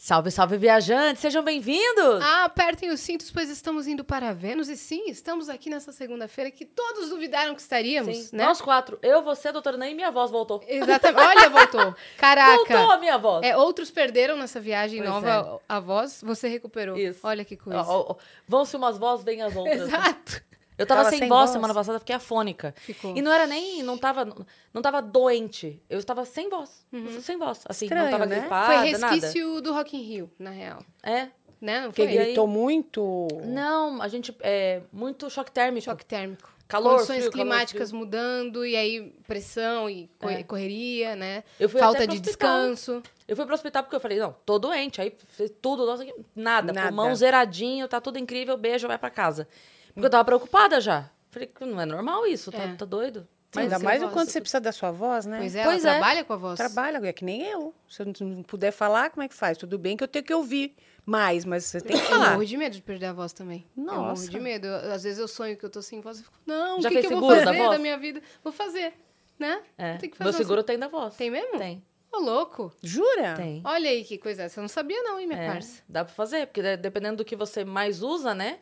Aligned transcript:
Salve, 0.00 0.30
salve, 0.30 0.56
viajantes! 0.56 1.20
Sejam 1.20 1.42
bem-vindos! 1.42 2.22
Ah, 2.22 2.44
apertem 2.44 2.88
os 2.88 3.00
cintos, 3.00 3.32
pois 3.32 3.50
estamos 3.50 3.88
indo 3.88 4.04
para 4.04 4.32
Vênus. 4.32 4.68
E 4.68 4.76
sim, 4.76 5.10
estamos 5.10 5.48
aqui 5.48 5.68
nessa 5.68 5.90
segunda-feira 5.90 6.52
que 6.52 6.64
todos 6.64 7.10
duvidaram 7.10 7.52
que 7.52 7.60
estaríamos, 7.60 8.16
Sim, 8.16 8.36
né? 8.36 8.44
Nós 8.44 8.60
quatro. 8.60 8.96
Eu, 9.02 9.24
você, 9.24 9.50
doutora 9.50 9.76
Ney 9.76 9.90
e 9.90 9.94
minha 9.96 10.12
voz 10.12 10.30
voltou. 10.30 10.62
Exatamente. 10.68 11.18
Olha, 11.26 11.50
voltou. 11.50 11.96
Caraca. 12.16 12.54
Voltou 12.54 12.92
a 12.92 12.98
minha 12.98 13.18
voz. 13.18 13.44
É, 13.44 13.56
outros 13.56 13.90
perderam 13.90 14.36
nessa 14.36 14.60
viagem 14.60 15.00
Pois 15.00 15.10
nova 15.10 15.60
a 15.68 15.80
voz, 15.80 16.22
você 16.22 16.46
recuperou. 16.46 16.96
Isso. 16.96 17.18
Olha 17.24 17.44
que 17.44 17.56
coisa. 17.56 17.82
Ó, 17.82 18.00
ó, 18.00 18.06
ó. 18.12 18.16
Vão-se 18.46 18.76
umas 18.76 18.98
vozes, 18.98 19.24
vem 19.24 19.42
as 19.42 19.56
outras. 19.56 19.80
Exato. 19.80 20.47
Eu 20.78 20.86
tava, 20.86 21.00
Tava 21.00 21.10
sem, 21.10 21.18
sem 21.18 21.28
voz, 21.28 21.40
voz. 21.40 21.50
semana 21.50 21.74
passada, 21.74 21.98
fiquei 21.98 22.14
afônica. 22.14 22.72
Ficou. 22.78 23.16
E 23.16 23.20
não 23.20 23.32
era 23.32 23.46
nem. 23.46 23.82
Não 23.82 23.98
tava, 23.98 24.24
não 24.72 24.80
tava 24.80 25.02
doente. 25.02 25.82
Eu 25.90 25.98
estava 25.98 26.24
sem 26.24 26.48
voz. 26.48 26.86
Sem 27.20 27.36
voz. 27.36 27.62
Assim, 27.68 27.86
não 27.86 27.96
Estranho, 27.96 28.10
tava 28.12 28.26
né? 28.26 28.40
gripada, 28.40 28.66
Foi 28.66 28.92
nada. 28.92 29.14
resquício 29.14 29.60
do 29.60 29.72
Rock 29.72 29.96
in 29.96 30.02
Rio, 30.02 30.30
na 30.38 30.50
real. 30.50 30.82
É. 31.02 31.28
Né? 31.60 31.80
Não 31.80 31.88
Porque 31.88 32.04
foi? 32.04 32.12
E 32.14 32.18
aí- 32.18 32.24
gritou 32.26 32.46
muito. 32.46 33.26
Não, 33.44 34.00
a 34.00 34.06
gente. 34.06 34.32
É 34.40 34.80
muito 34.92 35.28
choque 35.28 35.50
térmico. 35.50 35.84
Choque 35.84 36.04
térmico. 36.06 36.48
Calor, 36.68 36.96
Condições 36.96 37.20
frio, 37.20 37.32
calor, 37.32 37.44
climáticas 37.46 37.88
frio. 37.88 37.98
mudando, 37.98 38.64
e 38.66 38.76
aí 38.76 39.12
pressão 39.26 39.88
e 39.88 40.08
co- 40.20 40.28
É. 40.28 40.42
correria, 40.42 41.16
né? 41.16 41.42
Eu 41.58 41.66
fui 41.66 41.80
Falta 41.80 42.06
de 42.06 42.20
descanso. 42.20 43.02
Eu 43.26 43.34
fui 43.34 43.46
pro 43.46 43.54
hospital 43.54 43.82
porque 43.82 43.96
eu 43.96 44.00
falei, 44.00 44.18
não, 44.18 44.36
tô 44.44 44.58
doente. 44.58 45.00
Aí 45.00 45.10
tudo, 45.62 45.86
nossa, 45.86 46.04
nada. 46.36 46.70
Nada. 46.72 46.88
Pulmão 46.88 47.14
zeradinho, 47.16 47.88
tá 47.88 48.00
tudo 48.02 48.18
incrível, 48.18 48.54
beijo, 48.58 48.86
vai 48.86 48.98
pra 48.98 49.08
casa. 49.08 49.48
Porque 49.94 50.06
eu 50.06 50.10
tava 50.10 50.24
preocupada 50.24 50.80
já. 50.80 51.10
Falei, 51.30 51.50
não 51.60 51.80
é 51.80 51.86
normal 51.86 52.26
isso, 52.26 52.50
tá, 52.50 52.58
É. 52.62 52.74
tá 52.74 52.84
doido? 52.84 53.26
Sim, 53.52 53.60
Ainda 53.60 53.78
mais 53.78 54.02
o 54.02 54.08
quanto 54.10 54.30
você 54.30 54.40
precisa 54.40 54.60
da 54.60 54.72
sua 54.72 54.90
voz, 54.90 55.24
né? 55.24 55.38
Pois 55.38 55.54
é, 55.56 55.64
Pois 55.64 55.82
ela 55.84 55.94
é. 55.94 55.98
trabalha 55.98 56.24
com 56.24 56.32
a 56.34 56.36
voz. 56.36 56.56
Trabalha, 56.58 56.98
é 57.06 57.12
que 57.14 57.24
nem 57.24 57.42
eu. 57.46 57.74
Se 57.88 58.02
eu 58.02 58.06
não 58.20 58.42
puder 58.42 58.70
falar, 58.72 59.08
como 59.10 59.22
é 59.22 59.28
que 59.28 59.34
faz? 59.34 59.56
Tudo 59.56 59.78
bem 59.78 59.96
que 59.96 60.04
eu 60.04 60.08
tenho 60.08 60.22
que 60.24 60.34
ouvir 60.34 60.74
mais, 61.06 61.46
mas 61.46 61.64
você 61.64 61.80
tem 61.80 61.96
que 61.96 62.02
Eu 62.02 62.08
falar. 62.08 62.32
morro 62.32 62.44
de 62.44 62.56
medo 62.58 62.74
de 62.74 62.82
perder 62.82 63.06
a 63.06 63.12
voz 63.14 63.32
também. 63.32 63.66
Eu 63.74 63.84
morro 63.84 64.02
Nossa. 64.08 64.28
de 64.28 64.38
medo. 64.38 64.66
Eu- 64.66 64.92
às 64.92 65.02
vezes 65.02 65.18
eu 65.18 65.26
sonho 65.26 65.56
que 65.56 65.64
eu 65.64 65.70
tô 65.70 65.80
sem 65.80 66.00
voz 66.02 66.20
e 66.20 66.24
fico, 66.24 66.36
não, 66.44 66.80
Já 66.82 66.88
o 66.88 66.92
que, 66.92 66.96
fez 66.98 67.06
que 67.06 67.14
eu 67.14 67.20
vou 67.20 67.30
da 67.30 67.44
fazer 67.44 67.56
voz? 67.58 67.70
da 67.70 67.78
minha 67.78 67.96
vida? 67.96 68.20
Vou 68.44 68.52
fazer, 68.52 68.92
né? 69.38 69.62
É. 69.78 69.96
Tem 69.96 70.10
que 70.10 70.16
fazer 70.18 70.28
Meu 70.30 70.36
seguro 70.36 70.62
tem 70.62 70.78
da 70.78 70.88
voz. 70.88 71.14
Tem 71.16 71.30
mesmo? 71.30 71.56
Tem. 71.58 71.82
Ô, 72.12 72.18
louco. 72.18 72.70
Jura? 72.82 73.34
Tem. 73.34 73.62
Olha 73.64 73.88
aí 73.88 74.04
que 74.04 74.18
coisa 74.18 74.42
essa. 74.42 74.60
Eu 74.60 74.62
não 74.62 74.68
sabia 74.68 75.02
não, 75.02 75.18
hein, 75.18 75.26
minha 75.26 75.40
É, 75.40 75.46
parça. 75.52 75.82
dá 75.88 76.04
pra 76.04 76.12
fazer, 76.12 76.46
porque 76.48 76.60
de- 76.60 76.76
dependendo 76.76 77.16
do 77.18 77.24
que 77.24 77.34
você 77.36 77.64
mais 77.64 78.02
usa, 78.02 78.34
né? 78.34 78.58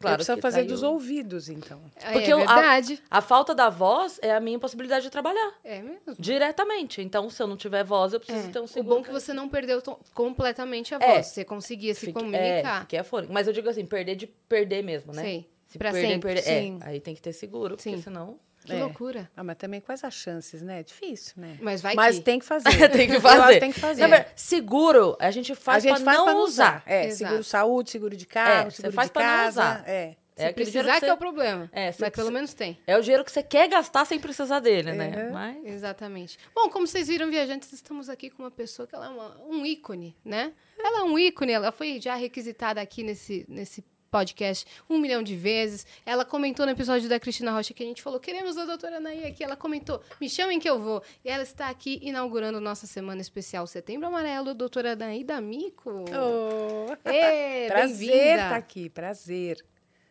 Claro, 0.00 0.16
precisa 0.16 0.36
que 0.36 0.42
fazer 0.42 0.58
daí 0.60 0.66
dos 0.66 0.82
o- 0.82 0.90
ouvidos, 0.92 1.48
então. 1.50 1.80
Aí 2.02 2.14
Porque 2.14 2.30
é 2.30 2.36
o- 2.36 2.40
a- 2.48 2.54
verdade. 2.54 3.02
A 3.10 3.20
falta 3.20 3.54
da 3.54 3.68
voz 3.68 4.18
é 4.22 4.32
a 4.34 4.40
minha 4.40 4.56
impossibilidade 4.56 5.04
de 5.04 5.10
trabalhar. 5.10 5.52
É 5.62 5.82
mesmo. 5.82 6.00
Diretamente. 6.18 7.02
Então, 7.02 7.28
se 7.28 7.42
eu 7.42 7.46
não 7.46 7.56
tiver 7.56 7.84
voz, 7.84 8.12
eu 8.14 8.20
preciso 8.20 8.48
É. 8.48 8.50
ter 8.50 8.60
um 8.60 8.64
O 8.64 8.68
seguro. 8.68 8.96
bom 8.96 9.00
é 9.02 9.04
que 9.04 9.12
você 9.12 9.32
não 9.34 9.48
perdeu 9.48 9.82
completamente 10.14 10.94
a 10.94 10.98
É. 11.00 11.14
voz. 11.14 11.26
Você 11.26 11.44
conseguia 11.44 11.94
se 11.94 12.06
Fique- 12.06 12.18
É, 12.18 12.22
comunicar. 12.22 12.80
fiquei 12.82 12.98
afônica. 12.98 13.32
Mas 13.32 13.46
eu 13.46 13.52
digo 13.52 13.68
assim, 13.68 13.84
perder 13.84 14.16
de 14.16 14.26
perder 14.26 14.82
mesmo, 14.82 15.12
né? 15.12 15.22
Sei. 15.22 15.50
Se 15.66 15.78
Pra 15.78 15.92
perder, 15.92 16.08
sempre. 16.08 16.34
perder. 16.34 16.42
Sim. 16.42 16.78
É, 16.82 16.88
aí 16.88 17.00
tem 17.00 17.14
que 17.14 17.22
ter 17.22 17.32
seguro, 17.32 17.76
porque 17.76 17.90
Sim. 17.96 18.02
senão. 18.02 18.38
Que 18.70 18.80
É. 18.80 18.84
loucura. 18.84 19.30
Ah, 19.36 19.44
mas 19.44 19.56
também 19.56 19.80
quais 19.80 20.02
as 20.04 20.14
chances, 20.14 20.62
né? 20.62 20.80
É 20.80 20.82
difícil, 20.82 21.34
né? 21.36 21.56
Mas 21.60 21.80
vai 21.82 21.94
mas 21.94 22.16
que... 22.18 22.22
tem 22.24 22.38
que 22.38 22.44
fazer. 22.46 22.88
tem 22.90 23.08
que 23.08 23.20
fazer. 23.20 23.54
que 23.54 23.60
tem 23.60 23.72
que 23.72 23.80
fazer. 23.80 24.00
Verdade, 24.08 24.30
seguro, 24.36 25.16
a 25.20 25.30
gente 25.30 25.54
faz 25.54 25.84
a 25.84 25.88
gente 25.88 25.96
pra 25.96 26.04
faz 26.04 26.18
não 26.18 26.24
pra 26.24 26.34
não 26.34 26.40
usar. 26.44 26.76
usar. 26.76 26.82
É, 26.86 27.06
Exato. 27.06 27.16
seguro 27.18 27.44
saúde, 27.44 27.90
seguro 27.90 28.16
de 28.16 28.26
carro, 28.26 28.68
É, 28.68 28.70
você 28.70 28.76
seguro 28.76 28.94
faz 28.94 29.08
de 29.08 29.12
pra 29.12 29.22
não 29.22 29.28
casa. 29.44 29.60
usar. 29.62 29.88
É. 29.88 30.16
Se 30.36 30.46
É 30.46 30.52
dinheiro 30.52 30.54
precisar 30.54 30.82
que 30.94 31.00
que, 31.00 31.06
você- 31.06 31.10
é 31.10 31.12
o 31.12 31.16
problema. 31.18 31.68
É, 31.70 31.80
você 31.80 31.84
Mas 31.84 31.96
precisa- 31.96 32.12
pelo 32.16 32.30
menos 32.32 32.54
tem. 32.54 32.78
É 32.86 32.96
o 32.96 33.02
dinheiro 33.02 33.22
que 33.24 33.30
você 33.30 33.42
quer 33.42 33.68
gastar 33.68 34.06
sem 34.06 34.18
precisar 34.18 34.58
dele, 34.60 34.92
né? 34.92 35.26
Uhum. 35.26 35.32
Mas. 35.34 35.64
Exatamente. 35.66 36.38
Bom, 36.54 36.70
como 36.70 36.86
vocês 36.86 37.08
viram, 37.08 37.28
viajantes, 37.28 37.70
estamos 37.74 38.08
aqui 38.08 38.30
com 38.30 38.42
uma 38.44 38.50
pessoa 38.50 38.86
que 38.88 38.94
ela 38.94 39.06
é 39.06 39.08
uma- 39.10 39.38
um 39.46 39.66
ícone, 39.66 40.16
né? 40.24 40.52
Ela 40.78 41.00
é 41.00 41.02
um 41.02 41.18
ícone, 41.18 41.52
ela 41.52 41.70
foi 41.70 42.00
já 42.00 42.14
requisitada 42.14 42.80
aqui 42.80 43.02
nesse, 43.02 43.44
nesse 43.48 43.84
podcast 44.10 44.66
um 44.88 44.98
milhão 44.98 45.22
de 45.22 45.36
vezes. 45.36 45.86
Ela 46.04 46.24
comentou 46.24 46.66
no 46.66 46.72
episódio 46.72 47.08
da 47.08 47.20
Cristina 47.20 47.52
Rocha 47.52 47.72
que 47.72 47.82
a 47.82 47.86
gente 47.86 48.02
falou: 48.02 48.18
queremos 48.20 48.58
a 48.58 48.64
doutora 48.64 48.96
Anaí 48.96 49.24
aqui. 49.24 49.42
Ela 49.44 49.56
comentou: 49.56 50.02
me 50.20 50.28
chamem 50.28 50.58
que 50.58 50.68
eu 50.68 50.78
vou. 50.78 51.02
E 51.24 51.28
ela 51.28 51.42
está 51.42 51.68
aqui 51.68 51.98
inaugurando 52.02 52.60
nossa 52.60 52.86
semana 52.86 53.20
especial 53.20 53.66
Setembro 53.66 54.08
Amarelo, 54.08 54.52
doutora 54.54 54.92
Anaí 54.92 55.24
D'Amico. 55.24 56.04
Oh, 56.12 57.08
Ê, 57.08 57.66
prazer 57.72 58.10
estar 58.38 58.56
aqui, 58.56 58.90
prazer. 58.90 59.64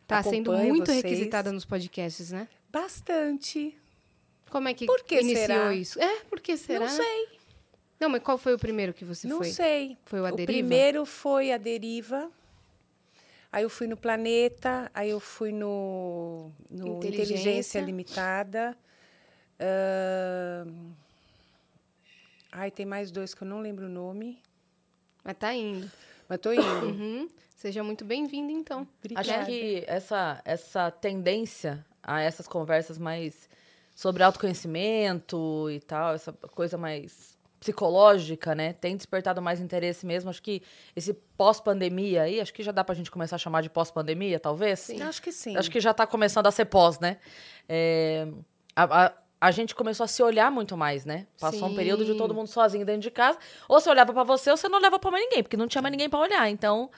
Tá 0.07 0.23
sendo 0.23 0.51
muito 0.53 0.87
vocês. 0.87 1.03
requisitada 1.03 1.51
nos 1.51 1.65
podcasts, 1.65 2.31
né? 2.31 2.47
Bastante. 2.71 3.77
Como 4.49 4.67
é 4.67 4.73
que 4.73 4.87
Por 4.87 5.03
que 5.03 5.19
iniciou 5.21 5.45
será? 5.45 5.73
isso? 5.75 6.01
É, 6.01 6.21
por 6.21 6.39
que 6.39 6.57
será? 6.57 6.87
Não 6.87 6.95
sei, 6.95 7.27
Não, 7.99 8.09
mas 8.09 8.23
qual 8.23 8.35
foi 8.37 8.55
o 8.55 8.57
primeiro 8.57 8.91
que 8.93 9.05
você 9.05 9.27
não 9.27 9.37
foi? 9.37 9.51
sei. 9.51 9.97
Foi 10.05 10.19
o 10.19 10.25
A 10.25 10.29
O 10.31 10.35
primeiro 10.35 11.05
foi 11.05 11.51
a 11.51 11.57
deriva. 11.57 12.31
Aí 13.51 13.63
eu 13.63 13.69
fui 13.69 13.87
no 13.87 13.97
Planeta, 13.97 14.91
aí 14.93 15.09
eu 15.09 15.19
fui 15.19 15.51
no, 15.51 16.51
no 16.69 16.97
Inteligência. 16.97 17.23
Inteligência, 17.23 17.81
Limitada. 17.81 18.77
Ahn, 19.59 20.93
Ai, 22.51 22.71
tem 22.71 22.85
mais 22.85 23.11
dois 23.11 23.33
que 23.33 23.43
eu 23.43 23.47
não 23.47 23.59
lembro 23.61 23.85
o 23.85 23.89
nome, 23.89 24.41
Mas 25.23 25.37
tá 25.37 25.53
indo. 25.53 25.89
mas 26.27 26.39
tô 26.39 26.51
indo. 26.51 26.85
Uhum. 26.85 27.27
Seja 27.55 27.83
muito 27.83 28.03
bem-vindo, 28.05 28.51
então. 28.51 28.81
Acho 29.15 29.29
Obrigada. 29.29 29.45
que 29.45 29.83
essa, 29.87 30.41
essa 30.45 30.89
tendência 30.89 31.85
a 32.01 32.21
essas 32.21 32.47
conversas 32.47 32.97
mais 32.97 33.49
sobre 33.95 34.23
autoconhecimento 34.23 35.69
e 35.69 35.79
tal, 35.81 36.15
essa 36.15 36.31
coisa 36.33 36.77
mais 36.77 37.37
psicológica, 37.59 38.55
né, 38.55 38.73
tem 38.73 38.95
despertado 38.95 39.41
mais 39.41 39.59
interesse 39.59 40.05
mesmo. 40.05 40.29
Acho 40.29 40.41
que 40.41 40.61
esse 40.95 41.13
pós-pandemia 41.13 42.23
aí, 42.23 42.39
acho 42.39 42.53
que 42.53 42.63
já 42.63 42.71
dá 42.71 42.83
pra 42.83 42.95
gente 42.95 43.11
começar 43.11 43.35
a 43.35 43.39
chamar 43.39 43.61
de 43.61 43.69
pós-pandemia, 43.69 44.39
talvez. 44.39 44.79
Sim. 44.79 45.01
Acho 45.01 45.21
que 45.21 45.31
sim. 45.31 45.57
Acho 45.57 45.69
que 45.69 45.79
já 45.79 45.93
tá 45.93 46.07
começando 46.07 46.47
a 46.47 46.51
ser 46.51 46.65
pós, 46.65 46.99
né? 46.99 47.17
É, 47.67 48.27
a, 48.75 49.05
a, 49.05 49.13
a 49.41 49.51
gente 49.51 49.75
começou 49.75 50.03
a 50.03 50.07
se 50.07 50.21
olhar 50.23 50.51
muito 50.51 50.75
mais, 50.77 51.05
né? 51.05 51.27
Passou 51.39 51.67
um 51.69 51.75
período 51.75 52.05
de 52.05 52.13
Sim. 52.13 52.17
todo 52.17 52.33
mundo 52.33 52.47
sozinho 52.47 52.85
dentro 52.85 53.01
de 53.01 53.11
casa. 53.11 53.37
Ou 53.67 53.79
você 53.79 53.89
olhava 53.89 54.13
pra 54.13 54.23
você, 54.23 54.49
ou 54.51 54.57
você 54.57 54.67
não 54.69 54.77
olhava 54.79 54.97
pra 54.99 55.11
mais 55.11 55.23
ninguém, 55.25 55.43
porque 55.43 55.57
não 55.57 55.67
tinha 55.67 55.81
mais 55.81 55.91
ninguém 55.91 56.09
pra 56.09 56.19
olhar. 56.19 56.49
Então, 56.49 56.89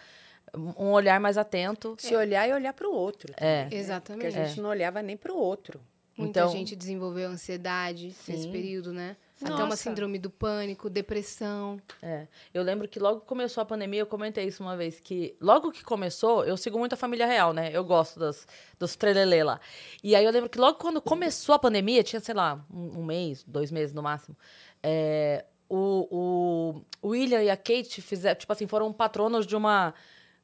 um 0.56 0.92
olhar 0.92 1.20
mais 1.20 1.38
atento. 1.38 1.96
Se 2.00 2.16
olhar 2.16 2.48
e 2.48 2.54
olhar 2.54 2.74
para 2.74 2.88
o 2.88 2.94
outro. 2.94 3.34
É. 3.38 3.44
né? 3.44 3.62
Porque 3.64 3.76
Exatamente. 3.78 4.28
a 4.38 4.46
gente 4.46 4.62
não 4.62 4.70
olhava 4.70 5.02
nem 5.02 5.18
para 5.18 5.32
o 5.32 5.38
outro. 5.38 5.80
Muita 6.18 6.42
Então- 6.42 6.52
gente 6.52 6.76
desenvolveu 6.76 7.30
ansiedade 7.30 8.08
nesse 8.28 8.44
Sim. 8.44 8.52
período, 8.52 8.92
né? 8.94 9.16
Até 9.44 9.54
uma 9.54 9.66
Nossa. 9.66 9.78
síndrome 9.78 10.20
do 10.20 10.30
pânico, 10.30 10.90
depressão. 10.90 11.80
É. 12.02 12.28
Eu 12.54 12.64
lembro 12.64 12.88
que 12.88 13.00
logo 13.00 13.22
que 13.22 13.28
começou 13.28 13.62
a 13.62 13.66
pandemia, 13.66 14.02
eu 14.02 14.06
comentei 14.06 14.46
isso 14.46 14.62
uma 14.62 14.78
vez, 14.78 15.00
que 15.00 15.36
logo 15.42 15.72
que 15.72 15.84
começou, 15.84 16.46
eu 16.46 16.56
sigo 16.58 16.78
muito 16.78 16.94
a 16.94 16.98
família 16.98 17.26
real, 17.26 17.54
né? 17.54 17.72
Eu 17.74 17.84
gosto 17.84 18.20
das, 18.20 18.48
dos 18.80 18.96
trelelê 18.96 19.44
lá. 19.44 19.60
E 20.04 20.16
aí 20.16 20.24
eu 20.24 20.32
lembro 20.32 20.50
que 20.50 20.60
logo 20.60 20.78
quando 20.78 21.02
começou 21.02 21.56
a 21.56 21.60
pandemia, 21.60 22.04
tinha, 22.04 22.20
sei 22.20 22.36
lá, 22.36 22.64
um, 22.72 23.00
um 23.00 23.04
mês, 23.04 23.44
dois 23.48 23.72
meses 23.72 23.94
no 23.94 24.04
máximo, 24.04 24.38
é, 24.84 25.46
o, 25.70 26.84
o 27.02 27.08
William 27.10 27.42
e 27.42 27.50
a 27.50 27.56
Kate 27.56 28.02
fizeram, 28.02 28.38
tipo 28.38 28.52
assim, 28.52 28.68
foram 28.68 28.92
patronos 28.92 29.48
de 29.48 29.56
uma 29.56 29.94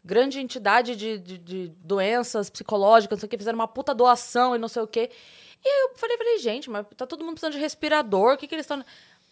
grande 0.03 0.39
entidade 0.39 0.95
de, 0.95 1.17
de, 1.17 1.37
de 1.37 1.67
doenças 1.83 2.49
psicológicas, 2.49 3.17
não 3.17 3.19
sei 3.19 3.27
o 3.27 3.29
que, 3.29 3.37
fizeram 3.37 3.59
uma 3.59 3.67
puta 3.67 3.93
doação 3.93 4.55
e 4.55 4.57
não 4.57 4.69
sei 4.69 4.81
o 4.81 4.87
quê. 4.87 5.11
E 5.67 5.69
aí 5.69 5.79
eu 5.91 5.97
falei, 5.97 6.17
falei, 6.17 6.37
gente, 6.37 6.69
mas 6.69 6.85
tá 6.95 7.05
todo 7.05 7.21
mundo 7.23 7.33
precisando 7.33 7.53
de 7.53 7.59
respirador, 7.59 8.33
o 8.33 8.37
que 8.37 8.47
que 8.47 8.55
eles 8.55 8.63
estão... 8.63 8.83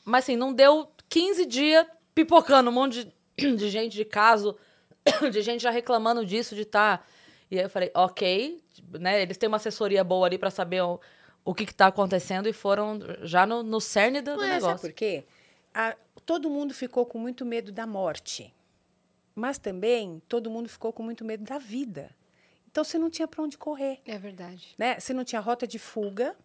Mas 0.03 0.25
assim, 0.25 0.35
não 0.35 0.53
deu 0.53 0.89
15 1.07 1.45
dias 1.45 1.85
pipocando 2.13 2.69
um 2.69 2.73
monte 2.73 3.05
de, 3.37 3.55
de 3.55 3.69
gente 3.69 3.95
de 3.95 4.03
caso, 4.03 4.57
de 5.31 5.41
gente 5.41 5.61
já 5.61 5.69
reclamando 5.69 6.25
disso, 6.25 6.55
de 6.55 6.61
estar... 6.63 7.07
E 7.49 7.57
aí 7.57 7.65
eu 7.65 7.69
falei, 7.69 7.91
ok, 7.93 8.61
né? 8.99 9.21
Eles 9.21 9.37
têm 9.37 9.47
uma 9.47 9.57
assessoria 9.57 10.03
boa 10.03 10.25
ali 10.27 10.37
pra 10.37 10.49
saber 10.51 10.81
o, 10.81 10.99
o 11.45 11.53
que, 11.53 11.65
que 11.65 11.73
tá 11.73 11.87
acontecendo 11.87 12.49
e 12.49 12.53
foram 12.53 12.99
já 13.21 13.45
no, 13.45 13.61
no 13.63 13.79
cerne 13.79 14.19
do, 14.19 14.31
do 14.31 14.37
Mas 14.37 14.47
sabe 14.49 14.55
negócio. 14.63 14.89
por 14.89 14.93
quê? 14.93 15.25
A- 15.73 15.95
todo 16.25 16.49
mundo 16.49 16.73
ficou 16.73 17.05
com 17.05 17.19
muito 17.19 17.45
medo 17.45 17.71
da 17.71 17.85
morte. 17.85 18.51
Mas 19.35 19.57
também 19.59 20.21
todo 20.27 20.49
mundo 20.49 20.67
ficou 20.67 20.91
com 20.91 21.03
muito 21.03 21.23
medo 21.23 21.43
da 21.43 21.59
vida. 21.59 22.09
Então 22.75 22.83
você 22.83 22.99
não 22.99 23.09
tinha 23.09 23.25
para 23.25 23.41
onde 23.41 23.57
correr. 23.57 23.99
É 24.05 24.17
verdade. 24.17 24.75
né? 24.77 24.99
Você 24.99 25.13
não 25.13 25.23
tinha 25.23 25.39
rota 25.39 25.65
de 25.65 25.79
fuga, 25.79 26.35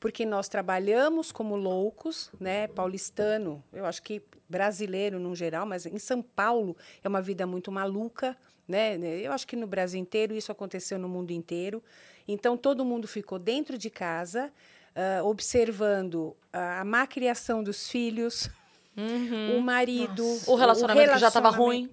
porque 0.00 0.24
nós 0.24 0.48
trabalhamos 0.48 1.30
como 1.30 1.56
loucos, 1.56 2.30
né? 2.40 2.68
Paulistano, 2.68 3.62
eu 3.70 3.84
acho 3.84 4.02
que 4.02 4.22
brasileiro 4.48 5.20
no 5.20 5.36
geral, 5.36 5.66
mas 5.66 5.84
em 5.84 5.98
São 5.98 6.22
Paulo 6.22 6.74
é 7.02 7.06
uma 7.06 7.20
vida 7.20 7.46
muito 7.46 7.70
maluca, 7.70 8.34
né? 8.66 8.96
Eu 9.20 9.30
acho 9.30 9.46
que 9.46 9.56
no 9.56 9.66
Brasil 9.66 10.00
inteiro 10.00 10.34
isso 10.34 10.50
aconteceu 10.50 10.98
no 10.98 11.06
mundo 11.06 11.32
inteiro. 11.32 11.82
Então 12.26 12.56
todo 12.56 12.82
mundo 12.82 13.06
ficou 13.06 13.38
dentro 13.38 13.76
de 13.76 13.90
casa, 13.90 14.50
ah, 14.96 15.22
observando 15.22 16.34
a, 16.50 16.80
a 16.80 16.84
má 16.86 17.06
criação 17.06 17.62
dos 17.62 17.90
filhos, 17.90 18.48
o 19.54 19.60
marido, 19.60 20.24
O 20.46 20.54
relacionamento 20.54 21.12
que 21.12 21.18
já 21.18 21.30
tava 21.30 21.50
relacionamento- 21.50 21.62
ruim. 21.62 21.90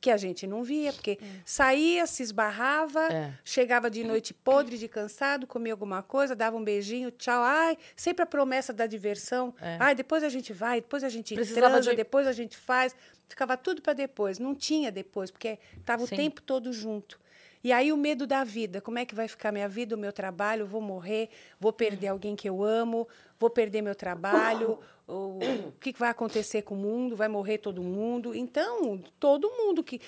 Que 0.00 0.10
a 0.10 0.16
gente 0.16 0.46
não 0.46 0.62
via, 0.62 0.92
porque 0.92 1.18
saía, 1.44 2.06
se 2.06 2.22
esbarrava, 2.22 3.00
É. 3.12 3.32
chegava 3.44 3.90
de 3.90 4.04
noite 4.04 4.32
podre 4.32 4.78
de 4.78 4.86
cansado, 4.88 5.46
comia 5.46 5.72
alguma 5.72 6.02
coisa, 6.02 6.36
dava 6.36 6.56
um 6.56 6.62
beijinho, 6.62 7.10
tchau. 7.10 7.42
Ai, 7.42 7.76
sempre 7.96 8.22
a 8.22 8.26
promessa 8.26 8.72
da 8.72 8.86
diversão. 8.86 9.54
É. 9.60 9.76
Ai, 9.80 9.94
depois 9.94 10.22
a 10.22 10.28
gente 10.28 10.52
vai, 10.52 10.80
depois 10.80 11.02
a 11.02 11.08
gente 11.08 11.34
Precisava 11.34 11.70
transa, 11.70 11.90
de- 11.90 11.96
depois 11.96 12.26
a 12.26 12.32
gente 12.32 12.56
faz. 12.56 12.94
Ficava 13.28 13.56
tudo 13.56 13.82
para 13.82 13.92
depois. 13.92 14.38
Não 14.38 14.54
tinha 14.54 14.90
depois, 14.90 15.30
porque 15.30 15.58
estava 15.76 16.02
o 16.02 16.08
tempo 16.08 16.40
todo 16.42 16.72
junto. 16.72 17.18
E 17.62 17.72
aí 17.72 17.92
o 17.92 17.96
medo 17.96 18.26
da 18.26 18.44
vida, 18.44 18.80
como 18.80 18.98
é 18.98 19.04
que 19.04 19.14
vai 19.14 19.26
ficar 19.28 19.52
minha 19.52 19.68
vida, 19.68 19.94
o 19.94 19.98
meu 19.98 20.12
trabalho, 20.12 20.66
vou 20.66 20.80
morrer, 20.80 21.28
vou 21.58 21.72
perder 21.72 22.08
alguém 22.08 22.36
que 22.36 22.48
eu 22.48 22.62
amo, 22.62 23.06
vou 23.38 23.50
perder 23.50 23.82
meu 23.82 23.94
trabalho, 23.94 24.78
o, 25.06 25.38
o 25.68 25.72
que 25.80 25.92
que 25.92 25.98
vai 25.98 26.10
acontecer 26.10 26.62
com 26.62 26.74
o 26.74 26.78
mundo, 26.78 27.16
vai 27.16 27.28
morrer 27.28 27.58
todo 27.58 27.82
mundo. 27.82 28.34
Então, 28.34 29.02
todo 29.18 29.50
mundo 29.50 29.82
que 29.82 30.00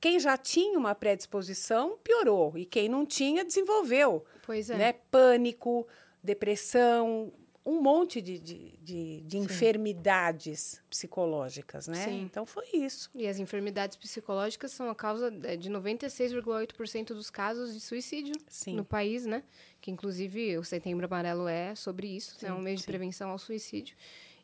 quem 0.00 0.18
já 0.18 0.36
tinha 0.36 0.78
uma 0.78 0.94
predisposição 0.94 1.98
piorou 2.02 2.52
e 2.56 2.64
quem 2.64 2.88
não 2.88 3.06
tinha 3.06 3.44
desenvolveu, 3.44 4.24
Pois 4.44 4.70
é. 4.70 4.76
né? 4.76 4.92
Pânico, 5.10 5.86
depressão, 6.22 7.32
um 7.68 7.82
monte 7.82 8.22
de, 8.22 8.38
de, 8.38 8.78
de, 8.80 9.20
de 9.20 9.36
enfermidades 9.36 10.80
psicológicas, 10.88 11.86
né? 11.86 12.02
Sim. 12.02 12.22
Então 12.22 12.46
foi 12.46 12.64
isso. 12.72 13.10
E 13.14 13.26
as 13.28 13.38
enfermidades 13.38 13.94
psicológicas 13.94 14.72
são 14.72 14.88
a 14.88 14.94
causa 14.94 15.30
é, 15.42 15.54
de 15.54 15.68
96,8% 15.68 17.08
dos 17.08 17.28
casos 17.28 17.74
de 17.74 17.80
suicídio 17.80 18.34
Sim. 18.48 18.74
no 18.74 18.86
país, 18.86 19.26
né? 19.26 19.42
Que 19.82 19.90
inclusive 19.90 20.56
o 20.56 20.64
Setembro 20.64 21.04
Amarelo 21.04 21.46
é 21.46 21.74
sobre 21.74 22.06
isso, 22.06 22.38
né? 22.40 22.50
um 22.50 22.60
mês 22.60 22.80
de 22.80 22.86
prevenção 22.86 23.28
ao 23.28 23.38
suicídio. 23.38 23.94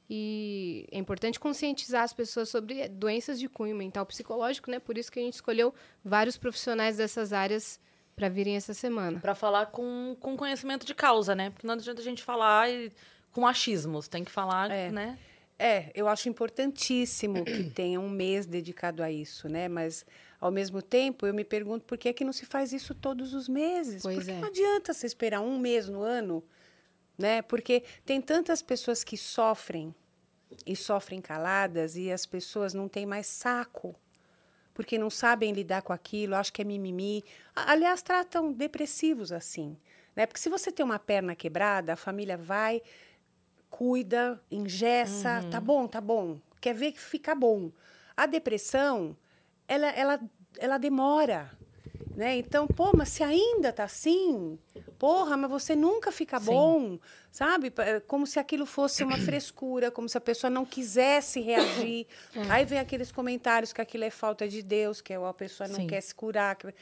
E 0.08 0.86
é 0.92 0.98
importante 0.98 1.40
conscientizar 1.40 2.02
as 2.02 2.12
pessoas 2.12 2.50
sobre 2.50 2.86
doenças 2.88 3.40
de 3.40 3.48
cunho 3.48 3.74
mental 3.74 4.04
psicológico, 4.04 4.70
né? 4.70 4.78
Por 4.78 4.98
isso 4.98 5.10
que 5.10 5.18
a 5.18 5.22
gente 5.22 5.32
escolheu 5.32 5.72
vários 6.04 6.36
profissionais 6.36 6.98
dessas 6.98 7.32
áreas 7.32 7.80
para 8.14 8.28
virem 8.28 8.56
essa 8.56 8.72
semana. 8.74 9.18
Pra 9.18 9.34
falar 9.34 9.66
com, 9.66 10.16
com 10.20 10.36
conhecimento 10.36 10.86
de 10.86 10.94
causa, 10.94 11.34
né? 11.34 11.50
Porque 11.50 11.66
não 11.66 11.74
adianta 11.74 12.00
a 12.00 12.04
gente 12.04 12.22
falar 12.22 12.70
e- 12.70 12.92
com 13.34 13.46
achismos. 13.46 14.08
Tem 14.08 14.24
que 14.24 14.30
falar, 14.30 14.70
É. 14.70 14.90
né? 14.90 15.18
É, 15.58 15.90
eu 15.94 16.08
acho 16.08 16.28
importantíssimo 16.28 17.44
que 17.44 17.64
tenha 17.70 18.00
um 18.00 18.08
mês 18.08 18.44
dedicado 18.46 19.02
a 19.02 19.10
isso, 19.10 19.48
né? 19.48 19.68
Mas, 19.68 20.04
ao 20.40 20.50
mesmo 20.50 20.82
tempo, 20.82 21.26
eu 21.26 21.34
me 21.34 21.44
pergunto 21.44 21.84
por 21.84 21.96
que, 21.98 22.08
é 22.08 22.12
que 22.12 22.24
não 22.24 22.32
se 22.32 22.44
faz 22.44 22.72
isso 22.72 22.94
todos 22.94 23.34
os 23.34 23.48
meses? 23.48 24.02
Pois 24.02 24.16
Porque 24.16 24.30
é. 24.32 24.40
não 24.40 24.48
adianta 24.48 24.92
você 24.92 25.06
esperar 25.06 25.40
um 25.40 25.58
mês 25.58 25.88
no 25.88 26.02
ano, 26.02 26.42
né? 27.16 27.40
Porque 27.42 27.84
tem 28.04 28.20
tantas 28.20 28.62
pessoas 28.62 29.04
que 29.04 29.16
sofrem 29.16 29.94
e 30.66 30.74
sofrem 30.74 31.20
caladas 31.20 31.96
e 31.96 32.10
as 32.10 32.26
pessoas 32.26 32.74
não 32.74 32.88
têm 32.88 33.06
mais 33.06 33.26
saco 33.26 33.94
porque 34.74 34.98
não 34.98 35.08
sabem 35.08 35.52
lidar 35.52 35.82
com 35.82 35.92
aquilo, 35.92 36.34
acham 36.34 36.52
que 36.52 36.60
é 36.60 36.64
mimimi. 36.64 37.24
Aliás, 37.54 38.02
tratam 38.02 38.52
depressivos 38.52 39.30
assim, 39.30 39.76
né? 40.16 40.26
Porque 40.26 40.40
se 40.40 40.50
você 40.50 40.72
tem 40.72 40.84
uma 40.84 40.98
perna 40.98 41.36
quebrada, 41.36 41.92
a 41.92 41.96
família 41.96 42.36
vai, 42.36 42.82
cuida, 43.74 44.40
engessa, 44.48 45.42
tá 45.50 45.60
bom, 45.60 45.88
tá 45.88 46.00
bom, 46.00 46.38
quer 46.60 46.72
ver 46.74 46.92
que 46.92 47.00
fica 47.00 47.34
bom. 47.34 47.72
A 48.16 48.24
depressão, 48.24 49.16
ela, 49.66 49.88
ela, 49.88 50.20
ela 50.58 50.78
demora, 50.78 51.50
né? 52.16 52.36
Então, 52.36 52.68
pô, 52.68 52.92
mas 52.96 53.08
se 53.08 53.24
ainda 53.24 53.72
tá 53.72 53.82
assim, 53.82 54.56
porra, 54.96 55.36
mas 55.36 55.50
você 55.50 55.74
nunca 55.74 56.12
fica 56.12 56.38
Sim. 56.38 56.46
bom, 56.46 56.98
sabe? 57.32 57.72
É 57.78 57.98
Como 57.98 58.28
se 58.28 58.38
aquilo 58.38 58.64
fosse 58.64 59.02
uma 59.02 59.18
frescura, 59.26 59.90
como 59.90 60.08
se 60.08 60.16
a 60.16 60.20
pessoa 60.20 60.48
não 60.48 60.64
quisesse 60.64 61.40
reagir. 61.40 62.06
Aí 62.48 62.64
vem 62.64 62.78
aqueles 62.78 63.10
comentários 63.10 63.72
que 63.72 63.80
aquilo 63.80 64.04
é 64.04 64.10
falta 64.10 64.46
de 64.46 64.62
Deus, 64.62 65.00
que 65.00 65.12
a 65.12 65.34
pessoa 65.34 65.66
não 65.66 65.80
Sim. 65.80 65.86
quer 65.88 66.00
se 66.00 66.14
curar, 66.14 66.54
que- 66.54 66.72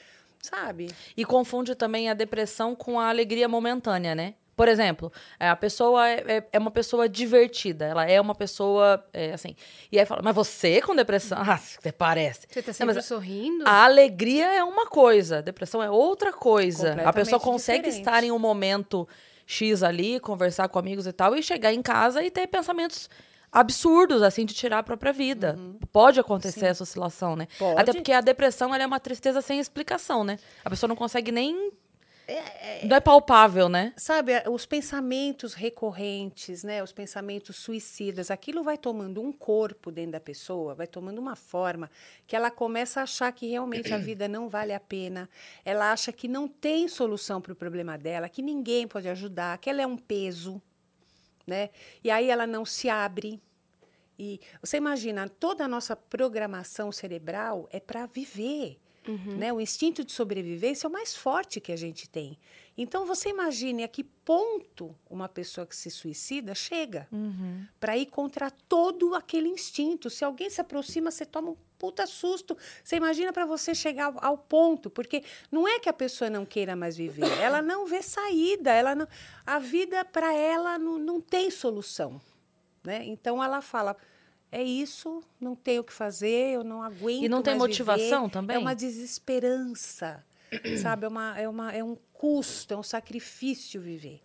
sabe? 0.42 0.94
E 1.16 1.24
confunde 1.24 1.74
também 1.74 2.10
a 2.10 2.14
depressão 2.14 2.74
com 2.74 3.00
a 3.00 3.08
alegria 3.08 3.48
momentânea, 3.48 4.14
né? 4.14 4.34
Por 4.54 4.68
exemplo, 4.68 5.10
é, 5.40 5.48
a 5.48 5.56
pessoa 5.56 6.08
é, 6.08 6.24
é- 6.36 6.48
é 6.52 6.58
uma 6.58 6.70
pessoa 6.70 7.08
divertida, 7.08 7.86
ela 7.86 8.04
é 8.04 8.20
uma 8.20 8.34
pessoa, 8.34 9.02
é, 9.12 9.32
assim... 9.32 9.56
E 9.90 9.98
aí 9.98 10.04
fala, 10.04 10.20
mas 10.22 10.34
você 10.34 10.80
com 10.82 10.94
depressão? 10.94 11.38
Ah, 11.52 11.58
você 11.58 11.90
parece. 11.90 12.46
Você 12.50 12.62
tá 12.62 12.68
Não, 12.68 12.74
sempre 12.74 12.94
mas 12.94 13.04
sorrindo? 13.06 13.64
A 13.66 13.84
alegria 13.84 14.46
é 14.54 14.62
uma 14.62 14.86
coisa, 14.86 15.38
a 15.38 15.40
depressão 15.40 15.82
é 15.82 15.90
outra 15.90 16.32
coisa. 16.32 16.92
A 17.04 17.12
pessoa 17.12 17.40
consegue 17.40 17.78
diferente. 17.84 18.00
estar 18.00 18.22
em 18.24 18.30
um 18.30 18.38
momento 18.38 19.08
X 19.46 19.82
ali, 19.82 20.20
conversar 20.20 20.68
com 20.68 20.78
amigos 20.78 21.06
e 21.06 21.12
tal, 21.12 21.34
e 21.36 21.42
chegar 21.42 21.72
em 21.72 21.82
casa 21.82 22.22
e 22.22 22.30
ter 22.30 22.46
pensamentos 22.46 23.08
absurdos, 23.50 24.22
assim, 24.22 24.46
de 24.46 24.54
tirar 24.54 24.78
a 24.78 24.82
própria 24.82 25.12
vida. 25.12 25.58
Pode 25.92 26.18
acontecer 26.18 26.66
essa 26.66 26.82
oscilação, 26.84 27.36
né? 27.36 27.46
Pode. 27.58 27.78
Até 27.80 27.92
porque 27.92 28.12
a 28.12 28.20
depressão 28.22 28.74
é 28.74 28.86
uma 28.86 28.98
tristeza 28.98 29.42
sem 29.42 29.60
explicação, 29.60 30.24
né? 30.24 30.38
A 30.64 30.70
pessoa 30.70 30.88
não 30.88 30.96
consegue 30.96 31.30
nem. 31.30 31.70
Não 32.84 32.96
é 32.96 33.00
palpável, 33.00 33.68
né? 33.68 33.92
Sabe, 33.96 34.32
os 34.48 34.64
pensamentos 34.64 35.54
recorrentes, 35.54 36.62
né, 36.62 36.82
os 36.82 36.92
pensamentos 36.92 37.56
suicidas, 37.56 38.30
aquilo 38.30 38.62
vai 38.62 38.78
tomando 38.78 39.20
um 39.20 39.32
corpo 39.32 39.90
dentro 39.90 40.12
da 40.12 40.20
pessoa, 40.20 40.74
vai 40.74 40.86
tomando 40.86 41.18
uma 41.18 41.36
forma 41.36 41.90
que 42.26 42.36
ela 42.36 42.50
começa 42.50 43.00
a 43.00 43.02
achar 43.04 43.32
que 43.32 43.46
realmente 43.46 43.92
a 43.92 43.98
vida 43.98 44.28
não 44.28 44.48
vale 44.48 44.72
a 44.72 44.80
pena. 44.80 45.28
Ela 45.64 45.92
acha 45.92 46.12
que 46.12 46.28
não 46.28 46.48
tem 46.48 46.88
solução 46.88 47.40
para 47.40 47.52
o 47.52 47.56
problema 47.56 47.98
dela, 47.98 48.28
que 48.28 48.42
ninguém 48.42 48.86
pode 48.86 49.08
ajudar, 49.08 49.58
que 49.58 49.68
ela 49.68 49.82
é 49.82 49.86
um 49.86 49.96
peso, 49.96 50.60
né? 51.46 51.70
E 52.02 52.10
aí 52.10 52.30
ela 52.30 52.46
não 52.46 52.64
se 52.64 52.88
abre. 52.88 53.40
E 54.18 54.40
você 54.60 54.76
imagina, 54.76 55.28
toda 55.28 55.64
a 55.64 55.68
nossa 55.68 55.96
programação 55.96 56.92
cerebral 56.92 57.68
é 57.72 57.80
para 57.80 58.06
viver. 58.06 58.78
Né? 59.36 59.52
O 59.52 59.60
instinto 59.60 60.04
de 60.04 60.12
sobrevivência 60.12 60.86
é 60.86 60.88
o 60.88 60.92
mais 60.92 61.14
forte 61.14 61.60
que 61.60 61.72
a 61.72 61.76
gente 61.76 62.08
tem. 62.08 62.38
Então, 62.76 63.04
você 63.04 63.28
imagine 63.28 63.84
a 63.84 63.88
que 63.88 64.02
ponto 64.02 64.94
uma 65.10 65.28
pessoa 65.28 65.66
que 65.66 65.76
se 65.76 65.90
suicida 65.90 66.54
chega 66.54 67.08
para 67.78 67.96
ir 67.96 68.06
contra 68.06 68.50
todo 68.50 69.14
aquele 69.14 69.48
instinto. 69.48 70.08
Se 70.08 70.24
alguém 70.24 70.48
se 70.48 70.60
aproxima, 70.60 71.10
você 71.10 71.26
toma 71.26 71.50
um 71.50 71.56
puta 71.78 72.06
susto. 72.06 72.56
Você 72.82 72.96
imagina 72.96 73.32
para 73.32 73.44
você 73.44 73.74
chegar 73.74 74.06
ao, 74.06 74.24
ao 74.24 74.38
ponto, 74.38 74.88
porque 74.88 75.24
não 75.50 75.66
é 75.66 75.80
que 75.80 75.88
a 75.88 75.92
pessoa 75.92 76.30
não 76.30 76.46
queira 76.46 76.76
mais 76.76 76.96
viver, 76.96 77.26
ela 77.42 77.60
não 77.60 77.86
vê 77.86 78.02
saída, 78.02 78.70
ela 78.70 78.94
não, 78.94 79.08
a 79.44 79.58
vida 79.58 80.04
para 80.04 80.32
ela 80.32 80.78
não, 80.78 80.96
não 80.96 81.20
tem 81.20 81.50
solução. 81.50 82.20
Né? 82.84 83.04
Então, 83.04 83.42
ela 83.42 83.60
fala. 83.60 83.96
É 84.54 84.62
isso, 84.62 85.22
não 85.40 85.56
tenho 85.56 85.80
o 85.80 85.84
que 85.84 85.94
fazer, 85.94 86.56
eu 86.56 86.62
não 86.62 86.82
aguento. 86.82 87.24
E 87.24 87.28
não 87.28 87.40
tem 87.40 87.56
motivação 87.56 88.24
viver. 88.24 88.32
também? 88.32 88.56
É 88.56 88.58
uma 88.58 88.74
desesperança, 88.74 90.22
sabe? 90.82 91.06
É, 91.06 91.08
uma, 91.08 91.40
é, 91.40 91.48
uma, 91.48 91.72
é 91.72 91.82
um 91.82 91.96
custo, 92.12 92.74
é 92.74 92.76
um 92.76 92.82
sacrifício 92.82 93.80
viver. 93.80 94.20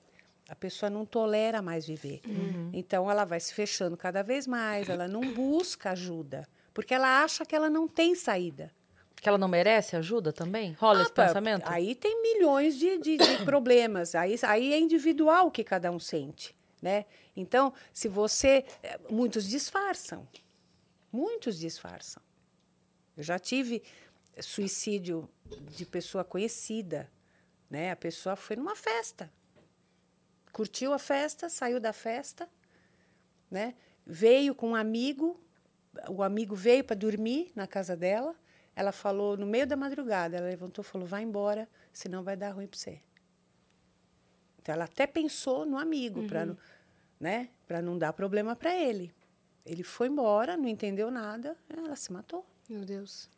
A 0.50 0.56
pessoa 0.56 0.90
não 0.90 1.06
tolera 1.06 1.62
mais 1.62 1.88
viver. 1.88 2.20
Uhum. 2.28 2.70
Então, 2.74 3.10
ela 3.10 3.24
vai 3.24 3.40
se 3.40 3.54
fechando 3.54 3.96
cada 3.96 4.22
vez 4.22 4.46
mais, 4.46 4.90
ela 4.90 5.08
não 5.08 5.22
busca 5.34 5.92
ajuda, 5.92 6.46
porque 6.74 6.94
ela 6.94 7.24
acha 7.24 7.46
que 7.46 7.56
ela 7.56 7.70
não 7.70 7.88
tem 7.88 8.14
saída. 8.14 8.70
Que 9.16 9.30
ela 9.30 9.38
não 9.38 9.48
merece 9.48 9.96
ajuda 9.96 10.34
também? 10.34 10.74
Rola 10.74 11.02
esse 11.02 11.12
Ah, 11.12 11.14
pá, 11.14 11.26
pensamento? 11.28 11.64
Aí 11.68 11.96
tem 11.96 12.22
milhões 12.22 12.78
de, 12.78 12.98
de, 12.98 13.18
de 13.18 13.46
problemas. 13.46 14.14
Aí, 14.14 14.36
aí 14.44 14.74
é 14.74 14.80
individual 14.80 15.48
o 15.48 15.52
que 15.52 15.64
cada 15.64 15.90
um 15.90 16.00
sente. 16.00 16.56
Né? 16.82 17.06
Então, 17.36 17.74
se 17.94 18.08
você. 18.08 18.66
eh, 18.84 19.00
Muitos 19.10 19.48
disfarçam. 19.48 20.28
Muitos 21.12 21.58
disfarçam. 21.58 22.22
Eu 23.16 23.24
já 23.24 23.40
tive 23.40 23.82
suicídio 24.40 25.28
de 25.76 25.86
pessoa 25.86 26.24
conhecida. 26.24 27.12
Né? 27.70 27.92
A 27.92 27.96
pessoa 27.96 28.36
foi 28.36 28.56
numa 28.56 28.76
festa. 28.76 29.32
Curtiu 30.52 30.94
a 30.94 31.00
festa, 31.00 31.50
saiu 31.50 31.80
da 31.80 31.94
festa, 31.94 32.50
né? 33.50 33.76
veio 34.06 34.56
com 34.56 34.70
um 34.70 34.76
amigo. 34.76 35.40
O 36.10 36.24
amigo 36.24 36.56
veio 36.56 36.84
para 36.84 36.96
dormir 36.96 37.52
na 37.56 37.68
casa 37.68 37.96
dela. 37.96 38.36
Ela 38.76 38.92
falou 38.92 39.36
no 39.36 39.46
meio 39.46 39.66
da 39.66 39.76
madrugada, 39.76 40.38
ela 40.38 40.48
levantou 40.48 40.84
e 40.84 40.88
falou: 40.88 41.08
vai 41.08 41.24
embora, 41.24 41.68
senão 41.92 42.24
vai 42.24 42.38
dar 42.38 42.52
ruim 42.52 42.68
para 42.68 42.78
você. 42.78 43.02
Então 44.68 44.74
ela 44.76 44.84
até 44.84 45.08
pensou 45.08 45.66
no 45.66 45.78
amigo 45.78 46.28
para 46.28 46.46
não, 46.46 46.58
né, 47.18 47.48
para 47.66 47.82
não 47.82 47.98
dar 47.98 48.12
problema 48.12 48.54
para 48.54 48.76
ele. 48.76 49.14
Ele 49.66 49.82
foi 49.82 50.08
embora, 50.10 50.58
não 50.58 50.68
entendeu 50.68 51.10
nada, 51.10 51.56
ela 51.70 51.96
se 51.96 52.12
matou. 52.12 52.46
Meu 52.68 52.84
Deus. 52.84 53.30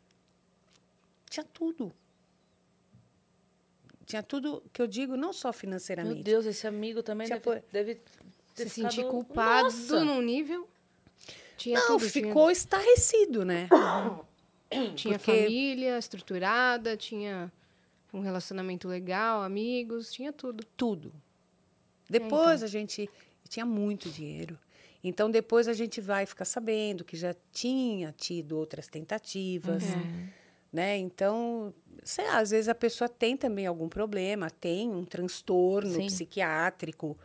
Tinha 1.28 1.44
tudo. 1.44 1.92
Tinha 4.04 4.24
tudo 4.24 4.60
que 4.72 4.82
eu 4.82 4.88
digo, 4.88 5.16
não 5.16 5.32
só 5.32 5.50
Meu 5.50 5.52
financeiramente. 5.52 6.24
Deus, 6.24 6.46
esse 6.46 6.66
amigo 6.66 7.00
também 7.00 7.28
Tinha 7.28 7.38
deve, 7.38 7.60
po- 7.60 7.66
deve 7.72 7.94
ter 8.56 8.64
Se 8.64 8.70
sentir 8.70 8.96
ficado- 8.96 9.10
culpado 9.12 9.62
Nossa! 9.66 10.04
num 10.04 10.20
nível. 10.20 10.68
Tinha 11.56 11.78
não, 11.78 11.96
tudo. 11.96 12.10
tinha- 12.10 12.26
ficou 12.26 12.50
estarrecido, 12.50 13.44
né? 13.44 13.68
Tinha 14.96 15.16
porque- 15.16 15.42
família 15.44 15.96
estruturada, 15.96 16.96
tinha 16.96 17.52
um 18.12 18.20
relacionamento 18.20 18.88
legal, 18.88 19.42
amigos, 19.42 20.12
tinha 20.12 20.32
tudo. 20.32 20.64
tudo. 20.76 21.12
Depois 22.08 22.56
então. 22.56 22.64
a 22.64 22.68
gente 22.68 23.10
tinha 23.48 23.64
muito 23.64 24.10
dinheiro. 24.10 24.58
Então 25.02 25.30
depois 25.30 25.66
a 25.68 25.72
gente 25.72 26.00
vai 26.00 26.26
ficar 26.26 26.44
sabendo 26.44 27.04
que 27.04 27.16
já 27.16 27.34
tinha 27.52 28.12
tido 28.12 28.58
outras 28.58 28.86
tentativas, 28.86 29.82
né? 30.72 30.98
Então, 30.98 31.72
sei 32.04 32.26
lá, 32.26 32.38
às 32.38 32.50
vezes 32.50 32.68
a 32.68 32.74
pessoa 32.74 33.08
tem 33.08 33.36
também 33.36 33.66
algum 33.66 33.88
problema, 33.88 34.50
tem 34.50 34.90
um 34.90 35.04
transtorno 35.04 35.94
Sim. 35.94 36.06
psiquiátrico, 36.06 37.16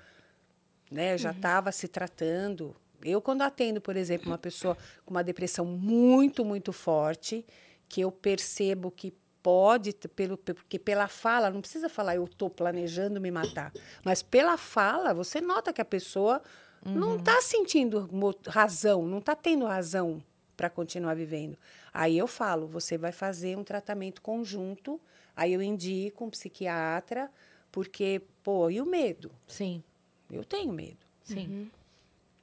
né? 0.90 1.18
Já 1.18 1.32
estava 1.32 1.72
se 1.72 1.88
tratando. 1.88 2.76
Eu, 3.04 3.22
quando 3.22 3.42
atendo, 3.42 3.82
por 3.82 3.96
exemplo, 3.96 4.28
uma 4.28 4.38
pessoa 4.38 4.78
com 5.06 5.14
uma 5.14 5.24
depressão 5.24 5.66
muito, 5.66 6.46
muito 6.46 6.72
forte, 6.72 7.46
que 7.88 8.02
eu 8.02 8.12
percebo 8.12 8.90
que 8.90 9.14
pode, 9.46 9.94
pelo, 10.16 10.36
porque 10.40 10.80
pela 10.80 11.08
fala, 11.08 11.52
não 11.52 11.62
precisa 11.62 11.88
falar 11.88 12.16
eu 12.16 12.24
estou 12.24 12.50
planejando 12.50 13.22
me 13.22 13.30
matar, 13.30 13.72
mas 14.04 14.24
pela 14.24 14.58
fala, 14.58 15.14
você 15.14 15.40
nota 15.40 15.72
que 15.72 15.80
a 15.80 15.86
pessoa 15.86 16.42
não 16.84 17.18
está 17.18 17.40
sentindo 17.42 18.10
razão, 18.48 19.06
não 19.06 19.20
está 19.20 19.36
tendo 19.36 19.68
razão 19.68 20.20
para 20.58 20.68
continuar 20.68 21.14
vivendo. 21.14 21.56
Aí 21.94 22.18
eu 22.18 22.26
falo, 22.26 22.66
você 22.66 22.98
vai 22.98 23.12
fazer 23.12 23.56
um 23.56 23.64
tratamento 23.64 24.20
conjunto, 24.20 25.00
aí 25.36 25.54
eu 25.54 25.62
indico 25.62 26.26
um 26.26 26.30
psiquiatra, 26.32 27.30
porque, 27.72 28.24
pô, 28.42 28.72
e 28.72 28.82
o 28.82 28.86
medo? 28.86 29.32
Sim, 29.46 29.84
Eu 30.32 30.44
tenho 30.44 30.74
medo. 30.74 31.06
sim. 31.24 31.70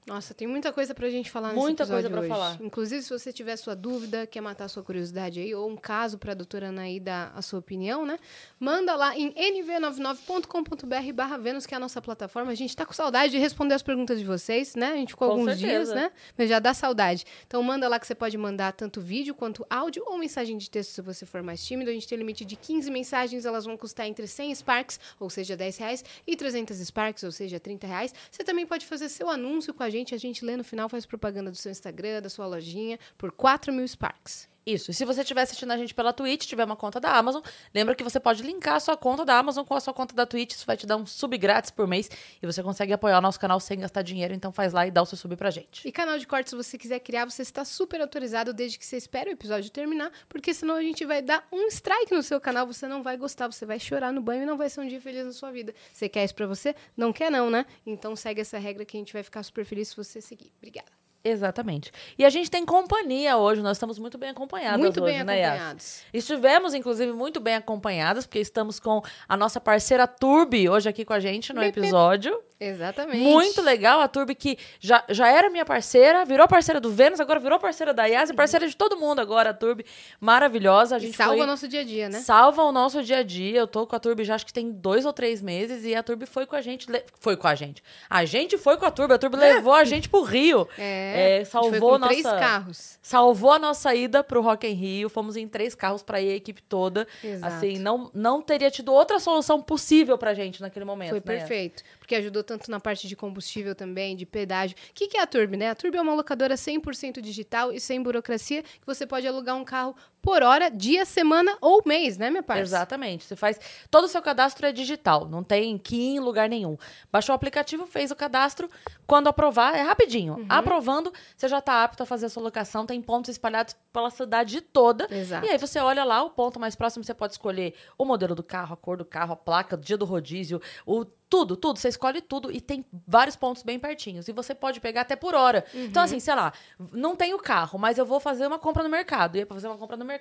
Nossa, 0.04 0.34
tem 0.34 0.48
muita 0.48 0.72
coisa 0.72 0.92
pra 0.94 1.08
gente 1.08 1.30
falar 1.30 1.50
nesse 1.50 1.60
Muita 1.60 1.86
coisa 1.86 2.08
hoje. 2.08 2.28
falar. 2.28 2.58
Inclusive, 2.60 3.02
se 3.02 3.08
você 3.10 3.32
tiver 3.32 3.54
sua 3.56 3.76
dúvida, 3.76 4.26
quer 4.26 4.40
matar 4.40 4.66
sua 4.68 4.82
curiosidade 4.82 5.38
aí, 5.38 5.54
ou 5.54 5.70
um 5.70 5.76
caso 5.76 6.18
pra 6.18 6.34
doutora 6.34 6.70
Anaí 6.70 6.98
dar 6.98 7.32
a 7.36 7.40
sua 7.40 7.60
opinião, 7.60 8.04
né? 8.04 8.18
Manda 8.58 8.96
lá 8.96 9.16
em 9.16 9.32
nv99.com.br 9.32 11.12
barra 11.14 11.38
Vênus, 11.38 11.66
que 11.66 11.74
é 11.74 11.76
a 11.76 11.80
nossa 11.80 12.02
plataforma. 12.02 12.50
A 12.50 12.54
gente 12.56 12.74
tá 12.76 12.84
com 12.84 12.92
saudade 12.92 13.30
de 13.30 13.38
responder 13.38 13.74
as 13.74 13.82
perguntas 13.82 14.18
de 14.18 14.24
vocês, 14.24 14.74
né? 14.74 14.88
A 14.92 14.96
gente 14.96 15.10
ficou 15.10 15.28
Com 15.28 15.34
alguns 15.34 15.58
certeza. 15.58 15.92
dias, 15.94 15.94
né? 15.94 16.10
Mas 16.36 16.48
já 16.48 16.58
dá 16.58 16.74
saudade. 16.74 17.24
Então, 17.46 17.62
manda 17.62 17.86
lá 17.88 18.00
que 18.00 18.06
você 18.06 18.14
pode 18.14 18.36
mandar 18.36 18.72
tanto 18.72 19.00
vídeo 19.00 19.34
quanto 19.36 19.64
áudio 19.70 20.02
ou 20.06 20.18
mensagem 20.18 20.58
de 20.58 20.68
texto 20.68 20.90
se 20.90 21.00
você 21.00 21.24
for 21.24 21.42
mais 21.44 21.64
tímido. 21.64 21.90
A 21.90 21.94
gente 21.94 22.08
tem 22.08 22.18
limite 22.18 22.44
de 22.44 22.56
15 22.56 22.90
mensagens, 22.90 23.44
elas 23.44 23.64
vão 23.66 23.76
custar 23.76 24.06
entre 24.08 24.26
100 24.26 24.56
Sparks, 24.56 24.98
ou 25.20 25.30
seja, 25.30 25.56
10 25.56 25.76
reais, 25.78 26.04
e 26.26 26.34
300 26.36 26.76
Sparks, 26.78 27.22
ou 27.22 27.30
seja, 27.30 27.60
30 27.60 27.86
reais. 27.86 28.12
Você 28.30 28.42
também 28.42 28.66
pode 28.66 28.84
fazer 28.84 29.08
seu 29.08 29.28
anúncio 29.30 29.72
com 29.72 29.82
a 29.84 29.91
gente, 29.92 30.14
a 30.14 30.18
gente 30.18 30.44
lê 30.44 30.56
no 30.56 30.64
final, 30.64 30.88
faz 30.88 31.06
propaganda 31.06 31.50
do 31.50 31.56
seu 31.56 31.70
Instagram, 31.70 32.20
da 32.20 32.28
sua 32.28 32.46
lojinha, 32.46 32.98
por 33.16 33.30
4 33.30 33.72
mil 33.72 33.86
Sparks. 33.86 34.48
Isso. 34.64 34.90
E 34.92 34.94
se 34.94 35.04
você 35.04 35.22
estiver 35.22 35.42
assistindo 35.42 35.72
a 35.72 35.76
gente 35.76 35.92
pela 35.92 36.12
Twitch, 36.12 36.46
tiver 36.46 36.64
uma 36.64 36.76
conta 36.76 37.00
da 37.00 37.16
Amazon, 37.16 37.42
lembra 37.74 37.94
que 37.96 38.04
você 38.04 38.20
pode 38.20 38.42
linkar 38.42 38.76
a 38.76 38.80
sua 38.80 38.96
conta 38.96 39.24
da 39.24 39.36
Amazon 39.36 39.64
com 39.64 39.74
a 39.74 39.80
sua 39.80 39.92
conta 39.92 40.14
da 40.14 40.24
Twitch. 40.24 40.52
Isso 40.52 40.64
vai 40.64 40.76
te 40.76 40.86
dar 40.86 40.96
um 40.96 41.04
sub 41.04 41.36
grátis 41.36 41.70
por 41.70 41.86
mês 41.88 42.08
e 42.40 42.46
você 42.46 42.62
consegue 42.62 42.92
apoiar 42.92 43.18
o 43.18 43.20
nosso 43.20 43.40
canal 43.40 43.58
sem 43.58 43.80
gastar 43.80 44.02
dinheiro. 44.02 44.32
Então 44.32 44.52
faz 44.52 44.72
lá 44.72 44.86
e 44.86 44.90
dá 44.90 45.02
o 45.02 45.06
seu 45.06 45.18
sub 45.18 45.34
pra 45.36 45.50
gente. 45.50 45.86
E 45.86 45.90
canal 45.90 46.16
de 46.16 46.26
corte, 46.26 46.50
se 46.50 46.56
você 46.56 46.78
quiser 46.78 47.00
criar, 47.00 47.24
você 47.24 47.42
está 47.42 47.64
super 47.64 48.00
autorizado 48.00 48.52
desde 48.52 48.78
que 48.78 48.86
você 48.86 48.96
espere 48.96 49.30
o 49.30 49.32
episódio 49.32 49.68
terminar, 49.70 50.12
porque 50.28 50.54
senão 50.54 50.76
a 50.76 50.82
gente 50.82 51.04
vai 51.04 51.20
dar 51.20 51.46
um 51.50 51.66
strike 51.66 52.14
no 52.14 52.22
seu 52.22 52.40
canal, 52.40 52.66
você 52.66 52.86
não 52.86 53.02
vai 53.02 53.16
gostar, 53.16 53.50
você 53.50 53.66
vai 53.66 53.80
chorar 53.80 54.12
no 54.12 54.20
banho 54.20 54.44
e 54.44 54.46
não 54.46 54.56
vai 54.56 54.70
ser 54.70 54.80
um 54.80 54.86
dia 54.86 55.00
feliz 55.00 55.24
na 55.24 55.32
sua 55.32 55.50
vida. 55.50 55.74
Você 55.92 56.08
quer 56.08 56.24
isso 56.24 56.34
pra 56.34 56.46
você? 56.46 56.74
Não 56.96 57.12
quer 57.12 57.30
não, 57.30 57.50
né? 57.50 57.66
Então 57.84 58.14
segue 58.14 58.40
essa 58.40 58.58
regra 58.58 58.84
que 58.84 58.96
a 58.96 59.00
gente 59.00 59.12
vai 59.12 59.22
ficar 59.24 59.42
super 59.42 59.64
feliz 59.64 59.88
se 59.88 59.96
você 59.96 60.20
seguir. 60.20 60.52
Obrigada. 60.58 61.01
Exatamente. 61.24 61.92
E 62.18 62.24
a 62.24 62.30
gente 62.30 62.50
tem 62.50 62.64
companhia 62.66 63.36
hoje, 63.36 63.62
nós 63.62 63.76
estamos 63.76 63.98
muito 63.98 64.18
bem 64.18 64.30
acompanhadas 64.30 64.80
Muito 64.80 65.02
hoje, 65.02 65.14
bem 65.14 65.24
né, 65.24 65.38
Yas? 65.38 65.48
acompanhados. 65.50 66.02
Estivemos, 66.12 66.74
inclusive, 66.74 67.12
muito 67.12 67.38
bem 67.40 67.54
acompanhadas, 67.54 68.26
porque 68.26 68.40
estamos 68.40 68.80
com 68.80 69.02
a 69.28 69.36
nossa 69.36 69.60
parceira 69.60 70.06
Turbi 70.06 70.68
hoje 70.68 70.88
aqui 70.88 71.04
com 71.04 71.12
a 71.12 71.20
gente 71.20 71.52
no 71.52 71.62
episódio. 71.62 72.38
Exatamente. 72.68 73.18
Muito 73.22 73.60
legal, 73.62 74.00
a 74.00 74.08
Turbi 74.08 74.34
que 74.34 74.58
já, 74.80 75.02
já 75.08 75.28
era 75.28 75.50
minha 75.50 75.64
parceira, 75.64 76.24
virou 76.24 76.46
parceira 76.48 76.80
do 76.80 76.90
Vênus, 76.90 77.20
agora 77.20 77.40
virou 77.40 77.58
parceira 77.58 77.92
da 77.94 78.04
Yas 78.06 78.30
e 78.30 78.34
parceira 78.34 78.66
de 78.68 78.76
todo 78.76 78.96
mundo 78.96 79.20
agora, 79.20 79.50
a 79.50 79.54
Turbi. 79.54 79.84
Maravilhosa. 80.20 80.96
A 80.96 80.98
E 80.98 81.02
gente 81.02 81.16
salva 81.16 81.34
foi- 81.34 81.42
o 81.42 81.46
nosso 81.46 81.66
dia 81.68 81.80
a 81.80 81.84
dia, 81.84 82.08
né? 82.08 82.20
Salva 82.20 82.62
o 82.62 82.72
nosso 82.72 83.02
dia 83.02 83.18
a 83.18 83.22
dia. 83.22 83.58
Eu 83.60 83.66
tô 83.66 83.86
com 83.86 83.96
a 83.96 83.98
Turbi 83.98 84.24
já 84.24 84.34
acho 84.34 84.46
que 84.46 84.52
tem 84.52 84.70
dois 84.70 85.04
ou 85.04 85.12
três 85.12 85.42
meses 85.42 85.84
e 85.84 85.94
a 85.94 86.02
Turbi 86.02 86.26
foi 86.26 86.46
com 86.46 86.56
a 86.56 86.60
gente. 86.62 86.90
le- 86.90 87.04
Foi 87.20 87.36
com 87.36 87.46
a 87.48 87.54
gente. 87.54 87.82
A 88.08 88.24
gente 88.24 88.56
foi 88.56 88.76
com 88.76 88.86
a 88.86 88.90
Turbi. 88.90 89.14
A 89.14 89.18
Turbi 89.18 89.36
levou 89.36 89.74
a 89.74 89.84
gente 89.84 90.08
pro 90.08 90.22
Rio. 90.22 90.68
É, 90.78 91.38
É, 91.38 91.42
a 91.42 91.44
salvou 91.44 91.70
foi 91.70 91.80
com 91.80 91.98
nossa, 91.98 92.06
três 92.12 92.22
carros. 92.22 92.98
Salvou 93.02 93.52
a 93.52 93.58
nossa 93.58 93.94
ida 93.94 94.22
pro 94.22 94.40
Rock 94.40 94.66
in 94.66 94.72
Rio. 94.74 95.08
Fomos 95.08 95.36
em 95.36 95.48
três 95.48 95.74
carros 95.74 96.02
pra 96.02 96.20
ir 96.20 96.30
a 96.32 96.34
equipe 96.36 96.62
toda. 96.62 97.06
Exato. 97.22 97.54
Assim, 97.54 97.78
não, 97.78 98.10
não 98.14 98.40
teria 98.40 98.70
tido 98.70 98.92
outra 98.92 99.18
solução 99.18 99.60
possível 99.60 100.16
pra 100.16 100.34
gente 100.34 100.60
naquele 100.60 100.84
momento. 100.84 101.10
Foi 101.10 101.18
né? 101.18 101.22
perfeito. 101.24 101.82
Porque 102.02 102.16
ajudou 102.16 102.42
tanto 102.42 102.68
na 102.68 102.80
parte 102.80 103.06
de 103.06 103.14
combustível 103.14 103.76
também, 103.76 104.16
de 104.16 104.26
pedágio. 104.26 104.76
O 104.90 104.92
que, 104.92 105.06
que 105.06 105.16
é 105.16 105.22
a 105.22 105.26
Turb, 105.26 105.54
né? 105.54 105.70
A 105.70 105.74
Turb 105.76 105.94
é 105.94 106.00
uma 106.00 106.14
locadora 106.14 106.56
100% 106.56 107.20
digital 107.20 107.72
e 107.72 107.78
sem 107.78 108.02
burocracia, 108.02 108.64
que 108.64 108.84
você 108.84 109.06
pode 109.06 109.24
alugar 109.24 109.54
um 109.54 109.64
carro 109.64 109.94
por 110.22 110.42
hora, 110.42 110.70
dia, 110.70 111.04
semana 111.04 111.58
ou 111.60 111.82
mês, 111.84 112.16
né, 112.16 112.30
minha 112.30 112.42
parça? 112.44 112.62
Exatamente. 112.62 113.24
Você 113.24 113.34
faz. 113.34 113.60
Todo 113.90 114.04
o 114.04 114.08
seu 114.08 114.22
cadastro 114.22 114.64
é 114.64 114.72
digital, 114.72 115.28
não 115.28 115.42
tem 115.42 115.76
que 115.76 115.96
ir 115.96 116.14
em 116.14 116.20
lugar 116.20 116.48
nenhum. 116.48 116.78
Baixou 117.10 117.32
o 117.32 117.36
aplicativo, 117.36 117.86
fez 117.86 118.12
o 118.12 118.16
cadastro. 118.16 118.70
Quando 119.04 119.26
aprovar, 119.26 119.74
é 119.74 119.82
rapidinho. 119.82 120.34
Uhum. 120.34 120.46
Aprovando, 120.48 121.12
você 121.36 121.48
já 121.48 121.58
está 121.58 121.82
apto 121.82 122.04
a 122.04 122.06
fazer 122.06 122.26
a 122.26 122.28
sua 122.28 122.42
locação. 122.42 122.86
Tem 122.86 123.02
pontos 123.02 123.30
espalhados 123.30 123.76
pela 123.92 124.10
cidade 124.10 124.60
toda. 124.60 125.08
Exato. 125.10 125.44
E 125.44 125.50
aí 125.50 125.58
você 125.58 125.80
olha 125.80 126.04
lá, 126.04 126.22
o 126.22 126.30
ponto 126.30 126.60
mais 126.60 126.76
próximo, 126.76 127.02
você 127.04 127.12
pode 127.12 127.34
escolher 127.34 127.74
o 127.98 128.04
modelo 128.04 128.34
do 128.34 128.44
carro, 128.44 128.74
a 128.74 128.76
cor 128.76 128.96
do 128.96 129.04
carro, 129.04 129.32
a 129.32 129.36
placa, 129.36 129.74
o 129.74 129.78
dia 129.78 129.98
do 129.98 130.04
rodízio, 130.04 130.62
o. 130.86 131.04
Tudo, 131.32 131.56
tudo. 131.56 131.78
Você 131.78 131.88
escolhe 131.88 132.20
tudo 132.20 132.52
e 132.52 132.60
tem 132.60 132.84
vários 133.08 133.36
pontos 133.36 133.62
bem 133.62 133.78
pertinhos. 133.78 134.28
E 134.28 134.32
você 134.32 134.54
pode 134.54 134.80
pegar 134.80 135.00
até 135.00 135.16
por 135.16 135.34
hora. 135.34 135.64
Uhum. 135.72 135.84
Então, 135.84 136.02
assim, 136.02 136.20
sei 136.20 136.34
lá, 136.34 136.52
não 136.92 137.16
tenho 137.16 137.38
carro, 137.38 137.78
mas 137.78 137.96
eu 137.96 138.04
vou 138.04 138.20
fazer 138.20 138.46
uma 138.46 138.58
compra 138.58 138.82
no 138.82 138.90
mercado. 138.90 139.38
E 139.38 139.46
para 139.46 139.54
fazer 139.54 139.66
uma 139.66 139.78
compra 139.78 139.96
no 139.96 140.04
mercado, 140.04 140.11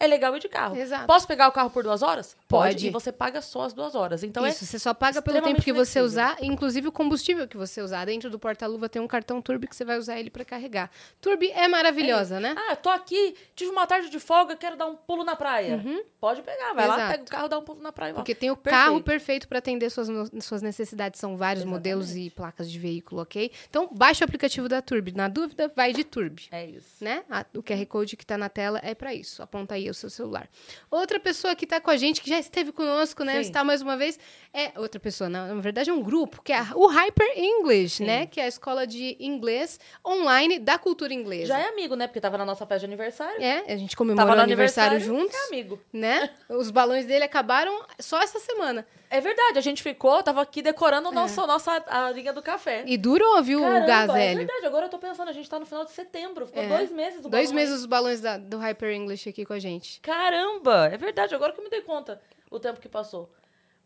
é 0.00 0.06
legal 0.06 0.34
ir 0.36 0.40
de 0.40 0.48
carro. 0.48 0.76
Exato. 0.76 1.06
Posso 1.06 1.26
pegar 1.26 1.48
o 1.48 1.52
carro 1.52 1.70
por 1.70 1.82
duas 1.82 2.02
horas? 2.02 2.36
Pode. 2.46 2.86
E 2.86 2.90
você 2.90 3.10
paga 3.12 3.40
só 3.42 3.62
as 3.62 3.72
duas 3.72 3.94
horas. 3.94 4.22
Então 4.22 4.46
Isso, 4.46 4.64
é. 4.64 4.66
você 4.66 4.78
só 4.78 4.94
paga 4.94 5.20
pelo 5.20 5.42
tempo 5.42 5.60
que 5.62 5.72
você 5.72 6.00
usar, 6.00 6.36
inclusive 6.40 6.88
o 6.88 6.92
combustível 6.92 7.46
que 7.48 7.56
você 7.56 7.80
usar. 7.82 8.04
Dentro 8.06 8.30
do 8.30 8.38
porta-luva 8.38 8.88
tem 8.88 9.02
um 9.02 9.06
cartão 9.08 9.40
Turbi 9.42 9.66
que 9.66 9.74
você 9.76 9.84
vai 9.84 9.98
usar 9.98 10.18
ele 10.18 10.30
para 10.30 10.44
carregar. 10.44 10.90
Turbi 11.20 11.50
é 11.50 11.66
maravilhosa, 11.68 12.38
né? 12.40 12.54
Ah, 12.56 12.76
tô 12.76 12.88
aqui, 12.90 13.34
tive 13.54 13.70
uma 13.70 13.86
tarde 13.86 14.08
de 14.10 14.18
folga, 14.20 14.56
quero 14.56 14.76
dar 14.76 14.86
um 14.86 14.96
pulo 14.96 15.24
na 15.24 15.34
praia. 15.36 15.82
Pode 16.20 16.42
pegar, 16.42 16.72
vai 16.74 16.86
lá, 16.86 16.94
Uhum. 16.94 17.00
Exato. 17.00 17.12
pega 17.12 17.22
o 17.22 17.26
carro, 17.26 17.48
dá 17.48 17.58
um 17.58 17.62
pulo 17.62 17.80
na 17.82 17.92
praia. 17.92 18.14
Porque 18.14 18.34
tem 18.34 18.50
o 18.50 18.56
Perfeito. 18.56 18.84
carro 18.84 19.02
perfeito 19.02 19.48
para 19.48 19.58
atender 19.58 19.90
suas, 19.90 20.08
suas 20.42 20.62
necessidades. 20.62 21.20
São 21.20 21.36
vários 21.36 21.64
modelos 21.64 22.16
e 22.16 22.30
placas 22.30 22.70
de 22.70 22.78
veículo, 22.78 23.22
ok? 23.22 23.50
Então, 23.68 23.88
baixa 23.92 24.24
o 24.24 24.26
aplicativo 24.26 24.68
da 24.68 24.80
Turbi. 24.82 25.12
Na 25.12 25.28
dúvida, 25.28 25.70
vai 25.74 25.92
de 25.92 26.04
Turbi. 26.04 26.46
É 26.50 26.64
isso. 26.66 27.02
Né? 27.04 27.22
A- 27.30 27.44
o 27.54 27.62
QR 27.62 27.84
Code 27.86 28.16
que 28.16 28.26
tá 28.26 28.36
na 28.38 28.48
tela 28.48 28.80
é 28.82 28.94
para 28.94 29.14
isso. 29.14 29.17
Aponta 29.40 29.74
aí 29.74 29.88
o 29.90 29.94
seu 29.94 30.08
celular. 30.10 30.48
Outra 30.90 31.18
pessoa 31.20 31.54
que 31.54 31.66
tá 31.66 31.80
com 31.80 31.90
a 31.90 31.96
gente, 31.96 32.20
que 32.20 32.28
já 32.28 32.38
esteve 32.38 32.72
conosco, 32.72 33.24
né? 33.24 33.34
Sim. 33.34 33.40
Está 33.40 33.64
mais 33.64 33.82
uma 33.82 33.96
vez, 33.96 34.18
é 34.52 34.72
outra 34.78 34.98
pessoa, 35.00 35.28
não, 35.28 35.54
na 35.54 35.60
verdade 35.60 35.90
é 35.90 35.92
um 35.92 36.02
grupo, 36.02 36.42
que 36.42 36.52
é 36.52 36.60
o 36.74 36.86
Hyper 36.86 37.32
English, 37.36 38.02
né? 38.02 38.26
Que 38.26 38.40
é 38.40 38.44
a 38.44 38.48
escola 38.48 38.86
de 38.86 39.16
inglês 39.20 39.78
online 40.06 40.58
da 40.58 40.78
cultura 40.78 41.12
inglesa. 41.12 41.46
Já 41.46 41.58
é 41.58 41.68
amigo, 41.68 41.94
né? 41.94 42.06
Porque 42.06 42.20
tava 42.20 42.38
na 42.38 42.44
nossa 42.44 42.66
festa 42.66 42.80
de 42.80 42.84
aniversário. 42.86 43.42
É, 43.42 43.72
a 43.72 43.76
gente 43.76 43.96
comemorou 43.96 44.28
o 44.34 44.40
aniversário, 44.40 44.96
aniversário, 44.96 45.00
juntos, 45.00 45.34
É 45.36 45.46
amigo. 45.48 45.80
né? 45.92 46.30
Os 46.48 46.70
balões 46.70 47.06
dele 47.06 47.24
acabaram 47.24 47.84
só 48.00 48.20
essa 48.22 48.38
semana. 48.40 48.86
É 49.10 49.22
verdade, 49.22 49.58
a 49.58 49.62
gente 49.62 49.82
ficou, 49.82 50.22
tava 50.22 50.42
aqui 50.42 50.60
decorando 50.60 51.08
o 51.08 51.12
nosso, 51.12 51.46
nossa 51.46 51.82
a 51.86 52.10
linha 52.10 52.30
do 52.30 52.42
café. 52.42 52.82
E 52.86 52.98
durou, 52.98 53.42
viu, 53.42 53.60
Caramba, 53.62 53.84
o 53.84 53.86
gás 53.86 54.10
é 54.10 54.34
verdade, 54.34 54.66
agora 54.66 54.84
eu 54.84 54.90
tô 54.90 54.98
pensando, 54.98 55.28
a 55.28 55.32
gente 55.32 55.48
tá 55.48 55.58
no 55.58 55.64
final 55.64 55.82
de 55.86 55.92
setembro. 55.92 56.46
Ficou 56.46 56.62
É. 56.62 56.68
dois 56.68 56.92
meses 56.92 57.22
do 57.22 57.28
Dois 57.30 57.46
balão 57.50 57.54
meses 57.54 57.74
os 57.80 57.86
balões 57.86 58.20
da- 58.20 58.36
do 58.36 58.58
Hyper 58.58 58.92
English 58.94 59.07
aqui 59.30 59.44
com 59.44 59.52
a 59.52 59.58
gente. 59.58 60.00
Caramba, 60.00 60.86
é 60.86 60.96
verdade, 60.96 61.34
agora 61.34 61.52
que 61.52 61.60
eu 61.60 61.64
me 61.64 61.70
dei 61.70 61.82
conta 61.82 62.20
o 62.50 62.58
tempo 62.58 62.80
que 62.80 62.88
passou. 62.88 63.32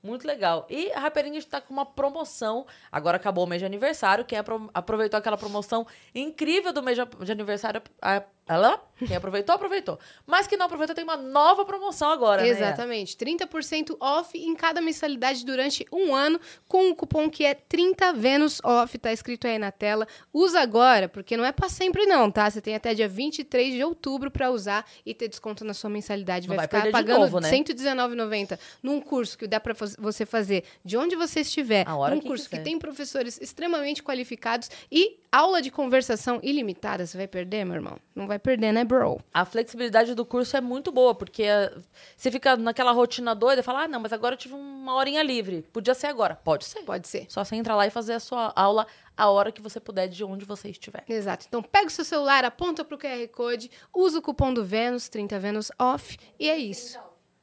Muito 0.02 0.26
legal. 0.26 0.66
E 0.68 0.90
a 0.92 0.98
Hypering 0.98 1.36
está 1.36 1.60
com 1.60 1.72
uma 1.72 1.86
promoção. 1.86 2.66
Agora 2.90 3.18
acabou 3.18 3.44
o 3.44 3.46
mês 3.46 3.62
de 3.62 3.66
aniversário. 3.66 4.24
Quem 4.24 4.36
apro- 4.36 4.68
aproveitou 4.74 5.16
aquela 5.16 5.38
promoção 5.38 5.86
incrível 6.12 6.72
do 6.72 6.82
mês 6.82 6.98
de 6.98 7.30
aniversário. 7.30 7.80
A, 8.00 8.20
ela, 8.48 8.82
quem 9.06 9.16
aproveitou, 9.16 9.54
aproveitou. 9.54 9.98
Mas 10.26 10.46
quem 10.46 10.56
não 10.58 10.66
aproveitou 10.66 10.94
tem 10.94 11.04
uma 11.04 11.16
nova 11.16 11.64
promoção 11.64 12.10
agora, 12.10 12.42
né? 12.42 12.48
Exatamente. 12.48 13.16
30% 13.16 13.96
off 14.00 14.38
em 14.38 14.54
cada 14.54 14.80
mensalidade 14.80 15.44
durante 15.44 15.86
um 15.92 16.14
ano, 16.14 16.40
com 16.68 16.90
o 16.90 16.94
cupom 16.94 17.28
que 17.30 17.44
é 17.44 17.54
30 17.54 18.12
Vênus 18.12 18.60
Off, 18.64 18.96
tá 18.98 19.12
escrito 19.12 19.46
aí 19.46 19.58
na 19.58 19.70
tela. 19.70 20.06
Usa 20.32 20.60
agora, 20.60 21.08
porque 21.08 21.36
não 21.36 21.44
é 21.44 21.52
pra 21.52 21.68
sempre 21.68 22.06
não, 22.06 22.30
tá? 22.30 22.48
Você 22.50 22.60
tem 22.60 22.74
até 22.74 22.94
dia 22.94 23.08
23 23.08 23.74
de 23.74 23.82
outubro 23.84 24.30
pra 24.30 24.50
usar 24.50 24.84
e 25.04 25.14
ter 25.14 25.28
desconto 25.28 25.64
na 25.64 25.74
sua 25.74 25.90
mensalidade. 25.90 26.46
Vai, 26.48 26.56
vai 26.56 26.66
ficar 26.66 26.90
pagando 26.90 27.20
novo, 27.20 27.40
né? 27.40 27.48
R$ 27.50 27.56
119,90 27.56 28.58
num 28.82 29.00
curso 29.00 29.36
que 29.36 29.46
dá 29.46 29.60
pra 29.60 29.74
faz- 29.74 29.96
você 29.98 30.24
fazer 30.26 30.64
de 30.84 30.96
onde 30.96 31.16
você 31.16 31.40
estiver, 31.40 31.86
A 31.88 31.96
hora 31.96 32.14
num 32.14 32.20
que 32.20 32.26
curso 32.26 32.44
que 32.44 32.50
quiser. 32.50 32.62
tem 32.62 32.78
professores 32.78 33.40
extremamente 33.40 34.02
qualificados 34.02 34.70
e 34.90 35.18
aula 35.30 35.62
de 35.62 35.70
conversação 35.70 36.38
ilimitada. 36.42 37.06
Você 37.06 37.16
vai 37.16 37.26
perder, 37.26 37.64
meu 37.64 37.74
irmão? 37.76 37.98
Não 38.14 38.26
vai 38.26 38.38
perder, 38.38 38.72
né, 38.72 38.84
bro? 38.92 39.20
A 39.32 39.44
flexibilidade 39.44 40.14
do 40.14 40.24
curso 40.24 40.56
é 40.56 40.60
muito 40.60 40.92
boa, 40.92 41.14
porque 41.14 41.44
eh, 41.44 41.72
você 42.16 42.30
fica 42.30 42.56
naquela 42.56 42.92
rotina 42.92 43.34
doida 43.34 43.60
e 43.60 43.64
fala: 43.64 43.84
ah, 43.84 43.88
não, 43.88 44.00
mas 44.00 44.12
agora 44.12 44.34
eu 44.34 44.38
tive 44.38 44.54
uma 44.54 44.94
horinha 44.94 45.22
livre. 45.22 45.62
Podia 45.72 45.94
ser 45.94 46.08
agora. 46.08 46.36
Pode 46.36 46.64
ser. 46.64 46.82
Pode 46.82 47.08
ser. 47.08 47.26
Só 47.28 47.42
você 47.42 47.56
entrar 47.56 47.74
lá 47.74 47.86
e 47.86 47.90
fazer 47.90 48.12
a 48.12 48.20
sua 48.20 48.52
aula 48.54 48.86
a 49.16 49.30
hora 49.30 49.50
que 49.50 49.62
você 49.62 49.80
puder, 49.80 50.08
de 50.08 50.22
onde 50.22 50.44
você 50.44 50.68
estiver. 50.68 51.04
Exato. 51.08 51.46
Então 51.48 51.62
pega 51.62 51.86
o 51.86 51.90
seu 51.90 52.04
celular, 52.04 52.44
aponta 52.44 52.84
pro 52.84 52.98
QR 52.98 53.26
Code, 53.28 53.70
usa 53.94 54.18
o 54.18 54.22
cupom 54.22 54.52
do 54.52 54.64
Vênus, 54.64 55.08
30 55.08 55.38
Vênus 55.38 55.70
off, 55.78 56.18
e 56.38 56.48
é 56.48 56.56
isso. 56.56 56.98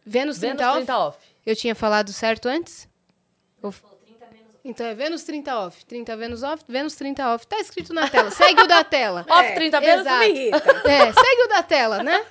Vênus 0.05 0.39
30, 0.39 0.55
Vênus 0.55 0.67
off? 0.69 0.77
30 0.85 0.99
off. 0.99 1.17
Eu 1.45 1.55
tinha 1.55 1.75
falado 1.75 2.11
certo 2.13 2.47
antes? 2.47 2.87
Ou- 3.61 3.73
Então 4.69 4.85
é 4.85 4.93
Vênus 4.93 5.23
30 5.23 5.57
off. 5.57 5.83
30 5.85 6.15
Vênus 6.15 6.43
off, 6.43 6.63
Vênus 6.67 6.95
30 6.95 7.33
off. 7.33 7.47
Tá 7.47 7.59
escrito 7.59 7.93
na 7.93 8.07
tela. 8.07 8.29
Segue 8.31 8.61
o 8.61 8.67
da 8.67 8.83
tela. 8.83 9.25
Off 9.29 9.53
30 9.55 9.79
Vênus 9.81 10.01
exato. 10.01 10.19
me 10.19 10.25
irrita. 10.29 10.81
É, 10.85 11.11
segue 11.13 11.43
o 11.45 11.47
da 11.49 11.63
tela, 11.63 12.03
né? 12.03 12.21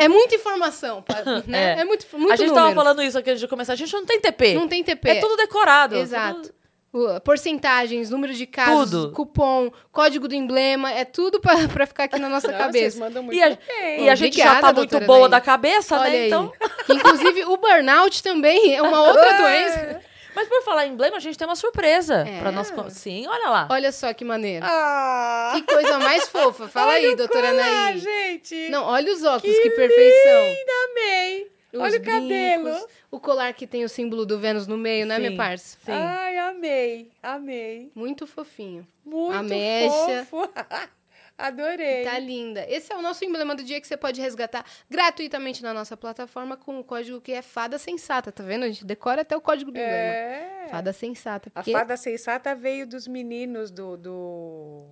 É, 0.00 0.04
é 0.04 0.08
muita 0.08 0.34
informação, 0.34 1.04
né? 1.46 1.76
É. 1.76 1.80
É, 1.80 1.84
muito, 1.84 2.04
muito 2.18 2.32
a 2.32 2.36
gente 2.36 2.48
número. 2.48 2.66
tava 2.66 2.74
falando 2.74 3.02
isso 3.02 3.16
aqui 3.18 3.30
antes 3.30 3.40
de 3.40 3.48
começar. 3.48 3.72
A 3.74 3.76
gente 3.76 3.92
não 3.92 4.04
tem 4.04 4.20
TP. 4.20 4.54
Não 4.54 4.66
tem 4.68 4.82
TP. 4.82 5.08
É 5.10 5.14
tudo 5.20 5.36
decorado. 5.36 5.96
Exato. 5.96 6.42
Tudo- 6.42 7.20
Porcentagens, 7.22 8.08
número 8.08 8.32
de 8.32 8.46
casos, 8.46 8.90
Tudo. 8.90 9.12
cupom, 9.12 9.70
código 9.92 10.26
do 10.26 10.34
emblema, 10.34 10.90
é 10.90 11.04
tudo 11.04 11.38
pra, 11.40 11.68
pra 11.68 11.86
ficar 11.86 12.04
aqui 12.04 12.18
na 12.18 12.28
nossa 12.28 12.48
Não, 12.48 12.54
Vocês 12.56 12.66
cabeça. 12.66 12.98
mandam 13.00 13.22
muito 13.22 13.36
E 13.36 13.42
a, 13.42 13.50
bem. 13.50 14.04
e 14.04 14.08
a 14.08 14.14
gente 14.14 14.38
já 14.38 14.60
tá 14.62 14.72
muito 14.72 14.98
boa 15.00 15.18
Anaí. 15.26 15.30
da 15.32 15.40
cabeça, 15.42 15.94
Olha 15.98 16.08
né? 16.10 16.16
aí. 16.20 16.26
Então. 16.28 16.50
Inclusive, 16.88 17.44
o 17.44 17.56
burnout 17.58 18.22
também 18.22 18.74
é 18.74 18.80
uma 18.80 19.02
outra 19.02 19.30
doença. 19.36 20.00
Mas 20.36 20.46
por 20.48 20.62
falar 20.62 20.86
em 20.86 20.92
emblema, 20.92 21.16
a 21.16 21.20
gente 21.20 21.36
tem 21.38 21.46
uma 21.48 21.56
surpresa 21.56 22.16
É? 22.28 22.38
pra 22.38 22.52
nós. 22.52 22.70
Sim, 22.92 23.26
olha 23.26 23.48
lá. 23.48 23.68
Olha 23.70 23.90
só 23.90 24.12
que 24.12 24.22
maneiro. 24.24 24.64
Ah, 24.68 25.54
Que 25.56 25.62
coisa 25.62 25.98
mais 25.98 26.28
fofa. 26.28 26.68
Fala 26.68 26.92
olha 26.92 27.08
aí, 27.08 27.16
doutora 27.16 27.50
colar, 27.50 27.62
Anaí. 27.88 27.98
gente. 27.98 28.68
Não, 28.68 28.84
olha 28.84 29.10
os 29.12 29.24
óculos, 29.24 29.58
que, 29.58 29.70
perfeição. 29.70 30.42
Linda, 30.44 30.72
amei. 30.90 31.50
Os 31.72 31.80
olha 31.80 31.98
o 31.98 32.02
cabelo. 32.02 32.64
brincos, 32.64 32.86
O 33.10 33.18
colar 33.20 33.52
que 33.54 33.66
tem 33.66 33.82
o 33.84 33.88
símbolo 33.88 34.24
do 34.24 34.38
Vênus 34.38 34.66
no 34.66 34.76
meio, 34.76 35.04
né, 35.06 35.16
Sim. 35.16 35.22
minha 35.22 35.36
parça? 35.36 35.76
Sim. 35.84 35.92
Ai, 35.92 36.38
amei, 36.38 37.10
amei. 37.22 37.90
Muito 37.94 38.26
fofinho. 38.26 38.86
Muito 39.04 39.36
A 39.36 39.42
mecha. 39.42 40.26
fofo. 40.30 40.48
Adorei. 41.38 42.04
Tá 42.04 42.18
linda. 42.18 42.64
Esse 42.68 42.92
é 42.92 42.96
o 42.96 43.02
nosso 43.02 43.24
emblema 43.24 43.54
do 43.54 43.62
dia 43.62 43.78
que 43.80 43.86
você 43.86 43.96
pode 43.96 44.20
resgatar 44.20 44.64
gratuitamente 44.88 45.62
na 45.62 45.74
nossa 45.74 45.96
plataforma 45.96 46.56
com 46.56 46.80
o 46.80 46.84
código 46.84 47.20
que 47.20 47.32
é 47.32 47.42
Fada 47.42 47.78
Sensata. 47.78 48.32
Tá 48.32 48.42
vendo? 48.42 48.64
A 48.64 48.68
gente 48.68 48.84
decora 48.84 49.20
até 49.22 49.36
o 49.36 49.40
código 49.40 49.70
do 49.70 49.76
emblema. 49.76 49.92
É. 49.94 50.68
Fada 50.70 50.92
Sensata. 50.92 51.50
A 51.54 51.60
porque- 51.60 51.72
fada 51.72 51.96
sensata 51.96 52.54
veio 52.54 52.86
dos 52.86 53.06
meninos 53.06 53.70
do. 53.70 53.96
do... 53.96 54.86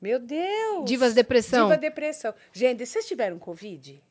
Meu 0.00 0.18
Deus! 0.18 0.84
Divas 0.84 1.14
Depressão. 1.14 1.66
Diva 1.68 1.76
Depressão. 1.76 2.32
Gente, 2.52 2.86
vocês 2.86 3.06
tiveram 3.06 3.38
Covid? 3.38 4.02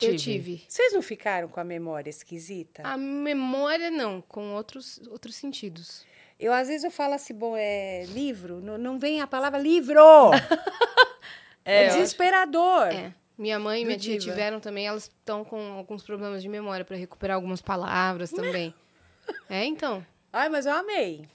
Eu 0.00 0.16
Tive. 0.16 0.18
tive. 0.18 0.64
Vocês 0.68 0.92
não 0.92 1.00
ficaram 1.02 1.48
com 1.48 1.60
a 1.60 1.64
memória 1.64 2.10
esquisita? 2.10 2.82
A 2.84 2.96
memória, 2.96 3.90
não. 3.90 4.20
Com 4.20 4.52
outros, 4.54 5.00
outros 5.08 5.34
sentidos. 5.36 6.04
Eu, 6.38 6.52
às 6.52 6.68
vezes, 6.68 6.84
eu 6.84 6.90
falo 6.90 7.14
assim, 7.14 7.32
bom, 7.34 7.54
é 7.56 8.04
livro, 8.06 8.60
não, 8.60 8.76
não 8.76 8.98
vem 8.98 9.20
a 9.20 9.26
palavra 9.26 9.58
livro. 9.58 10.00
é 11.64 11.86
acho- 11.86 11.96
desesperador. 11.96 12.88
É. 12.88 13.12
Minha 13.36 13.58
mãe 13.58 13.82
e 13.82 13.84
minha 13.84 13.98
tia 13.98 14.18
Diva. 14.18 14.30
tiveram 14.32 14.60
também, 14.60 14.86
elas 14.86 15.04
estão 15.04 15.44
com 15.44 15.58
alguns 15.72 16.04
problemas 16.04 16.40
de 16.42 16.48
memória 16.48 16.84
para 16.84 16.96
recuperar 16.96 17.34
algumas 17.34 17.60
palavras 17.60 18.30
também. 18.30 18.72
é, 19.50 19.64
então. 19.64 20.04
Ai, 20.32 20.48
mas 20.48 20.66
eu 20.66 20.72
amei. 20.72 21.28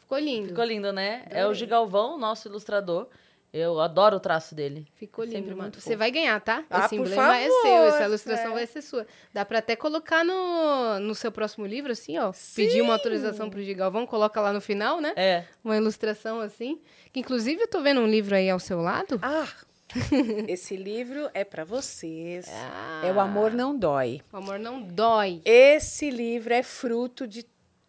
Ficou 0.00 0.18
lindo. 0.18 0.48
Ficou 0.48 0.64
lindo, 0.64 0.92
né? 0.92 1.24
É 1.30 1.46
o 1.46 1.54
Gigalvão, 1.54 2.18
nosso 2.18 2.48
ilustrador. 2.48 3.08
Eu 3.56 3.78
adoro 3.78 4.16
o 4.16 4.20
traço 4.20 4.52
dele. 4.52 4.84
Ficou 4.96 5.24
lindo, 5.24 5.36
Sempre 5.36 5.50
mano. 5.52 5.62
muito 5.62 5.76
Você 5.80 5.90
fofo. 5.90 5.98
vai 5.98 6.10
ganhar, 6.10 6.40
tá? 6.40 6.64
Ah, 6.68 6.86
Esse 6.86 6.96
por 6.96 7.06
emblema 7.06 7.38
é 7.38 7.46
favor, 7.46 7.62
seu, 7.62 7.84
essa 7.86 8.04
ilustração 8.04 8.50
é. 8.50 8.54
vai 8.54 8.66
ser 8.66 8.82
sua. 8.82 9.06
Dá 9.32 9.44
pra 9.44 9.60
até 9.60 9.76
colocar 9.76 10.24
no, 10.24 10.98
no 10.98 11.14
seu 11.14 11.30
próximo 11.30 11.64
livro, 11.64 11.92
assim, 11.92 12.18
ó. 12.18 12.32
Pedir 12.56 12.82
uma 12.82 12.94
autorização 12.94 13.48
pro 13.48 13.62
Gigalvão, 13.62 14.06
coloca 14.08 14.40
lá 14.40 14.52
no 14.52 14.60
final, 14.60 15.00
né? 15.00 15.12
É. 15.14 15.44
Uma 15.62 15.76
ilustração 15.76 16.40
assim. 16.40 16.80
Que 17.12 17.20
inclusive 17.20 17.62
eu 17.62 17.68
tô 17.68 17.80
vendo 17.80 18.00
um 18.00 18.08
livro 18.08 18.34
aí 18.34 18.50
ao 18.50 18.58
seu 18.58 18.80
lado. 18.80 19.20
Ah, 19.22 19.46
esse 20.48 20.76
livro 20.76 21.30
é 21.32 21.44
para 21.44 21.64
vocês. 21.64 22.46
Ah. 22.50 23.02
É 23.06 23.12
O 23.12 23.20
Amor 23.20 23.52
Não 23.52 23.78
Dói. 23.78 24.20
O 24.32 24.36
amor 24.36 24.58
não 24.58 24.82
dói. 24.82 25.40
Esse 25.44 26.10
livro 26.10 26.52
é 26.52 26.64
fruto 26.64 27.24
de 27.24 27.46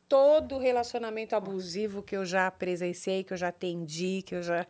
todo 0.07 0.57
o 0.57 0.60
relacionamento 0.60 1.36
abusivo 1.36 2.03
que 2.03 2.15
eu 2.15 2.24
já 2.24 2.51
presenciei, 2.51 3.24
que 3.24 3.34
eu 3.34 3.38
já 3.38 3.48
atendi, 3.48 4.22
que 4.24 4.36
eu 4.36 4.43
já 4.43 4.67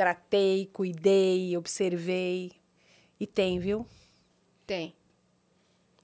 tratei, 0.00 0.64
cuidei, 0.72 1.54
observei. 1.58 2.52
E 3.20 3.26
tem, 3.26 3.58
viu? 3.58 3.86
Tem. 4.66 4.94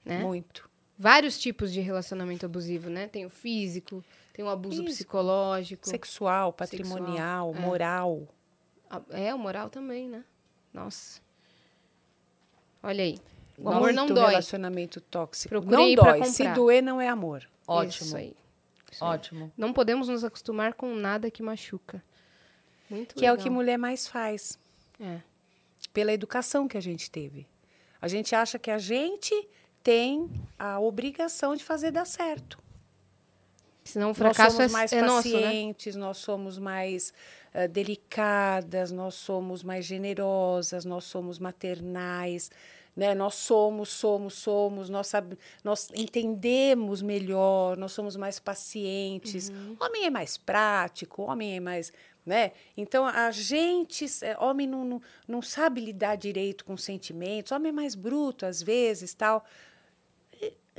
Né? 0.05 0.19
Muito. 0.19 0.69
Vários 0.95 1.39
tipos 1.39 1.73
de 1.73 1.81
relacionamento 1.81 2.45
abusivo, 2.45 2.91
né? 2.91 3.07
Tem 3.07 3.25
o 3.25 3.29
físico, 3.29 4.05
tem 4.33 4.45
o 4.45 4.49
abuso 4.49 4.83
Físico. 4.83 4.93
psicológico. 4.93 5.89
Sexual, 5.89 6.53
patrimonial, 6.53 7.55
é. 7.55 7.59
moral. 7.59 8.27
Ah, 8.87 9.01
É, 9.09 9.33
o 9.33 9.39
moral 9.39 9.67
também, 9.67 10.07
né? 10.07 10.23
Nossa. 10.71 11.19
Olha 12.83 13.03
aí. 13.03 13.19
O 13.57 13.63
Muito 13.63 13.77
amor 13.77 13.93
não 13.93 14.05
dói. 14.05 14.29
relacionamento 14.29 15.01
tóxico. 15.01 15.49
Procure 15.49 15.75
não 15.75 15.95
dói. 15.95 16.23
Se 16.25 16.47
doer, 16.53 16.83
não 16.83 17.01
é 17.01 17.09
amor. 17.09 17.49
Ótimo. 17.67 18.05
Isso 18.05 18.15
aí. 18.15 18.35
Isso 18.91 19.03
aí. 19.03 19.09
Ótimo. 19.09 19.51
Não 19.57 19.73
podemos 19.73 20.07
nos 20.07 20.23
acostumar 20.23 20.75
com 20.75 20.93
nada 20.93 21.31
que 21.31 21.41
machuca. 21.41 22.03
Muito 22.89 23.15
Que 23.15 23.25
é 23.25 23.29
o 23.29 23.33
legal. 23.33 23.43
que 23.43 23.49
mulher 23.49 23.77
mais 23.77 24.07
faz. 24.07 24.57
É. 24.99 25.19
Pela 25.93 26.13
educação 26.13 26.67
que 26.67 26.77
a 26.77 26.81
gente 26.81 27.09
teve. 27.09 27.47
A 28.01 28.07
gente 28.07 28.35
acha 28.35 28.57
que 28.59 28.69
a 28.69 28.77
gente 28.77 29.33
tem 29.83 30.29
a 30.59 30.79
obrigação 30.79 31.55
de 31.55 31.63
fazer 31.63 31.91
dar 31.91 32.05
certo. 32.05 32.59
Senão 33.83 34.07
o 34.07 34.09
Nós 34.09 34.17
fracasso 34.17 34.57
somos 34.57 34.71
é, 34.71 34.73
mais 34.73 34.91
é 34.93 35.01
nosso, 35.01 35.29
né? 35.29 35.41
pacientes, 35.41 35.95
nós 35.95 36.17
somos 36.17 36.59
mais 36.59 37.13
eh, 37.53 37.69
delicadas, 37.69 38.91
nós 38.91 39.15
somos 39.15 39.63
mais 39.63 39.85
generosas, 39.85 40.83
nós 40.83 41.05
somos 41.05 41.39
maternais, 41.39 42.51
né? 42.97 43.13
Nós 43.13 43.35
somos, 43.35 43.89
somos, 43.89 44.33
somos, 44.33 44.89
nós, 44.89 45.05
sabe, 45.05 45.37
nós 45.63 45.87
entendemos 45.93 47.03
melhor, 47.03 47.77
nós 47.77 47.91
somos 47.91 48.15
mais 48.15 48.39
pacientes. 48.39 49.49
Uhum. 49.49 49.77
Homem 49.79 50.05
é 50.05 50.09
mais 50.09 50.35
prático, 50.35 51.21
homem 51.21 51.57
é 51.57 51.59
mais, 51.59 51.93
né? 52.25 52.53
Então 52.75 53.05
a 53.05 53.29
gente, 53.29 54.03
eh, 54.23 54.35
homem 54.39 54.65
não, 54.65 54.83
não, 54.83 55.01
não 55.27 55.41
sabe 55.43 55.79
lidar 55.79 56.15
direito 56.15 56.65
com 56.65 56.75
sentimentos, 56.75 57.51
homem 57.51 57.69
é 57.69 57.71
mais 57.71 57.93
bruto 57.93 58.47
às 58.47 58.63
vezes, 58.63 59.13
tal. 59.13 59.45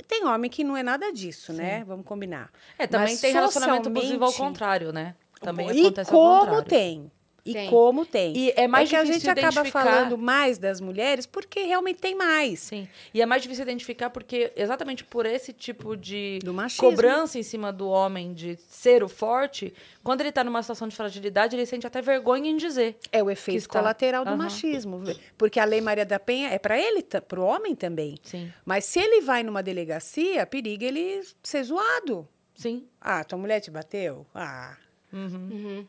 Tem 0.05 0.25
homem 0.25 0.51
que 0.51 0.63
não 0.63 0.75
é 0.75 0.83
nada 0.83 1.13
disso, 1.13 1.53
né? 1.53 1.85
Vamos 1.85 2.05
combinar. 2.05 2.51
É, 2.77 2.85
também 2.85 3.11
Mas 3.11 3.21
tem 3.21 3.31
relacionamento 3.31 3.87
abusivo 3.87 4.25
ao 4.25 4.33
contrário, 4.33 4.91
né? 4.91 5.15
Também 5.39 5.71
e 5.71 5.81
acontece 5.81 6.11
ao 6.13 6.19
como 6.19 6.39
contrário. 6.39 6.67
tem. 6.67 7.11
E 7.45 7.53
Tem. 7.53 7.69
como 7.69 8.05
tem. 8.05 8.35
E 8.37 8.51
é 8.55 8.67
mais 8.67 8.89
que 8.89 8.95
a 8.95 9.03
difícil 9.03 9.21
gente 9.21 9.29
acaba 9.39 9.51
identificar- 9.61 9.83
falando 9.85 10.17
mais 10.17 10.57
das 10.57 10.79
mulheres 10.81 11.25
porque 11.25 11.61
realmente 11.63 11.97
tem 11.99 12.13
mais. 12.15 12.59
Sim. 12.59 12.87
E 13.13 13.21
é 13.21 13.25
mais 13.25 13.41
difícil 13.41 13.63
identificar 13.63 14.09
porque, 14.09 14.51
exatamente 14.55 15.03
por 15.03 15.25
esse 15.25 15.53
tipo 15.53 15.95
de 15.95 16.39
cobrança 16.77 17.39
em 17.39 17.43
cima 17.43 17.71
do 17.71 17.87
homem 17.87 18.33
de 18.33 18.57
ser 18.67 19.03
o 19.03 19.07
forte, 19.09 19.73
quando 20.03 20.21
ele 20.21 20.31
tá 20.31 20.43
numa 20.43 20.61
situação 20.61 20.87
de 20.87 20.95
fragilidade, 20.95 21.55
ele 21.55 21.65
sente 21.65 21.87
até 21.87 22.01
vergonha 22.01 22.49
em 22.51 22.57
dizer. 22.57 22.97
É 23.11 23.23
o 23.23 23.29
efeito 23.31 23.59
está- 23.59 23.79
colateral 23.79 24.23
do 24.25 24.29
Aham. 24.29 24.37
machismo. 24.37 25.01
Porque 25.37 25.59
a 25.59 25.65
Lei 25.65 25.81
Maria 25.81 26.05
da 26.05 26.19
Penha 26.19 26.49
é 26.49 26.59
para 26.59 26.77
ele, 26.79 27.01
para 27.03 27.39
o 27.39 27.43
homem 27.43 27.75
também. 27.75 28.15
Sim. 28.23 28.51
Mas 28.65 28.85
se 28.85 28.99
ele 28.99 29.21
vai 29.21 29.43
numa 29.43 29.63
delegacia, 29.63 30.45
periga 30.45 30.85
ele 30.85 31.21
ser 31.41 31.63
zoado. 31.63 32.27
Sim. 32.53 32.85
Ah, 32.99 33.23
tua 33.23 33.37
mulher 33.39 33.59
te 33.61 33.71
bateu? 33.71 34.25
Ah, 34.35 34.75
Uhum. 35.11 35.49
Uhum. 35.51 35.87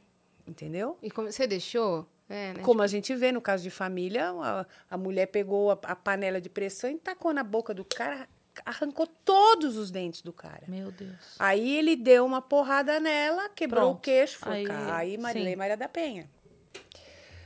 Entendeu? 0.51 0.99
E 1.03 1.11
como 1.11 1.31
você 1.31 1.47
deixou? 1.47 2.07
É, 2.29 2.53
né? 2.55 2.63
Como 2.63 2.83
a 2.83 2.87
gente 2.87 3.15
vê 3.15 3.33
no 3.33 3.41
caso 3.41 3.63
de 3.63 3.71
família, 3.71 4.31
a, 4.31 4.67
a 4.91 4.97
mulher 4.97 5.27
pegou 5.27 5.71
a, 5.71 5.79
a 5.83 5.97
panela 5.97 6.41
de 6.41 6.49
pressão 6.49 6.91
e 6.91 6.97
tacou 6.99 7.33
na 7.33 7.43
boca 7.43 7.75
do 7.75 7.85
cara, 7.85 8.29
arrancou 8.65 9.07
todos 9.07 9.77
os 9.77 9.91
dentes 9.91 10.23
do 10.23 10.33
cara. 10.33 10.63
Meu 10.69 10.93
Deus. 10.93 11.35
Aí 11.39 11.77
ele 11.77 11.97
deu 11.97 12.25
uma 12.25 12.41
porrada 12.41 13.01
nela, 13.01 13.49
quebrou 13.49 13.83
o 13.83 13.87
Pronto. 13.93 14.03
queixo, 14.03 14.39
foi 14.39 14.59
Aí, 14.59 14.65
cá. 14.65 14.97
Aí 14.97 15.19
Marilei. 15.19 15.57
Maria 15.57 15.77
da 15.77 15.89
Penha. 15.89 16.29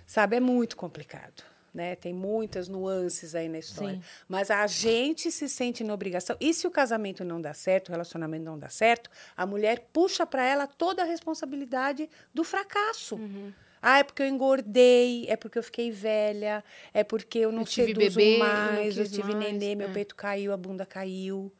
Sabe, 0.06 0.36
é 0.36 0.40
muito 0.40 0.76
complicado. 0.76 1.42
Né? 1.74 1.96
Tem 1.96 2.14
muitas 2.14 2.68
nuances 2.68 3.34
aí 3.34 3.48
na 3.48 3.58
história. 3.58 3.96
Sim. 3.96 4.02
Mas 4.28 4.48
a 4.48 4.64
gente 4.68 5.32
se 5.32 5.48
sente 5.48 5.82
na 5.82 5.92
obrigação. 5.92 6.36
E 6.40 6.54
se 6.54 6.68
o 6.68 6.70
casamento 6.70 7.24
não 7.24 7.40
dá 7.40 7.52
certo, 7.52 7.88
o 7.88 7.90
relacionamento 7.90 8.44
não 8.44 8.56
dá 8.56 8.68
certo, 8.68 9.10
a 9.36 9.44
mulher 9.44 9.88
puxa 9.92 10.24
para 10.24 10.46
ela 10.46 10.68
toda 10.68 11.02
a 11.02 11.04
responsabilidade 11.04 12.08
do 12.32 12.44
fracasso. 12.44 13.16
Uhum. 13.16 13.52
Ah, 13.82 13.98
é 13.98 14.02
porque 14.02 14.22
eu 14.22 14.26
engordei, 14.26 15.26
é 15.28 15.36
porque 15.36 15.58
eu 15.58 15.62
fiquei 15.62 15.90
velha, 15.90 16.64
é 16.94 17.04
porque 17.04 17.40
eu 17.40 17.52
não 17.52 17.62
Eu 17.62 17.66
tive 17.66 17.88
seduzo 17.88 18.16
bebê, 18.16 18.36
eu 18.36 18.38
mais, 18.38 18.96
eu, 18.96 19.04
quis 19.04 19.12
tive 19.12 19.34
mais, 19.34 19.52
nenê, 19.52 19.74
meu 19.74 19.90
é. 19.90 19.92
peito 19.92 20.14
caiu, 20.14 20.54
a 20.54 20.56
bunda 20.56 20.86
caiu, 20.86 21.52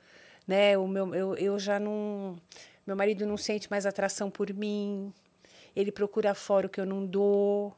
né? 0.47 0.79
O 0.79 0.89
meu, 0.89 1.15
eu, 1.15 1.35
eu 1.35 1.59
já 1.59 1.79
não, 1.79 2.41
meu 2.87 2.97
marido 2.97 3.27
não 3.27 3.37
sente 3.37 3.71
mais 3.71 3.85
atração 3.85 4.31
por 4.31 4.51
mim, 4.55 5.13
ele 5.77 5.93
procura 5.93 6.35
fora 6.35 6.67
o 6.67 6.71
que 6.71 6.81
eu 6.81 6.87
não 6.87 7.05
dou. 7.05 7.77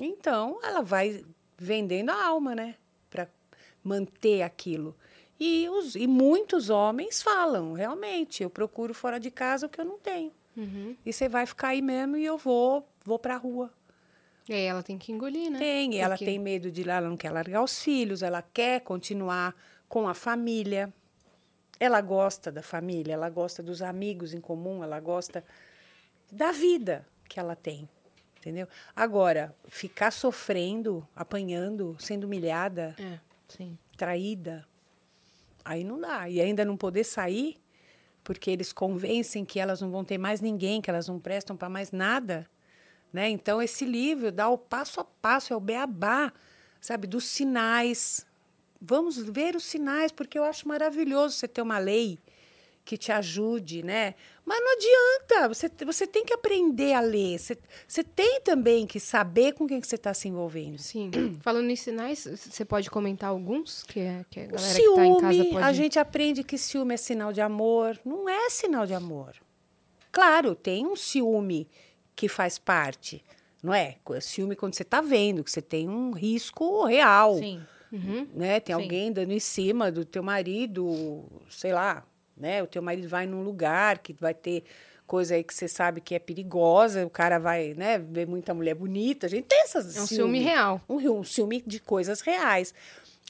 Então, 0.00 0.58
ela 0.62 0.82
vai 0.82 1.24
vendendo 1.58 2.10
a 2.10 2.24
alma, 2.26 2.54
né? 2.54 2.74
Para 3.10 3.28
manter 3.84 4.42
aquilo. 4.42 4.96
E, 5.38 5.68
os, 5.68 5.96
e 5.96 6.06
muitos 6.06 6.70
homens 6.70 7.20
falam, 7.22 7.72
realmente, 7.72 8.42
eu 8.42 8.50
procuro 8.50 8.94
fora 8.94 9.18
de 9.18 9.30
casa 9.30 9.66
o 9.66 9.68
que 9.68 9.80
eu 9.80 9.84
não 9.84 9.98
tenho. 9.98 10.32
Uhum. 10.56 10.96
E 11.04 11.12
você 11.12 11.28
vai 11.28 11.46
ficar 11.46 11.68
aí 11.68 11.82
mesmo 11.82 12.16
e 12.16 12.24
eu 12.24 12.36
vou, 12.38 12.86
vou 13.04 13.18
para 13.18 13.34
a 13.34 13.38
rua. 13.38 13.70
E 14.48 14.52
aí 14.54 14.64
ela 14.64 14.82
tem 14.82 14.98
que 14.98 15.12
engolir, 15.12 15.50
né? 15.50 15.58
Tem, 15.58 15.94
e 15.94 15.98
ela 15.98 16.14
Porque- 16.14 16.24
tem 16.24 16.38
medo 16.38 16.70
de 16.70 16.82
lá, 16.84 16.94
ela 16.94 17.08
não 17.08 17.16
quer 17.16 17.30
largar 17.30 17.62
os 17.62 17.80
filhos, 17.82 18.22
ela 18.22 18.42
quer 18.42 18.80
continuar 18.80 19.54
com 19.88 20.08
a 20.08 20.14
família. 20.14 20.92
Ela 21.80 22.00
gosta 22.00 22.50
da 22.52 22.62
família, 22.62 23.14
ela 23.14 23.28
gosta 23.30 23.62
dos 23.62 23.82
amigos 23.82 24.34
em 24.34 24.40
comum, 24.40 24.82
ela 24.84 25.00
gosta 25.00 25.44
da 26.30 26.52
vida 26.52 27.06
que 27.28 27.40
ela 27.40 27.56
tem. 27.56 27.88
Entendeu? 28.42 28.66
Agora, 28.96 29.54
ficar 29.68 30.10
sofrendo, 30.10 31.06
apanhando, 31.14 31.96
sendo 32.00 32.24
humilhada, 32.24 32.96
É. 32.98 33.20
Traída, 33.96 34.66
aí 35.64 35.84
não 35.84 36.00
dá. 36.00 36.28
E 36.28 36.40
ainda 36.40 36.64
não 36.64 36.76
poder 36.76 37.04
sair, 37.04 37.60
porque 38.24 38.50
eles 38.50 38.72
convencem 38.72 39.44
que 39.44 39.60
elas 39.60 39.80
não 39.80 39.92
vão 39.92 40.04
ter 40.04 40.18
mais 40.18 40.40
ninguém, 40.40 40.80
que 40.80 40.90
elas 40.90 41.06
não 41.06 41.20
prestam 41.20 41.56
para 41.56 41.68
mais 41.68 41.92
nada. 41.92 42.50
Né? 43.12 43.28
Então, 43.28 43.62
esse 43.62 43.84
livro 43.84 44.32
dá 44.32 44.48
o 44.48 44.58
passo 44.58 44.98
a 44.98 45.04
passo, 45.04 45.52
é 45.52 45.56
o 45.56 45.60
beabá, 45.60 46.32
sabe, 46.80 47.06
dos 47.06 47.24
sinais. 47.24 48.26
Vamos 48.80 49.18
ver 49.18 49.54
os 49.54 49.62
sinais, 49.62 50.10
porque 50.10 50.36
eu 50.36 50.42
acho 50.42 50.66
maravilhoso 50.66 51.36
você 51.36 51.46
ter 51.46 51.62
uma 51.62 51.78
lei 51.78 52.18
que 52.84 52.96
te 52.96 53.12
ajude, 53.12 53.82
né? 53.82 54.14
Mas 54.44 54.58
não 54.60 54.72
adianta, 54.72 55.48
você, 55.48 55.70
você 55.84 56.06
tem 56.06 56.24
que 56.24 56.34
aprender 56.34 56.94
a 56.94 57.00
ler, 57.00 57.38
você, 57.38 57.56
você 57.86 58.02
tem 58.02 58.40
também 58.40 58.86
que 58.86 58.98
saber 58.98 59.52
com 59.52 59.66
quem 59.66 59.80
que 59.80 59.86
você 59.86 59.94
está 59.94 60.12
se 60.12 60.28
envolvendo. 60.28 60.78
Sim. 60.78 61.10
Falando 61.40 61.70
em 61.70 61.76
sinais, 61.76 62.26
você 62.26 62.64
pode 62.64 62.90
comentar 62.90 63.30
alguns 63.30 63.84
que, 63.84 64.00
é, 64.00 64.24
que 64.28 64.40
a 64.40 64.46
galera 64.46 64.74
que 64.74 64.94
tá 64.94 65.06
em 65.06 65.16
casa 65.20 65.32
ciúme, 65.32 65.52
pode... 65.52 65.64
a 65.64 65.72
gente 65.72 65.98
aprende 65.98 66.42
que 66.42 66.58
ciúme 66.58 66.94
é 66.94 66.96
sinal 66.96 67.32
de 67.32 67.40
amor. 67.40 67.98
Não 68.04 68.28
é 68.28 68.50
sinal 68.50 68.84
de 68.84 68.94
amor. 68.94 69.34
Claro, 70.10 70.54
tem 70.54 70.84
um 70.86 70.96
ciúme 70.96 71.68
que 72.16 72.28
faz 72.28 72.58
parte, 72.58 73.24
não 73.62 73.72
é? 73.72 73.96
Ciúme 74.20 74.56
quando 74.56 74.74
você 74.74 74.82
está 74.82 75.00
vendo, 75.00 75.44
que 75.44 75.50
você 75.50 75.62
tem 75.62 75.88
um 75.88 76.10
risco 76.10 76.84
real. 76.84 77.38
Sim. 77.38 77.62
Uhum. 77.92 78.26
Né? 78.34 78.58
Tem 78.58 78.74
Sim. 78.74 78.82
alguém 78.82 79.12
dando 79.12 79.32
em 79.32 79.38
cima 79.38 79.92
do 79.92 80.04
teu 80.04 80.22
marido, 80.22 81.24
sei 81.50 81.72
lá, 81.72 82.04
né? 82.42 82.62
O 82.62 82.66
teu 82.66 82.82
marido 82.82 83.08
vai 83.08 83.24
num 83.26 83.42
lugar 83.42 83.98
que 84.00 84.12
vai 84.12 84.34
ter 84.34 84.64
coisa 85.06 85.34
aí 85.34 85.44
que 85.44 85.54
você 85.54 85.68
sabe 85.68 86.00
que 86.00 86.14
é 86.14 86.18
perigosa, 86.18 87.06
o 87.06 87.10
cara 87.10 87.38
vai, 87.38 87.74
né, 87.74 87.98
ver 87.98 88.26
muita 88.26 88.52
mulher 88.54 88.74
bonita. 88.74 89.26
A 89.26 89.30
gente 89.30 89.44
tem 89.46 89.60
essas 89.62 89.96
É 89.96 90.00
um 90.02 90.06
ciúme 90.06 90.40
real. 90.40 90.80
um, 90.88 90.96
um 91.20 91.24
ciúme 91.24 91.62
de 91.66 91.78
coisas 91.80 92.20
reais. 92.20 92.74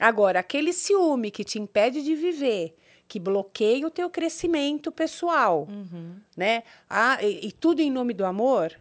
Agora, 0.00 0.38
aquele 0.40 0.72
ciúme 0.72 1.30
que 1.30 1.44
te 1.44 1.58
impede 1.60 2.02
de 2.02 2.14
viver, 2.14 2.76
que 3.08 3.18
bloqueia 3.20 3.86
o 3.86 3.90
teu 3.90 4.08
crescimento 4.08 4.90
pessoal, 4.90 5.68
Uhum. 5.68 6.16
né? 6.36 6.62
Ah, 6.88 7.18
e, 7.22 7.48
e 7.48 7.52
tudo 7.52 7.80
em 7.80 7.90
nome 7.90 8.14
do 8.14 8.24
amor. 8.24 8.72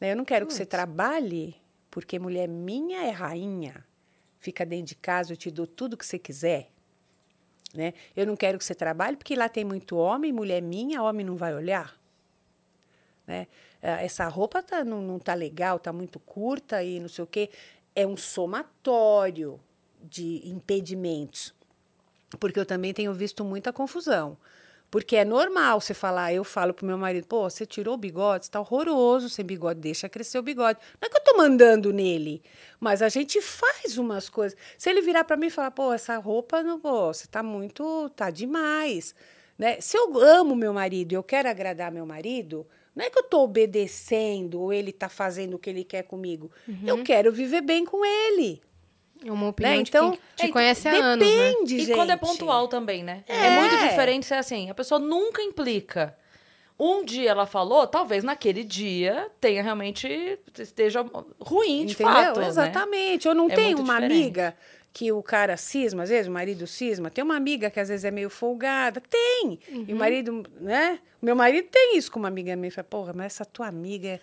Né? 0.00 0.12
Eu 0.12 0.16
não 0.16 0.24
quero 0.24 0.46
que 0.46 0.54
você 0.54 0.64
trabalhe, 0.64 1.56
porque 1.90 2.18
mulher 2.18 2.48
minha 2.48 3.04
é 3.04 3.10
rainha. 3.10 3.84
Fica 4.38 4.64
dentro 4.64 4.86
de 4.86 4.94
casa, 4.94 5.32
eu 5.32 5.36
te 5.36 5.50
dou 5.50 5.66
tudo 5.66 5.96
que 5.96 6.06
você 6.06 6.18
quiser. 6.18 6.70
Né? 7.74 7.92
Eu 8.16 8.26
não 8.26 8.36
quero 8.36 8.58
que 8.58 8.64
você 8.64 8.74
trabalhe, 8.74 9.16
porque 9.16 9.36
lá 9.36 9.48
tem 9.48 9.64
muito 9.64 9.96
homem, 9.96 10.32
mulher 10.32 10.62
minha, 10.62 11.02
homem 11.02 11.24
não 11.24 11.36
vai 11.36 11.54
olhar. 11.54 11.98
Né? 13.26 13.46
Ah, 13.82 14.02
Essa 14.02 14.26
roupa 14.28 14.62
tá, 14.62 14.84
não, 14.84 15.02
não 15.02 15.18
tá 15.18 15.34
legal, 15.34 15.78
tá 15.78 15.92
muito 15.92 16.18
curta 16.18 16.82
e 16.82 16.98
não 16.98 17.08
sei 17.08 17.24
o 17.24 17.26
quê. 17.26 17.50
É 17.94 18.06
um 18.06 18.16
somatório 18.16 19.60
de 20.02 20.48
impedimentos. 20.48 21.54
Porque 22.40 22.58
eu 22.58 22.66
também 22.66 22.92
tenho 22.94 23.12
visto 23.12 23.44
muita 23.44 23.72
confusão. 23.72 24.36
Porque 24.90 25.16
é 25.16 25.24
normal 25.24 25.80
você 25.80 25.92
falar, 25.92 26.32
eu 26.32 26.42
falo 26.42 26.72
pro 26.72 26.86
meu 26.86 26.96
marido, 26.96 27.26
pô, 27.26 27.48
você 27.48 27.66
tirou 27.66 27.94
o 27.94 27.98
bigode, 27.98 28.46
você 28.46 28.50
tá 28.50 28.60
horroroso 28.60 29.28
sem 29.28 29.44
bigode, 29.44 29.80
deixa 29.80 30.08
crescer 30.08 30.38
o 30.38 30.42
bigode. 30.42 30.78
Não 31.00 31.06
é 31.06 31.10
que 31.10 31.16
eu 31.16 31.24
tô 31.24 31.36
mandando 31.36 31.92
nele, 31.92 32.42
mas 32.80 33.02
a 33.02 33.08
gente 33.08 33.40
faz 33.42 33.98
umas 33.98 34.30
coisas. 34.30 34.58
Se 34.78 34.88
ele 34.88 35.02
virar 35.02 35.24
para 35.24 35.36
mim 35.36 35.48
e 35.48 35.50
falar, 35.50 35.70
pô, 35.72 35.92
essa 35.92 36.16
roupa, 36.16 36.62
não, 36.62 36.80
pô, 36.80 37.12
você 37.12 37.26
tá 37.26 37.42
muito, 37.42 38.08
tá 38.16 38.30
demais. 38.30 39.14
Né? 39.58 39.80
Se 39.80 39.96
eu 39.98 40.18
amo 40.18 40.56
meu 40.56 40.72
marido 40.72 41.12
e 41.12 41.16
eu 41.16 41.22
quero 41.22 41.48
agradar 41.50 41.92
meu 41.92 42.06
marido, 42.06 42.66
não 42.94 43.04
é 43.04 43.10
que 43.10 43.18
eu 43.18 43.24
tô 43.24 43.42
obedecendo 43.42 44.60
ou 44.60 44.72
ele 44.72 44.90
tá 44.92 45.08
fazendo 45.08 45.54
o 45.54 45.58
que 45.58 45.68
ele 45.68 45.84
quer 45.84 46.02
comigo. 46.02 46.50
Eu 46.84 47.04
quero 47.04 47.30
viver 47.30 47.60
bem 47.60 47.84
com 47.84 48.04
ele. 48.04 48.60
É 49.24 49.32
uma 49.32 49.48
opinião 49.48 49.76
Né? 49.76 49.82
de 49.82 49.88
Então, 49.90 50.10
quem 50.10 50.20
te 50.36 50.46
é, 50.46 50.52
conhece 50.52 50.88
há 50.88 50.92
anos, 50.92 51.26
né? 51.26 51.48
depende, 51.48 51.76
E 51.76 51.80
gente. 51.86 51.94
quando 51.96 52.10
é 52.10 52.16
pontual 52.16 52.68
também, 52.68 53.02
né? 53.02 53.24
É. 53.28 53.46
É. 53.46 53.60
muito 53.60 53.76
diferente 53.88 54.26
ser 54.26 54.34
assim. 54.34 54.70
A 54.70 54.74
pessoa 54.74 54.98
nunca 54.98 55.42
implica. 55.42 56.16
Um 56.78 57.04
dia 57.04 57.30
ela 57.30 57.44
falou, 57.46 57.86
talvez 57.88 58.22
naquele 58.22 58.62
dia 58.62 59.28
tenha 59.40 59.62
realmente 59.62 60.38
esteja 60.56 61.04
ruim 61.40 61.84
de 61.86 61.94
Entendeu? 61.94 62.12
fato. 62.14 62.40
né? 62.40 62.46
Exatamente. 62.48 63.26
Eu 63.26 63.34
não 63.34 63.50
É 63.50 63.54
tenho 63.54 63.78
uma 63.80 63.94
diferente. 63.94 64.12
amiga 64.12 64.56
que 64.92 65.10
o 65.12 65.20
cara 65.22 65.56
cisma, 65.56 66.04
às 66.04 66.08
vezes 66.08 66.28
o 66.28 66.30
marido 66.30 66.66
cisma. 66.68 67.10
Tem 67.10 67.22
uma 67.24 67.36
amiga 67.36 67.68
que 67.68 67.80
às 67.80 67.88
vezes 67.88 68.04
é 68.04 68.10
meio 68.12 68.30
folgada. 68.30 69.00
Tem. 69.00 69.58
E 69.68 69.74
o 69.74 69.78
Uhum. 69.92 69.96
marido, 69.96 70.44
né? 70.60 71.00
O 71.20 71.26
meu 71.26 71.34
marido 71.34 71.66
tem 71.70 71.96
isso 71.96 72.12
com 72.12 72.20
uma 72.20 72.28
amiga 72.28 72.54
minha. 72.54 72.70
Fala, 72.70 72.84
porra, 72.88 73.12
mas 73.12 73.26
essa 73.26 73.44
tua 73.44 73.66
amiga, 73.66 74.20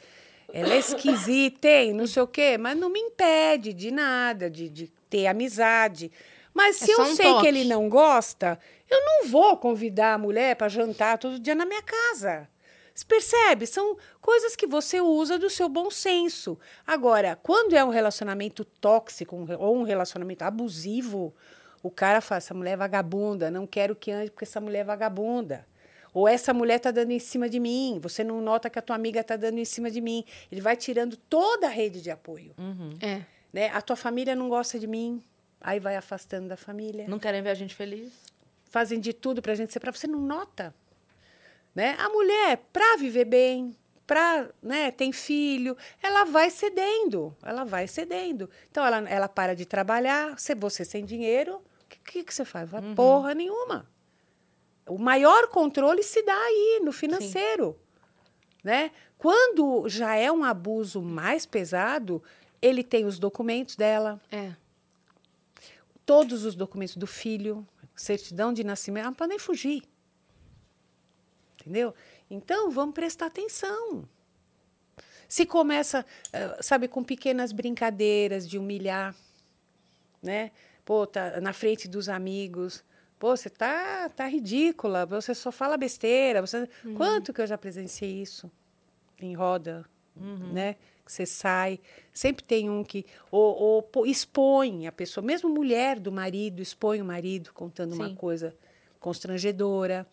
ela 0.54 0.74
é 0.74 0.80
esquisita, 0.80 1.68
hein? 1.68 1.94
Não 1.94 2.08
sei 2.08 2.22
o 2.24 2.28
quê. 2.28 2.58
Mas 2.58 2.78
não 2.78 2.90
me 2.90 3.00
impede 3.00 3.74
de 3.74 3.92
nada, 3.92 4.50
de, 4.50 4.70
de 4.70 4.88
ter 5.10 5.28
amizade. 5.28 6.12
Mas 6.54 6.82
É 6.82 6.86
se 6.86 6.92
eu 6.92 7.02
um 7.02 7.16
sei 7.16 7.26
toque. 7.26 7.42
que 7.42 7.48
ele 7.48 7.66
não 7.66 7.90
gosta, 7.90 8.58
eu 8.90 9.00
não 9.04 9.28
vou 9.28 9.58
convidar 9.58 10.14
a 10.14 10.18
mulher 10.18 10.56
para 10.56 10.70
jantar 10.70 11.18
todo 11.18 11.40
dia 11.40 11.54
na 11.56 11.66
minha 11.66 11.82
casa. 11.82 12.48
Você 12.94 13.04
percebe? 13.06 13.66
São 13.68 13.98
coisas 14.22 14.56
que 14.56 14.66
você 14.66 15.02
usa 15.02 15.38
do 15.38 15.50
seu 15.50 15.68
bom 15.68 15.92
senso. 15.92 16.58
Agora, 16.88 17.38
quando 17.44 17.76
é 17.76 17.84
um 17.84 17.90
relacionamento 17.90 18.64
tóxico 18.64 19.36
um 19.36 19.46
ou 19.60 19.76
um 19.78 19.84
relacionamento 19.84 20.44
abusivo, 20.46 21.36
o 21.84 21.92
cara 21.92 22.22
fala: 22.22 22.38
essa 22.38 22.54
mulher 22.54 22.72
é 22.72 22.78
vagabunda, 22.78 23.52
não 23.52 23.68
quero 23.68 23.98
que 23.98 24.12
ande 24.12 24.32
porque 24.32 24.46
essa 24.46 24.62
mulher 24.62 24.80
é 24.80 24.84
vagabunda. 24.86 25.68
Ou 26.16 26.30
essa 26.30 26.54
mulher 26.54 26.80
tá 26.80 26.92
dando 26.92 27.12
em 27.12 27.20
cima 27.20 27.50
de 27.50 27.60
mim, 27.60 28.00
você 28.02 28.24
não 28.24 28.40
nota 28.40 28.70
que 28.70 28.80
a 28.80 28.82
tua 28.82 28.96
amiga 28.96 29.22
tá 29.22 29.36
dando 29.36 29.58
em 29.60 29.66
cima 29.66 29.92
de 29.92 30.00
mim. 30.00 30.24
Ele 30.50 30.62
vai 30.62 30.78
tirando 30.78 31.18
toda 31.18 31.68
a 31.68 31.70
rede 31.70 32.02
de 32.02 32.10
apoio. 32.10 32.56
É. 33.02 33.22
Né? 33.52 33.68
A 33.74 33.82
tua 33.82 33.98
família 33.98 34.34
não 34.34 34.48
gosta 34.48 34.80
de 34.80 34.88
mim, 34.88 35.22
aí 35.60 35.78
vai 35.78 35.98
afastando 35.98 36.48
da 36.48 36.56
família 36.56 37.06
Não 37.06 37.20
querem 37.20 37.42
ver 37.42 37.50
a 37.50 37.54
gente 37.54 37.76
feliz. 37.76 38.14
fazem 38.70 38.98
de 38.98 39.12
tudo 39.12 39.42
para 39.42 39.52
a 39.52 39.56
gente 39.56 39.74
ser 39.74 39.82
para 39.82 39.92
você 39.92 40.08
não 40.08 40.22
nota, 40.22 40.74
né? 41.76 41.98
A 42.00 42.08
mulher 42.08 42.62
para 42.72 42.96
viver 42.96 43.26
bem, 43.26 43.76
para, 44.08 44.50
né, 44.64 44.92
tem 44.92 45.12
filho, 45.12 45.76
ela 46.02 46.24
vai 46.24 46.50
cedendo, 46.50 47.36
ela 47.44 47.66
vai 47.66 47.88
cedendo. 47.88 48.50
Então 48.72 48.86
ela, 48.86 49.10
ela 49.10 49.28
para 49.28 49.54
de 49.54 49.66
trabalhar, 49.66 50.40
se 50.40 50.56
você 50.56 50.86
sem 50.86 51.04
dinheiro, 51.04 51.56
o 51.56 51.88
que, 51.90 52.00
que, 52.00 52.24
que 52.24 52.34
você 52.34 52.46
faz? 52.46 52.70
Vai 52.70 52.82
porra 52.94 53.34
nenhuma. 53.34 53.86
O 54.88 54.98
maior 54.98 55.48
controle 55.48 56.04
se 56.04 56.22
dá 56.22 56.36
aí 56.36 56.82
no 56.84 56.92
financeiro, 56.92 57.78
né? 58.64 58.92
Quando 59.18 59.88
já 59.90 60.16
é 60.16 60.32
um 60.32 60.44
abuso 60.44 61.02
mais 61.02 61.46
pesado, 61.46 62.22
ele 62.62 62.84
tem 62.84 63.06
os 63.06 63.18
documentos 63.18 63.76
dela, 63.76 64.22
É. 64.32 64.54
todos 66.06 66.46
os 66.46 66.54
documentos 66.56 66.98
do 66.98 67.08
filho, 67.08 67.68
certidão 67.96 68.54
de 68.54 68.64
nascimento, 68.64 69.02
ela 69.02 69.10
não 69.12 69.16
pode 69.16 69.30
nem 69.30 69.40
fugir. 69.40 69.84
Entendeu? 71.62 71.96
Então, 72.30 72.70
vamos 72.70 72.94
prestar 72.94 73.26
atenção. 73.28 74.08
Se 75.28 75.46
começa, 75.48 76.06
eh, 76.32 76.58
sabe, 76.62 76.88
com 76.88 77.04
pequenas 77.04 77.52
brincadeiras 77.52 78.48
de 78.48 78.60
humilhar, 78.60 79.16
né? 80.22 80.52
Pô, 80.84 81.08
tá 81.08 81.42
na 81.42 81.54
frente 81.54 81.88
dos 81.88 82.08
amigos. 82.08 82.84
Pô, 83.18 83.36
você 83.36 83.50
tá, 83.50 84.10
tá 84.10 84.28
ridícula, 84.28 85.06
você 85.06 85.34
só 85.34 85.52
fala 85.52 85.78
besteira. 85.78 86.42
Você... 86.42 86.68
Quanto 86.96 87.34
que 87.34 87.42
eu 87.42 87.48
já 87.48 87.58
presenciei 87.58 88.22
isso 88.22 88.52
em 89.20 89.34
roda, 89.34 89.86
né? 90.16 90.76
Que 91.06 91.12
você 91.12 91.26
sai, 91.26 91.80
sempre 92.12 92.44
tem 92.44 92.70
um 92.70 92.84
que 92.84 93.06
ou, 93.30 93.86
ou 93.96 94.06
expõe 94.06 94.88
a 94.88 94.92
pessoa, 94.92 95.24
mesmo 95.26 95.50
mulher 95.50 96.00
do 96.00 96.12
marido 96.12 96.62
expõe 96.62 97.02
o 97.02 97.06
marido 97.06 97.54
contando 97.54 97.94
uma 97.94 98.10
Sim. 98.10 98.16
coisa 98.16 98.56
constrangedora, 99.00 100.06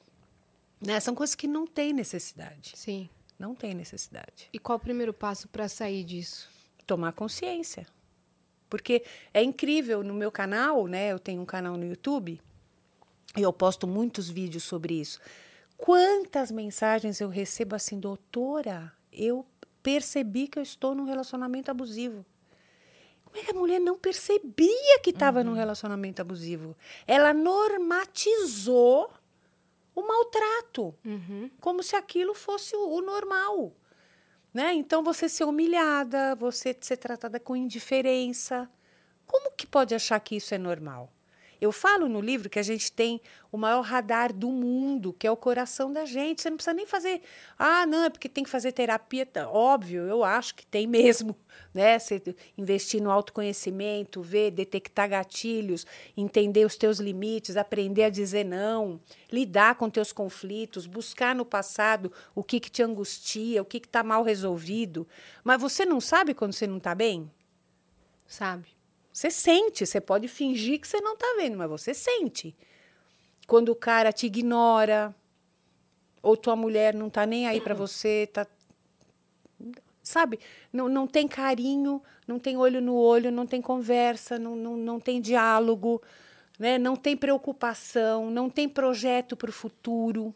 né? 0.81 1.01
São 1.01 1.15
coisas 1.15 1.35
que 1.35 1.49
não 1.49 1.67
tem 1.67 1.93
necessidade, 1.93 2.73
Sim. 2.77 3.09
não 3.39 3.55
tem 3.55 3.75
necessidade. 3.75 4.49
E 4.53 4.59
qual 4.59 4.77
o 4.77 4.81
primeiro 4.81 5.15
passo 5.15 5.49
para 5.49 5.67
sair 5.67 6.05
disso? 6.05 6.53
tomar 6.87 7.13
consciência. 7.13 7.87
Porque 8.69 9.03
é 9.33 9.43
incrível 9.43 10.03
no 10.03 10.15
meu 10.15 10.31
canal, 10.31 10.87
né? 10.87 11.13
Eu 11.13 11.19
tenho 11.19 11.43
um 11.43 11.47
canal 11.47 11.77
no 11.77 11.87
YouTube 11.87 12.41
eu 13.37 13.53
posto 13.53 13.87
muitos 13.87 14.29
vídeos 14.29 14.65
sobre 14.65 15.01
isso. 15.01 15.21
Quantas 15.77 16.51
mensagens 16.51 17.21
eu 17.21 17.29
recebo 17.29 17.75
assim, 17.75 17.99
doutora, 17.99 18.93
eu 19.13 19.45
percebi 19.83 20.47
que 20.47 20.59
eu 20.59 20.63
estou 20.63 20.95
num 20.95 21.05
relacionamento 21.05 21.71
abusivo. 21.71 22.25
Como 23.25 23.39
é 23.39 23.45
que 23.45 23.51
a 23.51 23.59
mulher 23.59 23.81
não 23.81 23.99
percebia 23.99 25.01
que 25.03 25.11
estava 25.11 25.43
num 25.43 25.55
relacionamento 25.55 26.21
abusivo? 26.21 26.77
Ela 27.07 27.33
normatizou 27.33 29.11
o 29.95 30.03
maltrato, 30.03 30.95
como 31.61 31.83
se 31.83 31.97
aquilo 31.97 32.35
fosse 32.35 32.77
o, 32.77 32.91
o 32.91 33.01
normal. 33.01 33.73
Né? 34.53 34.75
Então, 34.75 35.03
você 35.03 35.29
ser 35.29 35.45
humilhada, 35.45 36.35
você 36.35 36.77
ser 36.79 36.99
tratada 36.99 37.41
com 37.41 37.57
indiferença. 37.57 38.71
Como 39.27 39.51
que 39.53 39.67
pode 39.67 39.95
achar 39.95 40.21
que 40.21 40.37
isso 40.37 40.55
é 40.55 40.59
normal? 40.59 41.11
Eu 41.63 41.71
falo 41.71 42.09
no 42.09 42.21
livro 42.21 42.51
que 42.51 42.59
a 42.59 42.63
gente 42.63 42.91
tem 42.91 43.21
o 43.53 43.57
maior 43.57 43.83
radar 43.83 44.33
do 44.33 44.51
mundo, 44.51 45.13
que 45.13 45.29
é 45.29 45.31
o 45.31 45.37
coração 45.37 45.93
da 45.93 46.05
gente. 46.05 46.43
Você 46.43 46.51
não 46.51 46.57
precisa 46.57 46.75
nem 46.75 46.85
fazer. 46.85 47.23
Ah, 47.57 47.87
não, 47.87 48.03
é 48.03 48.11
porque 48.11 48.29
tem 48.29 48.43
que 48.43 48.51
fazer 48.51 48.73
terapia. 48.73 49.25
Tá, 49.25 49.49
Óbvio, 49.49 50.03
eu 50.03 50.25
acho 50.25 50.57
que 50.57 50.67
tem 50.67 50.89
mesmo. 50.91 51.37
Né? 51.73 52.01
Você 52.01 52.21
investir 52.59 53.01
no 53.01 53.13
autoconhecimento, 53.13 54.21
ver, 54.21 54.51
detectar 54.51 55.09
gatilhos, 55.09 55.87
entender 56.17 56.67
os 56.67 56.75
teus 56.75 56.99
limites, 56.99 57.57
aprender 57.57 58.03
a 58.03 58.11
dizer 58.11 58.43
não, 58.43 59.01
lidar 59.31 59.77
com 59.77 59.89
teus 59.89 60.13
conflitos, 60.13 60.85
buscar 60.85 61.33
no 61.33 61.45
passado 61.45 62.13
o 62.35 62.43
que, 62.43 62.59
que 62.59 62.73
te 62.73 62.83
angustia, 62.83 63.63
o 63.63 63.65
que 63.65 63.77
está 63.77 64.03
mal 64.03 64.25
resolvido. 64.25 65.07
Mas 65.45 65.61
você 65.61 65.85
não 65.85 66.01
sabe 66.01 66.35
quando 66.35 66.55
você 66.55 66.67
não 66.67 66.79
está 66.79 66.93
bem? 66.93 67.31
Sabe? 68.27 68.82
Você 69.13 69.31
sente, 69.31 69.85
você 69.85 70.01
pode 70.01 70.27
fingir 70.27 70.81
que 70.81 70.89
você 70.89 71.01
não 71.01 71.15
está 71.15 71.27
vendo, 71.37 71.59
mas 71.59 71.69
você 71.69 71.93
sente. 71.93 72.57
Quando 73.47 73.69
o 73.71 73.77
cara 73.77 74.13
te 74.13 74.27
ignora, 74.27 75.15
ou 76.23 76.37
tua 76.37 76.57
mulher 76.57 76.95
não 76.95 77.09
está 77.09 77.27
nem 77.27 77.47
aí 77.47 77.61
para 77.61 77.75
você, 77.75 78.29
tá 78.33 78.47
sabe? 80.03 80.41
Não, 80.73 80.89
não 80.89 81.07
tem 81.07 81.29
carinho, 81.29 82.03
não 82.27 82.39
tem 82.39 82.57
olho 82.57 82.81
no 82.81 82.95
olho, 82.95 83.31
não 83.31 83.47
tem 83.47 83.63
conversa, 83.63 84.39
não, 84.39 84.57
não, 84.57 84.77
não 84.77 85.01
tem 85.01 85.21
diálogo, 85.21 86.03
né? 86.59 86.79
não 86.79 86.97
tem 86.97 87.17
preocupação, 87.17 88.31
não 88.31 88.51
tem 88.51 88.69
projeto 88.69 89.37
para 89.37 89.51
o 89.51 89.53
futuro. 89.53 90.35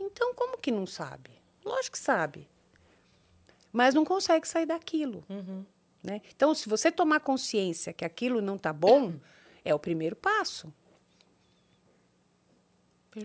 Então, 0.00 0.34
como 0.34 0.58
que 0.58 0.70
não 0.70 0.86
sabe? 0.86 1.30
Lógico 1.64 1.96
que 1.96 2.02
sabe. 2.02 2.48
Mas 3.72 3.94
não 3.94 4.04
consegue 4.04 4.46
sair 4.46 4.66
daquilo. 4.66 5.24
Né? 6.02 6.20
Então, 6.34 6.54
se 6.54 6.68
você 6.68 6.90
tomar 6.90 7.20
consciência 7.20 7.92
que 7.92 8.04
aquilo 8.04 8.40
não 8.40 8.56
está 8.56 8.72
bom, 8.72 9.14
é 9.64 9.74
o 9.74 9.78
primeiro 9.78 10.16
passo. 10.16 10.72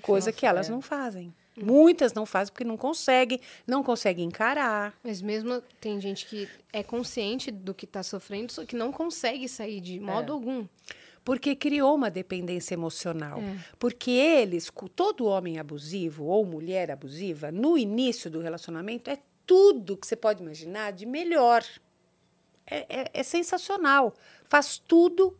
Coisa 0.02 0.32
que 0.32 0.46
elas 0.46 0.68
é. 0.68 0.72
não 0.72 0.82
fazem. 0.82 1.34
Muitas 1.56 2.14
não 2.14 2.26
fazem 2.26 2.52
porque 2.52 2.64
não 2.64 2.78
conseguem, 2.78 3.40
não 3.66 3.82
conseguem 3.82 4.26
encarar. 4.26 4.94
Mas 5.04 5.22
mesmo 5.22 5.62
tem 5.82 6.00
gente 6.00 6.28
que 6.28 6.48
é 6.72 6.84
consciente 6.84 7.50
do 7.50 7.74
que 7.74 7.86
está 7.86 8.04
sofrendo, 8.04 8.52
só 8.52 8.64
que 8.64 8.76
não 8.76 8.92
consegue 8.92 9.48
sair 9.50 9.82
de 9.82 10.00
modo 10.00 10.34
algum. 10.34 10.68
Porque 11.24 11.56
criou 11.56 11.96
uma 11.96 12.12
dependência 12.12 12.76
emocional. 12.76 13.40
É. 13.40 13.58
Porque 13.80 14.12
eles, 14.12 14.72
todo 14.96 15.26
homem 15.26 15.58
abusivo 15.58 16.26
ou 16.26 16.46
mulher 16.46 16.92
abusiva, 16.92 17.52
no 17.52 17.78
início 17.78 18.30
do 18.30 18.40
relacionamento, 18.40 19.10
é 19.10 19.18
tudo 19.46 19.98
que 19.98 20.06
você 20.06 20.16
pode 20.16 20.44
imaginar 20.44 20.92
de 20.92 21.06
melhor. 21.06 21.64
É, 22.70 22.86
é- 23.02 23.10
é 23.14 23.24
sensacional. 23.24 24.14
Faz 24.44 24.78
tudo, 24.78 25.38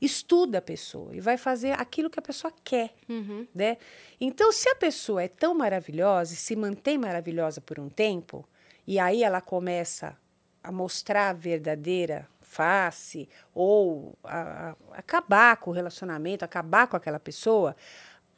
estuda 0.00 0.58
a 0.58 0.62
pessoa 0.62 1.14
e 1.14 1.20
vai 1.20 1.36
fazer 1.36 1.72
aquilo 1.72 2.10
que 2.10 2.18
a 2.18 2.22
pessoa 2.22 2.52
quer. 2.64 2.94
Né? 3.54 3.76
Então, 4.20 4.50
se 4.52 4.68
a 4.68 4.74
pessoa 4.74 5.22
é 5.22 5.28
tão 5.28 5.54
maravilhosa 5.54 6.34
e 6.34 6.36
se 6.36 6.54
mantém 6.56 6.98
maravilhosa 6.98 7.60
por 7.60 7.78
um 7.78 7.88
tempo, 7.88 8.46
e 8.86 8.98
aí 8.98 9.22
ela 9.22 9.40
começa 9.40 10.16
a 10.62 10.70
mostrar 10.72 11.30
a 11.30 11.32
verdadeira 11.32 12.28
face 12.40 13.28
ou 13.54 14.16
a- 14.24 14.70
a- 14.70 14.98
acabar 14.98 15.56
com 15.58 15.70
o 15.70 15.74
relacionamento, 15.74 16.44
acabar 16.44 16.86
com 16.86 16.96
aquela 16.96 17.18
pessoa, 17.20 17.76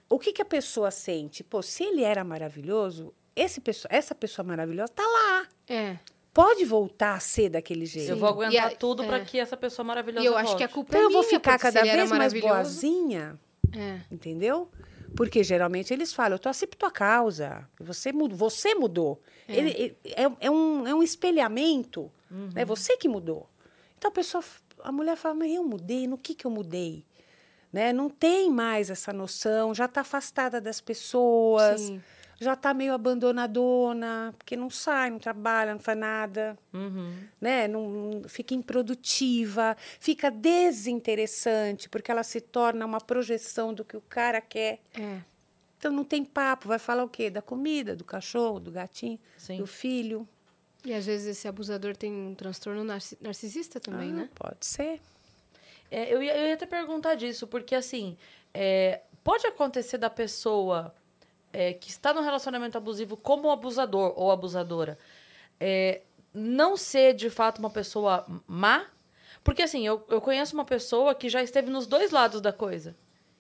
o 0.09 0.19
que, 0.19 0.33
que 0.33 0.43
a 0.43 0.45
pessoa 0.47 0.91
sente? 0.91 1.45
Pô, 1.45 1.63
se 1.63 1.85
ele 1.85 2.03
era 2.03 2.25
maravilhoso, 2.25 3.15
esse 3.37 3.61
pessoa, 3.61 3.89
essa 3.93 4.15
pessoa 4.15 4.45
maravilhosa 4.47 4.91
está 4.93 5.03
lá. 5.07 5.47
É. 5.69 5.99
Pode 6.41 6.65
voltar 6.65 7.15
a 7.15 7.21
ser 7.21 7.49
daquele 7.51 7.85
jeito. 7.87 8.11
Eu 8.11 8.17
vou 8.17 8.29
aguentar 8.29 8.67
a- 8.69 8.71
tudo 8.77 9.03
é. 9.03 9.07
para 9.07 9.21
que 9.25 9.39
essa 9.39 9.57
pessoa 9.57 9.85
maravilhosa 9.85 10.25
E 10.25 10.27
eu 10.27 10.37
acho 10.37 10.47
volte. 10.49 10.59
que 10.59 10.65
a 10.65 10.69
culpa 10.69 10.91
Então 10.91 11.01
é 11.01 11.05
eu 11.05 11.11
vou 11.11 11.23
minha, 11.23 11.31
ficar 11.31 11.59
cada 11.59 11.83
vez 11.83 12.11
mais 12.13 12.33
boazinha, 12.33 13.39
É. 13.77 14.01
entendeu? 14.11 14.71
Porque 15.17 15.43
geralmente 15.43 15.93
eles 15.93 16.13
falam, 16.13 16.35
eu 16.35 16.39
tô 16.39 16.49
assim 16.49 16.67
por 16.67 16.77
tua 16.77 16.91
causa. 16.91 17.67
Você 17.81 18.13
mudou. 18.13 18.37
Você 18.39 18.75
mudou. 18.75 19.21
Ele, 19.49 19.71
ele- 19.71 19.97
é, 20.05 20.47
é 20.47 20.51
um, 20.51 20.87
é 20.87 20.95
um 20.95 21.03
espelhamento. 21.03 22.11
É 22.55 22.65
você 22.65 22.97
que 22.97 23.09
mudou. 23.09 23.49
Então 23.97 24.11
a 24.11 24.15
pessoa, 24.15 24.45
a 24.85 24.93
mulher 24.93 25.17
fala, 25.17 25.35
mas 25.35 25.51
eu 25.53 25.65
mudei, 25.65 26.07
no 26.07 26.17
que, 26.19 26.35
que 26.35 26.45
eu 26.47 26.51
mudei? 26.51 27.05
Né? 27.73 27.93
Não 27.93 28.09
tem 28.09 28.49
mais 28.51 28.91
essa 28.91 29.13
noção, 29.13 29.75
já 29.75 29.87
está 29.87 30.03
afastada 30.03 30.61
das 30.61 30.81
pessoas, 30.81 31.81
Sim. 31.81 32.03
Já 32.41 32.53
está 32.53 32.73
meio 32.73 32.93
abandonadona, 32.95 34.33
porque 34.39 34.57
não 34.57 34.71
sai, 34.71 35.11
não 35.11 35.19
trabalha, 35.19 35.73
não 35.73 35.81
faz 35.81 35.99
nada 35.99 36.57
né? 37.41 37.67
Não, 37.67 38.23
fica 38.29 38.55
improdutiva, 38.55 39.77
fica 39.99 40.31
desinteressante, 40.31 41.89
porque 41.89 42.11
ela 42.11 42.23
se 42.23 42.41
torna 42.41 42.85
uma 42.87 43.01
projeção 43.01 43.73
do 43.75 43.85
que 43.85 43.97
o 43.97 44.01
cara 44.01 44.41
quer. 44.41 44.81
É. 44.95 45.21
Então 45.79 45.93
não 45.93 46.05
tem 46.05 46.25
papo, 46.25 46.67
vai 46.69 46.79
falar 46.79 47.05
o 47.05 47.09
quê? 47.09 47.31
Da 47.31 47.41
comida, 47.43 47.95
do 47.95 48.05
cachorro, 48.05 48.59
do 48.59 48.71
gatinho, 48.71 49.19
Sim. 49.37 49.59
do 49.59 49.67
filho. 49.67 50.27
E 50.85 50.93
às 50.93 51.07
vezes 51.07 51.27
esse 51.37 51.47
abusador 51.49 51.97
tem 51.97 52.13
um 52.13 52.35
transtorno 52.35 52.83
narci- 52.85 53.19
narcisista 53.21 53.79
também, 53.81 54.11
Ah, 54.11 54.15
né? 54.15 54.29
Pode 54.35 54.65
ser. 54.65 55.01
É, 55.91 56.13
eu, 56.13 56.23
ia, 56.23 56.37
eu 56.37 56.47
ia 56.49 56.55
até 56.55 56.67
perguntar 56.67 57.15
disso, 57.15 57.47
porque 57.47 57.75
assim, 57.75 58.17
é, 58.53 59.03
pode 59.25 59.47
acontecer 59.47 59.99
da 59.99 60.11
pessoa 60.11 60.95
é, 61.53 61.73
que 61.73 61.91
está 61.91 62.13
no 62.13 62.21
relacionamento 62.21 62.77
abusivo 62.77 63.17
como 63.17 63.51
abusador 63.51 64.13
ou 64.17 64.31
abusadora 64.31 64.99
é, 65.61 66.03
não 66.33 66.77
ser 66.77 67.15
de 67.15 67.31
fato 67.31 67.59
uma 67.59 67.71
pessoa 67.71 68.27
má? 68.47 68.87
Porque 69.43 69.63
assim, 69.63 69.87
eu, 69.87 70.05
eu 70.09 70.21
conheço 70.21 70.55
uma 70.55 70.65
pessoa 70.65 71.15
que 71.15 71.29
já 71.29 71.43
esteve 71.43 71.71
nos 71.71 71.87
dois 71.87 72.11
lados 72.11 72.41
da 72.41 72.53
coisa. 72.53 72.97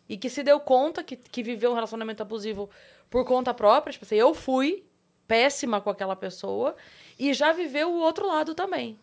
E 0.08 0.16
que 0.16 0.30
se 0.30 0.42
deu 0.42 0.58
conta 0.58 1.02
que, 1.02 1.16
que 1.16 1.42
viveu 1.42 1.70
um 1.70 1.74
relacionamento 1.74 2.22
abusivo 2.22 2.70
por 3.10 3.24
conta 3.26 3.52
própria. 3.52 3.92
Tipo 3.92 4.04
assim, 4.04 4.16
eu 4.16 4.32
fui 4.32 4.84
péssima 5.26 5.80
com 5.80 5.90
aquela 5.90 6.16
pessoa 6.16 6.74
e 7.18 7.34
já 7.34 7.52
viveu 7.52 7.90
o 7.90 8.00
outro 8.00 8.26
lado 8.26 8.54
também. 8.54 8.98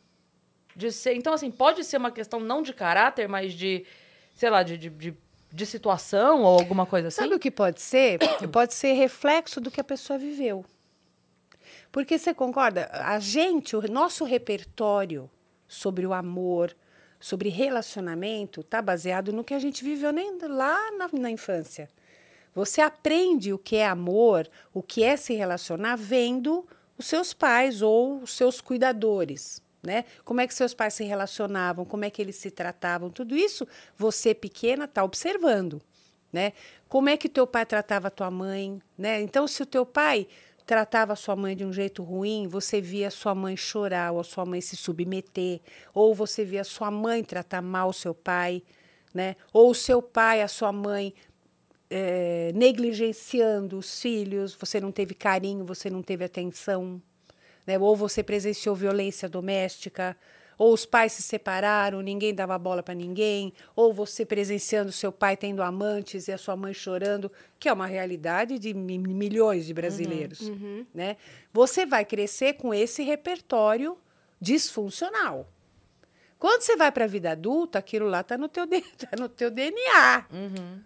De 0.75 0.91
ser, 0.91 1.15
então, 1.15 1.31
assim, 1.31 1.51
pode 1.51 1.83
ser 1.83 1.97
uma 1.97 2.11
questão 2.11 2.39
não 2.39 2.61
de 2.61 2.73
caráter, 2.73 3.29
mas 3.29 3.53
de, 3.53 3.85
sei 4.33 4.49
lá, 4.49 4.63
de, 4.63 4.77
de, 4.77 4.89
de, 4.89 5.17
de 5.55 5.65
situação 5.65 6.43
ou 6.43 6.59
alguma 6.59 6.85
coisa 6.85 7.07
assim? 7.07 7.21
Sabe 7.21 7.35
o 7.35 7.39
que 7.39 7.49
pode 7.49 7.81
ser? 7.81 8.19
pode 8.51 8.73
ser 8.73 8.93
reflexo 8.93 9.61
do 9.61 9.71
que 9.71 9.79
a 9.79 9.83
pessoa 9.83 10.19
viveu. 10.19 10.65
Porque 11.91 12.17
você 12.17 12.33
concorda? 12.33 12.89
A 12.91 13.19
gente, 13.19 13.75
o 13.75 13.81
nosso 13.91 14.25
repertório 14.25 15.29
sobre 15.67 16.05
o 16.05 16.13
amor, 16.13 16.75
sobre 17.19 17.47
relacionamento, 17.47 18.61
está 18.61 18.81
baseado 18.81 19.31
no 19.31 19.43
que 19.43 19.53
a 19.53 19.59
gente 19.59 19.83
viveu 19.83 20.11
nem 20.11 20.37
lá 20.41 20.91
na, 20.91 21.09
na 21.13 21.31
infância. 21.31 21.89
Você 22.53 22.81
aprende 22.81 23.53
o 23.53 23.57
que 23.57 23.77
é 23.77 23.87
amor, 23.87 24.49
o 24.73 24.83
que 24.83 25.03
é 25.03 25.15
se 25.15 25.33
relacionar, 25.33 25.95
vendo 25.95 26.65
os 26.97 27.05
seus 27.05 27.33
pais 27.33 27.81
ou 27.81 28.21
os 28.21 28.31
seus 28.31 28.59
cuidadores. 28.59 29.61
Né? 29.86 30.06
Como 30.24 30.41
é 30.41 30.48
que 30.48 30.54
seus 30.54 30.74
pais 30.74 30.95
se 30.95 31.04
relacionavam, 31.04 31.86
como 31.86 32.06
é 32.06 32.10
que 32.10 32.21
eles 32.21 32.38
se 32.38 32.50
tratavam, 32.50 33.10
tudo 33.10 33.36
isso 33.36 33.67
você 33.95 34.34
pequena 34.34 34.86
está 34.86 35.04
observando, 35.04 35.80
né? 36.34 36.54
Como 36.89 37.08
é 37.08 37.15
que 37.15 37.30
teu 37.30 37.45
pai 37.45 37.67
tratava 37.67 38.10
tua 38.10 38.32
mãe, 38.32 38.82
né? 38.98 39.21
Então, 39.21 39.48
se 39.48 39.62
o 39.62 39.65
teu 39.65 39.86
pai 39.86 40.28
tratava 40.65 41.15
sua 41.15 41.36
mãe 41.36 41.56
de 41.56 41.63
um 41.63 41.71
jeito 41.71 42.02
ruim, 42.02 42.48
você 42.48 42.82
via 42.82 43.12
sua 43.12 43.36
mãe 43.36 43.56
chorar 43.56 44.12
ou 44.12 44.19
a 44.19 44.24
sua 44.24 44.43
mãe 44.43 44.60
se 44.60 44.76
submeter, 44.76 45.62
ou 45.93 46.15
você 46.15 46.43
via 46.43 46.63
sua 46.63 46.89
mãe 46.89 47.24
tratar 47.24 47.62
mal 47.62 47.93
seu 47.93 48.15
pai, 48.15 48.63
né? 49.13 49.36
Ou 49.54 49.69
o 49.69 49.76
seu 49.76 50.02
pai, 50.02 50.41
a 50.41 50.48
sua 50.48 50.71
mãe 50.71 51.13
eh, 51.89 52.52
negligenciando 52.56 53.78
os 53.78 54.02
filhos, 54.02 54.56
você 54.56 54.82
não 54.82 54.91
teve 54.91 55.13
carinho, 55.13 55.63
você 55.63 55.89
não 55.89 56.02
teve 56.02 56.26
atenção, 56.26 57.02
né? 57.65 57.78
Ou 57.80 57.95
você 57.95 58.23
presenciou 58.23 58.75
violência 58.75 59.28
doméstica, 59.30 60.15
ou 60.58 60.73
os 60.73 60.86
pais 60.86 61.12
se 61.12 61.21
separaram, 61.21 62.01
ninguém 62.01 62.34
dava 62.34 62.58
bola 62.58 62.82
para 62.82 62.93
ninguém, 62.93 63.51
ou 63.75 63.91
você 63.93 64.25
presenciando 64.25 64.89
seu 64.91 65.12
pai 65.12 65.36
tendo 65.36 65.62
amantes 65.62 66.30
e 66.30 66.32
a 66.32 66.38
sua 66.38 66.56
mãe 66.56 66.73
chorando, 66.73 67.30
que 67.60 67.67
é 67.67 67.73
uma 67.73 67.86
realidade 67.88 68.58
de 68.58 68.73
mi- 68.73 68.97
milhões 68.97 69.65
de 69.65 69.73
brasileiros, 69.73 70.49
né? 70.93 71.17
Você 71.51 71.86
vai 71.86 72.06
crescer 72.06 72.54
com 72.54 72.73
esse 72.73 73.04
repertório 73.04 73.97
disfuncional. 74.39 75.49
Quando 76.39 76.62
você 76.62 76.75
vai 76.75 76.91
para 76.91 77.06
a 77.06 77.08
vida 77.08 77.32
adulta, 77.32 77.80
aquilo 77.80 78.08
lá 78.08 78.21
está 78.21 78.38
no 78.38 78.47
teu 78.47 78.65
tá 78.67 79.10
no 79.19 79.28
teu 79.28 79.49
DNA, 79.51 80.25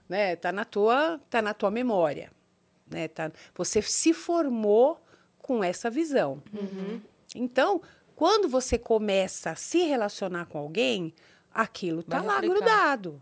né? 0.08 0.36
Tá 0.36 0.52
na 0.52 0.66
tua 0.66 1.20
tá 1.30 1.42
na 1.42 1.54
tua 1.54 1.70
memória, 1.70 2.32
né? 2.90 3.08
Tá, 3.08 3.32
você 3.56 3.82
se 3.82 4.14
formou 4.14 5.00
com 5.50 5.64
essa 5.64 5.90
visão. 5.90 6.44
Então, 7.34 7.82
Quando 8.16 8.50
você 8.50 8.78
começa 8.78 9.52
a 9.52 9.56
se 9.56 9.80
relacionar 9.84 10.46
com 10.48 10.58
alguém, 10.58 11.14
aquilo 11.54 12.04
tá 12.04 12.18
Vai 12.18 12.28
lá 12.28 12.34
replicar. 12.34 12.56
grudado. 12.56 13.22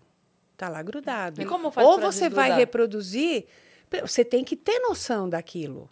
Tá 0.58 0.70
lá 0.70 0.82
grudado. 0.82 1.40
E 1.40 1.46
como 1.46 1.70
faz 1.70 1.88
Ou 1.88 2.00
você 2.00 2.28
vai 2.28 2.52
reproduzir, 2.52 3.46
você 4.02 4.26
tem 4.26 4.44
que 4.44 4.56
ter 4.56 4.80
noção 4.80 5.30
daquilo. 5.30 5.88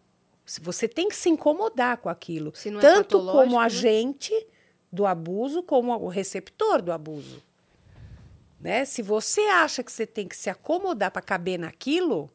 Você 0.60 0.88
tem 0.88 1.08
que 1.08 1.16
se 1.16 1.30
incomodar 1.30 1.98
com 1.98 2.10
aquilo. 2.10 2.52
É 2.66 2.80
Tanto 2.80 3.20
patológico, 3.20 3.44
como 3.44 3.60
né? 3.60 3.66
agente 3.66 4.48
do 4.92 5.06
abuso, 5.06 5.62
como 5.62 5.96
o 5.96 6.08
receptor 6.08 6.82
do 6.82 6.92
abuso. 6.92 7.44
Né? 8.60 8.86
Se 8.86 9.04
você 9.04 9.42
acha 9.42 9.84
que 9.84 9.92
você 9.92 10.08
tem 10.08 10.28
que 10.28 10.36
se 10.36 10.50
acomodar 10.50 11.12
para 11.12 11.22
caber 11.22 11.60
naquilo, 11.60 12.28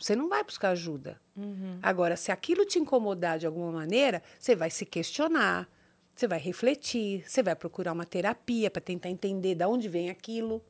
você 0.00 0.16
não 0.16 0.28
vai 0.28 0.42
buscar 0.42 0.70
ajuda. 0.70 1.20
Uhum. 1.36 1.78
Agora, 1.82 2.16
se 2.16 2.32
aquilo 2.32 2.64
te 2.64 2.78
incomodar 2.78 3.38
de 3.38 3.46
alguma 3.46 3.70
maneira, 3.70 4.22
você 4.38 4.56
vai 4.56 4.70
se 4.70 4.86
questionar, 4.86 5.68
você 6.16 6.26
vai 6.26 6.38
refletir, 6.38 7.22
você 7.26 7.42
vai 7.42 7.54
procurar 7.54 7.92
uma 7.92 8.06
terapia 8.06 8.70
para 8.70 8.80
tentar 8.80 9.10
entender 9.10 9.54
de 9.54 9.64
onde 9.64 9.88
vem 9.88 10.08
aquilo. 10.08 10.64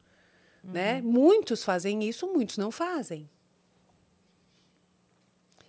Né? 0.63 1.01
Muitos 1.01 1.65
fazem 1.65 2.03
isso, 2.05 2.27
muitos 2.27 2.59
não 2.59 2.71
fazem. 2.71 3.31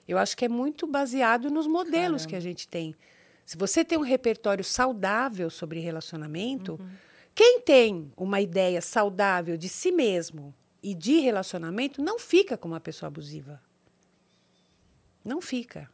Eu 0.08 0.18
acho 0.18 0.36
que 0.36 0.44
é 0.44 0.50
muito 0.50 0.86
baseado 0.88 1.50
nos 1.50 1.68
modelos 1.68 2.26
que 2.26 2.36
a 2.36 2.40
gente 2.40 2.68
tem. 2.68 2.96
Se 3.46 3.56
você 3.56 3.86
tem 3.86 3.98
um 3.98 4.02
repertório 4.02 4.64
saudável 4.64 5.50
sobre 5.50 5.80
relacionamento, 5.80 6.80
quem 7.34 7.62
tem 7.62 8.12
uma 8.18 8.42
ideia 8.42 8.82
saudável 8.82 9.56
de 9.56 9.70
si 9.70 9.92
mesmo 9.92 10.54
e 10.82 10.96
de 10.96 11.20
relacionamento 11.20 12.02
não 12.02 12.18
fica 12.18 12.58
com 12.58 12.68
uma 12.68 12.80
pessoa 12.80 13.08
abusiva. 13.08 13.62
Não 15.24 15.42
fica. 15.42 15.90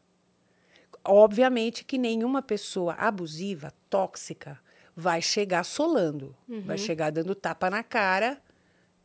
Obviamente 1.03 1.83
que 1.83 1.97
nenhuma 1.97 2.41
pessoa 2.41 2.93
abusiva, 2.93 3.73
tóxica, 3.89 4.59
vai 4.95 5.21
chegar 5.21 5.63
solando, 5.63 6.35
vai 6.65 6.77
chegar 6.77 7.11
dando 7.11 7.35
tapa 7.35 7.69
na 7.69 7.83
cara, 7.83 8.41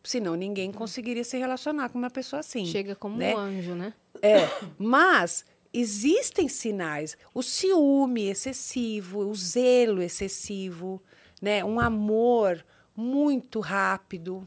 senão 0.02 0.34
ninguém 0.34 0.72
conseguiria 0.72 1.22
se 1.22 1.36
relacionar 1.36 1.90
com 1.90 1.98
uma 1.98 2.10
pessoa 2.10 2.40
assim. 2.40 2.64
Chega 2.64 2.96
como 2.96 3.16
né? 3.16 3.34
um 3.34 3.38
anjo, 3.38 3.74
né? 3.74 3.94
É, 4.22 4.48
mas 4.78 5.44
existem 5.72 6.48
sinais. 6.48 7.16
O 7.34 7.42
ciúme 7.42 8.28
excessivo, 8.28 9.20
o 9.20 9.34
zelo 9.34 10.02
excessivo, 10.02 11.02
né? 11.40 11.64
Um 11.64 11.78
amor 11.78 12.64
muito 12.96 13.60
rápido, 13.60 14.46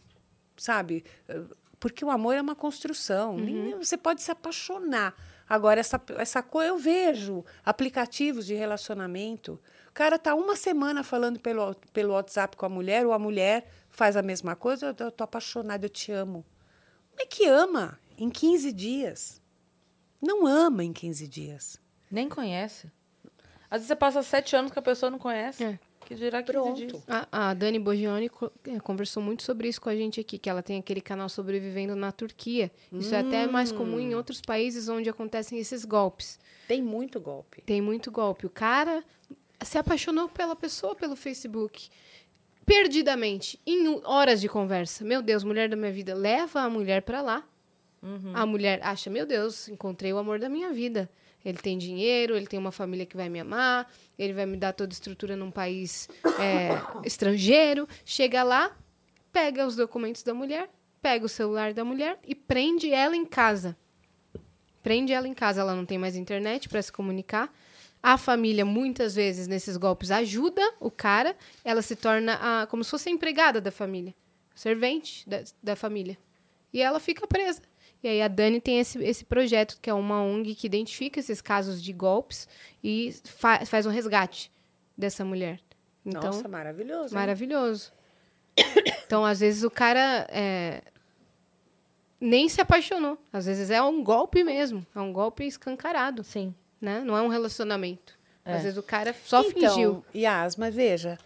sabe? 0.57 1.03
Porque 1.79 2.03
o 2.05 2.09
amor 2.09 2.35
é 2.35 2.41
uma 2.41 2.55
construção. 2.55 3.37
Ninguém- 3.37 3.77
Você 3.77 3.97
pode 3.97 4.21
se 4.21 4.31
apaixonar. 4.31 5.13
Agora, 5.47 5.79
essa, 5.79 6.01
essa 6.17 6.41
coisa, 6.41 6.69
eu 6.69 6.77
vejo 6.77 7.45
aplicativos 7.63 8.45
de 8.47 8.55
relacionamento. 8.55 9.59
O 9.89 9.93
cara 9.93 10.17
tá 10.17 10.33
uma 10.33 10.55
semana 10.55 11.03
falando 11.03 11.39
pelo, 11.39 11.75
pelo 11.93 12.13
WhatsApp 12.13 12.57
com 12.57 12.65
a 12.65 12.69
mulher, 12.69 13.05
ou 13.05 13.13
a 13.13 13.19
mulher 13.19 13.67
faz 13.89 14.17
a 14.17 14.21
mesma 14.23 14.55
coisa. 14.55 14.87
Eu, 14.99 15.05
eu 15.05 15.11
tô 15.11 15.23
apaixonada, 15.23 15.85
eu 15.85 15.89
te 15.89 16.11
amo. 16.11 16.43
Como 17.11 17.21
é 17.21 17.25
que 17.27 17.45
ama 17.45 17.99
em 18.17 18.29
15 18.29 18.71
dias? 18.73 19.41
Não 20.21 20.47
ama 20.47 20.83
em 20.83 20.91
15 20.91 21.27
dias. 21.27 21.79
Nem 22.09 22.27
conhece. 22.27 22.91
Às 23.69 23.79
vezes 23.81 23.87
você 23.87 23.95
passa 23.95 24.23
sete 24.23 24.55
anos 24.55 24.71
que 24.71 24.79
a 24.79 24.81
pessoa 24.81 25.09
não 25.11 25.19
conhece. 25.19 25.63
É. 25.63 25.79
Que 26.05 26.13
dirá 26.15 26.41
15 26.43 26.51
Pronto. 26.53 26.75
dias. 26.75 27.03
A, 27.07 27.49
a 27.49 27.53
Dani 27.53 27.79
Bogioni 27.79 28.29
é, 28.67 28.79
conversou 28.79 29.21
muito 29.21 29.43
sobre 29.43 29.67
isso 29.67 29.81
com 29.81 29.89
a 29.89 29.95
gente 29.95 30.19
aqui, 30.19 30.37
que 30.37 30.49
ela 30.49 30.61
tem 30.61 30.77
aquele 30.77 31.01
canal 31.01 31.27
sobrevivendo 31.27 31.95
na 31.95 32.11
Turquia. 32.11 32.71
Isso 32.93 33.13
é 33.13 33.19
até 33.19 33.47
mais 33.47 33.71
comum 33.71 33.99
em 33.99 34.13
outros 34.13 34.39
países 34.39 34.87
onde 34.87 35.09
acontecem 35.09 35.57
esses 35.59 35.83
golpes. 35.83 36.39
Tem 36.67 36.81
muito 36.81 37.19
golpe. 37.19 37.61
Tem 37.63 37.81
muito 37.81 38.11
golpe. 38.11 38.45
O 38.45 38.49
cara 38.49 39.03
se 39.61 39.77
apaixonou 39.77 40.29
pela 40.29 40.55
pessoa 40.55 40.95
pelo 40.95 41.15
Facebook. 41.15 41.89
Perdidamente, 42.65 43.59
em 43.65 44.01
horas 44.03 44.41
de 44.41 44.47
conversa. 44.47 45.03
Meu 45.03 45.21
Deus, 45.21 45.43
mulher 45.43 45.69
da 45.69 45.75
minha 45.75 45.91
vida, 45.91 46.13
leva 46.13 46.61
a 46.61 46.69
mulher 46.69 47.01
pra 47.01 47.21
lá. 47.21 47.43
A 48.35 48.45
mulher 48.45 48.79
acha, 48.83 49.09
meu 49.09 49.25
Deus, 49.25 49.67
encontrei 49.67 50.13
o 50.13 50.19
amor 50.19 50.37
da 50.37 50.47
minha 50.47 50.71
vida. 50.71 51.09
Ele 51.45 51.59
tem 51.59 51.77
dinheiro, 51.77 52.35
ele 52.35 52.47
tem 52.47 52.57
uma 52.57 52.71
família 52.71 53.05
que 53.05 53.15
vai 53.15 53.29
me 53.29 53.39
amar, 53.39 53.87
ele 54.17 54.33
vai 54.33 54.47
me 54.47 54.57
dar 54.57 54.73
toda 54.73 54.91
estrutura 54.91 55.35
num 55.35 55.51
país 55.51 56.09
é, 56.39 56.69
estrangeiro. 57.05 57.87
Chega 58.03 58.41
lá, 58.41 58.75
pega 59.31 59.65
os 59.67 59.75
documentos 59.75 60.23
da 60.23 60.33
mulher, 60.33 60.67
pega 61.03 61.23
o 61.23 61.29
celular 61.29 61.71
da 61.71 61.85
mulher 61.85 62.17
e 62.25 62.33
prende 62.33 62.91
ela 62.91 63.15
em 63.15 63.25
casa. 63.25 63.77
Prende 64.81 65.13
ela 65.13 65.27
em 65.27 65.33
casa, 65.35 65.61
ela 65.61 65.75
não 65.75 65.85
tem 65.85 65.99
mais 65.99 66.15
internet 66.15 66.67
para 66.67 66.81
se 66.81 66.91
comunicar. 66.91 67.53
A 68.01 68.17
família, 68.17 68.65
muitas 68.65 69.15
vezes, 69.15 69.47
nesses 69.47 69.77
golpes, 69.77 70.11
ajuda 70.11 70.61
o 70.79 70.91
cara. 70.91 71.35
Ela 71.63 71.81
se 71.81 71.95
torna 71.95 72.39
a, 72.41 72.67
como 72.67 72.83
se 72.83 72.91
fosse 72.91 73.09
a 73.09 73.11
empregada 73.11 73.59
da 73.59 73.71
família, 73.71 74.13
servente 74.55 75.27
da, 75.27 75.43
da 75.61 75.75
família. 75.75 76.17
E 76.71 76.81
ela 76.81 76.99
fica 76.99 77.25
presa. 77.25 77.61
E 78.03 78.07
aí 78.07 78.21
a 78.21 78.27
Dani 78.27 78.61
tem 78.61 78.79
esse, 78.79 79.01
esse 79.03 79.25
projeto, 79.25 79.77
que 79.81 79.89
é 79.89 79.93
uma 79.93 80.21
ONG 80.21 80.53
que 80.55 80.67
identifica 80.67 81.19
esses 81.19 81.41
casos 81.41 81.81
de 81.81 81.91
golpes 81.91 82.47
e 82.83 83.15
fa- 83.23 83.65
faz 83.65 83.85
um 83.85 83.89
resgate 83.89 84.51
dessa 84.97 85.25
mulher. 85.25 85.59
Então, 86.05 86.21
Nossa, 86.21 86.47
maravilhoso. 86.47 87.07
hein? 87.07 87.19
Maravilhoso. 87.19 87.91
Então, 89.05 89.25
às 89.25 89.39
vezes, 89.39 89.63
o 89.63 89.71
cara 89.71 90.27
é, 90.29 90.81
nem 92.19 92.47
se 92.47 92.61
apaixonou. 92.61 93.17
Às 93.33 93.45
vezes 93.45 93.69
é 93.69 93.81
um 93.81 94.03
golpe 94.03 94.43
mesmo. 94.43 94.85
É 94.95 94.99
um 94.99 95.11
golpe 95.11 95.45
escancarado, 95.45 96.23
Sim. 96.23 96.53
né? 96.79 97.01
Não 97.01 97.17
é 97.17 97.21
um 97.21 97.27
relacionamento. 97.27 98.17
É. 98.43 98.53
Às 98.53 98.63
vezes 98.63 98.77
o 98.77 98.83
cara 98.83 99.15
só 99.25 99.41
então, 99.41 99.51
fingiu. 99.73 100.05
Yas, 100.13 100.55
mas 100.55 100.73
veja, 100.75 101.17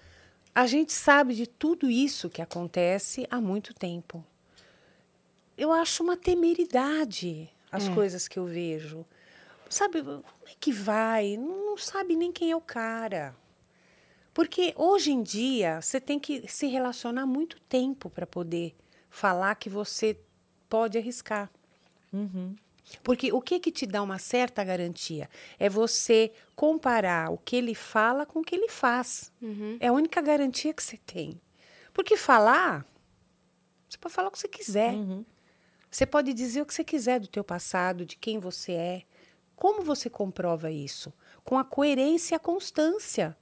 a 0.55 0.65
gente 0.65 0.93
sabe 0.93 1.34
de 1.36 1.45
tudo 1.45 1.89
isso 1.89 2.29
que 2.29 2.41
acontece 2.41 3.27
há 3.29 3.41
muito 3.41 3.73
tempo. 3.73 4.23
Eu 5.59 5.71
acho 5.71 6.01
uma 6.01 6.15
temeridade 6.15 7.49
as 7.71 7.87
É. 7.87 7.93
coisas 7.93 8.27
que 8.27 8.39
eu 8.39 8.45
vejo. 8.45 9.05
Sabe, 9.69 10.01
como 10.01 10.23
é 10.47 10.55
que 10.59 10.71
vai? 10.71 11.37
Não 11.37 11.59
não 11.69 11.77
sabe 11.77 12.15
nem 12.15 12.31
quem 12.31 12.49
é 12.49 12.55
o 12.55 12.61
cara. 12.61 13.35
Porque 14.33 14.73
hoje 14.75 15.11
em 15.11 15.21
dia 15.21 15.81
você 15.81 15.99
tem 16.01 16.19
que 16.19 16.47
se 16.47 16.65
relacionar 16.67 17.25
muito 17.25 17.59
tempo 17.61 18.09
para 18.09 18.25
poder 18.25 18.73
falar 19.09 19.53
que 19.55 19.69
você 19.69 20.17
pode 20.67 20.97
arriscar. 20.97 21.51
Porque 23.03 23.31
o 23.31 23.39
que 23.41 23.59
que 23.59 23.71
te 23.71 23.85
dá 23.85 24.01
uma 24.01 24.17
certa 24.17 24.63
garantia 24.63 25.29
é 25.59 25.69
você 25.69 26.31
comparar 26.55 27.31
o 27.31 27.37
que 27.37 27.55
ele 27.55 27.75
fala 27.75 28.25
com 28.25 28.39
o 28.39 28.43
que 28.43 28.55
ele 28.55 28.69
faz. 28.69 29.31
Uhum. 29.41 29.77
É 29.79 29.87
a 29.87 29.93
única 29.93 30.21
garantia 30.21 30.73
que 30.73 30.81
você 30.81 30.97
tem. 30.97 31.39
Porque 31.93 32.17
falar, 32.17 32.83
você 33.87 33.97
pode 33.97 34.15
falar 34.15 34.29
o 34.29 34.31
que 34.31 34.39
você 34.39 34.47
quiser. 34.47 34.95
Você 35.89 36.06
pode 36.06 36.34
dizer 36.34 36.62
o 36.62 36.65
que 36.65 36.73
você 36.73 36.84
quiser 36.84 37.19
do 37.19 37.28
teu 37.28 37.43
passado, 37.43 38.06
de 38.06 38.15
quem 38.15 38.39
você 38.39 38.73
é. 38.73 39.02
Como 39.56 39.82
você 39.82 40.10
comprova 40.10 40.71
isso? 40.71 41.12
Com 41.43 41.58
a 41.58 41.63
coerência 41.63 42.36
e 42.36 42.38
a 42.38 42.39
constância. 42.39 43.36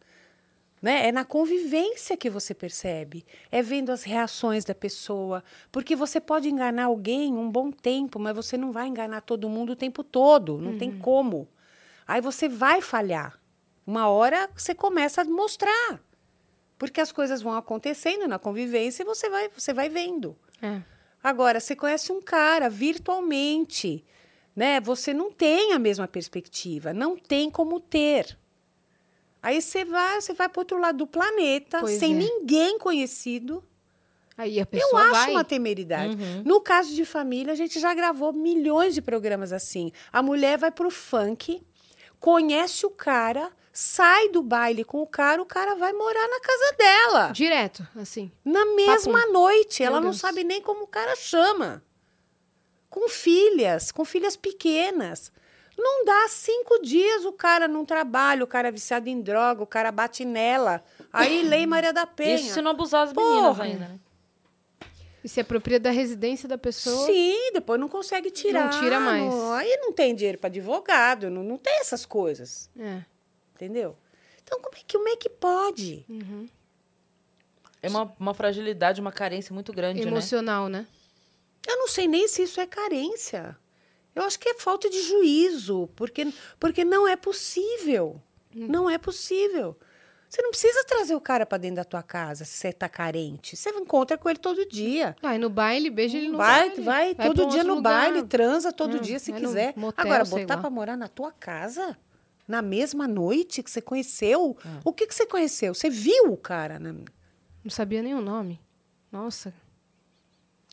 Né? 0.81 1.07
É 1.07 1.11
na 1.11 1.25
convivência 1.25 2.15
que 2.15 2.29
você 2.29 2.53
percebe. 2.53 3.25
É 3.51 3.61
vendo 3.61 3.91
as 3.91 4.03
reações 4.03 4.63
da 4.63 4.73
pessoa. 4.73 5.43
Porque 5.71 5.95
você 5.95 6.19
pode 6.19 6.49
enganar 6.49 6.85
alguém 6.85 7.33
um 7.33 7.51
bom 7.51 7.71
tempo, 7.71 8.19
mas 8.19 8.35
você 8.35 8.57
não 8.57 8.71
vai 8.71 8.87
enganar 8.87 9.21
todo 9.21 9.49
mundo 9.49 9.71
o 9.71 9.75
tempo 9.75 10.03
todo. 10.03 10.57
Não 10.57 10.77
tem 10.77 10.97
como. 10.97 11.47
Aí 12.07 12.21
você 12.21 12.47
vai 12.47 12.81
falhar. 12.81 13.39
Uma 13.85 14.07
hora 14.07 14.49
você 14.55 14.73
começa 14.73 15.21
a 15.21 15.25
mostrar. 15.25 16.01
Porque 16.77 17.01
as 17.01 17.11
coisas 17.11 17.41
vão 17.41 17.55
acontecendo 17.55 18.27
na 18.27 18.39
convivência 18.39 19.03
e 19.03 19.05
você 19.05 19.29
vai, 19.29 19.49
você 19.49 19.73
vai 19.73 19.89
vendo. 19.89 20.37
É. 20.61 20.81
Agora, 21.27 21.59
você 21.59 21.75
conhece 21.75 22.09
um 22.09 22.21
cara 22.21 22.69
virtualmente, 22.69 24.01
né? 24.55 24.79
Você 24.79 25.13
não 25.13 25.29
tem 25.29 25.73
a 25.73 25.79
mesma 25.79 26.07
perspectiva, 26.07 26.93
não 26.93 27.17
tem 27.17 27.51
como 27.51 27.81
ter. 27.81 28.37
Aí 29.43 29.61
você 29.61 29.83
vai, 29.83 30.21
você 30.21 30.33
vai 30.33 30.47
para 30.47 30.61
outro 30.61 30.79
lado 30.79 30.99
do 30.99 31.05
planeta, 31.07 31.81
Pois 31.81 31.99
sem 31.99 32.13
é. 32.13 32.17
ninguém 32.17 32.79
conhecido. 32.79 33.61
Aí 34.37 34.57
a 34.57 34.61
Eu 34.61 34.65
pessoa 34.67 35.01
acho 35.01 35.11
vai. 35.11 35.31
uma 35.31 35.43
temeridade. 35.43 36.15
No 36.45 36.61
caso 36.61 36.95
de 36.95 37.03
família, 37.03 37.51
a 37.51 37.55
gente 37.57 37.77
já 37.77 37.93
gravou 37.93 38.31
milhões 38.31 38.93
de 38.93 39.01
programas 39.01 39.51
assim. 39.51 39.91
A 40.13 40.23
mulher 40.23 40.57
vai 40.57 40.71
pro 40.71 40.89
funk, 40.89 41.61
conhece 42.21 42.85
o 42.85 42.89
cara, 42.89 43.51
sai 43.79 44.29
do 44.29 44.41
baile 44.41 44.83
com 44.83 45.03
o 45.03 45.05
cara, 45.05 45.39
o 45.39 45.45
cara 45.45 45.75
vai 45.75 45.93
morar 45.93 46.27
na 46.27 46.39
casa 46.39 46.75
dela. 46.75 47.29
Direto, 47.31 47.87
assim. 47.95 48.31
Na 48.43 48.65
mesma 48.65 49.27
noite. 49.27 49.83
Meu 49.83 49.91
Ela 49.91 50.01
não 50.01 50.09
Deus. 50.09 50.19
sabe 50.19 50.43
nem 50.43 50.59
como 50.59 50.85
o 50.85 50.87
cara 50.87 51.15
chama. 51.15 51.83
Com 52.89 53.07
filhas, 53.07 53.91
com 53.91 54.03
filhas 54.03 54.35
pequenas. 54.35 55.31
Não 55.77 56.03
dá 56.03 56.27
cinco 56.27 56.81
dias 56.81 57.23
o 57.23 57.31
cara 57.31 57.67
não 57.67 57.85
trabalha, 57.85 58.43
o 58.43 58.47
cara 58.47 58.69
é 58.69 58.71
viciado 58.71 59.09
em 59.09 59.21
droga, 59.21 59.61
o 59.61 59.67
cara 59.67 59.91
bate 59.91 60.25
nela. 60.25 60.83
Aí, 61.13 61.43
Lei 61.47 61.67
Maria 61.67 61.93
da 61.93 62.07
Penha. 62.07 62.33
Isso 62.33 62.55
se 62.55 62.61
não 62.63 62.71
abusar 62.71 63.03
as 63.03 63.13
meninas 63.13 63.43
Porra. 63.43 63.63
ainda, 63.65 63.87
né? 63.89 63.99
E 65.23 65.29
se 65.29 65.39
apropria 65.39 65.79
da 65.79 65.91
residência 65.91 66.49
da 66.49 66.57
pessoa. 66.57 67.05
Sim, 67.05 67.51
depois 67.53 67.79
não 67.79 67.87
consegue 67.87 68.31
tirar. 68.31 68.71
Não 68.71 68.79
tira 68.81 68.99
mais. 68.99 69.23
Não- 69.23 69.53
aí 69.53 69.77
não 69.77 69.91
tem 69.93 70.15
dinheiro 70.15 70.39
para 70.39 70.47
advogado, 70.47 71.29
não, 71.29 71.43
não 71.43 71.57
tem 71.59 71.79
essas 71.79 72.07
coisas. 72.07 72.71
É. 72.79 73.01
Entendeu? 73.57 73.97
Então, 74.43 74.61
como 74.61 74.75
é 74.75 74.79
que, 74.85 74.97
como 74.97 75.09
é 75.09 75.15
que 75.17 75.29
pode? 75.29 76.05
É 77.81 77.89
uma, 77.89 78.13
uma 78.19 78.33
fragilidade, 78.33 79.01
uma 79.01 79.11
carência 79.11 79.53
muito 79.53 79.73
grande, 79.73 80.01
né? 80.03 80.07
Emocional, 80.11 80.69
né? 80.69 80.87
Eu 81.67 81.77
não 81.77 81.87
sei 81.87 82.07
nem 82.07 82.27
se 82.27 82.43
isso 82.43 82.59
é 82.61 82.65
carência. 82.65 83.57
Eu 84.15 84.23
acho 84.23 84.39
que 84.39 84.49
é 84.49 84.53
falta 84.55 84.89
de 84.89 85.01
juízo, 85.01 85.89
porque, 85.95 86.31
porque 86.59 86.83
não 86.85 87.07
é 87.07 87.15
possível. 87.15 88.21
Não 88.53 88.89
é 88.89 88.97
possível. 88.97 89.77
Você 90.29 90.41
não 90.41 90.49
precisa 90.49 90.83
trazer 90.85 91.13
o 91.15 91.21
cara 91.21 91.45
para 91.45 91.57
dentro 91.59 91.77
da 91.77 91.83
tua 91.83 92.01
casa 92.03 92.43
se 92.43 92.57
você 92.57 92.73
tá 92.73 92.89
carente. 92.89 93.55
Você 93.55 93.69
encontra 93.69 94.17
com 94.17 94.27
ele 94.29 94.39
todo 94.39 94.65
dia. 94.67 95.15
Vai 95.21 95.37
no 95.37 95.49
baile, 95.49 95.89
beija 95.89 96.17
ele 96.17 96.29
no 96.29 96.37
vai, 96.37 96.69
baile. 96.69 96.83
vai, 96.83 97.15
pra 97.15 97.25
todo 97.27 97.45
um 97.45 97.49
dia 97.49 97.63
no 97.63 97.75
lugar. 97.75 97.93
baile, 98.11 98.23
transa 98.27 98.73
todo 98.73 98.97
É, 98.97 98.99
dia 98.99 99.19
se 99.19 99.31
vai 99.31 99.39
quiser. 99.39 99.73
motel, 99.77 100.05
Agora, 100.05 100.25
botar 100.25 100.57
para 100.57 100.69
morar 100.69 100.97
na 100.97 101.07
tua 101.07 101.31
casa? 101.31 101.97
Na 102.47 102.61
mesma 102.61 103.07
noite 103.07 103.61
que 103.61 103.69
você 103.69 103.81
conheceu? 103.81 104.57
O 104.85 104.93
que, 104.93 105.05
que 105.05 105.13
você 105.13 105.25
conheceu? 105.25 105.73
Você 105.73 105.89
viu 105.89 106.31
o 106.31 106.37
cara? 106.37 106.79
Né? 106.79 106.93
Não 107.63 107.69
sabia 107.69 108.01
nem 108.01 108.13
o 108.15 108.21
nome. 108.21 108.59
Nossa. 109.11 109.53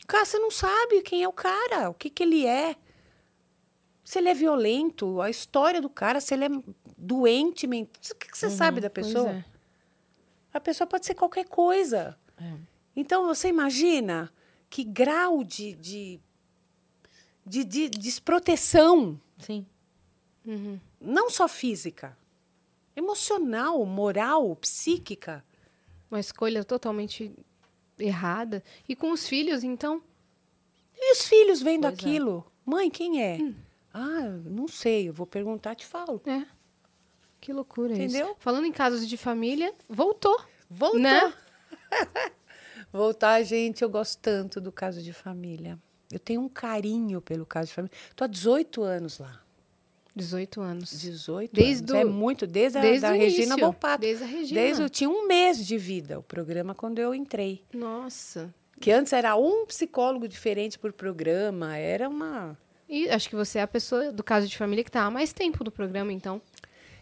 Cara, 0.06 0.24
você 0.24 0.38
não 0.38 0.50
sabe 0.50 1.02
quem 1.02 1.22
é 1.22 1.28
o 1.28 1.32
cara, 1.32 1.88
o 1.90 1.94
que, 1.94 2.10
que 2.10 2.22
ele 2.22 2.46
é. 2.46 2.76
Se 4.04 4.18
ele 4.18 4.28
é 4.28 4.34
violento, 4.34 5.20
a 5.20 5.30
história 5.30 5.80
do 5.80 5.88
cara, 5.88 6.20
se 6.20 6.34
ele 6.34 6.44
é 6.44 6.48
doente, 6.96 7.66
men- 7.66 7.84
o 8.10 8.14
que, 8.14 8.30
que 8.30 8.36
você 8.38 8.50
sabe 8.50 8.80
da 8.80 8.88
Uhum, 8.88 8.92
pessoa? 8.92 9.30
é. 9.30 9.44
A 10.52 10.60
pessoa 10.60 10.86
pode 10.86 11.06
ser 11.06 11.14
qualquer 11.14 11.46
coisa. 11.48 12.16
Então, 12.94 13.26
você 13.26 13.48
imagina 13.48 14.32
que 14.70 14.84
grau 14.84 15.42
de, 15.42 15.74
de, 15.74 16.20
de, 17.44 17.64
de 17.64 17.88
desproteção, 17.88 19.20
Sim. 19.38 19.66
Uhum. 20.46 20.78
Não 21.04 21.30
só 21.30 21.46
física, 21.46 22.16
emocional, 22.96 23.84
moral, 23.84 24.56
psíquica. 24.56 25.44
Uma 26.10 26.20
escolha 26.20 26.64
totalmente 26.64 27.32
errada. 27.98 28.62
E 28.88 28.94
com 28.94 29.10
os 29.10 29.26
filhos, 29.26 29.64
então. 29.64 30.02
E 30.96 31.12
os 31.12 31.26
filhos 31.26 31.60
vendo 31.60 31.82
Pois 31.82 31.92
é. 31.92 31.96
aquilo? 31.96 32.52
Mãe, 32.64 32.90
quem 32.90 33.22
é? 33.22 33.38
Ah, 33.92 34.22
não 34.44 34.66
sei, 34.66 35.08
eu 35.08 35.12
vou 35.12 35.26
perguntar, 35.26 35.74
te 35.74 35.86
falo. 35.86 36.20
É. 36.26 36.46
Que 37.40 37.52
loucura 37.52 37.92
Entendeu? 37.94 38.28
isso. 38.28 38.36
Falando 38.38 38.66
em 38.66 38.72
casos 38.72 39.06
de 39.06 39.16
família, 39.16 39.74
voltou. 39.88 40.40
Voltou. 40.70 41.00
Né? 41.00 41.32
Voltar, 42.92 43.42
gente, 43.42 43.82
eu 43.82 43.90
gosto 43.90 44.18
tanto 44.20 44.60
do 44.60 44.72
caso 44.72 45.02
de 45.02 45.12
família. 45.12 45.78
Eu 46.10 46.18
tenho 46.18 46.40
um 46.40 46.48
carinho 46.48 47.20
pelo 47.20 47.44
caso 47.44 47.68
de 47.68 47.74
família. 47.74 47.96
Estou 48.08 48.24
há 48.24 48.28
18 48.28 48.82
anos 48.82 49.18
lá. 49.18 49.43
18 50.14 50.60
anos. 50.60 50.90
18 51.00 51.50
Desde 51.52 51.92
anos. 51.92 52.04
É 52.04 52.04
o- 52.04 52.12
muito, 52.12 52.46
desde 52.46 52.78
a 52.78 52.80
desde 52.80 53.06
o 53.06 53.10
Regina 53.12 53.56
Volpato. 53.56 54.00
desde 54.00 54.22
a 54.24 54.26
Regina. 54.26 54.60
Desde 54.60 54.82
eu 54.82 54.88
tinha 54.88 55.10
um 55.10 55.26
mês 55.26 55.64
de 55.66 55.76
vida 55.76 56.18
o 56.18 56.22
programa 56.22 56.74
quando 56.74 56.98
eu 57.00 57.14
entrei. 57.14 57.62
Nossa. 57.72 58.52
Que 58.80 58.90
antes 58.90 59.12
era 59.12 59.36
um 59.36 59.64
psicólogo 59.66 60.26
diferente 60.28 60.78
por 60.78 60.92
programa, 60.92 61.76
era 61.76 62.08
uma. 62.08 62.56
E 62.88 63.08
acho 63.08 63.28
que 63.28 63.36
você 63.36 63.58
é 63.58 63.62
a 63.62 63.66
pessoa 63.68 64.12
do 64.12 64.22
caso 64.22 64.46
de 64.46 64.56
família 64.56 64.84
que 64.84 64.90
está 64.90 65.02
há 65.04 65.10
mais 65.10 65.32
tempo 65.32 65.64
do 65.64 65.70
programa, 65.70 66.12
então. 66.12 66.40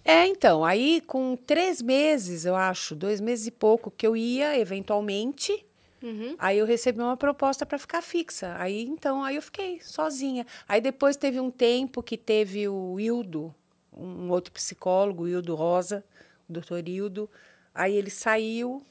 É, 0.05 0.27
então, 0.27 0.65
aí 0.65 1.01
com 1.07 1.37
três 1.37 1.81
meses, 1.81 2.45
eu 2.45 2.57
acho, 2.57 2.95
dois 2.95 3.21
meses 3.21 3.47
e 3.47 3.51
pouco, 3.51 3.91
que 3.91 4.07
eu 4.07 4.17
ia 4.17 4.59
eventualmente. 4.59 5.65
Uhum. 6.03 6.34
Aí 6.38 6.59
eu 6.59 6.66
recebi 6.66 7.00
uma 7.00 7.16
proposta 7.16 7.64
para 7.64 7.78
ficar 7.78 8.03
fixa. 8.03 8.55
Aí 8.59 8.82
então, 8.82 9.22
aí 9.22 9.36
eu 9.36 9.42
fiquei 9.42 9.80
sozinha. 9.80 10.46
Aí 10.68 10.80
depois 10.80 11.16
teve 11.16 11.38
um 11.38 11.50
tempo 11.50 12.03
que 12.03 12.16
teve 12.16 12.68
o 12.68 12.98
Hildo, 12.98 13.55
um 13.96 14.30
outro 14.30 14.53
psicólogo, 14.53 15.24
o 15.24 15.28
Hildo 15.28 15.55
Rosa, 15.55 16.05
o 16.48 16.53
doutor 16.53 16.86
Hildo. 16.88 17.30
Aí 17.74 17.94
ele 17.94 18.11
saiu 18.11 18.82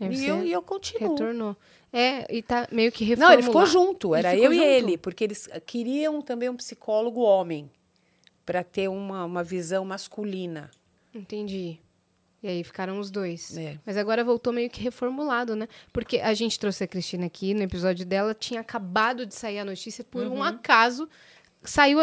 e 0.00 0.26
eu, 0.26 0.44
e 0.44 0.52
eu 0.52 0.62
continuo. 0.62 1.10
Retornou. 1.10 1.56
É, 1.92 2.34
e 2.34 2.42
tá 2.42 2.68
meio 2.70 2.90
que 2.92 3.04
Não, 3.04 3.28
reformulado. 3.28 3.34
ele 3.34 3.42
ficou 3.42 3.66
junto, 3.66 4.14
Ele 4.14 4.26
era 4.26 4.30
ficou 4.36 4.44
eu 4.46 4.52
e 4.52 4.56
junto? 4.56 4.68
ele, 4.68 4.98
porque 4.98 5.24
eles 5.24 5.48
queriam 5.64 6.20
também 6.20 6.48
um 6.48 6.56
psicólogo 6.56 7.20
homem, 7.20 7.70
para 8.44 8.62
ter 8.62 8.88
uma, 8.88 9.24
uma 9.24 9.42
visão 9.42 9.84
masculina. 9.84 10.70
Entendi. 11.14 11.80
E 12.46 12.48
aí 12.48 12.62
ficaram 12.62 13.00
os 13.00 13.10
dois. 13.10 13.56
É. 13.56 13.76
Mas 13.84 13.96
agora 13.96 14.22
voltou 14.22 14.52
meio 14.52 14.70
que 14.70 14.80
reformulado, 14.80 15.56
né? 15.56 15.66
Porque 15.92 16.20
a 16.20 16.32
gente 16.32 16.60
trouxe 16.60 16.84
a 16.84 16.86
Cristina 16.86 17.26
aqui, 17.26 17.52
no 17.54 17.62
episódio 17.64 18.06
dela, 18.06 18.32
tinha 18.34 18.60
acabado 18.60 19.26
de 19.26 19.34
sair 19.34 19.58
a 19.58 19.64
notícia, 19.64 20.04
por 20.04 20.24
Uhum. 20.24 20.36
um 20.38 20.42
acaso. 20.44 21.08
Saiu 21.64 21.98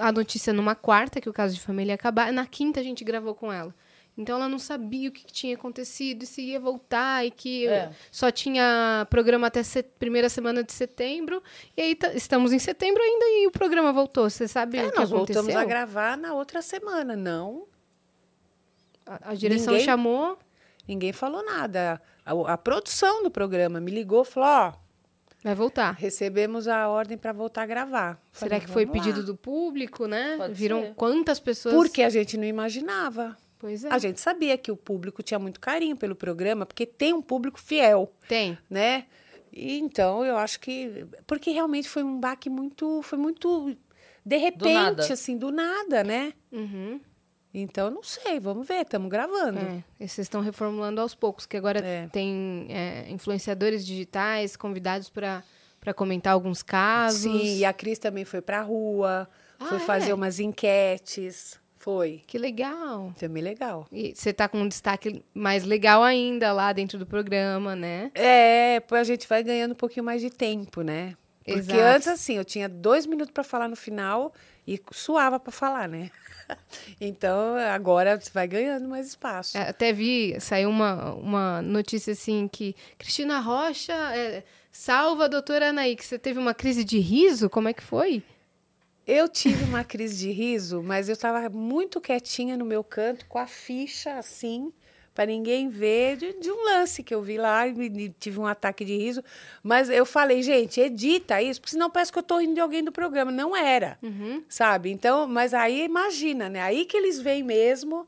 a- 0.00 0.10
notícia 0.10 0.52
numa 0.52 0.74
quarta, 0.74 1.20
que 1.20 1.28
o 1.28 1.32
caso 1.32 1.54
de 1.54 1.60
família 1.60 1.92
ia 1.92 1.94
acabar. 1.94 2.32
Na 2.32 2.44
quinta 2.46 2.80
a 2.80 2.82
gente 2.82 3.04
gravou 3.04 3.32
com 3.32 3.52
ela. 3.52 3.72
Então 4.18 4.34
ela 4.36 4.48
não 4.48 4.58
sabia 4.58 5.08
o 5.08 5.12
que 5.12 5.24
tinha 5.26 5.54
acontecido, 5.54 6.24
e 6.24 6.26
se 6.26 6.40
ia 6.42 6.58
voltar, 6.58 7.24
e 7.24 7.30
que 7.30 7.68
É. 7.68 7.90
só 8.10 8.28
tinha 8.32 9.06
programa 9.08 9.46
até 9.46 9.60
primeira 10.00 10.28
semana 10.28 10.64
de 10.64 10.72
setembro. 10.72 11.40
E 11.76 11.82
aí 11.82 11.94
tá- 11.94 12.12
estamos 12.12 12.52
em 12.52 12.58
setembro 12.58 13.00
ainda 13.00 13.24
e 13.26 13.46
o 13.46 13.52
programa 13.52 13.92
voltou. 13.92 14.28
Você 14.28 14.48
sabe 14.48 14.78
É, 14.78 14.86
o 14.86 14.90
que 14.90 14.98
nós 14.98 15.12
aconteceu? 15.12 15.42
voltamos 15.44 15.54
a 15.54 15.64
gravar 15.64 16.16
na 16.18 16.34
outra 16.34 16.60
semana, 16.60 17.14
não. 17.14 17.66
A, 19.06 19.30
a 19.30 19.34
direção 19.34 19.72
Ninguém- 19.72 19.84
chamou. 19.86 20.38
Ninguém 20.88 21.12
falou 21.12 21.44
nada. 21.44 22.00
A, 22.24 22.52
a 22.52 22.58
produção 22.58 23.22
do 23.22 23.30
programa 23.30 23.80
me 23.80 23.90
ligou 23.90 24.22
e 24.22 24.24
falou: 24.24 24.48
ó, 24.48 24.72
Vai 25.42 25.54
voltar. 25.54 25.92
recebemos 25.92 26.66
a 26.68 26.88
ordem 26.88 27.16
para 27.16 27.32
voltar 27.32 27.62
a 27.62 27.66
gravar. 27.66 28.20
Será 28.32 28.50
Falei, 28.50 28.60
que 28.60 28.70
foi 28.72 28.84
"Vamos 28.86 29.00
pedido 29.00 29.20
lá." 29.20 29.26
do 29.26 29.36
público, 29.36 30.06
né? 30.06 30.36
Pode 30.36 30.54
Viram 30.54 30.82
ser. 30.82 30.94
quantas 30.94 31.38
pessoas. 31.40 31.74
Porque 31.74 32.02
a 32.02 32.10
gente 32.10 32.36
não 32.36 32.44
imaginava. 32.44 33.36
Pois 33.58 33.84
é. 33.84 33.88
A 33.92 33.98
gente 33.98 34.20
sabia 34.20 34.56
que 34.58 34.70
o 34.70 34.76
público 34.76 35.22
tinha 35.22 35.38
muito 35.38 35.58
carinho 35.60 35.96
pelo 35.96 36.14
programa, 36.14 36.66
porque 36.66 36.84
tem 36.84 37.12
um 37.12 37.22
público 37.22 37.58
fiel. 37.60 38.12
Tem. 38.28 38.56
né? 38.68 39.06
E 39.52 39.78
então 39.78 40.24
eu 40.24 40.36
acho 40.36 40.60
que 40.60 41.06
porque 41.26 41.50
realmente 41.50 41.88
foi 41.88 42.02
um 42.02 42.20
baque 42.20 42.50
muito, 42.50 43.00
foi 43.02 43.16
muito 43.18 43.74
de 44.24 44.36
repente, 44.36 44.74
nada. 44.74 45.02
assim, 45.12 45.38
do 45.38 45.50
nada, 45.50 46.04
né? 46.04 46.32
Uhum. 46.52 47.00
Então 47.58 47.90
não 47.90 48.02
sei, 48.02 48.38
vamos 48.38 48.66
ver, 48.68 48.82
estamos 48.82 49.10
gravando. 49.10 49.58
É. 49.58 49.82
E 49.98 50.08
vocês 50.08 50.26
estão 50.26 50.40
reformulando 50.42 51.00
aos 51.00 51.14
poucos, 51.14 51.46
que 51.46 51.56
agora 51.56 51.78
É. 51.80 52.06
tem 52.12 52.66
é, 52.68 53.06
influenciadores 53.08 53.86
digitais 53.86 54.56
convidados 54.56 55.08
para 55.08 55.42
comentar 55.94 56.32
alguns 56.34 56.62
casos. 56.62 57.20
Sim, 57.22 57.56
e 57.58 57.64
a 57.64 57.72
Cris 57.72 57.98
também 57.98 58.24
foi 58.24 58.42
pra 58.42 58.60
rua, 58.60 59.28
foi 59.58 59.78
Ah, 59.78 59.80
fazer 59.80 60.10
é? 60.10 60.14
umas 60.14 60.38
enquetes, 60.38 61.58
foi. 61.76 62.22
Que 62.26 62.36
legal. 62.36 63.12
Também 63.18 63.42
legal. 63.42 63.86
E 63.90 64.12
você 64.14 64.32
tá 64.32 64.48
com 64.48 64.58
um 64.58 64.68
destaque 64.68 65.24
mais 65.32 65.64
legal 65.64 66.02
ainda 66.02 66.52
lá 66.52 66.72
dentro 66.72 66.98
do 66.98 67.06
programa, 67.06 67.74
né? 67.74 68.10
É, 68.14 68.82
a 68.90 69.04
gente 69.04 69.26
vai 69.26 69.42
ganhando 69.42 69.72
um 69.72 69.76
pouquinho 69.76 70.04
mais 70.04 70.20
de 70.20 70.28
tempo, 70.28 70.82
né? 70.82 71.14
Porque 71.44 71.60
Exato. 71.60 71.80
antes, 71.80 72.08
assim, 72.08 72.34
eu 72.36 72.44
tinha 72.44 72.68
dois 72.68 73.06
minutos 73.06 73.32
para 73.32 73.44
falar 73.44 73.68
no 73.68 73.76
final 73.76 74.32
e 74.66 74.82
suava 74.92 75.38
para 75.38 75.52
falar, 75.52 75.88
né? 75.88 76.10
Então, 77.00 77.56
agora 77.56 78.20
você 78.20 78.30
vai 78.30 78.46
ganhando 78.46 78.88
mais 78.88 79.08
espaço. 79.08 79.58
É, 79.58 79.68
Até 79.68 79.92
vi, 79.92 80.36
saiu 80.40 80.70
uma, 80.70 81.12
uma 81.14 81.60
notícia 81.60 82.12
assim 82.12 82.46
que 82.46 82.76
Cristina 82.96 83.40
Rocha 83.40 83.92
é, 83.92 84.44
salva 84.70 85.24
a 85.24 85.28
doutora 85.28 85.70
Anaí, 85.70 85.96
que 85.96 86.04
você 86.04 86.16
teve 86.16 86.38
uma 86.38 86.54
crise 86.54 86.84
de 86.84 87.00
riso? 87.00 87.50
Como 87.50 87.68
é 87.68 87.72
que 87.72 87.82
foi? 87.82 88.22
Eu 89.06 89.28
tive 89.28 89.64
uma 89.64 89.82
crise 89.82 90.18
de 90.18 90.30
riso, 90.30 90.82
mas 90.82 91.08
eu 91.08 91.14
estava 91.14 91.48
muito 91.48 92.00
quietinha 92.00 92.56
no 92.56 92.64
meu 92.64 92.84
canto, 92.84 93.26
com 93.26 93.38
a 93.38 93.46
ficha 93.46 94.14
assim, 94.18 94.72
para 95.16 95.26
ninguém 95.26 95.68
ver, 95.70 96.16
de, 96.18 96.34
de 96.38 96.50
um 96.52 96.64
lance 96.66 97.02
que 97.02 97.14
eu 97.14 97.22
vi 97.22 97.38
lá 97.38 97.66
e 97.66 97.72
me- 97.72 98.10
tive 98.20 98.38
um 98.38 98.46
ataque 98.46 98.84
de 98.84 98.94
riso. 98.96 99.24
Mas 99.62 99.88
eu 99.88 100.04
falei, 100.04 100.42
gente, 100.42 100.78
edita 100.78 101.40
isso, 101.40 101.58
porque 101.58 101.72
senão 101.72 101.90
parece 101.90 102.12
que 102.12 102.18
eu 102.18 102.20
estou 102.20 102.38
rindo 102.38 102.52
de 102.54 102.60
alguém 102.60 102.84
do 102.84 102.92
programa. 102.92 103.32
Não 103.32 103.56
era, 103.56 103.96
Uhum. 104.02 104.42
sabe? 104.48 104.90
Então, 104.92 105.26
mas 105.26 105.54
aí 105.54 105.82
imagina, 105.84 106.50
né? 106.50 106.60
Aí 106.60 106.84
que 106.84 106.96
eles 106.96 107.18
vêm 107.18 107.42
mesmo 107.42 108.06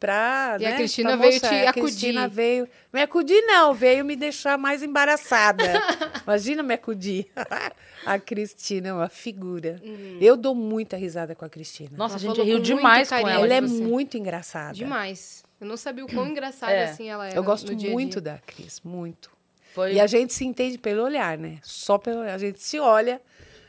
pra. 0.00 0.56
E 0.58 0.66
a 0.66 0.70
né, 0.70 0.76
Cristina 0.76 1.10
pra 1.10 1.16
veio 1.18 1.32
mostrar. 1.34 1.48
te 1.50 1.66
A 1.68 1.72
Cristina 1.72 2.20
acudir. 2.24 2.34
veio. 2.34 2.68
Me 2.92 3.00
acudir, 3.02 3.40
não, 3.42 3.72
veio 3.72 4.04
me 4.04 4.16
deixar 4.16 4.58
mais 4.58 4.82
embaraçada. 4.82 5.62
Imagina 6.26 6.60
me 6.64 6.74
acudir. 6.74 7.28
a 8.04 8.18
Cristina 8.18 8.88
é 8.88 8.92
uma 8.92 9.08
figura. 9.08 9.80
Uhum. 9.80 10.18
Eu 10.20 10.36
dou 10.36 10.56
muita 10.56 10.96
risada 10.96 11.36
com 11.36 11.44
a 11.44 11.48
Cristina. 11.48 11.90
Nossa, 11.96 12.16
Ela 12.16 12.32
a 12.32 12.34
gente 12.34 12.44
riu 12.44 12.56
com 12.56 12.62
demais 12.64 13.08
com 13.08 13.14
carinho. 13.14 13.30
ela. 13.30 13.44
ela 13.46 13.54
é 13.54 13.60
você. 13.60 13.80
muito 13.80 14.16
engraçada. 14.16 14.74
Demais. 14.74 15.44
Eu 15.62 15.68
não 15.68 15.76
sabia 15.76 16.04
o 16.04 16.08
quão 16.12 16.26
engraçada 16.28 16.72
É. 16.72 16.84
assim 16.84 17.08
ela 17.08 17.26
era. 17.28 17.36
Eu 17.36 17.44
gosto 17.44 17.70
no 17.70 17.76
dia 17.76 17.90
muito 17.92 18.20
dia. 18.20 18.32
da 18.32 18.38
Cris, 18.38 18.80
muito. 18.84 19.30
Foi 19.72 19.94
E 19.94 20.00
a 20.00 20.06
gente 20.06 20.34
se 20.34 20.44
entende 20.44 20.76
pelo 20.76 21.02
olhar, 21.02 21.38
né? 21.38 21.58
Só 21.62 21.96
pelo 21.98 22.20
olhar. 22.20 22.34
A 22.34 22.38
gente 22.38 22.60
se 22.60 22.78
olha. 22.80 23.22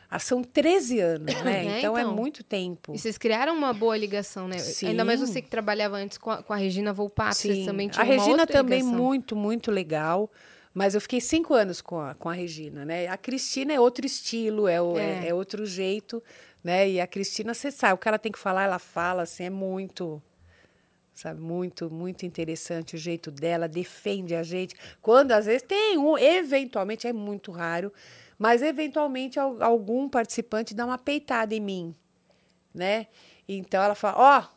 Ah, 0.09 0.19
São 0.19 0.43
13 0.43 0.99
anos, 0.99 1.33
né? 1.43 1.65
É, 1.75 1.79
então, 1.79 1.97
é 1.97 2.01
então. 2.01 2.15
muito 2.15 2.43
tempo. 2.43 2.93
E 2.93 2.99
vocês 2.99 3.17
criaram 3.17 3.55
uma 3.55 3.73
boa 3.73 3.95
ligação, 3.97 4.47
né? 4.47 4.57
Ainda 4.83 5.05
mais 5.05 5.19
Sim. 5.19 5.25
você 5.27 5.41
que 5.41 5.49
trabalhava 5.49 5.95
antes 5.97 6.17
com 6.17 6.29
a, 6.31 6.43
com 6.43 6.51
a 6.53 6.55
Regina 6.55 6.91
Volpato, 6.93 7.35
vocês 7.35 7.57
Sim. 7.59 7.65
também 7.65 7.89
A 7.95 8.03
Regina 8.03 8.29
outra 8.41 8.47
também 8.47 8.79
ligação. 8.79 8.97
muito, 8.97 9.35
muito 9.35 9.71
legal. 9.71 10.29
Mas 10.73 10.95
eu 10.95 11.01
fiquei 11.01 11.21
cinco 11.21 11.53
anos 11.53 11.79
com 11.81 11.99
a, 11.99 12.15
com 12.15 12.27
a 12.29 12.33
Regina, 12.33 12.83
né? 12.83 13.07
A 13.07 13.15
Cristina 13.17 13.73
é 13.73 13.79
outro 13.79 14.05
estilo, 14.05 14.67
é, 14.67 14.81
o- 14.81 14.97
é. 14.97 15.25
É. 15.25 15.27
é 15.29 15.33
outro 15.33 15.65
jeito, 15.65 16.21
né? 16.63 16.89
E 16.89 16.99
a 16.99 17.05
Cristina, 17.07 17.53
você 17.53 17.69
sabe, 17.71 17.93
o 17.93 17.97
que 17.97 18.07
ela 18.07 18.17
tem 18.19 18.31
que 18.31 18.39
falar, 18.39 18.63
ela 18.63 18.79
fala, 18.79 19.21
assim, 19.23 19.43
é 19.45 19.49
muito... 19.51 20.19
sabe? 21.13 21.39
Muito, 21.39 21.89
muito 21.89 22.25
interessante 22.25 22.95
o 22.95 22.97
jeito 22.97 23.31
dela, 23.31 23.67
defende 23.67 24.35
a 24.35 24.43
gente. 24.43 24.75
Quando 25.01 25.31
às 25.31 25.45
vezes 25.45 25.61
tem 25.61 25.97
um, 25.97 26.17
eventualmente, 26.17 27.07
é 27.07 27.13
muito 27.13 27.51
raro, 27.51 27.93
mas 28.37 28.61
eventualmente 28.61 29.39
algum 29.39 30.09
participante 30.09 30.73
dá 30.73 30.85
uma 30.85 30.97
peitada 30.97 31.53
em 31.53 31.59
mim, 31.59 31.95
né? 32.73 33.07
Então 33.47 33.81
ela 33.81 33.95
fala: 33.95 34.15
Ó, 34.17 34.39
oh, 34.41 34.55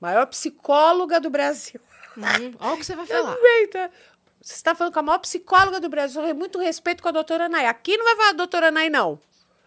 maior 0.00 0.26
psicóloga 0.26 1.20
do 1.20 1.30
Brasil. 1.30 1.80
Uhum. 2.16 2.54
Olha 2.60 2.74
o 2.74 2.78
que 2.78 2.86
você 2.86 2.96
vai 2.96 3.06
falar. 3.06 3.32
Aproveita. 3.32 3.90
Você 4.40 4.54
está 4.54 4.74
falando 4.74 4.92
com 4.92 4.98
a 4.98 5.02
maior 5.02 5.18
psicóloga 5.18 5.78
do 5.78 5.88
Brasil. 5.88 6.20
Eu 6.22 6.34
muito 6.34 6.58
respeito 6.58 7.02
com 7.02 7.08
a 7.08 7.12
doutora 7.12 7.48
Nay. 7.48 7.66
Aqui 7.66 7.96
não 7.96 8.04
vai 8.04 8.16
falar 8.16 8.32
doutora 8.32 8.70
Nay, 8.72 8.90
não. 8.90 9.20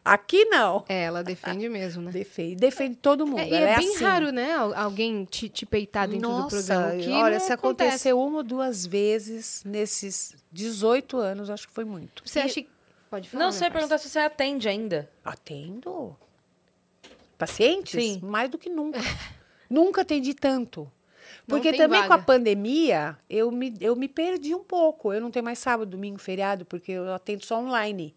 Aqui 0.05 0.45
não. 0.45 0.85
É, 0.87 1.05
ela 1.05 1.23
defende 1.23 1.67
mesmo, 1.67 2.03
né? 2.03 2.11
Defende, 2.11 2.57
defende 2.57 2.95
todo 2.95 3.25
mundo. 3.25 3.39
É, 3.39 3.49
e 3.49 3.53
é, 3.55 3.61
é, 3.71 3.77
bem 3.77 3.89
assim. 3.89 4.03
raro, 4.03 4.31
né? 4.31 4.53
Alguém 4.53 5.25
te, 5.25 5.49
te 5.49 5.65
peitar 5.65 6.07
dentro 6.07 6.29
Nossa, 6.29 6.61
do 6.61 6.63
programa. 6.63 7.01
Que 7.01 7.09
olha, 7.09 7.39
se 7.39 7.51
acontece. 7.51 7.89
aconteceu 7.89 8.21
uma 8.21 8.37
ou 8.37 8.43
duas 8.43 8.85
vezes 8.85 9.63
nesses 9.65 10.35
18 10.51 11.17
anos, 11.17 11.49
acho 11.49 11.67
que 11.67 11.73
foi 11.73 11.85
muito. 11.85 12.21
Você 12.23 12.37
e... 12.37 12.41
acha 12.43 12.53
que. 12.61 12.69
Pode 13.09 13.29
falar. 13.29 13.45
Não, 13.45 13.51
você 13.51 13.63
ia 13.63 13.71
perguntar 13.71 13.97
se 13.97 14.07
você 14.07 14.19
atende 14.19 14.69
ainda. 14.69 15.09
Atendo. 15.23 16.15
Pacientes? 17.35 17.99
Sim. 17.99 18.19
Mais 18.21 18.47
do 18.47 18.59
que 18.59 18.69
nunca. 18.69 18.99
nunca 19.67 20.01
atendi 20.01 20.35
tanto. 20.35 20.89
Porque 21.47 21.73
também 21.73 22.01
vaga. 22.01 22.07
com 22.07 22.13
a 22.13 22.23
pandemia, 22.23 23.17
eu 23.27 23.49
me, 23.49 23.73
eu 23.81 23.95
me 23.95 24.07
perdi 24.07 24.53
um 24.53 24.63
pouco. 24.63 25.11
Eu 25.11 25.19
não 25.19 25.31
tenho 25.31 25.43
mais 25.45 25.57
sábado, 25.57 25.89
domingo, 25.89 26.19
feriado, 26.19 26.63
porque 26.63 26.91
eu 26.91 27.11
atendo 27.11 27.43
só 27.43 27.59
online. 27.59 28.15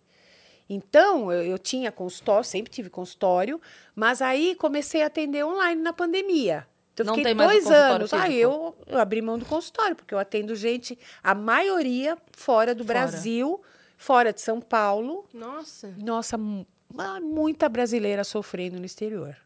Então, 0.69 1.33
eu, 1.33 1.43
eu 1.43 1.59
tinha 1.59 1.91
consultório, 1.91 2.45
sempre 2.45 2.71
tive 2.71 2.91
consultório, 2.91 3.61
mas 3.95 4.21
aí 4.21 4.55
comecei 4.55 5.03
a 5.03 5.07
atender 5.07 5.45
online 5.45 5.81
na 5.81 5.93
pandemia. 5.93 6.67
Então, 6.93 7.07
não 7.07 7.15
fiquei 7.15 7.35
dois 7.35 7.67
anos. 7.67 8.13
Aí 8.13 8.41
eu, 8.41 8.77
eu 8.87 8.99
abri 8.99 9.23
mão 9.23 9.39
do 9.39 9.45
consultório, 9.45 9.95
porque 9.95 10.13
eu 10.13 10.19
atendo 10.19 10.55
gente, 10.55 10.99
a 11.23 11.35
maioria 11.35 12.19
fora 12.33 12.75
do 12.75 12.85
fora. 12.85 13.01
Brasil, 13.01 13.63
fora 13.97 14.33
de 14.33 14.41
São 14.41 14.61
Paulo. 14.61 15.25
Nossa. 15.33 15.95
Nossa, 15.97 16.37
muita 17.23 17.69
brasileira 17.69 18.25
sofrendo 18.25 18.79
no 18.79 18.85
exterior. 18.85 19.37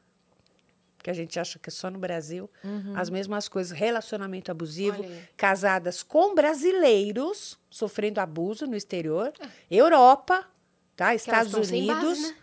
Que 1.03 1.11
a 1.11 1.15
gente 1.15 1.39
acha 1.39 1.59
que 1.59 1.69
é 1.69 1.73
só 1.73 1.91
no 1.91 1.99
Brasil. 1.99 2.49
Uhum. 2.65 2.95
As 2.97 3.11
mesmas 3.11 3.49
coisas, 3.49 3.77
relacionamento 3.77 4.51
abusivo, 4.51 5.05
casadas 5.37 6.03
com 6.03 6.35
brasileiros 6.35 7.59
sofrendo 7.69 8.21
abuso 8.21 8.67
no 8.67 8.77
exterior. 8.77 9.33
É. 9.41 9.49
Europa, 9.69 10.47
tá? 10.97 11.15
Estados 11.15 11.53
Unidos 11.55 12.19
base, 12.19 12.29
né? 12.29 12.37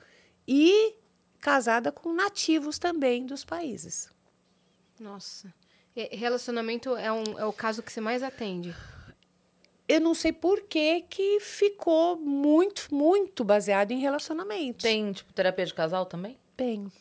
e 0.47 0.95
casada 1.39 1.91
com 1.91 2.13
nativos 2.13 2.77
também 2.77 3.25
dos 3.25 3.45
países. 3.45 4.09
Nossa. 4.99 5.53
E 5.95 6.15
relacionamento 6.15 6.95
é, 6.95 7.11
um, 7.11 7.23
é 7.37 7.45
o 7.45 7.53
caso 7.53 7.81
que 7.81 7.91
você 7.91 8.01
mais 8.01 8.21
atende? 8.21 8.75
Eu 9.87 9.99
não 9.99 10.13
sei 10.13 10.31
por 10.31 10.61
que, 10.61 11.01
que 11.09 11.39
ficou 11.39 12.15
muito, 12.15 12.93
muito 12.93 13.43
baseado 13.43 13.91
em 13.91 13.99
relacionamento. 13.99 14.83
Tem, 14.83 15.11
tipo, 15.11 15.33
terapia 15.33 15.65
de 15.65 15.73
casal 15.73 16.05
também? 16.05 16.37
Tem. 16.55 16.91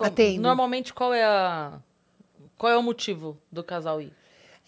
Atendo. 0.00 0.42
Normalmente, 0.42 0.92
qual 0.92 1.14
é 1.14 1.24
a... 1.24 1.78
Qual 2.58 2.72
é 2.72 2.76
o 2.76 2.82
motivo 2.82 3.40
do 3.52 3.62
casal 3.62 4.00
ir? 4.00 4.12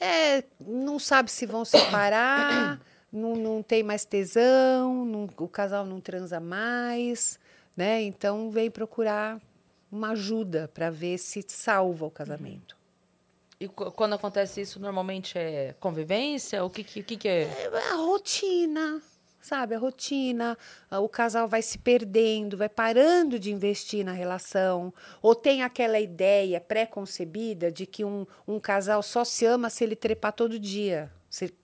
É, 0.01 0.45
não 0.61 0.99
sabe 0.99 1.31
se 1.31 1.45
vão 1.45 1.65
separar 1.65 2.81
não, 3.13 3.35
não 3.35 3.63
tem 3.63 3.83
mais 3.83 4.05
tesão, 4.05 5.05
não, 5.05 5.29
o 5.37 5.49
casal 5.49 5.85
não 5.85 6.01
transa 6.01 6.41
mais, 6.41 7.39
né? 7.77 8.03
Então 8.03 8.51
vem 8.51 8.71
procurar 8.71 9.41
uma 9.91 10.13
ajuda 10.13 10.71
para 10.73 10.89
ver 10.89 11.19
se 11.19 11.45
salva 11.47 12.07
o 12.07 12.11
casamento. 12.11 12.77
E 13.61 13.69
quando 13.69 14.15
acontece 14.15 14.63
isso, 14.63 14.81
normalmente 14.81 15.39
é 15.39 15.75
convivência? 15.79 16.65
O 16.65 16.71
que, 16.71 16.83
que, 16.83 17.03
que, 17.03 17.17
que 17.17 17.29
é? 17.29 17.43
é? 17.43 17.93
A 17.93 17.95
rotina, 17.95 19.01
sabe? 19.41 19.77
A 19.77 19.79
rotina. 19.79 20.59
O 20.91 21.09
casal 21.09 21.47
vai 21.47 21.63
se 21.63 21.79
perdendo, 21.79 22.57
vai 22.57 22.69
parando 22.69 23.39
de 23.39 23.53
investir 23.53 24.05
na 24.05 24.11
relação. 24.11 24.93
Ou 25.21 25.33
tem 25.35 25.63
aquela 25.63 26.01
ideia 26.01 26.61
pré-concebida 26.61 27.71
de 27.71 27.87
que 27.87 28.05
um, 28.05 28.27
um 28.49 28.59
casal 28.59 29.01
só 29.01 29.25
se 29.25 29.45
ama 29.45 29.71
se 29.71 29.85
ele 29.85 29.95
trepar 29.95 30.33
todo 30.33 30.59
dia. 30.59 31.13
Se 31.31 31.55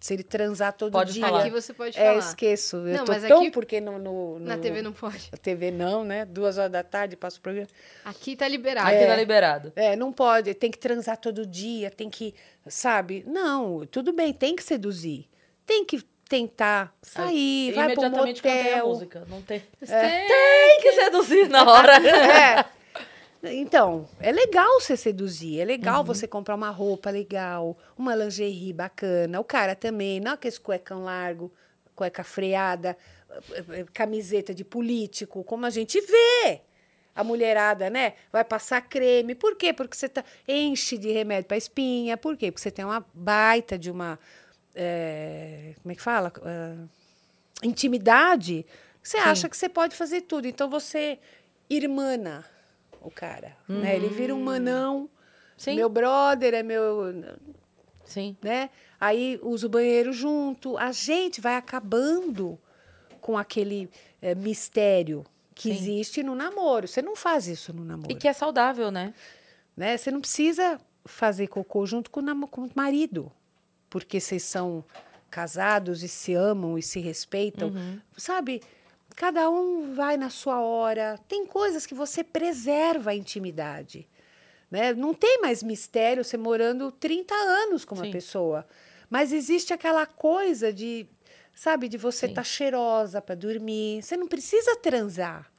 se 0.00 0.14
ele 0.14 0.22
transar 0.22 0.72
todo 0.72 0.92
pode 0.92 1.12
dia. 1.12 1.26
Falar. 1.26 1.40
Aqui 1.40 1.50
você 1.50 1.72
pode 1.72 1.98
é, 1.98 2.04
falar. 2.04 2.18
esqueço. 2.18 2.76
Eu 2.76 2.98
não, 2.98 3.04
tô 3.04 3.12
mas 3.12 3.22
tão 3.26 3.40
aqui... 3.40 3.50
porque 3.50 3.80
no, 3.80 3.98
no, 3.98 4.38
no, 4.38 4.46
Na 4.46 4.56
TV 4.56 4.82
não 4.82 4.92
pode. 4.92 5.28
Na 5.32 5.38
TV 5.38 5.70
não, 5.70 6.04
né? 6.04 6.24
Duas 6.24 6.58
horas 6.58 6.70
da 6.70 6.82
tarde, 6.82 7.16
passa 7.16 7.38
o 7.38 7.40
programa. 7.40 7.68
Aqui 8.04 8.36
tá 8.36 8.46
liberado. 8.46 8.86
Aqui 8.86 9.06
tá 9.06 9.16
liberado. 9.16 9.72
É, 9.74 9.96
não 9.96 10.12
pode. 10.12 10.54
Tem 10.54 10.70
que 10.70 10.78
transar 10.78 11.16
todo 11.16 11.44
dia, 11.44 11.90
tem 11.90 12.08
que, 12.08 12.34
sabe? 12.66 13.24
Não, 13.26 13.84
tudo 13.86 14.12
bem, 14.12 14.32
tem 14.32 14.54
que 14.54 14.62
seduzir. 14.62 15.28
Tem 15.66 15.84
que 15.84 16.02
tentar 16.28 16.94
sair, 17.02 17.70
é, 17.70 17.72
vai 17.72 17.94
pro 17.94 18.10
motel. 18.10 18.84
a 18.84 18.86
música. 18.86 19.26
Não 19.28 19.42
tem. 19.42 19.62
É. 19.88 20.26
Tem 20.28 20.80
que 20.82 20.92
seduzir 20.92 21.48
na 21.48 21.68
hora. 21.68 21.96
é. 21.96 22.77
Então, 23.42 24.08
é 24.18 24.32
legal 24.32 24.80
você 24.80 24.96
seduzir, 24.96 25.60
é 25.60 25.64
legal 25.64 26.00
uhum. 26.00 26.06
você 26.06 26.26
comprar 26.26 26.56
uma 26.56 26.70
roupa 26.70 27.08
legal, 27.08 27.78
uma 27.96 28.14
lingerie 28.14 28.72
bacana. 28.72 29.38
O 29.38 29.44
cara 29.44 29.76
também, 29.76 30.18
não 30.18 30.32
aquele 30.32 30.58
cuecão 30.58 31.04
largo, 31.04 31.52
cueca 31.94 32.24
freada, 32.24 32.96
camiseta 33.92 34.52
de 34.52 34.64
político, 34.64 35.44
como 35.44 35.66
a 35.66 35.70
gente 35.70 36.00
vê. 36.00 36.62
A 37.14 37.24
mulherada, 37.24 37.90
né? 37.90 38.14
Vai 38.30 38.44
passar 38.44 38.80
creme. 38.80 39.34
Por 39.34 39.56
quê? 39.56 39.72
Porque 39.72 39.96
você 39.96 40.08
tá, 40.08 40.24
enche 40.46 40.96
de 40.96 41.10
remédio 41.10 41.48
para 41.48 41.56
espinha. 41.56 42.16
Por 42.16 42.36
quê? 42.36 42.52
Porque 42.52 42.62
você 42.62 42.70
tem 42.70 42.84
uma 42.84 43.04
baita 43.12 43.76
de 43.76 43.90
uma. 43.90 44.16
É, 44.72 45.74
como 45.82 45.90
é 45.90 45.96
que 45.96 46.02
fala? 46.02 46.32
Uh, 46.38 46.88
intimidade. 47.60 48.64
Você 49.02 49.16
Sim. 49.16 49.24
acha 49.24 49.48
que 49.48 49.56
você 49.56 49.68
pode 49.68 49.96
fazer 49.96 50.20
tudo. 50.20 50.46
Então 50.46 50.70
você 50.70 51.18
irmana 51.68 52.44
o 53.00 53.10
cara. 53.10 53.56
Uhum. 53.68 53.80
Né? 53.80 53.96
Ele 53.96 54.08
vira 54.08 54.34
um 54.34 54.42
manão. 54.42 55.08
Sim. 55.56 55.76
Meu 55.76 55.88
brother 55.88 56.54
é 56.54 56.62
meu. 56.62 57.12
Sim. 58.04 58.36
Né? 58.42 58.70
Aí 59.00 59.38
usa 59.42 59.66
o 59.66 59.70
banheiro 59.70 60.12
junto. 60.12 60.76
A 60.78 60.92
gente 60.92 61.40
vai 61.40 61.56
acabando 61.56 62.58
com 63.20 63.36
aquele 63.36 63.90
é, 64.22 64.34
mistério 64.34 65.24
que 65.54 65.70
Sim. 65.70 65.76
existe 65.76 66.22
no 66.22 66.34
namoro. 66.34 66.86
Você 66.86 67.02
não 67.02 67.16
faz 67.16 67.46
isso 67.46 67.72
no 67.72 67.84
namoro. 67.84 68.10
E 68.10 68.14
que 68.14 68.28
é 68.28 68.32
saudável, 68.32 68.90
né? 68.90 69.12
né? 69.76 69.96
Você 69.96 70.10
não 70.10 70.20
precisa 70.20 70.80
fazer 71.04 71.48
cocô 71.48 71.84
junto 71.84 72.10
com 72.10 72.20
o, 72.20 72.48
com 72.48 72.64
o 72.64 72.70
marido, 72.74 73.30
porque 73.90 74.20
vocês 74.20 74.42
são 74.42 74.84
casados 75.30 76.02
e 76.02 76.08
se 76.08 76.34
amam 76.34 76.78
e 76.78 76.82
se 76.82 77.00
respeitam. 77.00 77.68
Uhum. 77.68 78.00
Sabe? 78.16 78.62
Cada 79.16 79.50
um 79.50 79.94
vai 79.94 80.16
na 80.16 80.30
sua 80.30 80.60
hora. 80.60 81.18
Tem 81.28 81.46
coisas 81.46 81.86
que 81.86 81.94
você 81.94 82.22
preserva 82.22 83.10
a 83.10 83.14
intimidade. 83.14 84.08
Né? 84.70 84.92
Não 84.92 85.14
tem 85.14 85.40
mais 85.40 85.62
mistério 85.62 86.24
você 86.24 86.36
morando 86.36 86.92
30 86.92 87.34
anos 87.34 87.84
com 87.84 87.94
uma 87.94 88.04
Sim. 88.04 88.12
pessoa. 88.12 88.66
Mas 89.10 89.32
existe 89.32 89.72
aquela 89.72 90.06
coisa 90.06 90.72
de, 90.72 91.06
sabe, 91.54 91.88
de 91.88 91.96
você 91.96 92.26
estar 92.26 92.42
tá 92.42 92.44
cheirosa 92.44 93.20
para 93.20 93.34
dormir. 93.34 94.02
Você 94.02 94.16
não 94.16 94.28
precisa 94.28 94.76
transar 94.76 95.50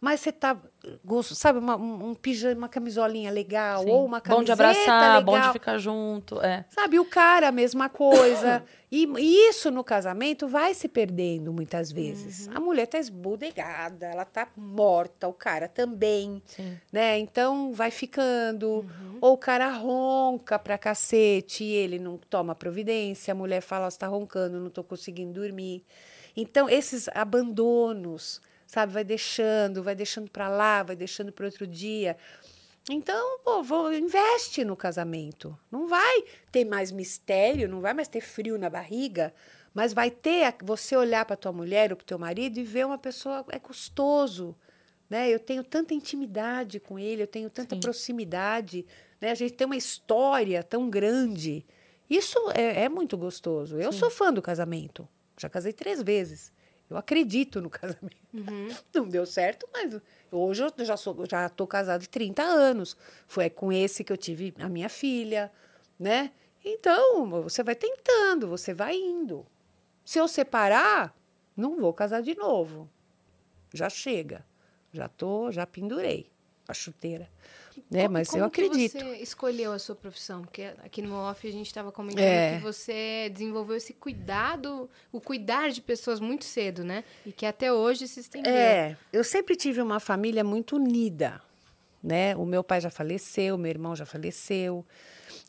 mas 0.00 0.20
você 0.20 0.32
tá 0.32 0.56
gosto, 1.04 1.34
sabe, 1.34 1.58
uma, 1.58 1.76
um, 1.76 2.10
um 2.10 2.14
pijama, 2.14 2.56
uma 2.56 2.68
camisolinha 2.68 3.30
legal 3.30 3.82
Sim. 3.82 3.90
ou 3.90 4.04
uma 4.04 4.20
camiseta 4.20 4.36
bom 4.36 4.44
de 4.44 4.52
abraçar, 4.52 5.18
legal. 5.18 5.22
bom 5.22 5.40
de 5.40 5.52
ficar 5.52 5.78
junto, 5.78 6.40
é. 6.40 6.64
Sabe, 6.70 6.98
o 6.98 7.04
cara 7.04 7.48
a 7.48 7.52
mesma 7.52 7.88
coisa. 7.88 8.62
e, 8.90 9.04
e, 9.18 9.48
isso 9.48 9.70
no 9.70 9.82
casamento 9.82 10.46
vai 10.46 10.74
se 10.74 10.88
perdendo 10.88 11.52
muitas 11.52 11.90
vezes. 11.90 12.46
Uhum. 12.46 12.56
A 12.56 12.60
mulher 12.60 12.86
tá 12.86 12.98
esbudegada, 12.98 14.06
ela 14.06 14.24
tá 14.24 14.48
morta, 14.56 15.26
o 15.28 15.32
cara 15.32 15.68
também, 15.68 16.42
Sim. 16.46 16.78
né? 16.92 17.18
Então 17.18 17.72
vai 17.72 17.90
ficando 17.90 18.80
uhum. 18.80 19.18
ou 19.20 19.34
o 19.34 19.38
cara 19.38 19.70
ronca 19.70 20.58
pra 20.58 20.78
cacete 20.78 21.64
e 21.64 21.72
ele 21.72 21.98
não 21.98 22.16
toma 22.16 22.54
providência, 22.54 23.32
a 23.32 23.34
mulher 23.34 23.60
fala, 23.60 23.90
você 23.90 23.98
tá 23.98 24.06
roncando, 24.06 24.60
não 24.60 24.70
tô 24.70 24.84
conseguindo 24.84 25.32
dormir. 25.40 25.84
Então 26.36 26.68
esses 26.68 27.08
abandonos 27.08 28.40
sabe? 28.66 28.92
Vai 28.92 29.04
deixando, 29.04 29.82
vai 29.82 29.94
deixando 29.94 30.30
para 30.30 30.48
lá, 30.48 30.82
vai 30.82 30.96
deixando 30.96 31.32
para 31.32 31.46
outro 31.46 31.66
dia. 31.66 32.16
Então, 32.88 33.40
pô, 33.40 33.62
vou, 33.62 33.92
investe 33.92 34.64
no 34.64 34.76
casamento. 34.76 35.58
Não 35.70 35.88
vai 35.88 36.24
ter 36.52 36.64
mais 36.64 36.92
mistério, 36.92 37.68
não 37.68 37.80
vai 37.80 37.92
mais 37.92 38.06
ter 38.06 38.20
frio 38.20 38.56
na 38.58 38.70
barriga, 38.70 39.34
mas 39.74 39.92
vai 39.92 40.10
ter 40.10 40.54
você 40.62 40.96
olhar 40.96 41.24
para 41.24 41.36
tua 41.36 41.52
mulher 41.52 41.90
ou 41.90 41.96
para 41.96 42.06
teu 42.06 42.18
marido 42.18 42.58
e 42.58 42.62
ver 42.62 42.86
uma 42.86 42.96
pessoa 42.96 43.44
é 43.50 43.58
gostoso, 43.58 44.56
né? 45.10 45.28
Eu 45.28 45.40
tenho 45.40 45.64
tanta 45.64 45.94
intimidade 45.94 46.78
com 46.78 46.98
ele, 46.98 47.22
eu 47.22 47.26
tenho 47.26 47.50
tanta 47.50 47.74
Sim. 47.74 47.80
proximidade, 47.80 48.86
né? 49.20 49.32
A 49.32 49.34
gente 49.34 49.54
tem 49.54 49.66
uma 49.66 49.76
história 49.76 50.62
tão 50.62 50.88
grande. 50.88 51.66
Isso 52.08 52.38
é, 52.54 52.84
é 52.84 52.88
muito 52.88 53.18
gostoso. 53.18 53.78
Eu 53.78 53.92
Sim. 53.92 53.98
sou 53.98 54.10
fã 54.10 54.32
do 54.32 54.40
casamento. 54.40 55.08
Já 55.36 55.48
casei 55.48 55.72
três 55.72 56.00
vezes. 56.00 56.52
Eu 56.88 56.96
acredito 56.96 57.60
no 57.60 57.68
casamento. 57.70 58.16
Não 58.94 59.08
deu 59.08 59.26
certo, 59.26 59.68
mas 59.72 60.00
hoje 60.30 60.62
eu 60.62 60.84
já 60.84 60.96
sou, 60.96 61.26
já 61.28 61.48
tô 61.48 61.66
casada 61.66 62.04
há 62.04 62.06
30 62.06 62.42
anos. 62.42 62.96
Foi 63.26 63.50
com 63.50 63.72
esse 63.72 64.04
que 64.04 64.12
eu 64.12 64.16
tive 64.16 64.54
a 64.58 64.68
minha 64.68 64.88
filha, 64.88 65.50
né? 65.98 66.32
Então, 66.64 67.28
você 67.42 67.62
vai 67.62 67.74
tentando, 67.74 68.48
você 68.48 68.74
vai 68.74 68.96
indo. 68.96 69.46
Se 70.04 70.18
eu 70.18 70.26
separar, 70.28 71.16
não 71.56 71.76
vou 71.76 71.92
casar 71.92 72.22
de 72.22 72.36
novo. 72.36 72.88
Já 73.72 73.88
chega. 73.88 74.44
Já 74.92 75.08
tô, 75.08 75.50
já 75.52 75.66
pendurei 75.66 76.30
a 76.68 76.74
chuteira. 76.74 77.28
Né? 77.90 78.08
Mas 78.08 78.28
como 78.28 78.42
eu 78.44 78.50
que 78.50 78.62
acredito. 78.62 78.98
você 78.98 79.16
escolheu 79.16 79.72
a 79.72 79.78
sua 79.78 79.94
profissão? 79.94 80.42
Porque 80.42 80.62
aqui 80.84 81.02
no 81.02 81.14
off 81.14 81.46
a 81.46 81.50
gente 81.50 81.66
estava 81.66 81.92
comentando 81.92 82.20
É. 82.24 82.56
que 82.56 82.62
você 82.62 83.30
desenvolveu 83.32 83.76
esse 83.76 83.92
cuidado, 83.92 84.88
o 85.12 85.20
cuidar 85.20 85.70
de 85.70 85.80
pessoas 85.80 86.20
muito 86.20 86.44
cedo, 86.44 86.82
né? 86.84 87.04
E 87.24 87.32
que 87.32 87.46
até 87.46 87.72
hoje 87.72 88.06
se 88.08 88.20
estendeu. 88.20 88.52
É, 88.52 88.96
eu 89.12 89.22
sempre 89.24 89.56
tive 89.56 89.80
uma 89.80 90.00
família 90.00 90.42
muito 90.44 90.76
unida, 90.76 91.40
né? 92.02 92.34
O 92.36 92.44
meu 92.44 92.62
pai 92.64 92.80
já 92.80 92.90
faleceu, 92.90 93.56
meu 93.58 93.70
irmão 93.70 93.94
já 93.94 94.06
faleceu, 94.06 94.84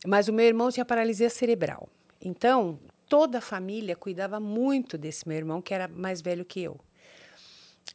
mas 0.05 0.27
o 0.27 0.33
meu 0.33 0.45
irmão 0.45 0.71
tinha 0.71 0.85
paralisia 0.85 1.29
cerebral. 1.29 1.89
Então, 2.21 2.79
toda 3.07 3.37
a 3.37 3.41
família 3.41 3.95
cuidava 3.95 4.39
muito 4.39 4.97
desse 4.97 5.27
meu 5.27 5.37
irmão, 5.37 5.61
que 5.61 5.73
era 5.73 5.87
mais 5.87 6.21
velho 6.21 6.43
que 6.45 6.61
eu. 6.61 6.79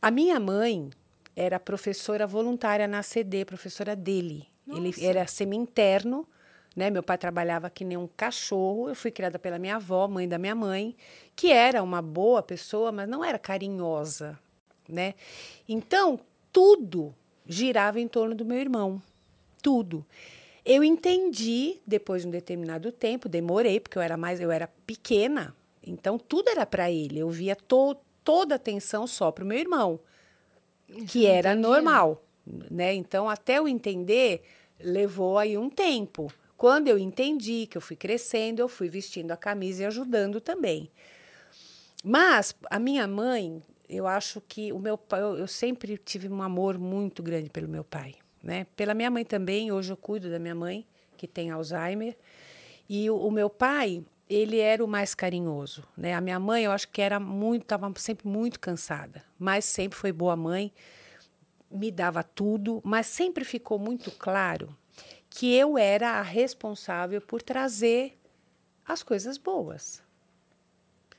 A 0.01 0.11
minha 0.11 0.41
mãe 0.41 0.91
era 1.35 1.59
professora 1.59 2.26
voluntária 2.26 2.87
na 2.87 3.03
CD, 3.03 3.45
professora 3.45 3.97
dele. 3.97 4.47
Ele 4.68 4.89
Nossa. 4.89 5.05
era 5.05 5.26
semi-interno, 5.26 6.26
né? 6.76 6.91
Meu 6.91 7.03
pai 7.03 7.18
trabalhava 7.18 7.68
que 7.68 7.85
nem 7.85 7.97
um 7.97 8.07
cachorro. 8.07 8.89
Eu 8.89 8.95
fui 8.95 9.11
criada 9.11 9.39
pela 9.39 9.59
minha 9.59 9.76
avó, 9.76 10.07
mãe 10.09 10.28
da 10.28 10.39
minha 10.39 10.55
mãe, 10.55 10.97
que 11.35 11.51
era 11.51 11.83
uma 11.83 12.01
boa 12.01 12.43
pessoa, 12.43 12.93
mas 12.93 13.09
não 13.09 13.24
era 13.24 13.39
carinhosa, 13.39 14.39
né? 14.89 15.14
Então, 15.68 16.20
tudo 16.53 17.14
girava 17.47 18.01
em 18.01 18.09
torno 18.09 18.35
do 18.35 18.45
meu 18.45 18.59
irmão. 18.59 19.03
Tudo. 19.62 20.05
Eu 20.64 20.85
entendi 20.85 21.80
depois 21.87 22.22
de 22.22 22.28
um 22.28 22.30
determinado 22.30 22.93
tempo, 22.93 23.28
demorei, 23.28 23.80
porque 23.80 23.99
eu 23.99 24.03
era 24.03 24.16
mais, 24.16 24.41
eu 24.41 24.51
era 24.51 24.68
pequena, 24.87 25.57
então 25.85 26.18
tudo 26.18 26.49
era 26.49 26.64
para 26.64 26.91
ele. 26.91 27.18
Eu 27.18 27.28
via 27.30 27.57
to, 27.57 27.97
toda 28.22 28.55
a 28.55 28.57
atenção 28.57 29.07
só 29.07 29.33
para 29.33 29.43
o 29.43 29.47
meu 29.47 29.59
irmão, 29.59 29.99
que 31.07 31.26
era 31.26 31.55
normal, 31.55 32.22
né? 32.70 32.95
Então 32.95 33.28
até 33.28 33.59
eu 33.59 33.68
entender 33.68 34.43
levou 34.80 35.38
aí 35.38 35.57
um 35.57 35.70
tempo. 35.70 36.32
Quando 36.57 36.88
eu 36.88 36.99
entendi 36.99 37.66
que 37.66 37.76
eu 37.76 37.80
fui 37.80 37.97
crescendo, 37.97 38.61
eu 38.61 38.68
fui 38.68 38.88
vestindo 38.88 39.32
a 39.32 39.36
camisa 39.36 39.82
e 39.82 39.86
ajudando 39.86 40.40
também. 40.40 40.90
Mas 42.05 42.55
a 42.70 42.78
minha 42.78 43.07
mãe, 43.07 43.62
eu 43.88 44.07
acho 44.07 44.40
que 44.40 44.72
o 44.72 44.78
meu 44.78 44.97
pai, 44.97 45.20
eu, 45.22 45.36
eu 45.38 45.47
sempre 45.47 45.97
tive 45.97 46.28
um 46.28 46.43
amor 46.43 46.78
muito 46.78 47.22
grande 47.22 47.51
pelo 47.51 47.68
meu 47.68 47.84
pai, 47.84 48.14
né? 48.43 48.66
Pela 48.76 48.95
minha 48.95 49.11
mãe 49.11 49.24
também, 49.24 49.70
hoje 49.72 49.93
eu 49.93 49.97
cuido 49.97 50.30
da 50.30 50.38
minha 50.38 50.55
mãe, 50.55 50.86
que 51.16 51.26
tem 51.26 51.51
Alzheimer. 51.51 52.16
E 52.88 53.09
o, 53.09 53.16
o 53.16 53.30
meu 53.30 53.49
pai, 53.49 54.05
ele 54.35 54.59
era 54.59 54.85
o 54.85 54.89
mais 54.89 55.14
carinhoso, 55.14 55.85
né? 55.97 56.14
A 56.14 56.20
minha 56.20 56.41
mãe, 56.41 56.64
eu 56.64 56.72
acho 56.72 56.89
que 56.89 57.03
era 57.03 57.20
muito, 57.20 57.62
estava 57.62 57.93
sempre 57.97 58.26
muito 58.26 58.59
cansada, 58.59 59.24
mas 59.39 59.64
sempre 59.64 59.99
foi 59.99 60.12
boa 60.12 60.37
mãe, 60.37 60.72
me 61.70 61.91
dava 61.91 62.22
tudo, 62.22 62.80
mas 62.85 63.07
sempre 63.07 63.45
ficou 63.45 63.78
muito 63.78 64.11
claro 64.11 64.76
que 65.28 65.55
eu 65.55 65.78
era 65.78 66.12
a 66.12 66.22
responsável 66.22 67.20
por 67.20 67.43
trazer 67.43 68.18
as 68.87 69.03
coisas 69.03 69.39
boas. 69.39 70.03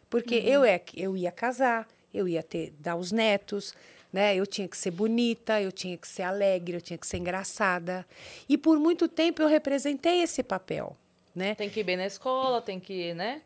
Porque 0.10 0.36
eu, 0.36 0.64
é, 0.64 0.80
eu 0.96 1.18
ia 1.18 1.32
casar, 1.32 1.88
eu 2.14 2.28
ia 2.28 2.44
ter 2.44 2.72
dar 2.80 2.96
os 2.96 3.12
netos, 3.12 3.74
né? 4.12 4.36
Eu 4.36 4.46
tinha 4.46 4.68
que 4.68 4.78
ser 4.78 4.92
bonita, 4.92 5.60
eu 5.60 5.72
tinha 5.72 5.98
que 5.98 6.08
ser 6.08 6.22
alegre, 6.22 6.78
eu 6.78 6.82
tinha 6.82 6.98
que 6.98 7.08
ser 7.08 7.18
engraçada. 7.18 8.06
E 8.48 8.56
por 8.56 8.78
muito 8.78 9.08
tempo 9.08 9.42
eu 9.42 9.48
representei 9.48 10.22
esse 10.22 10.44
papel, 10.44 10.96
né? 11.36 11.56
Tem 11.56 11.70
que 11.70 11.80
ir 11.80 11.84
bem 11.84 11.98
na 11.98 12.06
escola, 12.06 12.62
tem 12.62 12.80
que, 12.80 13.14
né? 13.14 13.42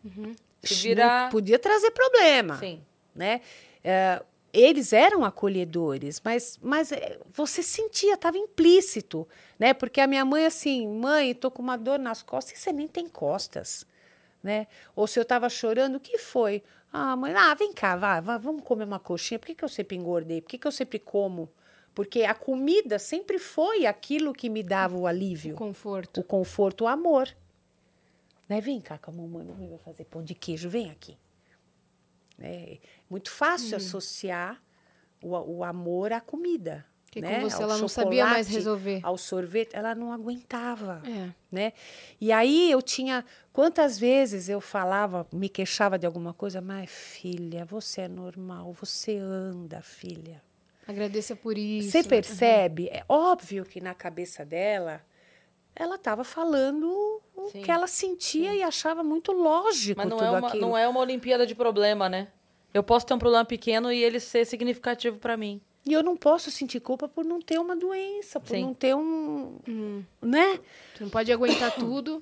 Se 0.64 0.74
Não 0.74 0.82
virar. 0.84 1.30
podia 1.30 1.58
trazer 1.60 1.92
problema, 1.92 2.58
Sim. 2.58 2.82
né? 3.16 3.42
É, 3.84 4.22
eles 4.54 4.92
eram 4.92 5.24
acolhedores, 5.24 6.22
mas, 6.24 6.58
mas 6.62 6.92
é, 6.92 7.20
você 7.32 7.62
sentia, 7.62 8.16
estava 8.16 8.38
implícito, 8.38 9.28
né? 9.60 9.74
Porque 9.74 10.02
a 10.02 10.08
minha 10.08 10.26
mãe 10.26 10.46
assim, 10.46 10.88
mãe, 10.88 11.34
tô 11.34 11.52
com 11.52 11.62
uma 11.62 11.78
dor 11.78 12.00
nas 12.00 12.24
costas, 12.24 12.58
e 12.58 12.62
você 12.62 12.72
nem 12.72 12.88
tem 12.88 13.08
costas, 13.08 13.86
né? 14.42 14.68
Ou 14.96 15.06
se 15.08 15.20
eu 15.20 15.24
estava 15.24 15.50
chorando, 15.50 15.96
o 15.96 16.00
que 16.00 16.18
foi? 16.18 16.64
Ah, 16.92 17.16
mãe, 17.16 17.34
ah, 17.36 17.54
vem 17.54 17.72
cá, 17.74 17.96
vai, 17.96 18.20
vai, 18.22 18.40
vamos 18.40 18.64
comer 18.64 18.86
uma 18.86 19.00
coxinha. 19.00 19.38
Por 19.38 19.48
que, 19.48 19.56
que 19.56 19.64
eu 19.64 19.70
sempre 19.70 19.96
engordei? 19.98 20.42
Por 20.42 20.50
que, 20.50 20.58
que 20.58 20.68
eu 20.68 20.72
sempre 20.72 20.98
como? 21.00 21.50
Porque 21.94 22.24
a 22.24 22.34
comida 22.34 22.98
sempre 22.98 23.38
foi 23.40 23.86
aquilo 23.86 24.34
que 24.34 24.50
me 24.50 24.64
dava 24.64 24.96
o 24.98 25.06
alívio 25.08 25.56
Conforto. 25.56 26.22
o 26.22 26.24
conforto, 26.24 26.84
o 26.86 26.88
amor. 26.88 27.28
Né? 28.48 28.62
Vem 28.62 28.80
cá 28.80 28.98
com 28.98 29.12
a 29.12 29.14
mamãe, 29.14 29.42
a 29.42 29.52
mamãe 29.52 29.70
vai 29.70 29.80
fazer 29.80 30.06
pão 30.06 30.24
de 30.24 30.34
queijo, 30.34 30.70
vem 30.70 30.90
aqui. 30.90 31.18
É 32.40 32.78
muito 33.10 33.32
fácil 33.32 33.72
Uhum. 33.72 33.78
associar 33.78 34.60
o, 35.22 35.36
o 35.58 35.64
amor 35.64 36.14
à 36.14 36.22
comida. 36.22 36.86
Que 37.10 37.22
né? 37.22 37.40
com 37.42 37.50
você 37.50 37.64
ela 37.64 37.78
não 37.78 37.88
sabia 37.88 38.26
mais 38.26 38.48
resolver. 38.48 39.00
Ao 39.02 39.18
sorvete, 39.18 39.74
ela 39.74 39.96
não 39.96 40.12
aguentava. 40.12 41.02
É. 41.06 41.34
Né? 41.52 41.74
E 42.20 42.32
aí 42.32 42.70
eu 42.70 42.82
tinha. 42.82 43.24
Quantas 43.54 43.98
vezes 43.98 44.50
eu 44.50 44.60
falava, 44.62 45.26
me 45.32 45.50
queixava 45.50 45.98
de 45.98 46.06
alguma 46.06 46.34
coisa, 46.34 46.62
mas 46.62 46.90
filha, 46.92 47.66
você 47.66 48.02
é 48.02 48.08
normal, 48.08 48.74
você 48.74 49.18
anda, 49.18 49.82
filha. 49.82 50.44
Agradeça 50.86 51.36
por 51.36 51.58
isso. 51.58 51.92
Você 51.92 52.04
percebe? 52.04 52.88
É 52.90 53.04
óbvio 53.10 53.66
que 53.66 53.82
na 53.82 53.94
cabeça 53.96 54.46
dela, 54.46 55.02
ela 55.80 55.96
estava 55.96 56.24
falando 56.24 57.22
o 57.36 57.50
Sim, 57.52 57.62
que 57.62 57.72
ela 57.72 57.88
sentia 57.88 58.54
e 58.56 58.64
achava 58.64 59.04
muito 59.04 59.32
lógico 59.32 59.98
Mas 60.00 60.10
não 60.10 60.18
tudo 60.18 60.28
é, 60.28 60.40
uma, 60.40 60.48
aquilo. 60.48 60.62
não 60.68 60.78
é 60.78 60.88
uma 60.88 61.00
Olimpíada 61.00 61.46
de 61.46 61.54
problema, 61.56 62.10
né? 62.10 62.28
Eu 62.74 62.84
posso 62.84 63.06
ter 63.06 63.14
um 63.14 63.20
problema 63.20 63.46
pequeno 63.46 63.92
e 63.92 64.04
ele 64.04 64.20
ser 64.20 64.46
significativo 64.46 65.18
pra 65.20 65.38
mim. 65.38 65.62
E 65.86 65.94
eu 65.94 66.04
não 66.04 66.18
posso 66.18 66.52
sentir 66.52 66.80
culpa 66.82 67.08
por 67.08 67.24
não 67.24 67.40
ter 67.40 67.60
uma 67.60 67.76
doença, 67.76 68.40
por 68.40 68.50
Sim. 68.56 68.62
não 68.64 68.74
ter 68.74 68.94
um, 68.96 69.58
Hum, 69.68 70.04
né? 70.22 70.60
tu 70.96 71.04
não 71.04 71.10
pode 71.10 71.32
aguentar 71.32 71.74
tudo. 71.76 72.22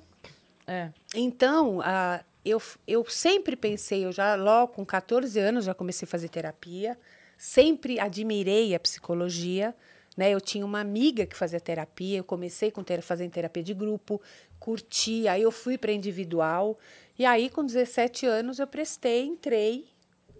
É. 0.66 0.90
Então, 1.14 1.80
ah, 1.82 2.22
eu, 2.44 2.62
eu 2.86 3.04
sempre 3.08 3.56
pensei, 3.56 4.04
eu 4.04 4.12
já 4.12 4.36
logo 4.36 4.74
com 4.74 4.84
14 4.86 5.38
anos 5.40 5.64
já 5.64 5.74
comecei 5.74 6.06
a 6.06 6.08
fazer 6.08 6.28
terapia, 6.28 6.96
sempre 7.36 7.98
admirei 7.98 8.74
a 8.74 8.80
psicologia, 8.80 9.74
né? 10.16 10.30
Eu 10.30 10.40
tinha 10.40 10.64
uma 10.64 10.80
amiga 10.80 11.26
que 11.26 11.36
fazia 11.36 11.60
terapia, 11.60 12.18
eu 12.18 12.24
comecei 12.24 12.70
com 12.70 12.82
ter, 12.82 13.02
fazendo 13.02 13.30
terapia 13.30 13.62
de 13.62 13.74
grupo, 13.74 14.20
curti, 14.58 15.28
aí 15.28 15.42
eu 15.42 15.52
fui 15.52 15.76
para 15.76 15.92
individual, 15.92 16.78
e 17.18 17.24
aí 17.24 17.50
com 17.50 17.64
17 17.64 18.26
anos 18.26 18.58
eu 18.58 18.66
prestei, 18.66 19.24
entrei, 19.24 19.86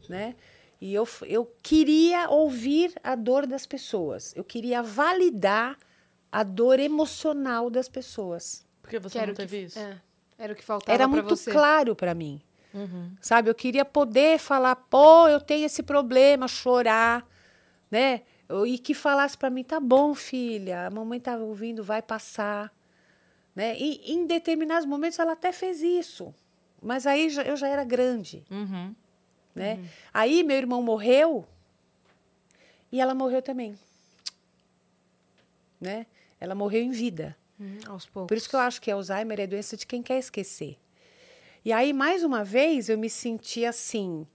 né? 0.09 0.35
E 0.81 0.95
eu, 0.95 1.09
eu 1.27 1.51
queria 1.62 2.29
ouvir 2.29 2.93
a 3.03 3.14
dor 3.14 3.47
das 3.47 3.66
pessoas, 3.66 4.33
eu 4.37 4.45
queria 4.45 4.83
validar 4.83 5.77
a 6.31 6.43
dor 6.43 6.79
emocional 6.79 7.70
das 7.70 7.89
pessoas. 7.89 8.66
Porque 8.83 8.99
você 8.99 9.18
que 9.18 9.27
não 9.27 9.33
o 9.33 9.37
que, 9.37 9.43
teve 9.43 9.64
isso. 9.64 9.79
é, 9.79 10.01
era 10.39 10.53
o 10.53 10.57
que 10.57 10.64
faltava 10.64 10.95
Era 10.95 11.09
pra 11.09 11.16
muito 11.16 11.35
você. 11.35 11.51
claro 11.51 11.95
para 11.95 12.14
mim. 12.14 12.41
Uhum. 12.74 13.12
Sabe, 13.22 13.49
eu 13.49 13.55
queria 13.55 13.87
poder 13.87 14.39
falar, 14.39 14.77
pô, 14.77 15.29
eu 15.29 15.41
tenho 15.41 15.64
esse 15.64 15.83
problema, 15.83 16.47
chorar, 16.47 17.27
né? 17.91 18.22
E 18.66 18.78
que 18.78 18.94
falasse 18.94 19.36
para 19.36 19.51
mim, 19.51 19.64
tá 19.64 19.80
bom, 19.80 20.14
filha, 20.14 20.86
a 20.86 20.90
mamãe 20.90 21.18
tá 21.18 21.36
ouvindo, 21.36 21.82
vai 21.82 22.01
passar, 22.01 22.72
né? 23.55 23.76
E 23.78 24.12
em 24.12 24.26
determinados 24.26 24.86
momentos 24.86 25.18
ela 25.18 25.32
até 25.32 25.51
fez 25.53 25.82
isso, 25.82 26.32
mas 26.80 27.07
aí 27.07 27.28
eu 27.47 27.57
já 27.57 27.66
era 27.68 27.82
grande, 27.82 28.44
Uhum. 28.51 28.94
né? 29.55 29.84
Aí 30.14 30.42
meu 30.44 30.57
irmão 30.57 30.80
morreu 30.80 31.44
e 32.92 33.01
ela 33.01 33.14
morreu 33.14 33.42
também, 33.42 33.76
né? 35.80 36.07
Ela 36.40 36.55
morreu 36.55 36.82
em 36.82 36.90
vida. 36.90 37.36
Hum, 37.59 37.78
aos 37.86 38.05
poucos. 38.07 38.28
Por 38.28 38.36
isso 38.36 38.49
que 38.51 38.55
eu 38.55 38.61
acho 38.61 38.80
que 38.80 38.90
Alzheimer 38.90 39.40
é 39.40 39.47
doença 39.47 39.76
de 39.76 39.86
quem 39.86 40.03
quer 40.03 40.18
esquecer. 40.18 40.78
E 41.64 41.72
aí, 41.72 41.92
mais 41.92 42.22
uma 42.22 42.44
vez, 42.44 42.88
eu 42.88 42.99
me 42.99 43.09
senti 43.11 43.64
assim: 43.64 44.26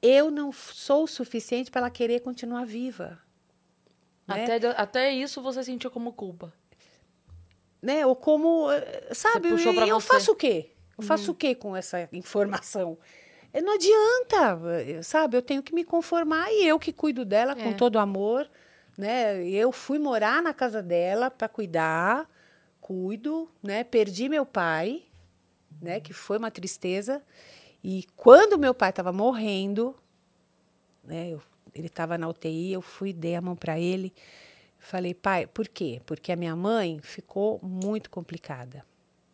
eu 0.00 0.30
não 0.30 0.52
sou 0.52 1.04
o 1.04 1.08
suficiente 1.08 1.70
para 1.70 1.80
ela 1.82 1.90
querer 1.90 2.20
continuar 2.20 2.64
viva. 2.64 3.18
Né? 4.34 4.44
Até, 4.44 4.66
até 4.76 5.12
isso 5.12 5.40
você 5.42 5.62
sentiu 5.64 5.90
como 5.90 6.12
culpa. 6.12 6.52
né? 7.82 8.04
Ou 8.06 8.14
como, 8.14 8.70
eh, 8.70 9.08
sabe, 9.14 9.48
eu 9.48 9.56
você. 10.00 10.06
faço 10.06 10.32
o 10.32 10.36
quê? 10.36 10.70
Eu 10.98 11.02
faço 11.04 11.32
o 11.32 11.34
quê 11.34 11.54
com 11.54 11.74
essa 11.74 12.08
informação? 12.12 12.98
Eh, 13.52 13.60
Não 13.62 13.74
adianta, 13.74 14.60
eh, 14.82 15.02
sabe? 15.02 15.36
Eu 15.36 15.42
tenho 15.42 15.62
que 15.62 15.74
me 15.74 15.82
conformar 15.84 16.50
e 16.52 16.66
eu 16.66 16.78
que 16.78 16.92
cuido 16.92 17.24
dela 17.24 17.54
com 17.54 17.70
É. 17.70 17.74
todo 17.74 17.98
amor, 17.98 18.48
né? 18.98 19.42
Eu 19.48 19.72
fui 19.72 19.98
morar 19.98 20.42
na 20.42 20.52
casa 20.52 20.82
dela 20.82 21.30
para 21.30 21.48
cuidar, 21.48 22.28
cuido, 22.80 23.50
né? 23.62 23.82
Perdi 23.82 24.28
meu 24.28 24.44
pai, 24.44 25.02
né? 25.80 26.00
Que 26.00 26.12
foi 26.12 26.36
uma 26.36 26.50
tristeza. 26.50 27.22
E 27.82 28.04
quando 28.14 28.58
meu 28.58 28.74
pai 28.74 28.90
estava 28.90 29.10
morrendo, 29.10 29.96
né? 31.02 31.30
Eu, 31.30 31.40
ele 31.74 31.86
estava 31.86 32.18
na 32.18 32.28
UTI, 32.28 32.72
eu 32.72 32.82
fui, 32.82 33.12
dei 33.12 33.34
a 33.34 33.40
mão 33.40 33.56
para 33.56 33.78
ele. 33.78 34.12
Falei, 34.78 35.14
pai, 35.14 35.46
por 35.46 35.68
quê? 35.68 36.00
Porque 36.06 36.32
a 36.32 36.36
minha 36.36 36.56
mãe 36.56 37.00
ficou 37.02 37.60
muito 37.62 38.10
complicada. 38.10 38.84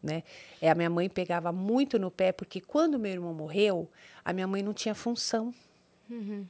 Né? 0.02 0.22
É, 0.60 0.70
a 0.70 0.74
minha 0.74 0.90
mãe 0.90 1.08
pegava 1.08 1.52
muito 1.52 1.98
no 1.98 2.10
pé, 2.10 2.32
porque 2.32 2.60
quando 2.60 2.98
meu 2.98 3.12
irmão 3.12 3.32
morreu, 3.32 3.90
a 4.24 4.32
minha 4.32 4.46
mãe 4.46 4.62
não 4.62 4.72
tinha 4.72 4.94
função. 4.94 5.54
Uhum. 6.10 6.46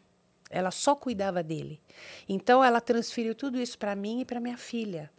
Ela 0.50 0.70
só 0.70 0.94
cuidava 0.94 1.42
dele. 1.42 1.80
Então, 2.28 2.62
ela 2.62 2.80
transferiu 2.80 3.34
tudo 3.34 3.60
isso 3.60 3.78
para 3.78 3.96
mim 3.96 4.20
e 4.20 4.24
para 4.24 4.40
minha 4.40 4.56
filha. 4.56 5.10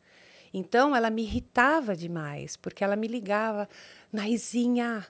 Então, 0.53 0.95
ela 0.95 1.09
me 1.09 1.23
irritava 1.23 1.95
demais, 1.95 2.55
porque 2.55 2.83
ela 2.83 2.95
me 2.95 3.07
ligava, 3.07 3.67
Naizinha, 4.11 5.05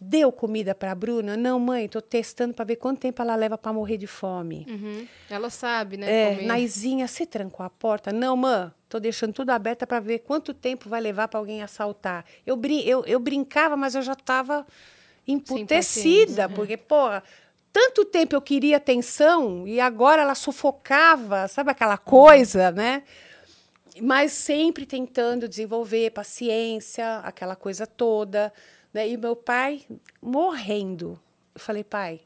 deu 0.00 0.30
comida 0.30 0.74
para 0.74 0.92
a 0.92 0.94
Bruna? 0.94 1.36
Não, 1.36 1.58
mãe, 1.58 1.86
estou 1.86 2.02
testando 2.02 2.54
para 2.54 2.64
ver 2.64 2.76
quanto 2.76 3.00
tempo 3.00 3.22
ela 3.22 3.34
leva 3.34 3.56
para 3.56 3.72
morrer 3.72 3.96
de 3.96 4.06
fome. 4.06 4.66
Uhum. 4.68 5.06
Ela 5.30 5.50
sabe, 5.50 5.96
né? 5.96 6.10
É, 6.10 6.34
comer. 6.34 6.46
Naizinha, 6.46 7.08
você 7.08 7.24
trancou 7.26 7.64
a 7.64 7.70
porta? 7.70 8.12
Não, 8.12 8.36
mãe, 8.36 8.70
estou 8.84 9.00
deixando 9.00 9.32
tudo 9.32 9.50
aberto 9.50 9.86
para 9.86 10.00
ver 10.00 10.20
quanto 10.20 10.52
tempo 10.52 10.88
vai 10.88 11.00
levar 11.00 11.28
para 11.28 11.40
alguém 11.40 11.62
assaltar. 11.62 12.24
Eu, 12.44 12.56
brin 12.56 12.80
eu, 12.82 13.04
eu 13.06 13.18
brincava, 13.18 13.76
mas 13.76 13.94
eu 13.94 14.02
já 14.02 14.12
estava 14.12 14.66
emputecida, 15.26 15.76
paciência, 15.76 16.48
porque, 16.50 16.76
porra, 16.76 17.22
tanto 17.72 18.04
tempo 18.04 18.34
eu 18.34 18.40
queria 18.40 18.76
atenção 18.76 19.66
e 19.66 19.80
agora 19.80 20.22
ela 20.22 20.34
sufocava, 20.34 21.48
sabe 21.48 21.70
aquela 21.70 21.98
coisa, 21.98 22.70
né? 22.70 23.02
Mas 24.00 24.32
sempre 24.32 24.84
tentando 24.84 25.48
desenvolver 25.48 26.10
paciência, 26.10 27.18
aquela 27.18 27.56
coisa 27.56 27.86
toda. 27.86 28.52
Né? 28.96 29.10
E 29.10 29.16
meu 29.18 29.36
pai 29.36 29.84
morrendo. 30.22 31.20
Eu 31.54 31.60
falei, 31.60 31.84
pai, 31.84 32.22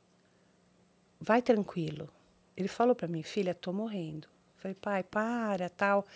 vai 1.21 1.43
tranquilo. 1.43 2.09
Ele 2.57 2.69
falou 2.69 2.95
para 2.95 3.09
mim, 3.09 3.25
filha, 3.25 3.53
tô 3.53 3.73
morrendo. 3.73 4.29
Eu 4.29 4.61
falei, 4.63 4.77
pai, 4.81 5.03
para, 5.03 5.69
tal. 5.69 6.07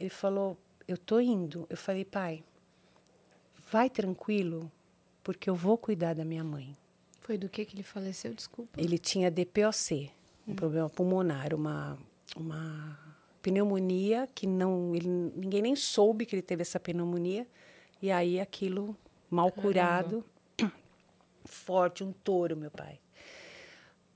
Ele 0.00 0.10
falou, 0.10 0.58
eu 0.88 0.98
tô 0.98 1.20
indo. 1.20 1.64
Eu 1.70 1.76
falei, 1.76 2.04
pai, 2.04 2.42
vai 3.70 3.88
tranquilo, 3.88 4.68
porque 5.22 5.48
eu 5.48 5.54
vou 5.54 5.78
cuidar 5.78 6.14
da 6.14 6.24
minha 6.24 6.42
mãe. 6.42 6.76
Foi 7.20 7.38
do 7.38 7.48
que 7.48 7.64
que 7.64 7.76
ele 7.76 7.84
faleceu? 7.84 8.34
Desculpa. 8.34 8.80
Ele 8.80 8.98
tinha 8.98 9.30
DPOC, 9.30 10.10
um 10.44 10.56
problema 10.56 10.90
pulmonar, 10.90 11.54
uma, 11.54 11.96
uma 12.34 12.98
pneumonia 13.40 14.28
que 14.34 14.44
não 14.44 14.92
ele, 14.92 15.06
ninguém 15.08 15.62
nem 15.62 15.76
soube 15.76 16.26
que 16.26 16.34
ele 16.34 16.42
teve 16.42 16.62
essa 16.62 16.80
pneumonia 16.80 17.46
e 18.02 18.10
aí 18.10 18.40
aquilo 18.40 18.96
mal 19.30 19.50
curado 19.50 20.24
forte 21.44 22.02
um 22.04 22.12
touro 22.12 22.56
meu 22.56 22.70
pai 22.70 22.98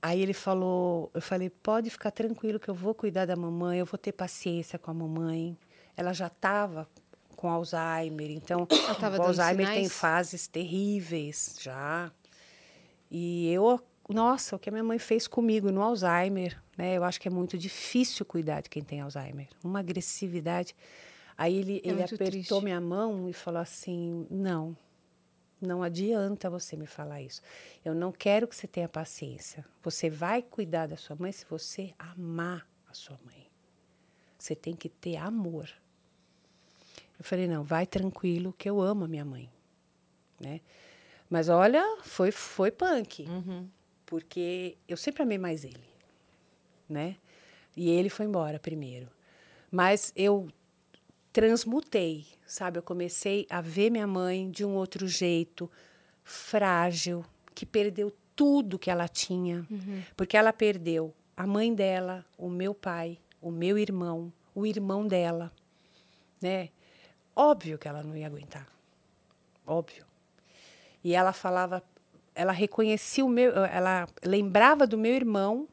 aí 0.01 0.21
ele 0.21 0.33
falou 0.33 1.09
eu 1.13 1.21
falei 1.21 1.49
pode 1.49 1.89
ficar 1.89 2.11
tranquilo 2.11 2.59
que 2.59 2.69
eu 2.69 2.75
vou 2.75 2.93
cuidar 2.93 3.25
da 3.25 3.35
mamãe 3.35 3.79
eu 3.79 3.85
vou 3.85 3.97
ter 3.97 4.11
paciência 4.11 4.77
com 4.77 4.91
a 4.91 4.93
mamãe 4.93 5.57
ela 5.95 6.13
já 6.13 6.27
estava 6.27 6.87
com 7.35 7.49
Alzheimer 7.49 8.31
então 8.31 8.67
o 9.19 9.23
Alzheimer 9.23 9.67
tem 9.67 9.89
fases 9.89 10.47
terríveis 10.47 11.57
já 11.61 12.11
e 13.09 13.49
eu, 13.51 13.79
nossa, 14.09 14.55
o 14.55 14.59
que 14.59 14.69
a 14.69 14.71
minha 14.71 14.83
mãe 14.83 14.99
fez 14.99 15.27
comigo 15.27 15.71
no 15.71 15.81
Alzheimer, 15.81 16.61
né? 16.77 16.97
Eu 16.97 17.03
acho 17.03 17.19
que 17.19 17.27
é 17.27 17.31
muito 17.31 17.57
difícil 17.57 18.25
cuidar 18.25 18.61
de 18.61 18.69
quem 18.69 18.83
tem 18.83 18.99
Alzheimer. 19.01 19.47
Uma 19.63 19.79
agressividade. 19.79 20.75
Aí 21.37 21.55
ele, 21.55 21.81
É 21.83 21.89
ele 21.89 22.03
apertou 22.03 22.27
triste. 22.27 22.61
minha 22.61 22.81
mão 22.81 23.29
e 23.29 23.33
falou 23.33 23.61
assim: 23.61 24.25
não, 24.29 24.75
não 25.65 25.83
adianta 25.83 26.49
você 26.49 26.75
me 26.75 26.85
falar 26.85 27.21
isso. 27.21 27.41
Eu 27.83 27.93
não 27.93 28.11
quero 28.11 28.47
que 28.47 28.55
você 28.55 28.67
tenha 28.67 28.87
paciência. 28.87 29.65
Você 29.83 30.09
vai 30.09 30.41
cuidar 30.41 30.87
da 30.87 30.97
sua 30.97 31.15
mãe 31.15 31.31
se 31.31 31.45
você 31.49 31.93
amar 31.97 32.67
a 32.89 32.93
sua 32.93 33.19
mãe. 33.25 33.49
Você 34.37 34.55
tem 34.55 34.75
que 34.75 34.89
ter 34.89 35.17
amor. 35.17 35.69
Eu 37.17 37.25
falei: 37.25 37.47
não, 37.47 37.63
vai 37.63 37.85
tranquilo, 37.85 38.53
que 38.57 38.69
eu 38.69 38.81
amo 38.81 39.05
a 39.05 39.07
minha 39.07 39.25
mãe. 39.25 39.49
Né? 40.39 40.61
Mas 41.29 41.49
olha, 41.49 41.83
foi, 42.03 42.31
foi 42.31 42.71
punk. 42.71 43.25
Porque 44.05 44.77
eu 44.87 44.97
sempre 44.97 45.23
amei 45.23 45.37
mais 45.37 45.63
ele. 45.63 45.89
Né? 46.87 47.17
E 47.75 47.89
ele 47.89 48.09
foi 48.09 48.25
embora 48.25 48.59
primeiro. 48.59 49.09
Mas 49.71 50.13
eu 50.15 50.47
transmutei, 51.35 52.25
sabe? 52.47 52.79
Eu 52.79 52.81
comecei 52.81 53.45
a 53.49 53.59
ver 53.59 53.89
minha 53.89 54.07
mãe 54.07 54.49
de 54.49 54.63
um 54.63 54.73
outro 54.73 55.05
jeito, 55.05 55.69
frágil, 56.23 57.25
que 57.53 57.65
perdeu 57.65 58.09
tudo 58.33 58.79
que 58.79 58.89
ela 58.89 59.05
tinha. 59.05 59.67
Porque 60.15 60.37
ela 60.37 60.53
perdeu 60.53 61.13
a 61.35 61.45
mãe 61.45 61.75
dela, 61.75 62.25
o 62.37 62.49
meu 62.49 62.73
pai, 62.73 63.19
o 63.41 63.51
meu 63.51 63.77
irmão, 63.77 64.31
o 64.55 64.65
irmão 64.65 65.05
dela, 65.05 65.51
né? 66.41 66.69
Óbvio 67.35 67.77
que 67.77 67.89
ela 67.89 68.01
não 68.01 68.15
ia 68.15 68.27
aguentar. 68.27 68.65
Óbvio. 69.67 70.05
E 71.03 71.13
ela 71.13 71.33
falava, 71.33 71.83
ela 72.33 72.53
reconhecia 72.53 73.25
o 73.25 73.29
meu, 73.29 73.51
ela 73.65 74.07
lembrava 74.23 74.87
do 74.87 74.97
meu 74.97 75.13
irmão 75.13 75.67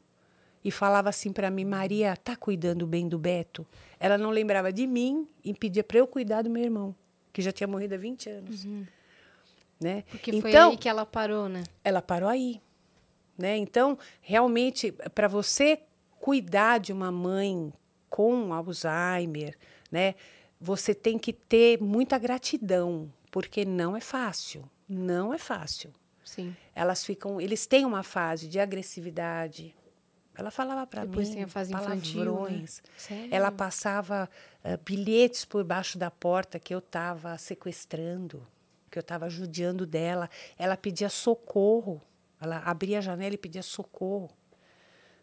e 0.61 0.71
falava 0.71 1.07
assim 1.07 1.31
para 1.31 1.49
mim, 1.49 1.63
Maria, 1.63 2.17
tá 2.17 2.35
cuidando 2.35 2.85
bem 2.85 3.07
do 3.07 3.17
Beto? 3.17 3.65
Ela 4.03 4.17
não 4.17 4.31
lembrava 4.31 4.73
de 4.73 4.85
mim 4.85 5.25
e 5.45 5.53
pedia 5.53 5.81
para 5.81 5.97
eu 5.97 6.05
cuidar 6.05 6.41
do 6.41 6.49
meu 6.49 6.61
irmão, 6.61 6.93
que 7.31 7.41
já 7.41 7.53
tinha 7.53 7.65
morrido 7.65 7.95
há 7.95 7.97
20 7.97 8.29
anos. 8.29 8.65
Né? 9.79 10.03
Porque 10.09 10.41
foi 10.41 10.49
então, 10.49 10.71
aí 10.71 10.77
que 10.77 10.89
ela 10.89 11.05
parou, 11.05 11.47
né? 11.47 11.63
ela 11.85 12.01
parou 12.01 12.27
aí. 12.27 12.61
Né? 13.37 13.55
Então, 13.55 13.97
realmente, 14.19 14.91
para 15.15 15.29
você 15.29 15.79
cuidar 16.19 16.79
de 16.79 16.91
uma 16.91 17.13
mãe 17.13 17.71
com 18.09 18.53
Alzheimer, 18.53 19.57
né, 19.89 20.15
você 20.59 20.93
tem 20.93 21.17
que 21.17 21.31
ter 21.31 21.81
muita 21.81 22.17
gratidão, 22.17 23.09
porque 23.31 23.63
não 23.63 23.95
é 23.95 24.01
fácil. 24.01 24.69
Não 24.87 25.33
é 25.33 25.37
fácil. 25.37 25.93
Sim. 26.25 26.53
Elas 26.75 27.05
ficam, 27.05 27.39
eles 27.39 27.65
têm 27.65 27.85
uma 27.85 28.03
fase 28.03 28.49
de 28.49 28.59
agressividade. 28.59 29.73
Ela 30.35 30.49
falava 30.49 30.87
para 30.87 31.01
mim 31.01 31.09
Depois 31.09 31.29
tem 31.29 31.43
a 31.43 31.47
fase 31.47 31.73
infantil, 31.73 32.19
né? 32.19 32.25
palavrões. 32.25 32.81
Ela 33.29 33.51
passava 33.51 34.29
eh, 34.63 34.77
bilhetes 34.77 35.45
por 35.45 35.63
baixo 35.63 35.97
da 35.97 36.09
porta 36.09 36.59
que 36.59 36.73
eu 36.73 36.79
estava 36.79 37.37
sequestrando, 37.37 38.45
que 38.89 38.97
eu 38.97 39.01
estava 39.01 39.29
judiando 39.29 39.85
dela. 39.85 40.29
Ela 40.57 40.75
pedia 40.75 41.09
socorro. 41.09 42.01
Ela 42.41 42.57
abria 42.65 42.97
a 42.97 43.01
janela 43.01 43.35
e 43.35 43.37
pedia 43.37 43.61
socorro. 43.61 44.29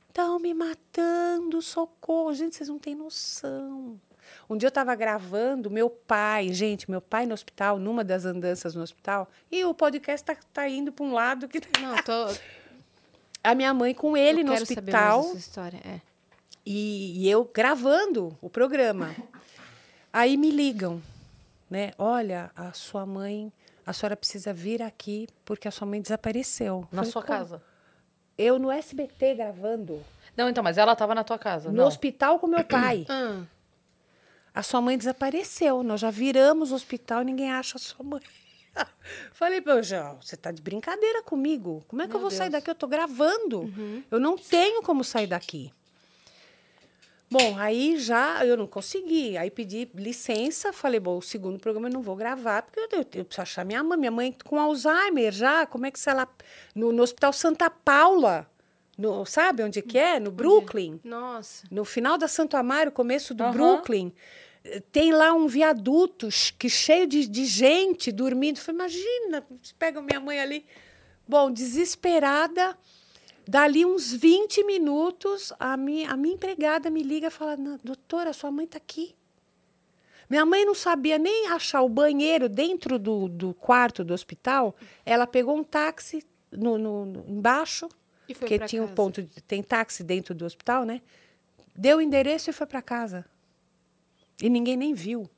Estão 0.08 0.38
me 0.38 0.54
matando, 0.54 1.60
socorro. 1.60 2.32
Gente, 2.32 2.56
vocês 2.56 2.68
não 2.68 2.78
têm 2.78 2.94
noção. 2.94 4.00
Um 4.48 4.56
dia 4.56 4.66
eu 4.66 4.70
estava 4.70 4.94
gravando, 4.94 5.70
meu 5.70 5.90
pai, 5.90 6.52
gente, 6.52 6.90
meu 6.90 7.00
pai 7.00 7.26
no 7.26 7.34
hospital, 7.34 7.78
numa 7.78 8.04
das 8.04 8.24
andanças 8.24 8.74
no 8.74 8.82
hospital, 8.82 9.28
e 9.50 9.64
o 9.64 9.74
podcast 9.74 10.24
tá, 10.24 10.36
tá 10.52 10.68
indo 10.68 10.92
para 10.92 11.04
um 11.04 11.12
lado 11.12 11.48
que. 11.48 11.60
Não, 11.80 11.96
tô. 12.02 12.26
A 13.42 13.54
minha 13.54 13.72
mãe 13.72 13.94
com 13.94 14.16
ele 14.16 14.40
eu 14.40 14.44
no 14.44 14.52
quero 14.52 14.66
saber 14.66 14.92
mais 14.92 15.04
hospital 15.14 15.22
dessa 15.22 15.36
história. 15.38 15.80
É. 15.84 16.00
e, 16.64 17.22
e 17.24 17.30
eu 17.30 17.44
gravando 17.52 18.36
o 18.40 18.50
programa. 18.50 19.14
Aí 20.12 20.36
me 20.36 20.50
ligam, 20.50 21.00
né? 21.70 21.92
Olha, 21.96 22.50
a 22.56 22.72
sua 22.72 23.06
mãe, 23.06 23.52
a 23.86 23.92
senhora 23.92 24.16
precisa 24.16 24.52
vir 24.52 24.82
aqui 24.82 25.28
porque 25.44 25.68
a 25.68 25.70
sua 25.70 25.86
mãe 25.86 26.00
desapareceu. 26.02 26.80
Na 26.92 26.98
Falei, 27.02 27.10
sua 27.12 27.22
casa? 27.22 27.62
Eu 28.36 28.58
no 28.58 28.70
SBT 28.70 29.34
gravando, 29.34 30.02
Não, 30.36 30.48
então, 30.48 30.64
mas 30.64 30.78
ela 30.78 30.96
tava 30.96 31.14
na 31.14 31.22
tua 31.22 31.38
casa. 31.38 31.70
no 31.70 31.76
não. 31.76 31.86
hospital 31.86 32.38
com 32.38 32.46
meu 32.46 32.64
pai. 32.64 33.06
Ah, 34.52 34.60
A 34.60 34.62
sua 34.64 34.80
mãe 34.80 34.98
desapareceu. 34.98 35.82
Nós 35.84 36.00
já 36.00 36.10
viramos 36.10 36.72
o 36.72 36.74
hospital 36.74 37.22
e 37.22 37.24
ninguém 37.26 37.52
acha 37.52 37.76
a 37.76 37.80
sua 37.80 38.04
mãe. 38.04 38.20
Falei 39.32 39.60
para 39.60 39.82
já, 39.82 40.12
você 40.14 40.36
tá 40.36 40.50
de 40.50 40.62
brincadeira 40.62 41.22
comigo? 41.22 41.84
Como 41.88 42.02
é 42.02 42.06
que 42.06 42.10
Meu 42.12 42.18
eu 42.18 42.22
vou 42.22 42.30
sair 42.30 42.50
Deus. 42.50 42.52
daqui? 42.62 42.70
Eu 42.70 42.74
tô 42.74 42.86
gravando. 42.86 43.72
Eu 44.10 44.20
não 44.20 44.36
tenho 44.36 44.82
como 44.82 45.02
sair 45.04 45.26
daqui. 45.26 45.72
Bom, 47.32 47.56
aí 47.58 47.96
já 47.96 48.44
eu 48.44 48.56
não 48.56 48.66
consegui. 48.66 49.36
Aí 49.36 49.50
pedi 49.52 49.88
licença, 49.94 50.72
falei, 50.72 50.98
bom, 50.98 51.16
o 51.18 51.22
segundo 51.22 51.60
programa 51.60 51.88
eu 51.88 51.92
não 51.92 52.02
vou 52.02 52.16
gravar, 52.16 52.62
porque 52.62 52.80
eu, 52.80 52.88
eu, 52.90 52.98
eu 53.14 53.24
preciso 53.24 53.42
achar 53.42 53.64
minha 53.64 53.84
mãe. 53.84 53.98
Minha 53.98 54.10
mãe 54.10 54.36
com 54.44 54.58
Alzheimer 54.58 55.30
já, 55.32 55.64
como 55.64 55.86
é 55.86 55.90
que 55.92 56.00
se 56.00 56.10
ela... 56.10 56.28
No, 56.74 56.90
no 56.92 57.02
Hospital 57.04 57.32
Santa 57.32 57.70
Paula, 57.70 58.50
no, 58.98 59.24
sabe 59.24 59.62
onde 59.62 59.80
que 59.80 59.96
é? 59.96 60.18
No 60.18 60.32
Brooklyn. 60.32 60.98
nossa. 61.04 61.64
No 61.70 61.84
final 61.84 62.18
da 62.18 62.26
Santo 62.26 62.56
Amaro, 62.56 62.90
começo 62.90 63.32
do 63.32 63.44
Aham. 63.44 63.52
Brooklyn, 63.52 64.12
tem 64.92 65.12
lá 65.12 65.32
um 65.32 65.46
viaduto 65.46 66.28
que 66.58 66.68
cheio 66.68 67.06
de, 67.06 67.26
de 67.26 67.44
gente 67.46 68.12
dormindo. 68.12 68.58
Eu 68.58 68.62
Falei, 68.62 68.80
imagina, 68.80 69.46
pega 69.78 70.00
minha 70.02 70.20
mãe 70.20 70.38
ali. 70.40 70.66
Bom, 71.26 71.50
desesperada, 71.50 72.76
dali 73.46 73.86
uns 73.86 74.12
20 74.12 74.64
minutos, 74.64 75.52
a 75.58 75.76
minha, 75.76 76.10
a 76.10 76.16
minha 76.16 76.34
empregada 76.34 76.90
me 76.90 77.02
liga 77.02 77.28
e 77.28 77.30
fala, 77.30 77.56
"Não, 77.56 77.78
doutora, 77.82 78.32
sua 78.32 78.50
mãe 78.50 78.64
está 78.64 78.76
aqui. 78.78 79.14
Minha 80.28 80.44
mãe 80.46 80.64
não 80.64 80.74
sabia 80.74 81.18
nem 81.18 81.48
achar 81.48 81.82
o 81.82 81.88
banheiro 81.88 82.48
dentro 82.48 82.98
do, 82.98 83.28
do 83.28 83.52
quarto 83.54 84.04
do 84.04 84.14
hospital. 84.14 84.76
Ela 85.04 85.26
pegou 85.26 85.56
um 85.56 85.64
táxi 85.64 86.22
no, 86.52 86.78
no- 86.78 87.04
no- 87.06 87.24
embaixo 87.28 87.88
porque 88.34 88.58
tinha 88.68 88.82
um 88.82 88.86
casa. 88.86 88.94
ponto, 88.94 89.22
de, 89.22 89.42
tem 89.42 89.60
táxi 89.62 90.04
dentro 90.04 90.32
do 90.34 90.44
hospital, 90.44 90.84
né? 90.84 91.00
Deu 91.74 91.98
o 91.98 92.00
endereço 92.00 92.48
e 92.50 92.52
foi 92.52 92.66
para 92.66 92.80
casa. 92.80 93.24
E 94.42 94.48
ninguém 94.48 94.76
nem 94.76 94.94
viu. 94.94 95.28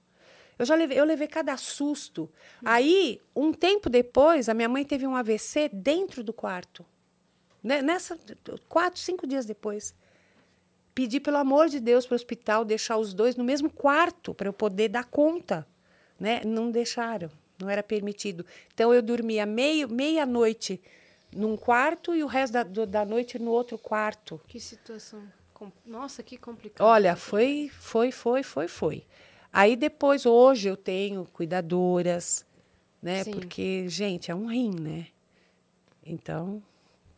Eu 0.59 0.67
já 0.67 0.75
levei, 0.75 0.99
eu 0.99 1.05
levei 1.05 1.27
cada 1.27 1.57
susto. 1.57 2.31
Aí, 2.65 3.21
um 3.35 3.53
tempo 3.53 3.91
depois, 3.91 4.49
a 4.49 4.55
minha 4.55 4.69
mãe 4.69 4.85
teve 4.85 5.07
um 5.07 5.17
AVC 5.17 5.69
dentro 5.73 6.23
do 6.23 6.33
quarto. 6.33 6.85
Né? 7.63 7.83
Nessa, 7.83 8.19
quatro, 8.69 9.01
cinco 9.01 9.27
dias 9.27 9.47
depois. 9.47 9.95
Pedi, 10.95 11.19
pelo 11.19 11.39
amor 11.39 11.69
de 11.69 11.81
Deus, 11.81 12.07
para 12.07 12.15
o 12.15 12.17
hospital 12.17 12.65
deixar 12.65 12.97
os 12.99 13.15
dois 13.15 13.35
no 13.35 13.43
mesmo 13.43 13.71
quarto 13.71 14.35
para 14.35 14.49
eu 14.49 14.53
poder 14.53 14.89
dar 14.89 15.05
conta. 15.05 15.67
Né? 16.21 16.43
Não 16.45 16.71
deixaram, 16.71 17.31
não 17.59 17.69
era 17.69 17.83
permitido. 17.83 18.47
Então, 18.73 18.93
eu 18.95 19.03
dormia 19.03 19.45
meia-noite 19.45 20.81
num 21.35 21.57
quarto 21.57 22.15
e 22.15 22.23
o 22.23 22.27
resto 22.27 22.53
da, 22.53 22.63
da 22.85 23.05
noite 23.05 23.39
no 23.39 23.51
outro 23.51 23.79
quarto. 23.79 24.41
Que 24.47 24.61
situação. 24.61 25.23
Nossa, 25.85 26.23
que 26.23 26.37
complicado. 26.37 26.87
Olha, 26.87 27.15
foi, 27.15 27.71
foi, 27.79 28.11
foi, 28.11 28.43
foi, 28.43 28.69
foi. 28.69 29.05
Aí 29.53 29.77
depois, 29.77 30.25
hoje, 30.25 30.69
eu 30.69 30.77
tenho 30.77 31.27
cuidadoras, 31.33 32.47
né? 33.03 33.23
Sim. 33.23 33.33
Porque, 33.33 33.87
gente, 33.89 34.31
é 34.31 34.35
um 34.35 34.47
rim, 34.47 34.75
né? 34.81 35.09
Então, 36.05 36.63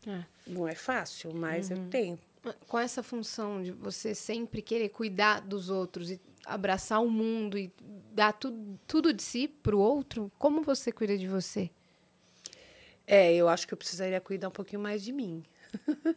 É. 0.05 0.23
não 0.45 0.67
é 0.67 0.75
fácil, 0.75 1.33
mas 1.33 1.69
Uhum. 1.69 1.77
eu 1.77 1.89
tenho. 1.89 2.19
Com 2.67 2.77
essa 2.77 3.01
função 3.01 3.63
de 3.63 3.71
você 3.71 4.13
sempre 4.13 4.61
querer 4.61 4.89
cuidar 4.89 5.39
dos 5.41 5.69
outros 5.69 6.11
e 6.11 6.21
abraçar 6.45 7.01
o 7.01 7.09
mundo 7.09 7.57
e 7.57 7.71
dar 8.13 8.33
tudo, 8.33 8.79
tudo 8.85 9.11
de 9.11 9.23
si 9.23 9.47
pro 9.47 9.79
outro, 9.79 10.31
como 10.37 10.61
você 10.61 10.91
cuida 10.91 11.17
de 11.17 11.27
você? 11.27 11.71
É, 13.07 13.33
eu 13.33 13.47
acho 13.49 13.67
que 13.67 13.73
eu 13.73 13.77
precisaria 13.77 14.19
cuidar 14.21 14.49
um 14.49 14.51
pouquinho 14.51 14.81
mais 14.81 15.03
de 15.03 15.11
mim. 15.11 15.43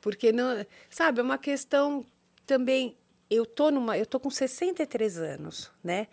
Porque 0.00 0.32
não, 0.32 0.64
sabe, 0.88 1.20
é 1.20 1.22
uma 1.22 1.38
questão 1.38 2.04
também, 2.46 2.96
eu 3.30 3.44
tô 3.44 3.70
numa, 3.70 3.96
eu 3.96 4.06
tô 4.06 4.18
com 4.18 4.30
63 4.30 5.18
anos, 5.18 5.70
né? 5.84 6.08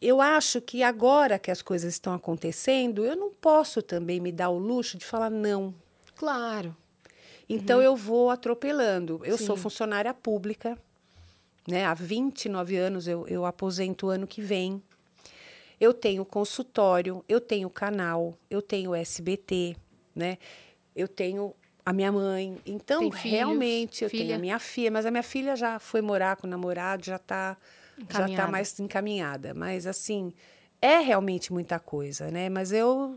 Eu 0.00 0.20
acho 0.20 0.60
que 0.60 0.82
agora 0.82 1.38
que 1.38 1.50
as 1.50 1.60
coisas 1.60 1.92
estão 1.92 2.14
acontecendo, 2.14 3.04
eu 3.04 3.14
não 3.14 3.30
posso 3.30 3.82
também 3.82 4.18
me 4.18 4.32
dar 4.32 4.48
o 4.48 4.58
luxo 4.58 4.96
de 4.96 5.04
falar 5.04 5.30
não. 5.30 5.74
Claro. 6.16 6.74
Então 7.48 7.82
eu 7.82 7.94
vou 7.94 8.30
atropelando. 8.30 9.20
Eu 9.24 9.36
sou 9.36 9.56
Sim. 9.56 9.62
funcionária 9.62 10.14
pública, 10.14 10.78
né? 11.66 11.84
Há 11.84 11.94
29 11.94 12.76
anos 12.76 13.06
eu, 13.06 13.26
eu 13.28 13.44
aposento 13.44 14.06
o 14.06 14.10
ano 14.10 14.26
que 14.26 14.40
vem. 14.40 14.82
Eu 15.78 15.92
tenho 15.92 16.24
consultório, 16.24 17.24
eu 17.28 17.40
tenho 17.40 17.68
canal, 17.68 18.38
eu 18.48 18.62
tenho 18.62 18.94
SBT, 18.94 19.76
né? 20.14 20.38
Eu 20.94 21.08
tenho 21.08 21.54
a 21.84 21.92
minha 21.92 22.12
mãe. 22.12 22.58
Então, 22.66 23.00
filhos, 23.00 23.20
realmente, 23.20 24.04
eu 24.04 24.10
tenho 24.10 24.22
filha? 24.24 24.36
a 24.36 24.38
minha 24.38 24.58
filha, 24.58 24.90
mas 24.90 25.06
a 25.06 25.10
minha 25.10 25.22
filha 25.22 25.56
já 25.56 25.78
foi 25.78 26.00
morar 26.00 26.36
com 26.36 26.46
o 26.46 26.50
namorado, 26.50 27.04
já 27.04 27.16
está 27.16 27.56
já 28.08 28.28
tá 28.28 28.46
mais 28.48 28.78
encaminhada. 28.80 29.52
Mas, 29.54 29.86
assim, 29.86 30.32
é 30.80 30.98
realmente 30.98 31.52
muita 31.52 31.78
coisa, 31.78 32.30
né? 32.30 32.48
Mas 32.48 32.72
eu, 32.72 33.16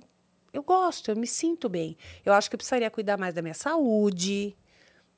eu 0.51 0.64
gosto, 0.64 1.11
eu 1.11 1.16
me 1.16 1.28
sinto 1.28 1.70
bem. 1.70 1.97
Eu 2.26 2.34
acho 2.34 2.49
que 2.49 2.55
eu 2.55 2.57
precisaria 2.57 2.89
cuidar 2.91 3.18
mais 3.18 3.34
da 3.34 3.41
minha 3.41 3.53
saúde, 3.53 4.55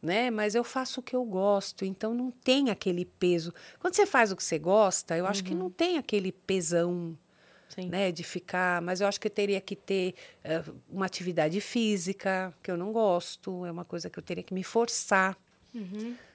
né? 0.01 0.29
Mas 0.29 0.53
eu 0.55 0.63
faço 0.63 0.99
o 0.99 1.03
que 1.03 1.15
eu 1.15 1.25
gosto, 1.25 1.83
então 1.83 2.13
não 2.13 2.29
tem 2.29 2.69
aquele 2.69 3.05
peso. 3.05 3.53
Quando 3.79 3.95
você 3.95 4.05
faz 4.05 4.31
o 4.31 4.35
que 4.35 4.43
você 4.43 4.59
gosta, 4.59 5.17
eu 5.17 5.25
acho 5.25 5.43
que 5.43 5.55
não 5.55 5.69
tem 5.69 5.97
aquele 5.97 6.31
pesão, 6.31 7.17
Sim. 7.69 7.89
né? 7.89 8.11
De 8.11 8.23
ficar. 8.23 8.81
Mas 8.81 9.01
eu 9.01 9.07
acho 9.07 9.19
que 9.19 9.27
eu 9.27 9.31
teria 9.31 9.59
que 9.61 9.75
ter 9.75 10.15
eh, 10.43 10.63
uma 10.89 11.05
atividade 11.05 11.59
física, 11.61 12.53
que 12.63 12.69
eu 12.71 12.77
não 12.77 12.91
gosto, 12.91 13.65
é 13.65 13.71
uma 13.71 13.85
coisa 13.85 14.09
que 14.09 14.17
eu 14.19 14.23
teria 14.23 14.43
que 14.43 14.53
me 14.53 14.63
forçar. 14.63 15.37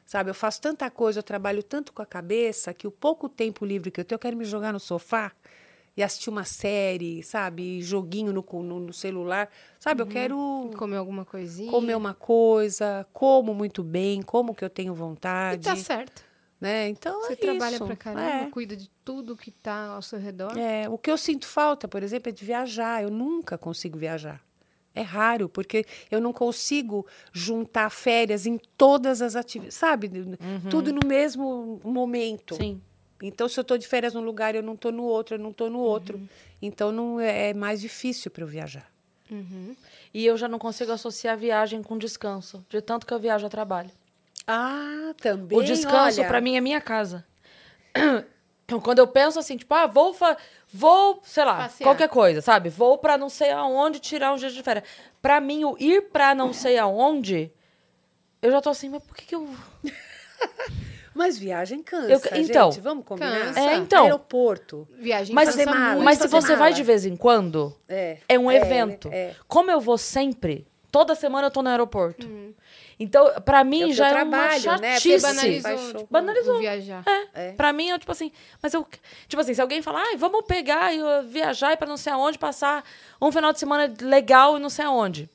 Sabe, 0.05 0.28
eu 0.28 0.35
faço 0.35 0.61
tanta 0.61 0.91
coisa, 0.91 1.20
eu 1.20 1.22
trabalho 1.22 1.62
tanto 1.62 1.93
com 1.93 2.03
a 2.03 2.07
cabeça 2.07 2.74
que 2.74 2.87
o 2.87 2.91
pouco 2.91 3.28
tempo 3.28 3.64
livre 3.64 3.91
que 3.91 4.01
eu 4.01 4.05
tenho, 4.05 4.16
eu 4.16 4.20
quero 4.20 4.37
me 4.37 4.45
jogar 4.45 4.72
no 4.72 4.81
sofá 4.81 5.33
e 5.97 6.03
assistir 6.03 6.31
uma 6.31 6.45
série, 6.45 7.22
sabe? 7.22 7.81
Joguinho 7.81 8.33
no, 8.33 8.45
no, 8.62 8.81
no 8.81 8.93
celular. 8.93 9.49
Sabe, 9.78 10.03
eu 10.03 10.07
quero 10.07 10.70
Comer 10.76 10.97
alguma 10.97 11.24
coisinha. 11.24 11.70
comer 11.70 11.95
uma 11.97 12.12
coisa, 12.12 13.07
como 13.12 13.55
muito 13.55 13.83
bem, 13.83 14.20
como 14.20 14.55
que 14.55 14.64
eu 14.64 14.70
tenho 14.70 14.93
E 14.93 14.97
vontade. 14.97 15.64
tá 15.64 15.76
certo. 15.76 16.22
Né? 16.61 16.88
Então 16.88 17.20
Você 17.22 17.32
é 17.32 17.36
trabalha 17.36 17.74
isso. 17.76 17.86
pra 17.86 17.96
caramba, 17.96 18.46
É. 18.46 18.50
cuida 18.50 18.76
de 18.76 18.90
tudo 19.04 19.36
que 19.36 19.50
tá 19.50 19.86
ao 19.94 20.02
seu 20.02 20.18
redor. 20.18 20.56
É, 20.58 20.88
o 20.88 20.98
que 20.98 21.11
eu 21.11 21.16
sinto 21.16 21.46
falta, 21.46 21.88
por 21.88 22.02
exemplo, 22.02 22.28
é 22.28 22.32
de 22.32 22.44
viajar. 22.44 23.02
Eu 23.02 23.11
nunca 23.11 23.56
consigo 23.56 23.98
viajar. 23.98 24.40
É 24.94 25.02
raro, 25.02 25.48
porque 25.48 25.86
eu 26.11 26.20
não 26.20 26.32
consigo 26.32 27.06
juntar 27.32 27.88
férias 27.90 28.44
em 28.44 28.58
todas 28.76 29.22
as 29.22 29.36
atividades, 29.36 29.76
sabe? 29.76 30.11
Tudo 30.68 30.92
no 30.92 31.06
mesmo 31.06 31.80
momento. 31.84 32.56
Sim. 32.56 32.80
Então, 33.22 33.48
se 33.48 33.58
eu 33.58 33.62
estou 33.62 33.78
de 33.78 33.86
férias 33.86 34.14
num 34.14 34.22
lugar, 34.22 34.54
eu 34.54 34.62
não 34.62 34.74
estou 34.74 34.90
no 34.90 35.04
outro, 35.04 35.36
eu 35.36 35.38
não 35.38 35.50
estou 35.50 35.70
no 35.70 35.78
outro. 35.78 36.20
Então, 36.61 36.90
não 36.90 37.20
é, 37.20 37.50
é 37.50 37.54
mais 37.54 37.80
difícil 37.80 38.30
para 38.30 38.42
eu 38.42 38.48
viajar. 38.48 38.90
Uhum. 39.30 39.76
E 40.12 40.26
eu 40.26 40.36
já 40.36 40.48
não 40.48 40.58
consigo 40.58 40.90
associar 40.90 41.38
viagem 41.38 41.82
com 41.82 41.96
descanso, 41.96 42.64
de 42.68 42.80
tanto 42.80 43.06
que 43.06 43.14
eu 43.14 43.18
viajo 43.20 43.46
a 43.46 43.48
trabalho. 43.48 43.90
Ah, 44.47 45.12
também. 45.20 45.59
o 45.59 45.62
descanso, 45.62 46.18
olha, 46.20 46.28
pra 46.28 46.41
mim, 46.41 46.57
é 46.57 46.61
minha 46.61 46.81
casa. 46.81 47.24
Então, 48.64 48.78
Quando 48.81 49.01
eu 49.01 49.09
penso 49.09 49.37
assim, 49.37 49.57
tipo, 49.57 49.74
ah, 49.74 49.89
vou, 49.89 50.14
fa- 50.14 50.37
vou, 50.72 51.20
sei 51.24 51.45
lá, 51.45 51.57
Passear. 51.62 51.85
qualquer 51.89 52.09
coisa, 52.09 52.41
sabe? 52.41 52.68
Vou 52.68 52.99
pra 52.99 53.18
não 53.18 53.28
sei 53.28 53.51
aonde 53.51 53.99
tirar 53.99 54.33
um 54.33 54.37
dia 54.37 54.49
de 54.49 54.62
férias. 54.62 54.85
Pra 55.20 55.41
mim, 55.41 55.64
o 55.64 55.76
ir 55.76 56.03
pra 56.12 56.37
não 56.37 56.53
sei 56.53 56.78
aonde, 56.78 57.51
eu 58.41 58.49
já 58.53 58.61
tô 58.61 58.70
assim, 58.70 58.89
mas 58.89 59.03
por 59.03 59.16
que 59.16 59.24
que 59.26 59.35
eu... 59.35 59.49
Mas 61.12 61.37
viagem 61.37 61.83
cansa, 61.83 62.12
Eu- 62.12 62.20
então. 62.41 62.70
gente. 62.70 62.81
Vamos 62.81 63.05
combinar? 63.05 63.47
Cansa. 63.47 63.61
É, 63.61 63.74
então. 63.76 64.05
Aeroporto. 64.05 64.87
Viagem 64.97 65.35
Mas, 65.35 65.51
cansa 65.57 65.66
mala, 65.68 66.03
mas 66.05 66.18
se 66.18 66.28
você 66.28 66.51
vai 66.55 66.70
mala. 66.70 66.72
de 66.72 66.83
vez 66.85 67.05
em 67.05 67.16
quando, 67.16 67.76
É. 67.89 68.18
é 68.28 68.39
um 68.39 68.49
É, 68.51 68.57
evento. 68.59 69.09
é. 69.12 69.35
Como 69.49 69.68
eu 69.70 69.81
vou 69.81 69.99
sempre, 69.99 70.64
toda 70.93 71.16
semana 71.16 71.49
eu 71.49 71.51
tô 71.51 71.61
no 71.61 71.68
aeroporto. 71.68 72.26
Então, 73.03 73.32
pra 73.40 73.64
mim, 73.64 73.90
É 73.90 73.92
já 73.94 74.11
eu 74.11 74.18
é 74.18 74.22
uma 74.24 74.30
trabalho, 74.30 74.80
né? 74.82 75.01
chatice. 75.01 75.20
Você 75.20 75.26
banalizou, 75.34 75.94
tipo, 76.01 76.07
Banalizou. 76.12 76.59
viajar. 76.59 77.03
É. 77.32 77.53
Pra 77.53 77.72
mim, 77.72 77.88
eu, 77.88 77.98
tipo 77.98 78.12
assim, 78.12 78.30
mas 78.62 78.74
eu. 78.74 78.86
Tipo 79.26 79.40
assim, 79.40 79.55
se 79.55 79.61
alguém 79.62 79.80
falar, 79.80 80.03
ai, 80.03 80.16
vamos 80.18 80.42
pegar 80.44 80.92
e 80.94 81.03
uh, 81.03 81.22
viajar 81.26 81.72
e 81.72 81.78
pra 81.78 81.88
não 81.88 81.96
sei 81.96 82.12
aonde, 82.12 82.38
passar 82.38 82.84
um 83.20 83.32
final 83.32 83.55
de 83.55 83.59
semana 83.59 83.90
legal 84.03 84.59
e 84.59 84.61
não 84.61 84.68
sei 84.68 84.84
aonde. 84.84 85.30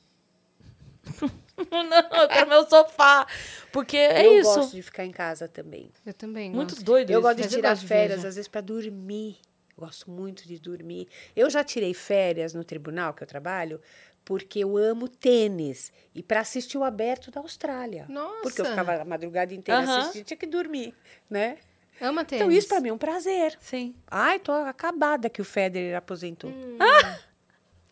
não, 1.70 2.20
eu 2.22 2.28
quero 2.28 2.48
meu 2.48 2.68
sofá. 2.68 3.26
Porque 3.72 3.96
é 3.96 4.26
eu 4.26 4.40
isso. 4.40 4.54
gosto 4.54 4.74
de 4.76 4.82
ficar 4.82 5.04
em 5.04 5.10
casa 5.12 5.48
também. 5.48 5.90
Eu 6.04 6.14
também 6.14 6.50
Muito 6.50 6.70
gosto. 6.74 6.84
doido 6.84 7.10
Eu 7.10 7.18
isso. 7.20 7.22
gosto 7.28 7.36
de 7.38 7.42
eu 7.44 7.48
tirar 7.48 7.70
gosto 7.70 7.82
de 7.82 7.88
férias, 7.88 8.08
viajar. 8.16 8.28
às 8.28 8.34
vezes, 8.36 8.48
para 8.48 8.60
dormir. 8.60 9.38
Gosto 9.78 10.10
muito 10.10 10.48
de 10.48 10.58
dormir. 10.58 11.06
Eu 11.34 11.50
já 11.50 11.62
tirei 11.62 11.92
férias 11.92 12.54
no 12.54 12.64
tribunal 12.64 13.12
que 13.12 13.22
eu 13.22 13.26
trabalho 13.26 13.78
porque 14.26 14.58
eu 14.58 14.76
amo 14.76 15.08
tênis 15.08 15.90
e 16.14 16.22
para 16.22 16.40
assistir 16.40 16.76
o 16.76 16.82
aberto 16.84 17.30
da 17.30 17.40
Austrália. 17.40 18.04
Nossa. 18.08 18.42
Porque 18.42 18.60
eu 18.60 18.64
ficava 18.66 18.94
a 19.00 19.04
madrugada 19.04 19.54
inteira 19.54 19.80
Aham. 19.80 19.98
assistindo, 20.00 20.24
tinha 20.24 20.36
que 20.36 20.46
dormir, 20.46 20.92
né? 21.30 21.56
Ama 22.00 22.24
tênis. 22.24 22.42
Então 22.42 22.50
isso 22.52 22.68
para 22.68 22.80
mim 22.80 22.88
é 22.88 22.92
um 22.92 22.98
prazer. 22.98 23.56
Sim. 23.60 23.94
Ai, 24.10 24.38
tô 24.40 24.50
acabada 24.52 25.30
que 25.30 25.40
o 25.40 25.44
Federer 25.44 25.96
aposentou. 25.96 26.50
Hum. 26.50 26.76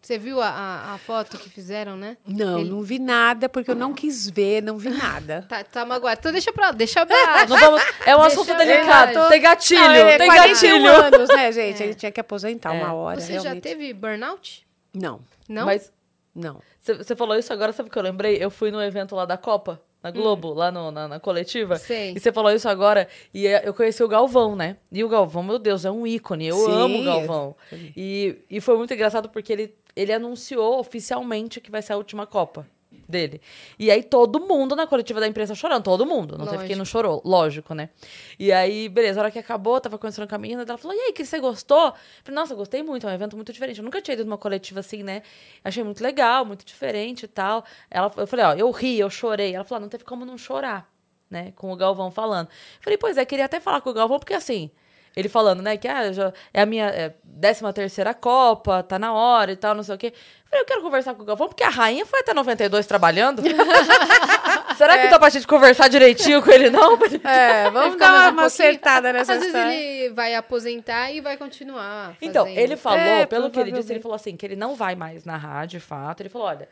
Você 0.02 0.18
viu 0.18 0.38
a, 0.42 0.48
a, 0.50 0.94
a 0.94 0.98
foto 0.98 1.38
que 1.38 1.48
fizeram, 1.48 1.96
né? 1.96 2.18
Não, 2.26 2.58
Ele- 2.58 2.68
não 2.68 2.82
vi 2.82 2.98
nada 2.98 3.48
porque 3.48 3.70
eu 3.70 3.74
não 3.74 3.94
quis 3.94 4.28
ver, 4.28 4.62
não 4.62 4.76
vi 4.76 4.90
nada. 4.90 5.46
Tá, 5.48 5.64
tá 5.64 5.86
magoado. 5.86 6.18
Então 6.20 6.30
deixa 6.30 6.52
pra 6.52 6.66
lá, 6.66 6.72
deixa. 6.72 7.06
Não 7.48 7.56
vamos... 7.58 7.82
É 8.04 8.14
um 8.14 8.20
Deixa 8.20 8.26
assunto 8.42 8.54
delicado. 8.58 9.14
tô- 9.14 9.28
Tem 9.30 9.40
gatilho, 9.40 9.80
Não, 9.80 9.90
é 9.94 10.18
tem 10.18 10.26
41 10.26 10.82
gatilho. 10.82 11.04
anos, 11.16 11.28
né, 11.30 11.52
gente? 11.52 11.82
Ele 11.82 11.94
tinha 11.94 12.12
que 12.12 12.20
aposentar 12.20 12.74
É. 12.74 12.78
uma 12.82 12.92
hora, 12.92 13.18
Você 13.18 13.32
realmente. 13.32 13.54
já 13.54 13.60
teve 13.62 13.94
burnout? 13.94 14.66
Não, 14.92 15.20
Não? 15.48 15.64
Mas 15.64 15.90
não. 16.34 16.60
você 16.80 17.14
falou 17.16 17.36
isso 17.36 17.52
agora, 17.52 17.72
sabe 17.72 17.88
o 17.88 17.92
que 17.92 17.98
eu 17.98 18.02
lembrei? 18.02 18.36
Eu 18.40 18.50
fui 18.50 18.70
no 18.70 18.82
evento 18.82 19.14
lá 19.14 19.24
da 19.24 19.36
Copa, 19.36 19.80
na 20.02 20.10
Globo, 20.10 20.52
lá 20.52 20.70
no- 20.70 20.90
na, 20.90 21.08
na 21.08 21.20
coletiva. 21.20 21.74
Hum. 21.74 21.78
Sei. 21.78 22.12
E 22.16 22.20
você 22.20 22.32
falou 22.32 22.50
isso 22.52 22.68
agora, 22.68 23.08
e 23.32 23.46
é, 23.46 23.66
eu 23.66 23.72
conheci 23.72 24.02
o 24.02 24.08
Galvão, 24.08 24.54
né? 24.56 24.76
E 24.92 25.02
o 25.04 25.08
Galvão, 25.08 25.42
meu 25.42 25.58
Deus, 25.58 25.84
é 25.84 25.90
um 25.90 26.06
ícone. 26.06 26.46
Eu 26.48 26.56
Sim, 26.56 26.72
amo 26.72 27.00
o 27.00 27.04
Galvão. 27.04 27.56
E, 27.96 28.38
e 28.50 28.60
foi 28.60 28.76
muito 28.76 28.92
engraçado 28.92 29.28
porque 29.28 29.52
ele, 29.52 29.74
ele 29.96 30.12
anunciou 30.12 30.78
oficialmente 30.78 31.60
que 31.60 31.70
vai 31.70 31.80
ser 31.82 31.92
a 31.94 31.96
última 31.96 32.26
Copa 32.26 32.66
dele. 33.08 33.40
E 33.78 33.90
aí 33.90 34.02
todo 34.02 34.40
mundo 34.40 34.74
na 34.74 34.86
coletiva 34.86 35.20
da 35.20 35.26
imprensa 35.28 35.54
chorando, 35.54 35.82
todo 35.82 36.04
mundo. 36.06 36.36
Não 36.38 36.44
teve 36.46 36.58
quem 36.58 36.76
Lógico. 36.76 36.78
não 36.78 36.84
chorou, 36.84 37.22
lógico, 37.24 37.74
né? 37.74 37.90
E 38.38 38.52
aí, 38.52 38.88
beleza, 38.88 39.20
a 39.20 39.22
hora 39.24 39.30
que 39.30 39.38
acabou, 39.38 39.80
tava 39.80 39.98
conversando 39.98 40.28
com 40.28 40.34
a 40.34 40.38
menina, 40.38 40.64
ela 40.66 40.78
falou, 40.78 40.96
e 40.96 41.00
aí, 41.00 41.12
que 41.12 41.24
você 41.24 41.38
gostou? 41.40 41.86
Eu 41.88 41.92
falei, 42.24 42.34
nossa, 42.40 42.54
gostei 42.54 42.82
muito, 42.82 43.06
é 43.06 43.10
um 43.10 43.14
evento 43.14 43.36
muito 43.36 43.52
diferente. 43.52 43.78
Eu 43.78 43.84
nunca 43.84 44.00
tinha 44.00 44.14
ido 44.14 44.24
numa 44.24 44.38
coletiva 44.38 44.80
assim, 44.80 45.02
né? 45.02 45.22
Achei 45.62 45.82
muito 45.84 46.02
legal, 46.02 46.44
muito 46.44 46.64
diferente 46.64 47.24
e 47.24 47.28
tal. 47.28 47.64
Ela, 47.90 48.10
eu 48.16 48.26
falei, 48.26 48.44
ó, 48.44 48.52
eu 48.54 48.70
ri, 48.70 48.98
eu 48.98 49.10
chorei. 49.10 49.54
Ela 49.54 49.64
falou, 49.64 49.78
"Ah, 49.78 49.80
não 49.80 49.88
teve 49.88 50.04
como 50.04 50.24
não 50.24 50.36
chorar, 50.38 50.90
né? 51.30 51.52
Com 51.56 51.72
o 51.72 51.76
Galvão 51.76 52.10
falando. 52.10 52.48
Eu 52.48 52.82
falei, 52.82 52.96
pois 52.98 53.16
é, 53.16 53.24
queria 53.24 53.44
até 53.44 53.60
falar 53.60 53.80
com 53.80 53.90
o 53.90 53.94
Galvão, 53.94 54.18
porque 54.18 54.34
assim, 54.34 54.70
Ele 55.16 55.28
falando, 55.28 55.62
né, 55.62 55.76
que 55.76 55.86
ah, 55.86 56.12
já 56.12 56.32
é 56.52 56.62
a 56.62 56.66
minha 56.66 56.86
é, 56.86 57.14
13 57.40 57.72
terceira 57.72 58.12
Copa, 58.12 58.82
tá 58.82 58.98
na 58.98 59.12
hora 59.12 59.52
e 59.52 59.56
tal, 59.56 59.74
não 59.74 59.82
sei 59.82 59.94
o 59.94 59.98
quê. 59.98 60.08
Eu 60.08 60.48
falei, 60.48 60.62
eu 60.62 60.66
quero 60.66 60.82
conversar 60.82 61.14
com 61.14 61.22
o 61.22 61.24
Galvão, 61.24 61.48
porque 61.48 61.62
a 61.62 61.68
rainha 61.68 62.04
foi 62.04 62.20
até 62.20 62.34
92 62.34 62.86
trabalhando. 62.86 63.42
Será 64.76 64.98
que 64.98 65.08
dá 65.08 65.18
pra 65.18 65.28
gente 65.28 65.46
conversar 65.46 65.88
direitinho 65.88 66.42
com 66.42 66.50
ele, 66.50 66.68
não? 66.70 66.98
É, 67.24 67.70
vamos 67.70 67.92
ficar 67.92 68.08
dar 68.08 68.18
uma, 68.18 68.28
um 68.28 68.32
uma 68.32 68.44
acertada 68.46 69.12
nessa 69.12 69.34
Às 69.34 69.38
vezes 69.38 69.54
história. 69.54 69.74
ele 69.74 70.12
vai 70.12 70.34
aposentar 70.34 71.10
e 71.12 71.20
vai 71.20 71.36
continuar. 71.36 72.16
Então, 72.20 72.44
fazendo. 72.44 72.58
ele 72.60 72.76
falou, 72.76 72.98
É, 72.98 73.26
pelo 73.26 73.50
que 73.50 73.60
ele 73.60 73.72
disse, 73.72 73.92
ele 73.92 74.00
falou 74.00 74.16
assim, 74.16 74.36
que 74.36 74.44
ele 74.44 74.56
não 74.56 74.74
vai 74.74 74.94
mais 74.94 75.24
narrar, 75.24 75.66
de 75.66 75.78
fato. 75.78 76.20
Ele 76.22 76.28
falou, 76.28 76.48
olha, 76.48 76.68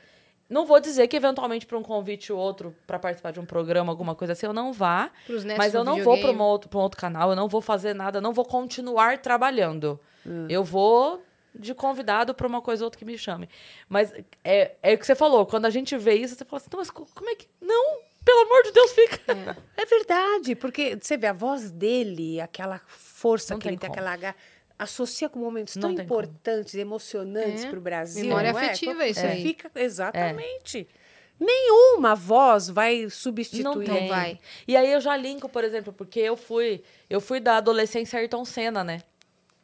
não 0.49 0.67
vou 0.67 0.79
dizer 0.81 1.09
que 1.09 1.17
eventualmente 1.17 1.65
para 1.67 1.79
um 1.79 1.83
convite 1.83 2.33
ou 2.33 2.39
outro, 2.39 2.75
para 2.87 2.99
participar 2.99 3.31
de 3.33 3.41
um 3.41 3.47
programa, 3.47 3.91
alguma 3.93 4.15
coisa 4.15 4.33
assim, 4.35 4.47
eu 4.47 4.53
não 4.53 4.73
vá. 4.73 5.11
Mas 5.57 5.75
eu 5.75 5.83
não 5.85 5.97
vou 6.05 6.19
para 6.21 6.31
um 6.33 6.41
outro, 6.43 6.69
pra 6.69 6.79
um 6.79 6.83
outro 6.83 7.01
canal, 7.01 7.31
eu 7.31 7.37
não 7.37 7.49
vou 7.49 7.61
fazer 7.61 7.95
nada, 7.95 8.21
não 8.21 8.33
vou 8.33 8.45
continuar 8.45 9.19
trabalhando. 9.19 9.99
Hum. 10.27 10.47
Eu 10.49 10.63
vou 10.63 11.23
de 11.55 11.75
convidado 11.75 12.35
para 12.35 12.47
uma 12.47 12.63
coisa 12.63 12.83
ou 12.83 12.87
outra 12.87 12.99
que 12.99 13.05
me 13.05 13.17
chame. 13.19 13.49
Mas 13.89 14.13
é, 14.43 14.73
é 14.83 14.95
o 14.95 14.99
que 14.99 15.07
você 15.07 15.15
falou, 15.15 15.45
quando 15.47 15.67
a 15.67 15.71
gente 15.71 15.97
vê 15.97 16.15
isso, 16.15 16.35
você 16.35 16.45
fala 16.45 16.61
assim, 16.61 16.71
não, 16.73 16.79
mas 16.79 16.91
co- 16.91 17.07
como 17.15 17.29
é 17.29 17.35
que... 17.35 17.47
Não, 17.61 17.99
pelo 18.25 18.41
amor 18.43 18.63
de 18.63 18.73
Deus, 18.73 18.93
fica. 18.93 19.57
É 19.77 19.85
verdade, 19.85 20.55
porque 20.55 20.97
você 21.01 21.17
vê 21.17 21.27
a 21.27 21.33
voz 21.33 21.71
dele, 21.71 22.41
aquela 22.41 22.81
força 22.87 23.53
Não 23.55 23.61
que 23.61 23.69
ele 23.69 23.77
tem 23.77 23.91
tem, 23.91 24.01
aquela 24.01 24.35
associa 24.83 25.29
com 25.29 25.39
momentos 25.39 25.77
Não 25.77 25.83
tão 25.83 25.95
tem 25.97 26.07
como. 26.07 26.21
importantes, 26.21 26.75
emocionantes 26.75 27.65
É. 27.65 27.69
para 27.69 27.79
o 27.79 27.83
Brasil. 27.83 28.25
Memória 28.25 28.53
não 28.53 28.59
é? 28.61 28.65
afetiva, 28.67 29.07
isso 29.07 29.21
Você 29.21 29.27
aí. 29.27 29.43
Fica, 29.43 29.71
exatamente. 29.75 30.87
Nenhuma 31.41 32.15
voz 32.15 32.69
vai 32.69 33.09
substituir. 33.11 33.65
Não 33.65 33.83
tem. 33.83 34.09
vai. 34.09 34.39
E 34.67 34.77
aí 34.77 34.93
eu 34.93 35.01
já 35.01 35.17
linko, 35.17 35.49
por 35.49 35.65
exemplo, 35.65 35.93
porque 35.93 36.21
eu 36.21 36.37
fui, 36.37 36.83
eu 37.11 37.21
fui 37.21 37.41
da 37.41 37.57
adolescência 37.57 38.19
Ayrton 38.19 38.45
Senna, 38.45 38.85
né? 38.85 39.03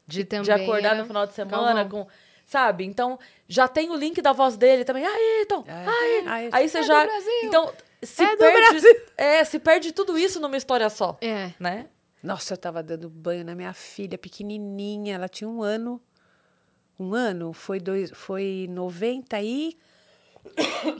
De, 0.06 0.24
de 0.24 0.50
acordar 0.50 0.92
era 0.92 0.98
no 1.02 1.06
final 1.06 1.26
de 1.26 1.34
semana 1.34 1.82
Galvão. 1.84 2.04
com, 2.04 2.10
sabe? 2.46 2.84
Então, 2.84 3.18
já 3.46 3.68
tem 3.68 3.90
o 3.90 3.94
link 3.94 4.20
da 4.22 4.32
voz 4.32 4.56
dele 4.56 4.84
também. 4.84 5.04
Ayrton, 5.06 5.64
Ayrton. 5.68 6.28
Ai, 6.30 6.48
Aí 6.50 6.68
você 6.68 6.78
É 6.78 6.80
do 6.80 6.86
já. 6.86 7.06
Então, 7.44 7.72
se 8.02 8.22
É 8.24 8.36
perde, 8.36 9.02
é, 9.16 9.44
se 9.44 9.58
perde 9.58 9.92
tudo 9.92 10.16
isso 10.18 10.40
numa 10.40 10.56
história 10.56 10.88
só, 10.88 11.16
É. 11.20 11.52
né? 11.60 11.86
Nossa, 12.22 12.54
eu 12.54 12.58
tava 12.58 12.82
dando 12.82 13.08
banho 13.08 13.44
na 13.44 13.54
minha 13.54 13.72
filha, 13.72 14.18
pequenininha, 14.18 15.14
ela 15.14 15.28
tinha 15.28 15.48
um 15.48 15.62
ano. 15.62 16.00
Um 16.98 17.14
ano? 17.14 17.52
Foi, 17.52 17.78
dois, 17.78 18.10
foi 18.10 18.66
90 18.68 19.40
e... 19.40 19.76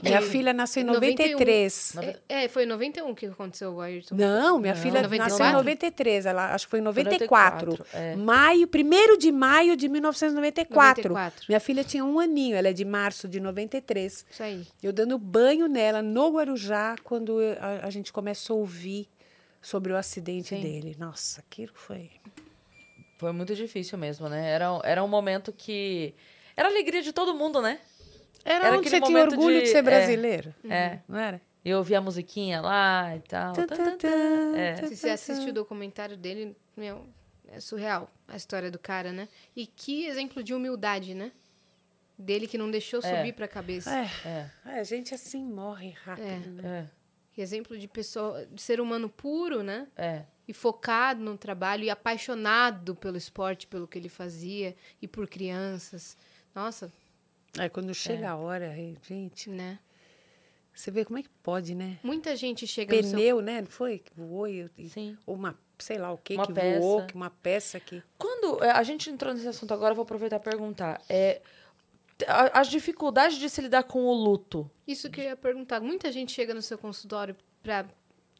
Minha 0.03 0.21
filha 0.21 0.53
nasceu 0.53 0.83
em 0.83 0.85
91. 0.85 1.31
93. 1.31 1.95
É, 2.27 2.47
foi 2.47 2.63
em 2.63 2.67
91 2.67 3.15
que 3.15 3.25
aconteceu 3.25 3.73
o 3.73 3.81
Ayrton. 3.81 4.15
Não, 4.15 4.59
minha 4.59 4.73
Não. 4.73 4.81
filha 4.81 5.01
94? 5.01 5.17
nasceu 5.17 5.45
em 5.45 5.53
93, 5.53 6.25
ela, 6.25 6.53
acho 6.53 6.65
que 6.65 6.69
foi 6.69 6.79
em 6.79 6.83
94. 6.83 7.71
94, 7.71 7.99
é. 7.99 8.15
Maio, 8.15 8.67
1 8.67 9.17
de 9.17 9.31
maio 9.31 9.75
de 9.75 9.89
1994. 9.89 11.09
94. 11.09 11.45
Minha 11.47 11.59
filha 11.59 11.83
tinha 11.83 12.05
um 12.05 12.19
aninho, 12.19 12.55
ela 12.55 12.67
é 12.67 12.73
de 12.73 12.85
março 12.85 13.27
de 13.27 13.39
93. 13.39 14.25
Isso 14.29 14.43
aí. 14.43 14.67
Eu 14.83 14.93
dando 14.93 15.17
banho 15.17 15.67
nela 15.67 16.01
no 16.01 16.31
Guarujá, 16.31 16.95
quando 17.03 17.39
a, 17.59 17.87
a 17.87 17.89
gente 17.89 18.13
começou 18.13 18.57
a 18.57 18.59
ouvir 18.59 19.07
sobre 19.61 19.91
o 19.93 19.97
acidente 19.97 20.49
Sim. 20.49 20.61
dele. 20.61 20.95
Nossa, 20.99 21.41
aquilo 21.41 21.73
foi. 21.73 22.11
Foi 23.17 23.31
muito 23.33 23.53
difícil 23.55 23.97
mesmo, 23.97 24.29
né? 24.29 24.49
Era, 24.49 24.67
era 24.83 25.03
um 25.03 25.07
momento 25.07 25.51
que. 25.51 26.13
Era 26.55 26.67
a 26.69 26.71
alegria 26.71 27.01
de 27.01 27.11
todo 27.13 27.33
mundo, 27.35 27.61
né? 27.61 27.79
Era, 28.45 28.67
Era 28.67 28.77
onde 28.77 28.87
aquele 28.87 29.01
você 29.01 29.07
tinha 29.11 29.17
momento 29.19 29.33
orgulho 29.37 29.55
de, 29.59 29.65
de- 29.65 29.71
ser 29.71 29.77
é. 29.77 29.81
brasileiro. 29.81 30.55
É. 30.69 30.99
Não 31.07 31.17
era? 31.19 31.41
E 31.63 31.69
eu 31.69 31.77
ouvia 31.79 31.97
a 31.97 32.01
musiquinha 32.01 32.61
lá 32.61 33.13
e 33.15 33.19
tal. 33.19 33.51
Tan, 33.53 33.67
tan. 33.67 33.97
tan. 33.97 34.55
É. 34.57 34.75
Se 34.87 34.95
você 34.95 35.09
assiste 35.09 35.49
o 35.49 35.53
documentário 35.53 36.15
dele, 36.15 36.55
meu, 36.75 37.05
é 37.49 37.59
surreal 37.59 38.09
a 38.27 38.37
história 38.37 38.71
do 38.71 38.79
cara, 38.79 39.11
né? 39.11 39.27
E 39.55 39.65
que 39.67 40.05
exemplo 40.05 40.41
de 40.41 40.53
humildade, 40.53 41.13
né? 41.13 41.33
Dele 42.17 42.47
que 42.47 42.57
não 42.57 42.71
deixou 42.71 42.99
É. 43.03 43.17
subir 43.17 43.33
pra 43.33 43.47
cabeça. 43.47 43.89
É. 43.93 44.09
É, 44.25 44.49
É, 44.77 44.79
a 44.79 44.83
gente 44.83 45.13
assim 45.13 45.43
morre 45.43 45.91
rápido. 46.05 46.49
né? 46.61 46.85
é, 46.87 46.98
exemplo 47.41 47.77
de 47.77 47.87
pessoa, 47.87 48.45
de 48.45 48.61
ser 48.61 48.79
humano 48.79 49.09
puro, 49.09 49.63
né? 49.63 49.87
é. 49.95 50.23
E 50.47 50.53
focado 50.53 51.21
no 51.21 51.37
trabalho 51.37 51.83
e 51.83 51.91
apaixonado 51.91 52.95
pelo 52.95 53.17
esporte, 53.17 53.67
pelo 53.67 53.87
que 53.87 53.99
ele 53.99 54.09
fazia 54.09 54.75
e 54.99 55.07
por 55.07 55.27
crianças. 55.27 56.17
Nossa, 56.55 56.91
Aí 57.57 57.69
quando 57.69 57.93
chega 57.93 58.31
a 58.31 58.35
hora, 58.35 58.71
aí, 58.71 58.97
gente, 59.07 59.49
né? 59.49 59.79
você 60.73 60.91
vê 60.91 61.03
como 61.03 61.19
é 61.19 61.23
que 61.23 61.29
pode, 61.43 61.75
né? 61.75 61.99
Muita 62.01 62.35
gente 62.35 62.65
chega 62.65 62.95
no 62.95 63.03
seu... 63.03 63.11
Pneu, 63.11 63.41
né? 63.41 63.61
Não 63.61 63.67
foi? 63.67 63.99
Que 63.99 64.13
voou 64.15 64.47
e, 64.47 64.69
Sim. 64.87 65.17
ou 65.25 65.35
uma, 65.35 65.57
sei 65.77 65.97
lá 65.97 66.11
o 66.11 66.17
que 66.17 66.35
Uma 66.35 66.47
que 66.47 66.53
peça. 66.53 66.79
voou, 66.79 67.05
que 67.05 67.15
uma 67.15 67.29
peça 67.29 67.79
que. 67.79 68.01
Quando 68.17 68.63
é, 68.63 68.71
a 68.71 68.81
gente 68.83 69.09
entrou 69.09 69.33
nesse 69.33 69.47
assunto 69.47 69.73
agora, 69.73 69.91
eu 69.91 69.95
vou 69.95 70.03
aproveitar 70.03 70.37
e 70.37 70.43
perguntar. 70.43 71.01
É, 71.09 71.41
as 72.27 72.67
dificuldades 72.67 73.37
de 73.37 73.49
se 73.49 73.61
lidar 73.61 73.83
com 73.83 74.05
o 74.05 74.13
luto. 74.13 74.69
Isso 74.87 75.09
que 75.09 75.21
eu 75.21 75.25
ia 75.25 75.35
perguntar. 75.35 75.79
Muita 75.79 76.11
gente 76.11 76.31
chega 76.31 76.53
no 76.53 76.61
seu 76.61 76.77
consultório 76.77 77.35
pra 77.61 77.85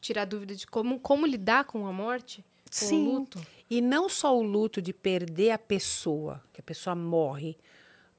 tirar 0.00 0.24
dúvida 0.24 0.54
de 0.54 0.66
como, 0.66 0.98
como 0.98 1.26
lidar 1.26 1.64
com 1.64 1.86
a 1.86 1.92
morte, 1.92 2.44
com 2.64 2.70
Sim. 2.70 3.08
o 3.08 3.12
luto. 3.12 3.40
E 3.68 3.80
não 3.80 4.08
só 4.08 4.36
o 4.36 4.42
luto 4.42 4.82
de 4.82 4.92
perder 4.92 5.52
a 5.52 5.58
pessoa, 5.58 6.42
que 6.52 6.60
a 6.60 6.64
pessoa 6.64 6.94
morre, 6.96 7.56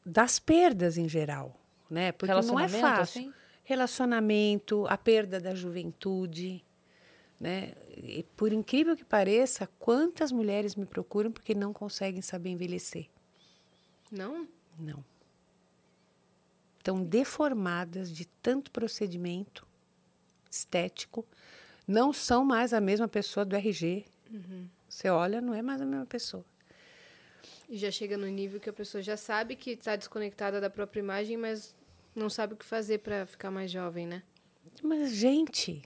das 0.05 0.39
perdas 0.39 0.97
em 0.97 1.07
geral, 1.09 1.59
né? 1.89 2.12
Porque 2.12 2.32
não 2.32 2.39
é 2.59 2.68
Relacionamento, 2.68 2.82
fácil. 2.82 3.01
assim? 3.22 3.34
Relacionamento, 3.64 4.86
a 4.88 4.97
perda 4.97 5.39
da 5.39 5.53
juventude, 5.53 6.64
né? 7.39 7.74
E 7.97 8.24
por 8.36 8.53
incrível 8.53 8.95
que 8.95 9.03
pareça, 9.03 9.68
quantas 9.80 10.32
mulheres 10.32 10.76
me 10.76 10.86
procuram 10.86 11.32
porque 11.32 11.53
não 11.53 11.74
conseguem 11.74 12.22
saber 12.22 12.49
envelhecer? 12.49 13.09
Não? 14.12 14.47
Não. 14.80 15.03
Estão 16.82 17.03
deformadas 17.03 18.11
de 18.11 18.25
tanto 18.41 18.71
procedimento 18.71 19.67
estético, 20.49 21.23
não 21.88 22.11
são 22.11 22.43
mais 22.43 22.73
a 22.73 22.82
mesma 22.82 23.07
pessoa 23.07 23.45
do 23.45 23.55
RG. 23.55 24.03
Você 24.89 25.07
olha, 25.07 25.39
não 25.39 25.53
é 25.53 25.61
mais 25.61 25.79
a 25.79 25.86
mesma 25.86 26.07
pessoa. 26.07 26.43
E 27.69 27.77
já 27.77 27.91
chega 27.91 28.17
no 28.17 28.25
nível 28.25 28.59
que 28.59 28.67
a 28.67 28.73
pessoa 28.73 28.99
já 28.99 29.15
sabe 29.15 29.55
que 29.55 29.69
está 29.69 29.95
desconectada 29.95 30.59
da 30.59 30.71
própria 30.71 31.01
imagem, 31.01 31.38
mas 31.38 31.75
não 32.15 32.32
sabe 32.32 32.55
o 32.55 32.57
que 32.57 32.65
fazer 32.65 32.97
para 32.97 33.27
ficar 33.27 33.51
mais 33.51 33.69
jovem, 33.69 34.07
né? 34.07 34.23
Mas, 34.82 35.11
gente, 35.11 35.84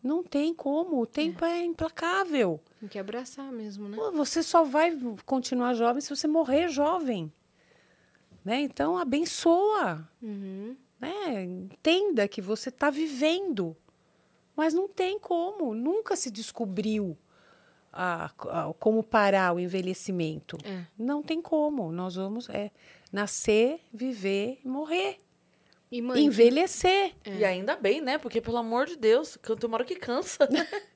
não 0.00 0.22
tem 0.22 0.54
como. 0.54 1.00
O 1.00 1.06
tempo 1.06 1.44
é, 1.44 1.64
implacável. 1.64 2.60
Tem 2.78 2.88
que 2.88 2.98
abraçar 2.98 3.50
mesmo, 3.50 3.88
né? 3.88 3.98
Você 4.14 4.40
só 4.40 4.62
vai 4.62 4.96
continuar 5.26 5.74
jovem 5.74 6.00
se 6.00 6.14
você 6.14 6.28
morrer 6.28 6.68
jovem. 6.68 7.32
Né? 8.44 8.60
Então, 8.62 8.96
abençoa. 8.98 10.08
Uhum. 10.20 10.76
né? 11.00 11.42
Entenda 11.44 12.26
que 12.28 12.40
você 12.40 12.68
está 12.68 12.90
vivendo. 12.90 13.76
Mas 14.56 14.72
não 14.74 14.86
tem 14.88 15.18
como. 15.18 15.74
Nunca 15.74 16.14
se 16.16 16.30
descobriu 16.30 17.16
a- 17.92 18.30
a- 18.48 18.74
como 18.78 19.02
parar 19.02 19.54
o 19.54 19.60
envelhecimento. 19.60 20.56
É. 20.64 20.84
Não 20.98 21.22
tem 21.22 21.40
como. 21.42 21.90
Nós 21.92 22.14
vamos 22.16 22.48
é, 22.50 22.70
nascer, 23.12 23.80
viver 23.92 24.60
e 24.64 24.68
morrer. 24.68 25.18
E 25.90 26.00
mãe, 26.00 26.24
Envelhecer. 26.24 27.14
E 27.26 27.44
ainda 27.44 27.76
bem, 27.76 28.00
né? 28.00 28.16
Porque, 28.18 28.40
pelo 28.40 28.56
amor 28.56 28.86
de 28.86 28.96
Deus, 28.96 29.36
tem 29.42 29.68
uma 29.68 29.76
hora 29.76 29.84
que 29.84 29.96
cansa. 29.96 30.48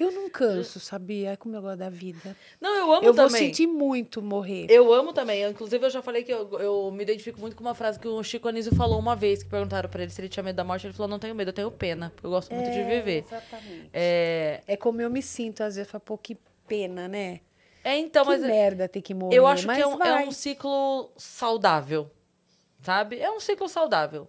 Eu 0.00 0.10
não 0.10 0.30
canso, 0.30 0.80
sabia? 0.80 1.32
É 1.32 1.36
como 1.36 1.54
eu 1.54 1.60
gosto 1.60 1.76
da 1.76 1.90
vida. 1.90 2.34
Não, 2.58 2.74
eu 2.74 2.84
amo 2.92 3.06
eu 3.06 3.12
vou 3.12 3.26
também. 3.26 3.48
sentir 3.48 3.66
muito 3.66 4.22
morrer. 4.22 4.66
Eu 4.70 4.90
amo 4.94 5.12
também. 5.12 5.44
Inclusive, 5.44 5.84
eu 5.84 5.90
já 5.90 6.00
falei 6.00 6.24
que 6.24 6.32
eu, 6.32 6.58
eu 6.58 6.90
me 6.90 7.02
identifico 7.02 7.38
muito 7.38 7.54
com 7.54 7.62
uma 7.62 7.74
frase 7.74 7.98
que 8.00 8.08
o 8.08 8.22
Chico 8.22 8.48
Anísio 8.48 8.74
falou 8.74 8.98
uma 8.98 9.14
vez, 9.14 9.42
que 9.42 9.50
perguntaram 9.50 9.90
pra 9.90 10.02
ele 10.02 10.10
se 10.10 10.18
ele 10.18 10.30
tinha 10.30 10.42
medo 10.42 10.56
da 10.56 10.64
morte. 10.64 10.86
Ele 10.86 10.94
falou, 10.94 11.08
não 11.08 11.18
tenho 11.18 11.34
medo, 11.34 11.50
eu 11.50 11.52
tenho 11.52 11.70
pena, 11.70 12.10
eu 12.22 12.30
gosto 12.30 12.50
muito 12.54 12.70
de 12.70 12.82
viver. 12.82 13.24
Exatamente. 13.26 13.90
É, 13.92 14.62
É 14.66 14.76
como 14.76 15.02
eu 15.02 15.10
me 15.10 15.20
sinto, 15.20 15.62
às 15.62 15.76
vezes, 15.76 15.90
falo, 15.90 16.00
pô, 16.02 16.16
que 16.16 16.36
pena, 16.66 17.06
né? 17.06 17.40
é 17.84 17.98
então, 17.98 18.24
que 18.24 18.30
mas 18.30 18.40
merda 18.42 18.88
ter 18.88 19.02
que 19.02 19.12
morrer. 19.12 19.36
eu 19.36 19.46
acho 19.46 19.66
que 19.66 19.80
é 19.80 19.86
um, 19.86 20.02
é 20.02 20.26
um 20.26 20.32
ciclo 20.32 21.10
saudável, 21.16 22.10
sabe? 22.82 23.18
É 23.18 23.30
um 23.30 23.40
ciclo 23.40 23.68
saudável. 23.68 24.28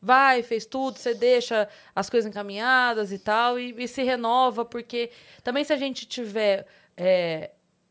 Vai, 0.00 0.42
fez 0.42 0.64
tudo, 0.64 0.96
você 0.98 1.12
deixa 1.14 1.68
as 1.94 2.08
coisas 2.08 2.28
encaminhadas 2.30 3.10
e 3.12 3.18
tal, 3.18 3.58
e, 3.58 3.74
e 3.76 3.88
se 3.88 4.02
renova, 4.02 4.64
porque 4.64 5.10
também 5.42 5.64
se 5.64 5.72
a 5.72 5.76
gente 5.76 6.06
tiver 6.06 6.66
é, 6.96 7.50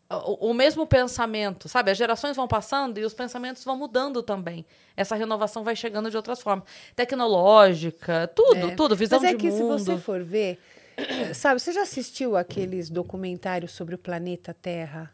o, 0.09 0.51
o 0.51 0.53
mesmo 0.53 0.87
pensamento, 0.87 1.67
sabe? 1.67 1.91
As 1.91 1.97
gerações 1.97 2.35
vão 2.37 2.47
passando 2.47 2.97
e 2.97 3.03
os 3.03 3.13
pensamentos 3.13 3.63
vão 3.63 3.75
mudando 3.75 4.23
também. 4.23 4.65
Essa 4.95 5.15
renovação 5.15 5.63
vai 5.63 5.75
chegando 5.75 6.09
de 6.09 6.15
outras 6.15 6.41
formas. 6.41 6.65
Tecnológica, 6.95 8.27
tudo, 8.33 8.69
É. 8.71 8.75
tudo, 8.75 8.95
visão 8.95 9.19
Mas 9.19 9.29
é 9.29 9.33
de 9.33 9.37
que 9.37 9.49
mundo. 9.49 9.77
se 9.79 9.85
você 9.85 9.97
for 9.97 10.23
ver, 10.23 10.59
sabe, 11.35 11.59
você 11.59 11.73
já 11.73 11.81
assistiu 11.81 12.37
aqueles 12.37 12.89
documentários 12.89 13.71
sobre 13.71 13.95
o 13.95 13.97
planeta 13.97 14.53
Terra? 14.53 15.13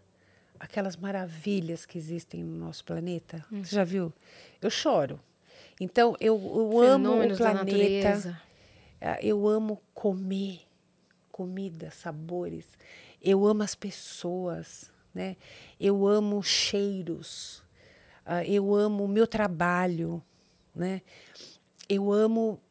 Aquelas 0.60 0.96
maravilhas 0.96 1.86
que 1.86 1.98
existem 1.98 2.44
no 2.44 2.56
nosso 2.66 2.86
planeta? 2.86 3.44
Hum. 3.52 3.64
Você 3.64 3.76
já 3.76 3.84
viu? 3.84 4.14
Eu 4.62 4.70
choro. 4.70 5.20
Então, 5.80 6.16
eu, 6.20 6.40
eu 6.42 6.80
amo 6.82 7.10
o 7.24 7.38
planeta. 7.38 8.40
Ah, 9.02 9.18
Eu 9.22 9.48
amo 9.48 9.82
comer 9.94 10.62
comida, 11.32 11.92
sabores. 11.92 12.66
Eu 13.22 13.46
amo 13.46 13.64
as 13.64 13.76
pessoas, 13.76 14.92
né? 15.14 15.36
Eu 15.80 16.08
amo 16.08 16.42
cheiros. 16.44 17.64
Uh, 18.26 18.44
eu 18.48 18.74
amo 18.74 19.04
o 19.04 19.08
meu 19.08 19.28
trabalho, 19.28 20.24
né? 20.74 21.02
Eu 21.90 22.14
amo 22.14 22.62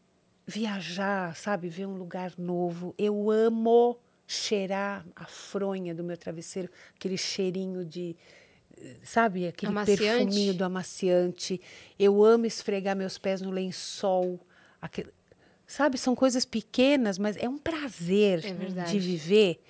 viajar, 0.46 1.36
sabe? 1.36 1.68
Ver 1.68 1.86
um 1.86 1.96
lugar 1.96 2.32
novo. 2.38 2.94
Eu 2.96 3.30
amo 3.30 3.98
cheirar 4.26 5.04
a 5.14 5.26
fronha 5.26 5.94
do 5.94 6.02
meu 6.02 6.16
travesseiro, 6.16 6.70
aquele 6.96 7.18
cheirinho 7.18 7.84
de, 7.84 8.16
sabe, 9.04 9.46
aquele 9.46 9.70
Amaciante. 9.72 10.02
perfuminho 10.02 10.54
do 10.54 10.64
amaciante. 10.64 11.60
Eu 11.98 12.24
amo 12.24 12.46
esfregar 12.46 12.96
meus 12.96 13.18
pés 13.18 13.40
no 13.40 13.50
lençol. 13.50 14.38
Aquele, 14.80 15.10
sabe, 15.66 15.96
são 15.98 16.14
coisas 16.14 16.44
pequenas, 16.44 17.18
mas 17.18 17.36
é 17.36 17.48
um 17.48 17.58
prazer 17.58 18.44
É 18.44 18.52
verdade. 18.52 18.92
de 18.92 18.98
viver, 18.98 19.62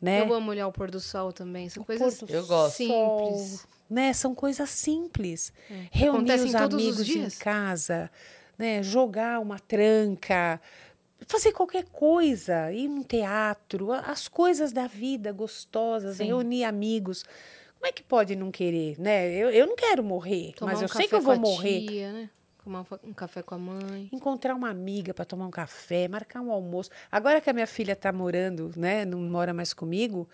né? 0.00 0.20
Eu 0.22 0.32
amo 0.34 0.50
olhar 0.50 0.66
o 0.66 0.72
pôr 0.72 0.90
do 0.90 1.00
sol 1.00 1.32
também. 1.32 1.68
São 1.68 1.82
O 1.82 1.86
coisas 1.86 2.22
Eu 2.28 2.46
gosto. 2.46 2.76
simples. 2.76 3.66
né? 3.88 4.12
São 4.12 4.34
coisas 4.34 4.68
simples. 4.70 5.52
É. 5.70 5.86
Reunir 5.90 6.18
Acontecem 6.32 6.46
os 6.46 6.52
todos 6.52 6.84
os 6.84 7.00
amigos 7.00 7.08
em 7.34 7.38
casa, 7.38 8.10
né? 8.58 8.82
Jogar 8.82 9.38
uma 9.40 9.58
tranca, 9.58 10.60
fazer 11.28 11.52
qualquer 11.52 11.84
coisa, 11.84 12.72
ir 12.72 12.88
num 12.88 13.02
teatro, 13.02 13.92
as 13.92 14.28
coisas 14.28 14.72
da 14.72 14.86
vida 14.86 15.32
gostosas, 15.32 16.16
Sim. 16.16 16.26
reunir 16.26 16.64
amigos. 16.64 17.24
Como 17.78 17.86
é 17.86 17.92
que 17.92 18.02
pode 18.02 18.34
não 18.34 18.50
querer, 18.50 18.98
né? 18.98 19.32
Eu, 19.32 19.50
eu 19.50 19.66
não 19.66 19.76
quero 19.76 20.02
morrer, 20.02 20.52
Tomar 20.56 20.72
mas 20.72 20.80
um 20.80 20.84
eu 20.84 20.88
sei 20.88 21.06
que 21.06 21.14
eu 21.14 21.20
vou 21.20 21.38
morrer. 21.38 21.86
Tia, 21.86 22.12
né? 22.12 22.30
Tomar 22.64 22.84
um 23.04 23.12
café 23.12 23.42
com 23.42 23.54
a 23.54 23.58
mãe. 23.58 24.08
Encontrar 24.12 24.54
uma 24.54 24.68
amiga 24.68 25.14
para 25.14 25.24
tomar 25.24 25.46
um 25.46 25.50
café, 25.50 26.08
marcar 26.08 26.40
um 26.40 26.50
almoço. 26.50 26.90
Agora 27.12 27.40
que 27.40 27.48
a 27.48 27.52
minha 27.52 27.66
filha 27.66 27.92
está 27.92 28.12
morando, 28.12 28.72
né, 28.76 29.04
não 29.04 29.20
mora 29.20 29.54
mais 29.54 29.72
comigo, 29.72 30.28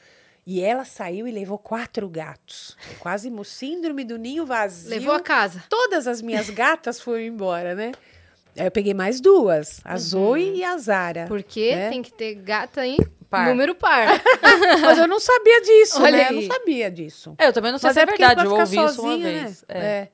e 0.47 0.63
ela 0.63 0.85
saiu 0.85 1.29
e 1.29 1.31
levou 1.31 1.59
quatro 1.59 2.09
gatos. 2.09 2.77
Quase 2.99 3.31
síndrome 3.45 4.03
do 4.03 4.17
ninho 4.17 4.47
vazio. 4.47 4.91
Levou 4.91 5.13
a 5.13 5.21
casa. 5.21 5.63
Todas 5.69 6.07
as 6.07 6.23
minhas 6.23 6.49
gatas 6.49 7.01
foram 7.01 7.21
embora, 7.21 7.75
né? 7.75 7.93
Aí 8.57 8.67
eu 8.67 8.71
peguei 8.71 8.93
mais 8.93 9.21
duas, 9.21 9.81
a 9.85 9.97
Zoe 9.97 10.57
e 10.57 10.65
a 10.65 10.77
Zara. 10.77 11.27
Porque 11.27 11.75
né? 11.75 11.91
tem 11.91 12.03
que 12.03 12.13
ter 12.13 12.35
gata 12.35 12.87
em 12.87 12.99
Par. 13.33 13.49
número 13.49 13.75
par. 13.75 14.09
Mas 14.83 14.99
eu 14.99 15.09
não 15.09 15.19
sabia 15.19 15.61
disso, 15.63 16.03
Olha 16.03 16.13
né? 16.13 16.23
Eu 16.25 16.29
aí. 16.29 16.35
não 16.47 16.55
sabia 16.55 16.91
disso. 16.91 17.35
É, 17.39 17.47
eu 17.49 17.53
também 17.53 17.73
não 17.73 17.79
sei 17.79 17.89
Mas 17.89 17.95
se 17.95 18.01
é 18.01 18.07
porque 18.07 18.19
verdade, 18.19 18.41
pra 18.41 18.45
eu 18.45 18.67
ficar 18.67 18.81
ouvi 18.81 18.93
isso 18.93 19.03
uma 19.03 19.11
sozinha, 19.13 19.33
vez. 19.43 19.65
Né? 19.69 19.75
É. 19.75 19.79
É. 19.79 20.09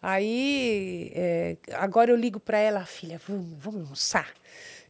Aí, 0.00 1.10
é, 1.14 1.56
agora 1.72 2.10
eu 2.10 2.16
ligo 2.16 2.38
para 2.38 2.58
ela, 2.58 2.84
filha, 2.84 3.20
vamos, 3.26 3.46
vamos 3.58 3.80
almoçar. 3.82 4.28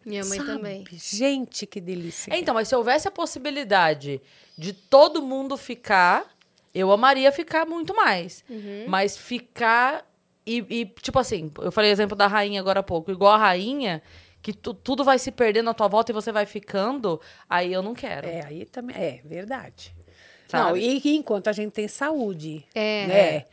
Minha 0.05 0.25
mãe 0.25 0.39
Sabe? 0.39 0.51
também. 0.51 0.85
Gente, 0.93 1.67
que 1.67 1.81
delícia. 1.81 2.35
É, 2.35 2.39
Então, 2.39 2.53
mas 2.53 2.69
se 2.69 2.77
houvesse 2.77 3.09
a 3.09 3.11
possibilidade 3.11 4.21
de 4.59 4.73
todo 4.73 5.23
mundo 5.23 5.57
ficar, 5.57 6.27
eu 6.75 6.93
amaria 6.93 7.31
ficar 7.33 7.65
muito 7.65 7.95
mais. 7.95 8.45
Uhum. 8.51 8.85
Mas 8.89 9.17
ficar 9.17 10.05
e, 10.47 10.65
e, 10.69 10.87
tipo 11.01 11.19
assim, 11.19 11.51
eu 11.59 11.73
falei 11.73 11.91
exemplo 11.91 12.17
da 12.17 12.27
rainha 12.27 12.61
agora 12.61 12.81
há 12.81 12.83
pouco, 12.83 13.11
igual 13.11 13.33
a 13.33 13.39
rainha, 13.39 14.03
que 14.45 14.53
tu- 14.53 14.75
tudo 14.75 15.03
vai 15.03 15.19
se 15.19 15.33
perdendo 15.33 15.71
à 15.71 15.75
tua 15.75 15.89
volta 15.89 16.13
e 16.13 16.15
você 16.15 16.31
vai 16.31 16.45
ficando, 16.45 17.19
aí 17.49 17.73
eu 17.73 17.81
não 17.83 17.95
quero. 17.95 18.27
É, 18.29 18.45
aí 18.45 18.67
também 18.67 18.95
é 18.95 19.21
verdade. 19.25 19.97
Sabe? 20.47 20.69
Não, 20.69 20.77
e, 20.77 21.01
e 21.03 21.17
enquanto 21.17 21.49
a 21.49 21.53
gente 21.53 21.73
tem 21.73 21.89
saúde, 21.89 22.63
É. 22.75 23.07
né? 23.07 23.45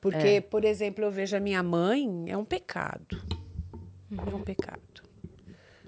Porque, 0.00 0.40
por 0.40 0.64
exemplo, 0.64 1.04
eu 1.04 1.10
vejo 1.10 1.36
a 1.36 1.40
minha 1.40 1.62
mãe, 1.62 2.24
é 2.26 2.36
um 2.36 2.44
pecado. 2.44 3.22
É 4.10 4.34
um 4.34 4.42
pecado. 4.42 4.80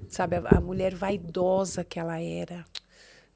Sabe, 0.08 0.36
a, 0.36 0.42
a 0.58 0.60
mulher 0.60 0.94
vaidosa 0.94 1.82
que 1.82 1.98
ela 1.98 2.20
era, 2.22 2.64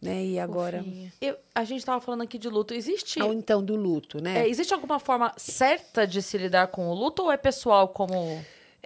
né? 0.00 0.22
E 0.24 0.38
agora... 0.38 0.84
Eu- 1.20 1.36
a 1.54 1.64
gente 1.64 1.84
tava 1.84 2.00
falando 2.00 2.22
aqui 2.22 2.38
de 2.38 2.48
luto. 2.48 2.72
Existe, 2.72 3.20
Ou 3.20 3.32
então 3.32 3.64
do 3.64 3.74
luto, 3.74 4.22
né? 4.22 4.40
é, 4.40 4.48
existe 4.48 4.72
alguma 4.72 5.00
forma 5.00 5.32
certa 5.36 6.06
de 6.06 6.22
se 6.22 6.38
lidar 6.38 6.68
com 6.68 6.86
o 6.88 6.94
luto 6.94 7.22
ou 7.24 7.32
é 7.32 7.36
pessoal 7.36 7.88
como. 7.88 8.14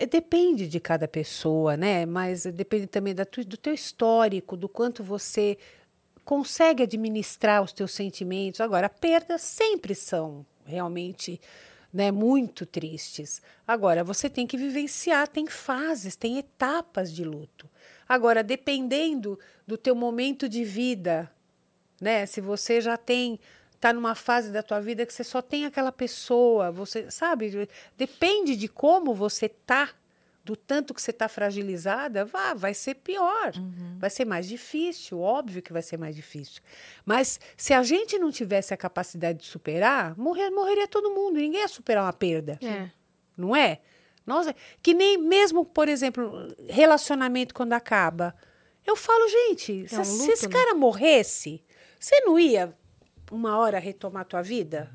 É, 0.00 0.06
depende 0.06 0.66
de 0.66 0.80
cada 0.80 1.06
pessoa, 1.06 1.76
né? 1.76 2.06
Mas 2.06 2.44
depende 2.46 2.86
também 2.86 3.14
da 3.14 3.26
tu- 3.26 3.44
do 3.44 3.56
teu 3.58 3.74
histórico, 3.74 4.56
do 4.56 4.66
quanto 4.66 5.04
você 5.04 5.58
consegue 6.24 6.82
administrar 6.84 7.62
os 7.62 7.70
teus 7.70 7.92
sentimentos. 7.92 8.62
Agora, 8.62 8.88
perdas 8.88 9.42
sempre 9.42 9.94
são 9.94 10.46
realmente 10.64 11.38
né, 11.92 12.10
muito 12.10 12.64
tristes. 12.64 13.42
Agora, 13.66 14.02
você 14.02 14.30
tem 14.30 14.46
que 14.46 14.56
vivenciar, 14.56 15.28
tem 15.28 15.46
fases, 15.46 16.16
tem 16.16 16.38
etapas 16.38 17.12
de 17.12 17.22
luto. 17.24 17.68
Agora, 18.08 18.42
dependendo 18.42 19.38
do 19.66 19.76
teu 19.76 19.94
momento 19.94 20.48
de 20.48 20.64
vida, 20.64 21.30
né? 22.00 22.24
Se 22.24 22.40
você 22.40 22.80
já 22.80 22.96
tem 22.96 23.38
tá 23.80 23.92
numa 23.94 24.14
fase 24.14 24.52
da 24.52 24.62
tua 24.62 24.78
vida 24.78 25.06
que 25.06 25.12
você 25.12 25.24
só 25.24 25.40
tem 25.40 25.64
aquela 25.64 25.90
pessoa, 25.90 26.70
você 26.70 27.10
sabe, 27.10 27.66
depende 27.96 28.54
de 28.54 28.68
como 28.68 29.14
você 29.14 29.48
tá, 29.48 29.88
do 30.44 30.54
tanto 30.54 30.92
que 30.92 31.00
você 31.00 31.12
tá 31.12 31.28
fragilizada, 31.28 32.24
vá, 32.24 32.52
vai 32.52 32.74
ser 32.74 32.96
pior, 32.96 33.52
vai 33.98 34.10
ser 34.10 34.26
mais 34.26 34.46
difícil, 34.46 35.18
óbvio 35.18 35.62
que 35.62 35.72
vai 35.72 35.80
ser 35.80 35.96
mais 35.96 36.14
difícil. 36.14 36.60
Mas 37.06 37.40
se 37.56 37.72
a 37.72 37.82
gente 37.82 38.18
não 38.18 38.30
tivesse 38.30 38.74
a 38.74 38.76
capacidade 38.76 39.38
de 39.38 39.46
superar, 39.46 40.14
morrer, 40.18 40.50
morreria 40.50 40.86
todo 40.86 41.10
mundo, 41.10 41.36
ninguém 41.36 41.60
ia 41.60 41.68
superar 41.68 42.04
uma 42.04 42.12
perda 42.12 42.58
É. 42.62 42.90
não 43.36 43.56
é? 43.56 43.80
Nossa, 44.26 44.54
que 44.82 44.92
nem 44.92 45.16
mesmo, 45.16 45.64
por 45.64 45.88
exemplo, 45.88 46.54
relacionamento 46.68 47.54
quando 47.54 47.72
acaba. 47.72 48.34
Eu 48.86 48.94
falo, 48.94 49.26
gente, 49.28 49.88
se, 49.88 49.98
um 49.98 50.04
se 50.04 50.18
luto, 50.18 50.32
esse 50.32 50.46
né? 50.48 50.52
cara 50.52 50.74
morresse, 50.74 51.64
você 51.98 52.20
não 52.20 52.38
ia 52.38 52.74
uma 53.30 53.56
hora 53.58 53.78
retomar 53.78 54.24
tua 54.24 54.42
vida? 54.42 54.90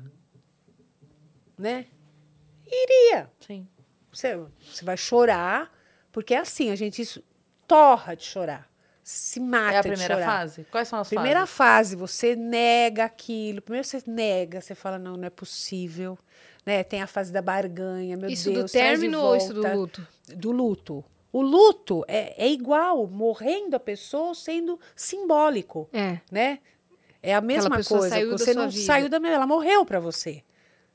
Né? 1.58 1.86
Iria. 2.66 3.30
Sim. 3.40 3.66
Você, 4.12 4.36
você 4.60 4.84
vai 4.84 4.96
chorar, 4.96 5.70
porque 6.12 6.34
é 6.34 6.38
assim, 6.38 6.70
a 6.70 6.76
gente 6.76 7.00
isso, 7.02 7.22
torra 7.66 8.14
de 8.14 8.24
chorar. 8.24 8.68
Se 9.02 9.38
mata 9.38 9.74
É 9.74 9.78
a 9.78 9.82
primeira 9.82 10.18
fase? 10.18 10.64
Quais 10.64 10.88
são 10.88 10.98
as 10.98 11.08
Primeira 11.08 11.40
fases? 11.46 11.54
fase, 11.54 11.96
você 11.96 12.34
nega 12.34 13.04
aquilo. 13.04 13.62
Primeiro 13.62 13.86
você 13.86 14.02
nega, 14.04 14.60
você 14.60 14.74
fala, 14.74 14.98
não, 14.98 15.16
não 15.16 15.26
é 15.26 15.30
possível. 15.30 16.18
Né? 16.64 16.82
Tem 16.82 17.00
a 17.02 17.06
fase 17.06 17.32
da 17.32 17.40
barganha, 17.40 18.16
meu 18.16 18.28
Isso 18.28 18.50
Deus. 18.50 18.64
do 18.64 18.72
traz 18.72 18.98
de 18.98 19.06
término 19.06 19.22
ou 19.22 19.36
isso 19.36 19.54
do 19.54 19.62
luto? 19.62 20.06
Do 20.34 20.50
luto. 20.50 21.04
O 21.32 21.40
luto 21.40 22.04
é, 22.08 22.46
é 22.46 22.50
igual, 22.50 23.06
morrendo 23.06 23.76
a 23.76 23.80
pessoa 23.80 24.34
sendo 24.34 24.80
simbólico, 24.96 25.88
É. 25.92 26.20
né? 26.32 26.58
É 27.22 27.34
a 27.34 27.40
mesma 27.40 27.82
coisa. 27.82 28.08
saiu 28.08 28.30
você 28.38 28.54
não 28.54 28.68
vida. 28.68 28.84
saiu 28.84 29.08
da 29.08 29.16
ela 29.28 29.46
morreu 29.46 29.84
para 29.84 29.98
você. 29.98 30.42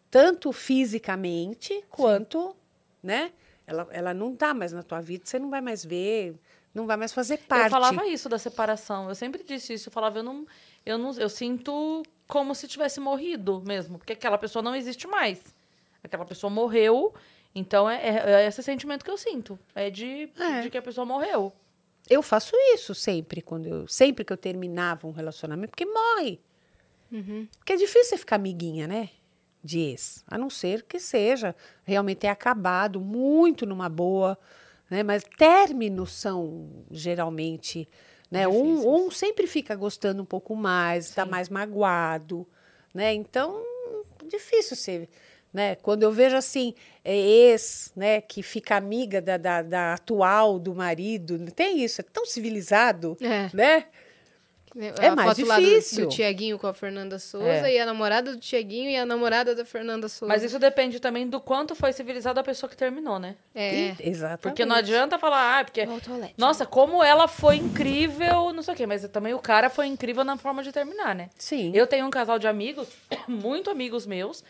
Tanto 0.09 0.51
fisicamente 0.51 1.83
quanto, 1.89 2.55
né? 3.01 3.31
Ela, 3.65 3.87
ela 3.91 4.13
não 4.13 4.35
tá 4.35 4.53
mais 4.53 4.71
na 4.73 4.83
tua 4.83 4.99
vida, 5.01 5.23
você 5.25 5.39
não 5.39 5.49
vai 5.49 5.61
mais 5.61 5.85
ver, 5.85 6.35
não 6.73 6.85
vai 6.85 6.97
mais 6.97 7.13
fazer 7.13 7.37
parte. 7.37 7.65
Eu 7.65 7.69
falava 7.71 8.05
isso 8.07 8.27
da 8.27 8.37
separação. 8.37 9.07
Eu 9.07 9.15
sempre 9.15 9.43
disse 9.43 9.73
isso. 9.73 9.87
Eu 9.89 9.93
falava, 9.93 10.19
eu 10.19 10.23
não, 10.23 10.45
eu 10.85 10.97
não, 10.97 11.13
eu 11.17 11.29
sinto 11.29 12.03
como 12.27 12.53
se 12.55 12.67
tivesse 12.67 12.99
morrido 12.99 13.61
mesmo, 13.65 13.97
porque 13.97 14.13
aquela 14.13 14.37
pessoa 14.37 14.61
não 14.63 14.75
existe 14.75 15.07
mais. 15.07 15.41
Aquela 16.03 16.25
pessoa 16.25 16.49
morreu, 16.49 17.13
então 17.53 17.89
é, 17.89 17.95
é- 17.95 18.31
é 18.43 18.47
esse 18.47 18.63
sentimento 18.63 19.03
que 19.05 19.11
eu 19.11 19.17
sinto. 19.17 19.57
É 19.75 19.89
de, 19.89 20.29
É. 20.39 20.61
de 20.61 20.69
que 20.69 20.77
a 20.77 20.81
pessoa 20.81 21.05
morreu. 21.05 21.53
Eu 22.11 22.21
faço 22.21 22.53
isso 22.73 22.93
sempre, 22.93 23.41
quando 23.41 23.67
eu, 23.67 23.87
sempre 23.87 24.25
que 24.25 24.33
eu 24.33 24.37
terminava 24.37 25.07
um 25.07 25.11
relacionamento, 25.11 25.69
porque 25.69 25.85
morre. 25.85 26.41
Uhum. 27.09 27.47
Porque 27.57 27.71
é 27.71 27.77
difícil 27.77 28.03
você 28.03 28.17
ficar 28.17 28.35
amiguinha, 28.35 28.85
né? 28.85 29.09
De 29.63 29.79
ex. 29.79 30.21
A 30.27 30.37
não 30.37 30.49
ser 30.49 30.83
que 30.83 30.99
seja 30.99 31.55
realmente 31.85 32.17
ter 32.17 32.27
acabado 32.27 32.99
muito 32.99 33.65
numa 33.65 33.87
boa, 33.87 34.37
né? 34.89 35.03
Mas 35.03 35.23
términos 35.23 36.11
são 36.11 36.83
geralmente, 36.91 37.87
né? 38.29 38.45
Um, 38.45 38.75
Difíceis. 38.75 38.85
um 38.85 39.09
sempre 39.09 39.47
fica 39.47 39.73
gostando 39.73 40.21
um 40.21 40.25
pouco 40.25 40.53
mais, 40.53 41.05
está 41.05 41.25
mais 41.25 41.47
magoado, 41.47 42.45
né? 42.93 43.13
Então, 43.13 43.63
difícil 44.27 44.75
ser. 44.75 45.07
Né? 45.53 45.75
Quando 45.75 46.03
eu 46.03 46.11
vejo 46.11 46.35
assim, 46.37 46.73
é, 47.03 47.13
ex, 47.13 47.91
né, 47.95 48.21
que 48.21 48.41
fica 48.41 48.77
amiga 48.77 49.21
da, 49.21 49.35
da, 49.37 49.61
da 49.61 49.93
atual 49.95 50.57
do 50.57 50.73
marido, 50.73 51.37
tem 51.51 51.83
isso, 51.83 51.99
é 51.99 52.05
tão 52.11 52.25
civilizado, 52.25 53.17
É. 53.21 53.49
né? 53.53 53.85
É 54.99 55.07
a 55.09 55.15
mais 55.17 55.37
foto 55.37 55.45
lá 55.45 55.59
do- 55.59 55.65
difícil. 55.65 56.05
do, 56.05 56.11
Tiaguinho 56.15 56.57
com 56.57 56.65
a 56.65 56.73
Fernanda 56.73 57.19
Souza 57.19 57.67
É. 57.69 57.73
e 57.75 57.77
a 57.77 57.85
namorada 57.85 58.31
do 58.31 58.39
Tiaguinho 58.39 58.89
e 58.89 58.95
a 58.95 59.05
namorada 59.05 59.53
da 59.53 59.65
Fernanda 59.65 60.07
Souza. 60.07 60.31
Mas 60.33 60.43
isso 60.43 60.57
depende 60.57 60.97
também 60.97 61.27
do 61.27 61.41
quanto 61.41 61.75
foi 61.75 61.91
civilizada 61.91 62.39
a 62.39 62.43
pessoa 62.45 62.69
que 62.69 62.77
terminou, 62.77 63.19
né? 63.19 63.35
É. 63.53 63.87
E- 63.89 63.95
exatamente. 63.99 64.39
Porque 64.43 64.63
não 64.63 64.77
adianta 64.77 65.19
falar, 65.19 65.59
ah, 65.59 65.65
porque. 65.65 65.85
Toalete. 65.85 66.35
Nossa, 66.37 66.65
como 66.65 67.03
ela 67.03 67.27
foi 67.27 67.57
incrível, 67.57 68.53
não 68.53 68.63
sei 68.63 68.73
o 68.73 68.77
quê, 68.77 68.87
mas 68.87 69.05
também 69.09 69.33
o 69.33 69.39
cara 69.39 69.69
foi 69.69 69.87
incrível 69.87 70.23
na 70.23 70.37
forma 70.37 70.63
de 70.63 70.71
terminar, 70.71 71.13
né? 71.13 71.29
Sim. 71.37 71.73
Eu 71.75 71.85
tenho 71.85 72.05
um 72.05 72.09
casal 72.09 72.39
de 72.39 72.47
amigos, 72.47 72.87
muito 73.27 73.69
amigos 73.69 74.05
meus, 74.05 74.41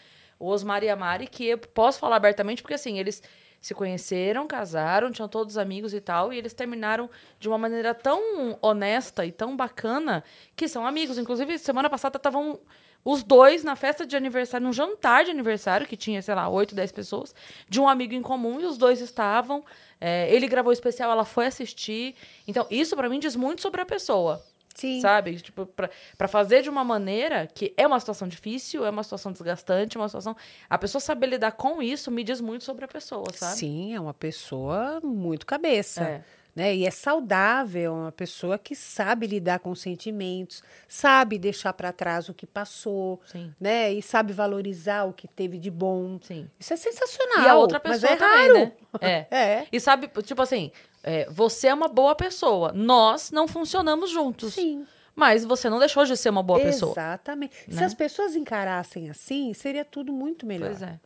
o 0.41 0.47
Osmar 0.47 0.83
e 0.83 0.89
a 0.89 0.95
Mari, 0.95 1.27
que 1.27 1.45
eu 1.45 1.57
posso 1.57 1.99
falar 1.99 2.15
abertamente, 2.15 2.61
porque 2.63 2.73
assim, 2.73 2.97
eles 2.97 3.21
se 3.61 3.75
conheceram, 3.75 4.47
casaram, 4.47 5.11
tinham 5.11 5.29
todos 5.29 5.55
amigos 5.55 5.93
e 5.93 6.01
tal, 6.01 6.33
e 6.33 6.37
eles 6.37 6.51
terminaram 6.51 7.07
de 7.39 7.47
uma 7.47 7.59
maneira 7.59 7.93
tão 7.93 8.57
honesta 8.59 9.23
e 9.23 9.31
tão 9.31 9.55
bacana 9.55 10.23
que 10.55 10.67
são 10.67 10.85
amigos. 10.85 11.19
Inclusive, 11.19 11.59
semana 11.59 11.87
passada 11.87 12.17
estavam 12.17 12.59
os 13.05 13.21
dois 13.21 13.63
na 13.63 13.75
festa 13.75 14.03
de 14.03 14.15
aniversário, 14.15 14.65
num 14.65 14.73
jantar 14.73 15.23
de 15.23 15.29
aniversário, 15.29 15.85
que 15.85 15.95
tinha, 15.95 16.21
sei 16.23 16.33
lá, 16.33 16.49
8, 16.49 16.73
10 16.73 16.91
pessoas, 16.91 17.35
de 17.69 17.79
um 17.79 17.87
amigo 17.87 18.15
em 18.15 18.21
comum, 18.21 18.59
e 18.59 18.65
os 18.65 18.79
dois 18.79 18.99
estavam. 18.99 19.63
É, 19.99 20.33
ele 20.33 20.47
gravou 20.47 20.71
o 20.71 20.73
especial, 20.73 21.11
ela 21.11 21.25
foi 21.25 21.45
assistir. 21.45 22.15
Então, 22.47 22.65
isso 22.71 22.95
para 22.95 23.07
mim 23.07 23.19
diz 23.19 23.35
muito 23.35 23.61
sobre 23.61 23.79
a 23.79 23.85
pessoa. 23.85 24.43
Sim. 24.75 25.01
Sabe? 25.01 25.39
Tipo, 25.39 25.65
pra, 25.65 25.89
pra 26.17 26.27
fazer 26.27 26.61
de 26.61 26.69
uma 26.69 26.83
maneira 26.83 27.47
que 27.47 27.73
é 27.77 27.85
uma 27.85 27.99
situação 27.99 28.27
difícil, 28.27 28.85
é 28.85 28.89
uma 28.89 29.03
situação 29.03 29.31
desgastante, 29.31 29.97
é 29.97 29.99
uma 29.99 30.07
situação. 30.07 30.35
A 30.69 30.77
pessoa 30.77 30.99
saber 30.99 31.27
lidar 31.27 31.51
com 31.53 31.81
isso 31.81 32.09
me 32.11 32.23
diz 32.23 32.41
muito 32.41 32.63
sobre 32.63 32.85
a 32.85 32.87
pessoa, 32.87 33.25
sabe? 33.33 33.57
Sim, 33.57 33.93
é 33.95 33.99
uma 33.99 34.13
pessoa 34.13 34.99
muito 35.03 35.45
cabeça. 35.45 36.03
É. 36.03 36.23
Né? 36.53 36.75
E 36.75 36.85
é 36.85 36.91
saudável, 36.91 37.81
é 37.81 37.89
uma 37.89 38.11
pessoa 38.11 38.57
que 38.57 38.75
sabe 38.75 39.25
lidar 39.25 39.59
com 39.59 39.73
sentimentos, 39.73 40.61
sabe 40.85 41.39
deixar 41.39 41.71
para 41.71 41.93
trás 41.93 42.27
o 42.27 42.33
que 42.33 42.45
passou, 42.45 43.21
Sim. 43.25 43.53
né? 43.57 43.93
E 43.93 44.01
sabe 44.01 44.33
valorizar 44.33 45.05
o 45.05 45.13
que 45.13 45.29
teve 45.29 45.57
de 45.57 45.71
bom. 45.71 46.19
Sim. 46.21 46.49
Isso 46.59 46.73
é 46.73 46.75
sensacional. 46.75 47.45
E 47.45 47.47
a 47.47 47.55
outra 47.55 47.81
mas 47.81 48.01
pessoa 48.01 48.11
é 48.11 48.15
também, 48.17 48.47
raro. 48.47 48.53
né? 48.53 48.71
É. 48.99 49.27
É. 49.31 49.67
E 49.71 49.79
sabe, 49.79 50.09
tipo 50.23 50.41
assim, 50.41 50.71
é, 51.03 51.27
você 51.29 51.67
é 51.67 51.73
uma 51.73 51.87
boa 51.87 52.15
pessoa. 52.15 52.71
Nós 52.73 53.31
não 53.31 53.47
funcionamos 53.47 54.09
juntos. 54.09 54.53
Sim. 54.53 54.85
Mas 55.15 55.43
você 55.43 55.69
não 55.69 55.79
deixou 55.79 56.05
de 56.05 56.15
ser 56.15 56.29
uma 56.29 56.43
boa 56.43 56.59
pessoa. 56.59 56.93
Exatamente. 56.93 57.55
Se 57.65 57.79
né? 57.79 57.85
as 57.85 57.93
pessoas 57.93 58.35
encarassem 58.35 59.09
assim, 59.09 59.53
seria 59.53 59.83
tudo 59.83 60.13
muito 60.13 60.45
melhor. 60.45 60.69
Pois 60.69 60.81
é. 60.81 60.99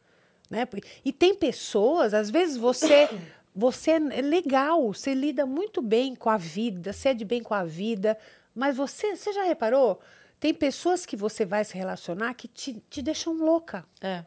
né? 0.49 0.67
E 1.03 1.11
tem 1.11 1.34
pessoas, 1.34 2.13
às 2.13 2.30
vezes 2.30 2.57
você 2.57 3.09
você 3.55 3.91
é 3.91 4.22
legal, 4.22 4.93
você 4.93 5.13
lida 5.13 5.45
muito 5.45 5.81
bem 5.81 6.13
com 6.13 6.30
a 6.30 6.38
vida, 6.38 6.91
você 6.91 7.09
é 7.09 7.13
de 7.13 7.23
bem 7.23 7.41
com 7.41 7.53
a 7.53 7.63
vida, 7.63 8.17
mas 8.53 8.76
você, 8.76 9.15
você 9.15 9.31
já 9.31 9.43
reparou? 9.43 9.99
Tem 10.39 10.53
pessoas 10.53 11.05
que 11.05 11.15
você 11.15 11.45
vai 11.45 11.63
se 11.63 11.76
relacionar 11.76 12.34
que 12.34 12.47
te, 12.47 12.84
te 12.89 13.01
deixam 13.01 13.34
louca. 13.34 13.85
É. 14.01 14.23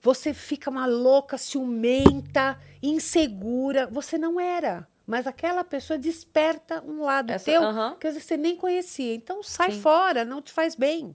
Você 0.00 0.34
fica 0.34 0.70
uma 0.70 0.86
louca, 0.86 1.38
ciumenta, 1.38 2.60
insegura. 2.82 3.86
Você 3.86 4.18
não 4.18 4.40
era. 4.40 4.86
Mas 5.06 5.26
aquela 5.26 5.62
pessoa 5.62 5.98
desperta 5.98 6.82
um 6.82 7.02
lado 7.02 7.30
Essa- 7.30 7.44
teu 7.50 7.62
aham. 7.62 7.96
que 8.00 8.06
às 8.06 8.14
vezes 8.14 8.26
você 8.26 8.36
nem 8.36 8.56
conhecia. 8.56 9.14
Então 9.14 9.42
sai 9.42 9.72
Sim. 9.72 9.80
fora, 9.80 10.24
não 10.24 10.40
te 10.40 10.52
faz 10.52 10.74
bem. 10.74 11.14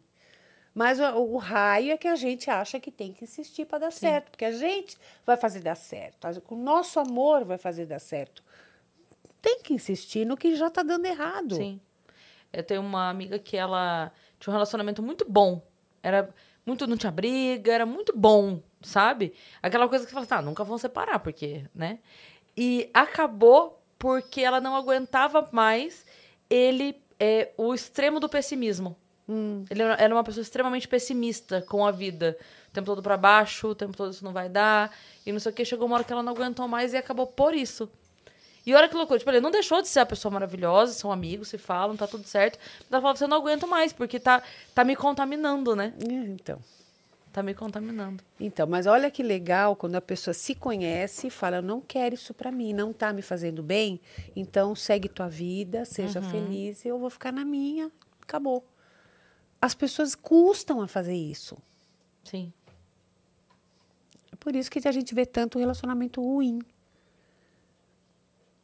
Mas 0.75 0.99
o, 0.99 1.03
o 1.17 1.37
raio 1.37 1.91
é 1.91 1.97
que 1.97 2.07
a 2.07 2.15
gente 2.15 2.49
acha 2.49 2.79
que 2.79 2.91
tem 2.91 3.11
que 3.11 3.23
insistir 3.23 3.65
para 3.65 3.79
dar 3.79 3.91
certo, 3.91 4.29
porque 4.29 4.45
a 4.45 4.51
gente 4.51 4.95
vai 5.25 5.35
fazer 5.35 5.59
dar 5.61 5.75
certo. 5.75 6.27
O 6.47 6.55
nosso 6.55 6.99
amor 6.99 7.43
vai 7.43 7.57
fazer 7.57 7.85
dar 7.87 7.99
certo. 7.99 8.43
Tem 9.41 9.61
que 9.61 9.73
insistir 9.73 10.25
no 10.25 10.37
que 10.37 10.55
já 10.55 10.67
está 10.67 10.83
dando 10.83 11.05
errado. 11.05 11.55
Sim. 11.55 11.81
Eu 12.53 12.63
tenho 12.63 12.81
uma 12.81 13.09
amiga 13.09 13.39
que 13.39 13.57
ela 13.57 14.11
tinha 14.39 14.51
um 14.51 14.53
relacionamento 14.53 15.01
muito 15.01 15.25
bom. 15.29 15.61
Era 16.03 16.29
muito, 16.65 16.85
não 16.85 16.95
tinha 16.97 17.11
briga, 17.11 17.73
era 17.73 17.85
muito 17.85 18.15
bom, 18.15 18.61
sabe? 18.81 19.33
Aquela 19.61 19.87
coisa 19.89 20.05
que 20.05 20.11
você 20.11 20.15
fala, 20.15 20.25
tá, 20.27 20.41
nunca 20.41 20.63
vão 20.63 20.77
separar, 20.77 21.19
porque, 21.19 21.65
né? 21.73 21.99
E 22.55 22.89
acabou 22.93 23.78
porque 23.99 24.41
ela 24.41 24.61
não 24.61 24.75
aguentava 24.75 25.47
mais 25.51 26.05
ele, 26.49 26.95
é, 27.19 27.51
o 27.57 27.73
extremo 27.73 28.19
do 28.19 28.29
pessimismo. 28.29 28.95
Ele 29.69 29.83
era 29.83 30.13
uma 30.13 30.23
pessoa 30.23 30.41
extremamente 30.41 30.87
pessimista 30.87 31.61
com 31.61 31.85
a 31.85 31.91
vida. 31.91 32.35
O 32.69 32.71
tempo 32.71 32.85
todo 32.87 33.03
pra 33.03 33.15
baixo, 33.15 33.67
o 33.67 33.75
tempo 33.75 33.95
todo 33.95 34.11
isso 34.11 34.23
não 34.23 34.33
vai 34.33 34.49
dar. 34.49 34.91
E 35.23 35.31
não 35.31 35.39
sei 35.39 35.51
o 35.51 35.55
que. 35.55 35.63
Chegou 35.63 35.85
uma 35.85 35.97
hora 35.97 36.03
que 36.03 36.11
ela 36.11 36.23
não 36.23 36.33
aguentou 36.33 36.67
mais 36.67 36.93
e 36.93 36.97
acabou 36.97 37.27
por 37.27 37.53
isso. 37.53 37.87
E 38.65 38.73
olha 38.73 38.87
que 38.87 38.95
loucura, 38.95 39.19
tipo, 39.19 39.29
ele 39.31 39.39
não 39.39 39.51
deixou 39.51 39.81
de 39.81 39.87
ser 39.87 39.99
a 39.99 40.05
pessoa 40.05 40.31
maravilhosa, 40.31 40.93
são 40.93 41.11
amigos, 41.11 41.47
se 41.47 41.57
falam, 41.57 41.95
tá 41.95 42.07
tudo 42.07 42.27
certo. 42.27 42.59
Mas 42.79 42.91
ela 42.91 43.01
falou, 43.01 43.15
você 43.15 43.27
não 43.27 43.37
aguento 43.37 43.67
mais, 43.67 43.93
porque 43.93 44.19
tá, 44.19 44.43
tá 44.75 44.83
me 44.83 44.95
contaminando, 44.95 45.75
né? 45.75 45.93
É, 46.07 46.13
Então. 46.13 46.59
Tá 47.31 47.43
me 47.43 47.53
contaminando. 47.53 48.23
Então, 48.39 48.65
mas 48.65 48.87
olha 48.87 49.11
que 49.11 49.21
legal 49.21 49.75
quando 49.75 49.95
a 49.95 50.01
pessoa 50.01 50.33
se 50.33 50.55
conhece 50.55 51.27
e 51.27 51.29
fala: 51.29 51.57
eu 51.57 51.61
não 51.61 51.79
quero 51.79 52.15
isso 52.15 52.33
para 52.33 52.51
mim, 52.51 52.73
não 52.73 52.91
tá 52.91 53.13
me 53.13 53.21
fazendo 53.21 53.61
bem, 53.61 54.01
então 54.35 54.73
segue 54.75 55.07
tua 55.07 55.29
vida, 55.29 55.85
seja 55.85 56.21
feliz, 56.21 56.83
eu 56.85 56.97
vou 56.97 57.09
ficar 57.09 57.31
na 57.31 57.45
minha, 57.45 57.91
acabou. 58.21 58.65
As 59.61 59.75
pessoas 59.75 60.15
custam 60.15 60.81
a 60.81 60.87
fazer 60.87 61.13
isso. 61.13 61.57
Sim. 62.23 62.51
É 64.31 64.35
por 64.35 64.55
isso 64.55 64.71
que 64.71 64.87
a 64.87 64.91
gente 64.91 65.13
vê 65.13 65.25
tanto 65.25 65.59
relacionamento 65.59 66.21
ruim. 66.21 66.59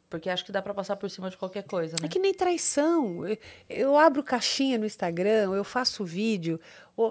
Porque 0.08 0.30
acho 0.30 0.44
que 0.44 0.52
dá 0.52 0.62
pra 0.62 0.72
passar 0.72 0.96
por 0.96 1.10
cima 1.10 1.28
de 1.28 1.36
qualquer 1.36 1.64
coisa, 1.64 1.96
né? 2.00 2.06
É 2.06 2.08
que 2.08 2.18
nem 2.18 2.32
traição. 2.32 3.26
Eu, 3.26 3.38
eu 3.68 3.98
abro 3.98 4.22
caixinha 4.22 4.78
no 4.78 4.86
Instagram, 4.86 5.52
eu 5.52 5.64
faço 5.64 6.04
vídeo, 6.04 6.60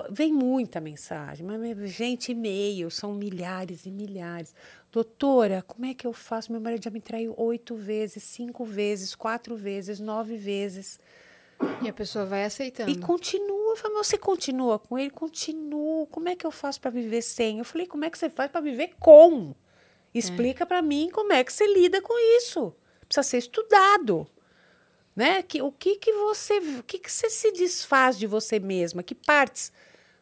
vem 0.10 0.32
muita 0.32 0.80
mensagem, 0.80 1.46
mas, 1.46 1.90
gente, 1.92 2.32
e-mail, 2.32 2.90
são 2.90 3.14
milhares 3.14 3.86
e 3.86 3.92
milhares. 3.92 4.56
Doutora, 4.92 5.62
como 5.62 5.86
é 5.86 5.94
que 5.94 6.08
eu 6.08 6.14
faço? 6.14 6.52
Meu 6.54 6.62
marido 6.62 6.84
já 6.84 6.90
me 6.90 7.02
traiu 7.02 7.34
oito 7.38 7.76
vezes, 7.76 8.24
cinco 8.24 8.64
vezes, 8.64 9.14
quatro 9.14 9.58
vezes, 9.58 10.00
nove 10.00 10.38
vezes. 10.38 10.98
E 11.82 11.90
a 11.90 11.94
pessoa 11.94 12.26
vai 12.26 12.46
aceitando. 12.46 12.90
E 12.92 12.98
continua. 12.98 13.72
Eu 13.72 13.78
falei, 13.78 13.98
mas 13.98 14.08
você 14.08 14.18
continua 14.18 14.80
com 14.80 14.98
ele? 14.98 15.10
Continuo. 15.10 16.08
Como 16.08 16.30
é 16.30 16.36
que 16.36 16.46
eu 16.46 16.52
faço 16.52 16.80
para 16.80 16.92
viver 16.92 17.22
sem? 17.22 17.60
Eu 17.60 17.66
falei, 17.66 17.88
como 17.88 18.06
é 18.06 18.10
que 18.10 18.18
você 18.18 18.30
faz 18.30 18.50
para 18.50 18.62
viver 18.62 18.94
com? 19.00 19.54
Explica 20.14 20.66
para 20.66 20.82
mim 20.82 21.10
como 21.12 21.34
é 21.34 21.44
que 21.44 21.52
você 21.52 21.68
lida 21.68 22.02
com 22.02 22.14
isso. 22.38 22.74
Precisa 23.08 23.24
ser 23.24 23.38
estudado. 23.38 24.28
Né? 25.16 25.42
Que, 25.44 25.62
o 25.62 25.72
que, 25.72 25.96
que 25.96 26.12
você. 26.14 26.58
O 26.58 26.84
que, 26.84 27.00
que 27.00 27.12
você 27.12 27.30
se 27.30 27.52
desfaz 27.52 28.18
de 28.18 28.28
você 28.28 28.60
mesma? 28.60 29.02
Que 29.04 29.16
partes 29.16 29.72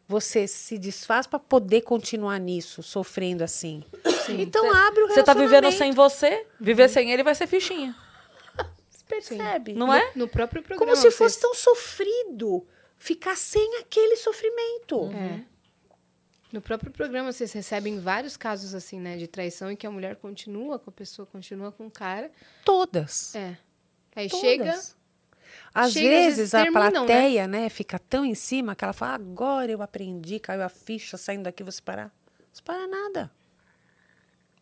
você 0.06 0.46
se 0.46 0.78
desfaz 0.78 1.26
para 1.26 1.38
poder 1.38 1.80
continuar 1.80 2.38
nisso, 2.38 2.82
sofrendo 2.82 3.42
assim? 3.42 3.82
Então 4.28 4.70
abre 4.72 5.02
o 5.02 5.08
Você 5.08 5.22
tá 5.22 5.32
vivendo 5.34 5.70
sem 5.72 5.92
relacionamento. 5.92 5.96
você, 5.96 6.46
viver 6.60 6.88
sem 6.88 7.10
ele 7.10 7.22
vai 7.22 7.34
ser 7.34 7.46
fichinha. 7.46 7.96
Percebe? 9.08 9.74
Não 9.74 9.92
é? 9.92 10.12
No 10.14 10.26
próprio 10.26 10.62
programa. 10.62 10.78
Como 10.92 10.96
se 10.96 11.02
vocês- 11.02 11.16
fosse 11.16 11.40
tão 11.40 11.54
sofrido 11.54 12.66
ficar 12.96 13.36
sem 13.36 13.76
aquele 13.78 14.16
sofrimento. 14.16 15.10
É. 15.12 15.44
No 16.54 16.62
próprio 16.62 16.92
programa 16.92 17.32
vocês 17.32 17.52
recebem 17.52 17.98
vários 17.98 18.36
casos 18.36 18.76
assim, 18.76 19.00
né, 19.00 19.16
de 19.16 19.26
traição 19.26 19.72
em 19.72 19.76
que 19.76 19.88
a 19.88 19.90
mulher 19.90 20.14
continua 20.14 20.78
com 20.78 20.88
a 20.88 20.92
pessoa, 20.92 21.26
continua 21.26 21.72
com 21.72 21.88
o 21.88 21.90
cara. 21.90 22.30
Todas. 22.64 23.34
É. 23.34 23.58
Aí 24.14 24.28
Todas. 24.28 24.40
chega, 24.40 24.70
Às 24.70 24.84
chega, 24.84 24.96
às 25.74 25.94
vezes, 25.94 26.36
vezes 26.36 26.54
a 26.54 26.62
né? 26.62 26.70
plateia, 26.70 27.48
né? 27.48 27.68
fica 27.68 27.98
tão 27.98 28.24
em 28.24 28.36
cima 28.36 28.76
que 28.76 28.84
ela 28.84 28.92
fala: 28.92 29.14
agora 29.16 29.72
eu 29.72 29.82
aprendi, 29.82 30.38
caiu 30.38 30.62
a 30.62 30.68
ficha, 30.68 31.16
saindo 31.16 31.42
daqui, 31.42 31.64
vou 31.64 31.72
separar. 31.72 32.14
Não 32.38 32.54
separa 32.54 32.86
nada. 32.86 33.32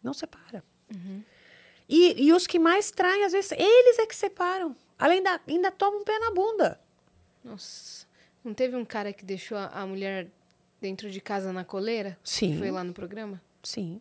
Não 0.02 0.14
separa. 0.14 0.64
Uhum. 0.94 1.22
E, 1.86 2.24
e 2.24 2.32
os 2.32 2.46
que 2.46 2.58
mais 2.58 2.90
traem, 2.90 3.22
às 3.24 3.32
vezes, 3.32 3.52
eles 3.52 3.98
é 3.98 4.06
que 4.06 4.16
separam. 4.16 4.74
Além 4.98 5.22
da, 5.22 5.38
ainda 5.46 5.70
tomam 5.70 6.00
um 6.00 6.04
pé 6.04 6.18
na 6.18 6.30
bunda. 6.30 6.80
nossa, 7.44 8.06
não 8.42 8.54
teve 8.54 8.76
um 8.76 8.84
cara 8.86 9.12
que 9.12 9.26
deixou 9.26 9.58
a, 9.58 9.66
a 9.66 9.86
mulher 9.86 10.30
dentro 10.82 11.08
de 11.10 11.20
casa 11.20 11.52
na 11.52 11.64
coleira? 11.64 12.18
Sim. 12.24 12.52
Que 12.52 12.58
foi 12.58 12.70
lá 12.70 12.82
no 12.84 12.92
programa? 12.92 13.40
Sim. 13.62 14.00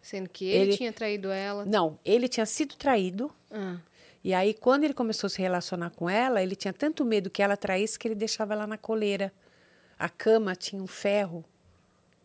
Sendo 0.00 0.28
que 0.28 0.44
ele, 0.46 0.70
Ele- 0.70 0.76
tinha 0.76 0.92
traído 0.92 1.30
ela. 1.30 1.64
Não, 1.66 1.98
ele 2.04 2.28
tinha 2.28 2.46
sido 2.46 2.74
traído. 2.76 3.30
Ah, 3.50 3.78
E 4.24 4.32
aí, 4.32 4.54
quando 4.54 4.84
ele 4.84 4.94
começou 4.94 5.26
a 5.26 5.30
se 5.30 5.42
relacionar 5.42 5.90
com 5.90 6.08
ela, 6.08 6.40
ele 6.40 6.54
tinha 6.54 6.72
tanto 6.72 7.04
medo 7.04 7.28
que 7.28 7.42
ela 7.42 7.56
traísse 7.56 7.98
que 7.98 8.06
ele 8.06 8.14
deixava 8.14 8.54
ela 8.54 8.66
na 8.68 8.78
coleira. 8.78 9.32
A 9.98 10.08
cama 10.08 10.54
tinha 10.54 10.80
um 10.80 10.86
ferro. 10.86 11.44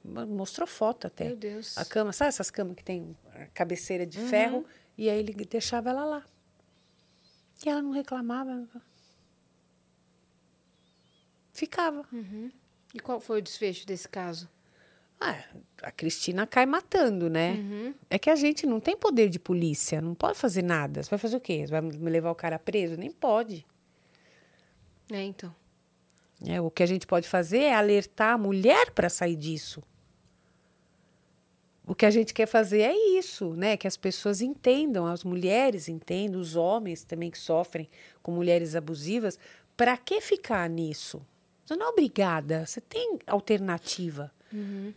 Mo- 0.05 0.27
Mostrou 0.27 0.67
foto 0.67 1.07
até. 1.07 1.25
Meu 1.25 1.35
Deus. 1.35 1.75
A 1.75 1.83
cama, 1.83 2.13
sabe 2.13 2.29
essas 2.29 2.51
camas 2.51 2.75
que 2.75 2.83
tem 2.83 3.17
a 3.33 3.47
cabeceira 3.47 4.05
de 4.05 4.19
Uhum. 4.19 4.27
ferro? 4.27 4.65
E 4.95 5.09
aí 5.09 5.17
ele 5.19 5.33
deixava 5.33 5.89
ela 5.89 6.05
lá. 6.05 6.23
E 7.65 7.69
ela 7.69 7.81
não 7.81 7.89
reclamava. 7.91 8.67
Ficava. 11.51 12.05
E 12.93 12.99
qual 12.99 13.19
foi 13.19 13.39
o 13.39 13.41
desfecho 13.41 13.85
desse 13.85 14.07
caso? 14.07 14.49
Ah, 15.19 15.43
a 15.81 15.91
Cristina 15.91 16.45
cai 16.45 16.65
matando, 16.65 17.29
né? 17.29 17.53
Uhum. 17.53 17.93
É 18.09 18.19
que 18.19 18.29
a 18.29 18.35
gente 18.35 18.67
não 18.67 18.79
tem 18.79 18.95
poder 18.95 19.29
de 19.29 19.39
polícia, 19.39 19.99
não 19.99 20.13
pode 20.13 20.37
fazer 20.37 20.61
nada. 20.61 21.01
Você 21.01 21.09
vai 21.09 21.19
fazer 21.19 21.37
o 21.37 21.41
quê? 21.41 21.65
Você 21.65 21.71
vai 21.71 21.81
me 21.81 22.09
levar 22.09 22.31
o 22.31 22.35
cara 22.35 22.59
preso? 22.59 22.95
Nem 22.95 23.11
pode. 23.11 23.65
É, 25.11 25.23
então. 25.23 25.53
É, 26.45 26.61
o 26.61 26.69
que 26.69 26.83
a 26.83 26.85
gente 26.85 27.07
pode 27.07 27.27
fazer 27.27 27.59
é 27.59 27.73
alertar 27.73 28.33
a 28.33 28.37
mulher 28.37 28.91
para 28.91 29.09
sair 29.09 29.35
disso. 29.35 29.81
O 31.85 31.95
que 31.95 32.05
a 32.05 32.11
gente 32.11 32.33
quer 32.33 32.45
fazer 32.45 32.81
é 32.81 33.17
isso, 33.17 33.53
né? 33.53 33.77
Que 33.77 33.87
as 33.87 33.97
pessoas 33.97 34.41
entendam, 34.41 35.07
as 35.07 35.23
mulheres 35.23 35.87
entendam, 35.87 36.39
os 36.39 36.55
homens 36.55 37.03
também 37.03 37.31
que 37.31 37.39
sofrem 37.39 37.89
com 38.21 38.31
mulheres 38.31 38.75
abusivas. 38.75 39.39
Para 39.75 39.97
que 39.97 40.19
ficar 40.19 40.69
nisso? 40.69 41.25
Você 41.67 41.75
não 41.75 41.87
é 41.87 41.89
obrigada, 41.89 42.65
você 42.65 42.79
tem 42.79 43.19
alternativa. 43.27 44.31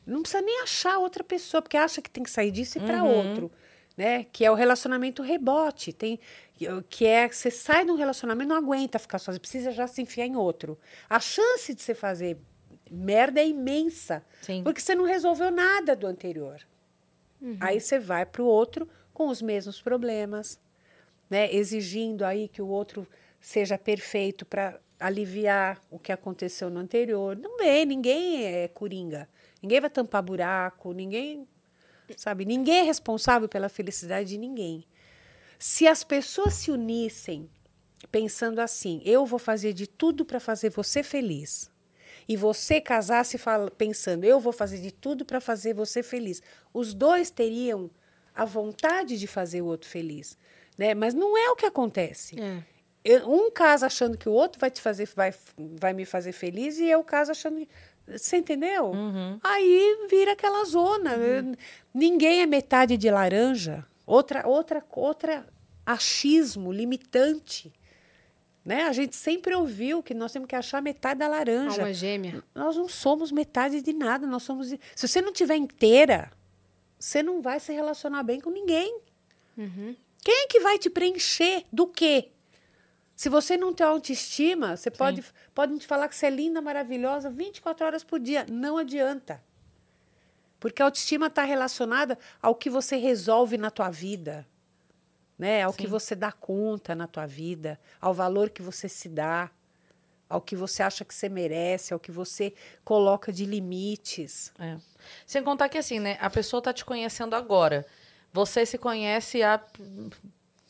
Não 0.06 0.22
precisa 0.22 0.40
nem 0.40 0.62
achar 0.62 0.98
outra 0.98 1.24
pessoa, 1.24 1.60
porque 1.60 1.76
acha 1.76 2.00
que 2.00 2.08
tem 2.08 2.22
que 2.22 2.30
sair 2.30 2.52
disso 2.52 2.78
e 2.78 2.80
ir 2.80 2.86
para 2.86 3.02
outro. 3.02 3.50
né? 3.96 4.24
Que 4.32 4.44
é 4.44 4.50
o 4.50 4.54
relacionamento 4.54 5.20
rebote. 5.20 5.92
Tem 5.92 6.18
que 6.88 7.06
é 7.06 7.28
você 7.28 7.50
sai 7.50 7.84
de 7.84 7.90
um 7.90 7.96
relacionamento 7.96 8.48
não 8.48 8.56
aguenta 8.56 8.98
ficar 8.98 9.18
sozinho, 9.18 9.40
precisa 9.40 9.72
já 9.72 9.86
se 9.86 10.00
enfiar 10.00 10.26
em 10.26 10.36
outro. 10.36 10.78
A 11.08 11.18
chance 11.18 11.74
de 11.74 11.82
você 11.82 11.94
fazer 11.94 12.38
merda 12.90 13.40
é 13.40 13.48
imensa, 13.48 14.24
Sim. 14.42 14.62
porque 14.62 14.80
você 14.80 14.94
não 14.94 15.04
resolveu 15.04 15.50
nada 15.50 15.96
do 15.96 16.06
anterior. 16.06 16.60
Aí 17.58 17.80
você 17.80 17.98
vai 17.98 18.24
para 18.26 18.42
o 18.42 18.46
outro 18.46 18.86
com 19.12 19.28
os 19.28 19.40
mesmos 19.42 19.80
problemas, 19.80 20.60
né? 21.28 21.52
Exigindo 21.52 22.24
aí 22.24 22.46
que 22.48 22.60
o 22.62 22.68
outro 22.68 23.06
seja 23.40 23.78
perfeito 23.78 24.44
para 24.44 24.78
aliviar 25.00 25.80
o 25.90 25.98
que 25.98 26.12
aconteceu 26.12 26.68
no 26.68 26.78
anterior. 26.78 27.36
Não 27.36 27.56
vem, 27.56 27.86
ninguém 27.86 28.44
é 28.44 28.68
coringa. 28.68 29.28
Ninguém 29.62 29.80
vai 29.80 29.90
tampar 29.90 30.22
buraco, 30.22 30.92
ninguém, 30.92 31.48
sabe? 32.16 32.44
Ninguém 32.44 32.80
é 32.80 32.82
responsável 32.82 33.48
pela 33.48 33.68
felicidade 33.68 34.28
de 34.28 34.38
ninguém. 34.38 34.84
Se 35.58 35.86
as 35.86 36.04
pessoas 36.04 36.54
se 36.54 36.70
unissem 36.70 37.48
pensando 38.12 38.60
assim, 38.60 39.00
eu 39.04 39.26
vou 39.26 39.38
fazer 39.38 39.72
de 39.72 39.86
tudo 39.86 40.24
para 40.24 40.38
fazer 40.40 40.70
você 40.70 41.02
feliz. 41.02 41.70
E 42.28 42.36
você 42.36 42.80
casasse 42.80 43.36
pensando, 43.76 44.24
eu 44.24 44.38
vou 44.38 44.52
fazer 44.52 44.78
de 44.78 44.92
tudo 44.92 45.24
para 45.24 45.40
fazer 45.40 45.74
você 45.74 46.02
feliz. 46.02 46.42
Os 46.72 46.94
dois 46.94 47.30
teriam 47.30 47.90
a 48.34 48.44
vontade 48.44 49.18
de 49.18 49.26
fazer 49.26 49.62
o 49.62 49.66
outro 49.66 49.88
feliz, 49.88 50.38
né? 50.78 50.94
Mas 50.94 51.12
não 51.12 51.36
é 51.36 51.50
o 51.50 51.56
que 51.56 51.66
acontece. 51.66 52.40
É. 52.40 52.62
Um 53.26 53.50
casa 53.50 53.86
achando 53.86 54.16
que 54.18 54.28
o 54.28 54.32
outro 54.32 54.60
vai 54.60 54.70
te 54.70 54.80
fazer, 54.80 55.08
vai, 55.16 55.32
vai 55.56 55.92
me 55.92 56.04
fazer 56.04 56.32
feliz 56.32 56.78
e 56.78 56.84
eu 56.86 57.02
caso 57.02 57.30
achando. 57.30 57.66
Você 58.06 58.36
entendeu? 58.38 58.92
Aí 59.42 60.06
vira 60.10 60.32
aquela 60.32 60.64
zona. 60.64 61.14
Eu- 61.14 61.54
Ninguém 61.94 62.42
é 62.42 62.46
metade 62.46 62.96
de 62.96 63.10
laranja. 63.10 63.86
Outra, 64.06 64.46
outra, 64.46 64.84
outra 64.90 65.46
achismo 65.86 66.72
limitante. 66.72 67.72
Né? 68.64 68.84
A 68.84 68.92
gente 68.92 69.16
sempre 69.16 69.54
ouviu 69.54 70.02
que 70.02 70.12
nós 70.12 70.32
temos 70.32 70.46
que 70.48 70.54
achar 70.54 70.82
metade 70.82 71.20
da 71.20 71.28
laranja. 71.28 71.80
Alma 71.82 71.94
gêmea. 71.94 72.44
Nós 72.54 72.76
não 72.76 72.88
somos 72.88 73.32
metade 73.32 73.80
de 73.80 73.92
nada. 73.92 74.26
Nós 74.26 74.42
somos. 74.42 74.68
Se 74.94 75.08
você 75.08 75.22
não 75.22 75.32
tiver 75.32 75.56
inteira, 75.56 76.30
você 76.98 77.22
não 77.22 77.40
vai 77.40 77.58
se 77.58 77.72
relacionar 77.72 78.22
bem 78.22 78.40
com 78.40 78.50
ninguém. 78.50 79.00
Quem 80.22 80.34
é 80.44 80.46
que 80.48 80.60
vai 80.60 80.78
te 80.78 80.90
preencher 80.90 81.64
do 81.72 81.86
quê? 81.86 82.28
Se 83.20 83.28
você 83.28 83.54
não 83.54 83.74
tem 83.74 83.86
autoestima, 83.86 84.78
você 84.78 84.90
pode, 84.90 85.22
pode 85.54 85.78
te 85.78 85.86
falar 85.86 86.08
que 86.08 86.16
você 86.16 86.24
é 86.24 86.30
linda, 86.30 86.62
maravilhosa 86.62 87.28
24 87.28 87.84
horas 87.84 88.02
por 88.02 88.18
dia. 88.18 88.46
Não 88.50 88.78
adianta. 88.78 89.44
Porque 90.58 90.80
a 90.80 90.86
autoestima 90.86 91.26
está 91.26 91.42
relacionada 91.42 92.18
ao 92.40 92.54
que 92.54 92.70
você 92.70 92.96
resolve 92.96 93.58
na 93.58 93.70
tua 93.70 93.90
vida, 93.90 94.48
né? 95.38 95.64
Ao 95.64 95.72
que 95.74 95.86
você 95.86 96.14
dá 96.14 96.32
conta 96.32 96.94
na 96.94 97.06
tua 97.06 97.26
vida, 97.26 97.78
ao 98.00 98.14
valor 98.14 98.48
que 98.48 98.62
você 98.62 98.88
se 98.88 99.06
dá, 99.06 99.50
ao 100.26 100.40
que 100.40 100.56
você 100.56 100.82
acha 100.82 101.04
que 101.04 101.14
você 101.14 101.28
merece, 101.28 101.92
ao 101.92 102.00
que 102.00 102.10
você 102.10 102.54
coloca 102.82 103.30
de 103.30 103.44
limites. 103.44 104.50
É. 104.58 104.78
Sem 105.26 105.44
contar 105.44 105.68
que 105.68 105.76
assim, 105.76 106.00
né? 106.00 106.16
A 106.22 106.30
pessoa 106.30 106.62
tá 106.62 106.72
te 106.72 106.86
conhecendo 106.86 107.36
agora. 107.36 107.84
Você 108.32 108.64
se 108.64 108.78
conhece 108.78 109.42
há 109.42 109.62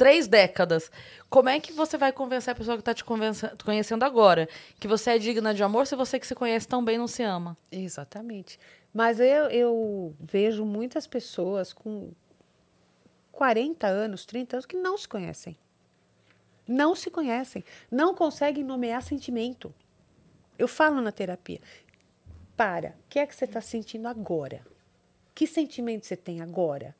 três 0.01 0.27
décadas. 0.27 0.90
Como 1.28 1.51
é 1.51 1.60
que 1.60 1.74
você 1.74 1.98
vai 1.98 2.10
convencer 2.10 2.52
a 2.52 2.55
pessoa 2.55 2.78
que 2.78 2.82
tá 2.82 2.94
te 2.94 3.05
conhecendo 3.05 4.02
agora 4.02 4.48
que 4.81 4.89
você 4.89 5.10
é 5.10 5.18
digna 5.18 5.52
de 5.52 5.62
amor 5.62 5.86
se 5.86 5.94
você 5.94 6.18
que 6.18 6.27
se 6.27 6.35
conhece 6.35 6.66
tão 6.66 6.82
bem 6.82 6.97
não 6.97 7.06
se 7.06 7.22
ama? 7.22 7.55
Exatamente. 7.70 8.59
Mas 8.94 9.20
eu, 9.20 9.51
eu 9.51 10.16
vejo 10.18 10.64
muitas 10.64 11.06
pessoas 11.06 11.74
com 11.74 12.12
40 13.31 13.86
anos, 13.86 14.24
30 14.24 14.56
anos, 14.56 14.64
que 14.64 14.74
não 14.74 14.97
se 14.97 15.06
conhecem. 15.06 15.55
Não 16.66 16.94
se 16.94 17.10
conhecem. 17.10 17.62
Não 17.90 18.14
conseguem 18.14 18.64
nomear 18.64 19.02
sentimento. 19.02 19.74
Eu 20.59 20.66
falo 20.66 21.02
na 21.02 21.12
terapia. 21.12 21.60
Para. 22.56 22.97
O 23.05 23.09
que 23.10 23.18
é 23.18 23.27
que 23.27 23.36
você 23.36 23.44
está 23.44 23.60
sentindo 23.60 24.09
agora? 24.09 24.64
Que 25.35 25.47
sentimento 25.47 26.06
você 26.06 26.16
tem 26.16 26.40
agora? 26.40 26.97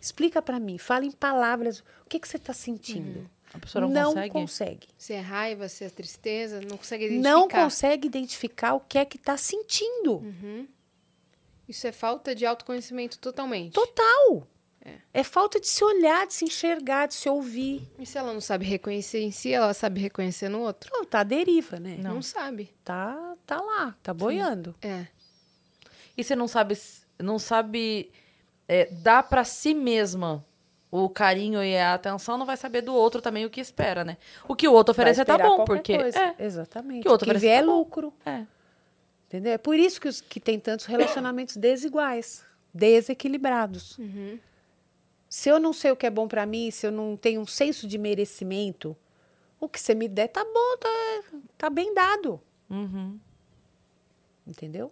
Explica 0.00 0.40
para 0.40 0.58
mim. 0.60 0.78
Fala 0.78 1.04
em 1.04 1.10
palavras. 1.10 1.80
O 1.80 2.08
que, 2.08 2.18
que 2.18 2.28
você 2.28 2.36
está 2.36 2.52
sentindo? 2.52 3.28
A 3.52 3.58
pessoa 3.58 3.86
não, 3.86 4.14
consegue? 4.14 4.32
consegue. 4.32 4.88
Se 4.96 5.12
é 5.12 5.20
raiva, 5.20 5.68
se 5.68 5.84
é 5.84 5.88
tristeza, 5.88 6.60
não 6.60 6.76
consegue 6.76 7.06
identificar. 7.06 7.30
Não 7.30 7.48
consegue 7.48 8.06
identificar 8.06 8.74
o 8.74 8.80
que 8.80 8.98
é 8.98 9.04
que 9.04 9.16
está 9.16 9.36
sentindo. 9.36 10.22
Isso 11.68 11.86
é 11.86 11.92
falta 11.92 12.34
de 12.34 12.46
autoconhecimento 12.46 13.18
totalmente. 13.18 13.72
Total. 13.72 14.46
É. 15.12 15.22
falta 15.22 15.60
de 15.60 15.66
se 15.66 15.84
olhar, 15.84 16.26
de 16.26 16.32
se 16.32 16.44
enxergar, 16.44 17.08
de 17.08 17.14
se 17.14 17.28
ouvir. 17.28 17.86
E 17.98 18.06
se 18.06 18.16
ela 18.16 18.32
não 18.32 18.40
sabe 18.40 18.64
reconhecer 18.64 19.20
em 19.20 19.30
si, 19.30 19.52
ela 19.52 19.74
sabe 19.74 20.00
reconhecer 20.00 20.48
no 20.48 20.60
outro? 20.60 20.90
Não, 20.92 21.04
tá 21.04 21.20
à 21.20 21.24
deriva, 21.24 21.78
né? 21.78 21.98
Não, 22.00 22.22
sabe. 22.22 22.74
Tá, 22.84 23.36
tá 23.44 23.60
lá, 23.60 23.94
tá 24.02 24.14
boiando. 24.14 24.74
É. 24.80 25.06
E 26.16 26.24
você 26.24 26.34
não 26.34 26.48
sabe, 26.48 26.78
não 27.18 27.38
sabe 27.38 28.10
é, 28.68 28.86
dar 28.86 29.22
pra 29.22 29.42
si 29.42 29.74
mesma 29.74 30.44
o 30.90 31.08
carinho 31.08 31.62
e 31.62 31.76
a 31.76 31.94
atenção, 31.94 32.38
não 32.38 32.46
vai 32.46 32.56
saber 32.56 32.82
do 32.82 32.94
outro 32.94 33.20
também 33.20 33.44
o 33.44 33.50
que 33.50 33.60
espera, 33.60 34.04
né? 34.04 34.16
O 34.46 34.54
que 34.54 34.68
o 34.68 34.72
outro 34.72 34.92
oferecer 34.92 35.24
tá 35.24 35.36
bom, 35.36 35.64
porque. 35.64 35.94
É, 35.94 36.34
Exatamente. 36.38 37.02
Que 37.02 37.08
outro 37.08 37.30
que 37.30 37.38
vier 37.38 37.58
é 37.58 37.60
tá 37.60 37.66
bom. 37.66 37.78
lucro. 37.78 38.12
é. 38.24 38.44
Entendeu? 39.26 39.52
É 39.52 39.58
por 39.58 39.76
isso 39.76 40.00
que, 40.00 40.08
os, 40.08 40.22
que 40.22 40.40
tem 40.40 40.58
tantos 40.58 40.86
relacionamentos 40.86 41.54
desiguais, 41.58 42.42
desequilibrados. 42.72 43.98
Uhum. 43.98 44.38
Se 45.28 45.50
eu 45.50 45.60
não 45.60 45.74
sei 45.74 45.90
o 45.90 45.96
que 45.96 46.06
é 46.06 46.10
bom 46.10 46.26
pra 46.26 46.46
mim, 46.46 46.70
se 46.70 46.86
eu 46.86 46.90
não 46.90 47.14
tenho 47.14 47.42
um 47.42 47.46
senso 47.46 47.86
de 47.86 47.98
merecimento, 47.98 48.96
o 49.60 49.68
que 49.68 49.78
você 49.78 49.94
me 49.94 50.08
der 50.08 50.28
tá 50.28 50.42
bom, 50.42 50.76
tá, 50.78 51.38
tá 51.58 51.70
bem 51.70 51.92
dado. 51.92 52.40
Uhum. 52.70 53.18
Entendeu? 54.46 54.90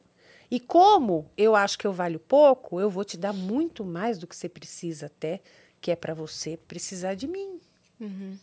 E 0.50 0.60
como 0.60 1.30
eu 1.36 1.56
acho 1.56 1.78
que 1.78 1.86
eu 1.86 1.92
valho 1.92 2.20
pouco, 2.20 2.80
eu 2.80 2.88
vou 2.88 3.04
te 3.04 3.16
dar 3.16 3.32
muito 3.32 3.84
mais 3.84 4.18
do 4.18 4.26
que 4.26 4.36
você 4.36 4.48
precisa 4.48 5.06
até, 5.06 5.40
que 5.80 5.90
é 5.90 5.96
para 5.96 6.14
você 6.14 6.56
precisar 6.56 7.14
de 7.14 7.26
mim. 7.26 7.60
Uhum. 8.00 8.38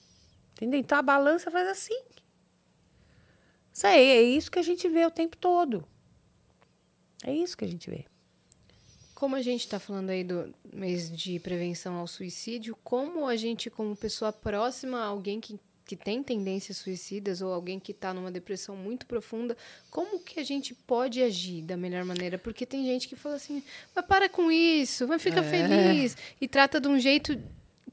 Entendeu? 0.54 0.80
Então 0.80 0.98
a 0.98 1.02
balança 1.02 1.50
faz 1.50 1.68
assim. 1.68 2.02
Isso 3.74 3.88
aí, 3.88 4.08
é 4.10 4.22
isso 4.22 4.52
que 4.52 4.60
a 4.60 4.64
gente 4.64 4.88
vê 4.88 5.06
o 5.06 5.12
tempo 5.12 5.36
todo. 5.38 5.84
É 7.24 7.34
isso 7.34 7.58
que 7.58 7.66
a 7.66 7.68
gente 7.68 7.90
vê. 7.90 8.06
Como 9.16 9.36
a 9.36 9.42
gente 9.42 9.62
está 9.62 9.80
falando 9.80 10.10
aí 10.10 10.24
do 10.24 10.54
mês 10.72 11.10
de 11.10 11.40
prevenção 11.40 11.96
ao 11.96 12.08
suicídio, 12.08 12.78
como 12.84 13.26
a 13.26 13.36
gente, 13.36 13.70
como 13.70 13.96
pessoa 13.96 14.34
próxima 14.34 15.00
a 15.00 15.06
alguém 15.06 15.40
que, 15.40 15.60
que 15.86 15.96
tem 15.96 16.24
tendências 16.24 16.78
suicidas 16.78 17.42
ou 17.42 17.54
alguém 17.54 17.80
que 17.80 17.92
está 17.92 18.14
numa 18.14 18.32
depressão 18.32 18.76
muito 18.76 19.06
profunda, 19.06 19.56
como 19.90 20.20
que 20.20 20.40
a 20.40 20.44
gente 20.44 20.74
pode 20.74 21.22
agir 21.22 21.62
da 21.62 21.76
melhor 21.76 22.06
maneira? 22.06 22.38
Porque 22.38 22.66
tem 22.66 22.86
gente 22.86 23.08
que 23.08 23.16
fala 23.16 23.36
assim, 23.36 23.64
mas 23.96 24.06
para 24.06 24.30
com 24.30 24.52
isso, 24.52 25.08
vai 25.08 25.20
ficar 25.20 25.44
feliz. 25.44 26.16
E 26.40 26.48
trata 26.48 26.80
de 26.80 26.88
um 26.88 27.00
jeito 27.00 27.38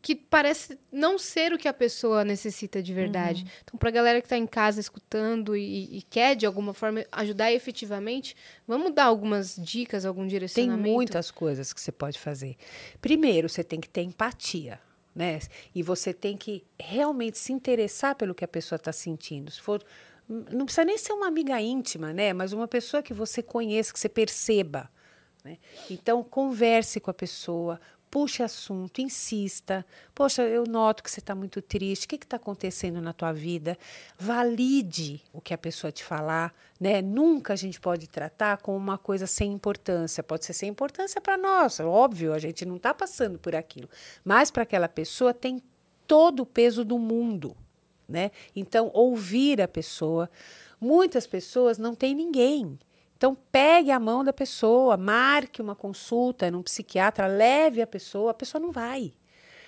que 0.02 0.14
parece 0.14 0.78
não 0.90 1.18
ser 1.18 1.52
o 1.52 1.58
que 1.58 1.68
a 1.68 1.72
pessoa 1.72 2.24
necessita 2.24 2.82
de 2.82 2.94
verdade. 2.94 3.44
Então, 3.62 3.78
para 3.78 3.90
a 3.90 3.92
galera 3.92 4.20
que 4.20 4.26
está 4.26 4.36
em 4.36 4.46
casa 4.46 4.80
escutando 4.80 5.56
e, 5.56 5.98
e 5.98 6.02
quer, 6.02 6.34
de 6.34 6.46
alguma 6.46 6.72
forma, 6.72 7.04
ajudar 7.12 7.52
efetivamente, 7.52 8.34
vamos 8.66 8.94
dar 8.94 9.04
algumas 9.04 9.56
dicas, 9.56 10.06
algum 10.06 10.22
Tem 10.22 10.30
direcionamento? 10.30 10.90
muitas 10.90 11.30
coisas 11.30 11.72
que 11.72 11.80
você 11.80 11.92
pode 11.92 12.18
fazer. 12.18 12.56
Primeiro, 13.00 13.48
você 13.48 13.62
tem 13.62 13.80
que 13.80 13.88
ter 13.88 14.02
empatia, 14.02 14.80
né? 15.14 15.38
E 15.74 15.82
você 15.82 16.12
tem 16.12 16.36
que 16.36 16.64
realmente 16.78 17.38
se 17.38 17.52
interessar 17.52 18.14
pelo 18.14 18.34
que 18.34 18.44
a 18.44 18.48
pessoa 18.48 18.76
está 18.76 18.92
sentindo. 18.92 19.50
Se 19.50 19.60
for, 19.60 19.82
não 20.28 20.64
precisa 20.64 20.84
nem 20.84 20.96
ser 20.96 21.12
uma 21.12 21.26
amiga 21.26 21.60
íntima, 21.60 22.12
né? 22.12 22.32
Mas 22.32 22.52
uma 22.52 22.68
pessoa 22.68 23.02
que 23.02 23.12
você 23.12 23.42
conheça, 23.42 23.92
que 23.92 23.98
você 23.98 24.08
perceba. 24.08 24.90
Né? 25.44 25.58
Então, 25.90 26.22
converse 26.22 27.00
com 27.00 27.10
a 27.10 27.14
pessoa, 27.14 27.80
puxe 28.10 28.42
assunto, 28.42 29.00
insista. 29.00 29.86
Poxa, 30.14 30.42
eu 30.42 30.64
noto 30.64 31.02
que 31.02 31.10
você 31.10 31.20
está 31.20 31.34
muito 31.34 31.62
triste. 31.62 32.04
O 32.04 32.08
que 32.08 32.16
está 32.16 32.36
acontecendo 32.36 33.00
na 33.00 33.12
tua 33.12 33.32
vida? 33.32 33.78
Valide 34.18 35.22
o 35.32 35.40
que 35.40 35.54
a 35.54 35.58
pessoa 35.58 35.92
te 35.92 36.02
falar. 36.02 36.52
Né? 36.80 37.00
Nunca 37.00 37.52
a 37.52 37.56
gente 37.56 37.80
pode 37.80 38.08
tratar 38.08 38.58
como 38.58 38.76
uma 38.76 38.98
coisa 38.98 39.26
sem 39.26 39.52
importância. 39.52 40.22
Pode 40.22 40.44
ser 40.44 40.52
sem 40.52 40.68
importância 40.68 41.20
para 41.20 41.36
nós, 41.36 41.78
óbvio, 41.78 42.32
a 42.32 42.38
gente 42.38 42.64
não 42.64 42.76
está 42.76 42.92
passando 42.92 43.38
por 43.38 43.54
aquilo. 43.54 43.88
Mas 44.24 44.50
para 44.50 44.64
aquela 44.64 44.88
pessoa 44.88 45.32
tem 45.32 45.62
todo 46.06 46.40
o 46.40 46.46
peso 46.46 46.84
do 46.84 46.98
mundo. 46.98 47.56
Né? 48.08 48.32
Então, 48.56 48.90
ouvir 48.92 49.62
a 49.62 49.68
pessoa. 49.68 50.28
Muitas 50.80 51.26
pessoas 51.28 51.78
não 51.78 51.94
têm 51.94 52.14
ninguém. 52.14 52.76
Então, 53.20 53.36
pegue 53.52 53.90
a 53.90 54.00
mão 54.00 54.24
da 54.24 54.32
pessoa, 54.32 54.96
marque 54.96 55.60
uma 55.60 55.76
consulta 55.76 56.50
num 56.50 56.62
psiquiatra, 56.62 57.26
leve 57.26 57.82
a 57.82 57.86
pessoa, 57.86 58.30
a 58.30 58.34
pessoa 58.34 58.58
não 58.58 58.70
vai. 58.72 59.12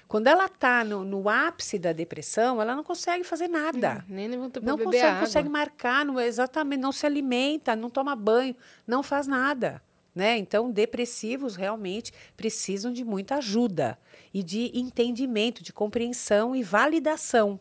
Quando 0.08 0.26
ela 0.26 0.46
está 0.46 0.82
no, 0.82 1.04
no 1.04 1.28
ápice 1.28 1.78
da 1.78 1.92
depressão, 1.92 2.62
ela 2.62 2.74
não 2.74 2.82
consegue 2.82 3.22
fazer 3.22 3.48
nada. 3.48 4.06
Nem 4.08 4.26
levanta 4.26 4.58
pra 4.58 4.66
Não 4.66 4.78
beber 4.78 4.86
consegue, 4.86 5.06
água. 5.06 5.20
consegue 5.20 5.48
marcar, 5.50 6.02
não, 6.02 6.18
exatamente, 6.18 6.80
não 6.80 6.92
se 6.92 7.04
alimenta, 7.04 7.76
não 7.76 7.90
toma 7.90 8.16
banho, 8.16 8.56
não 8.86 9.02
faz 9.02 9.26
nada. 9.26 9.82
Né? 10.14 10.38
Então, 10.38 10.70
depressivos 10.70 11.54
realmente 11.54 12.10
precisam 12.34 12.90
de 12.90 13.04
muita 13.04 13.34
ajuda 13.34 13.98
e 14.32 14.42
de 14.42 14.70
entendimento, 14.72 15.62
de 15.62 15.74
compreensão 15.74 16.56
e 16.56 16.62
validação. 16.62 17.60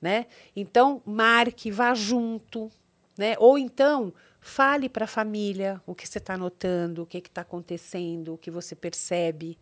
Né? 0.00 0.26
Então, 0.54 1.02
marque, 1.04 1.68
vá 1.68 1.94
junto. 1.94 2.70
Né? 3.18 3.34
Ou 3.38 3.58
então, 3.58 4.14
fale 4.46 4.88
para 4.88 5.04
a 5.04 5.08
família 5.08 5.82
o 5.86 5.94
que 5.94 6.06
você 6.06 6.18
está 6.18 6.36
notando, 6.36 7.02
o 7.02 7.06
que 7.06 7.18
está 7.18 7.42
acontecendo, 7.42 8.34
o 8.34 8.38
que 8.38 8.50
você 8.50 8.74
percebe. 8.74 9.58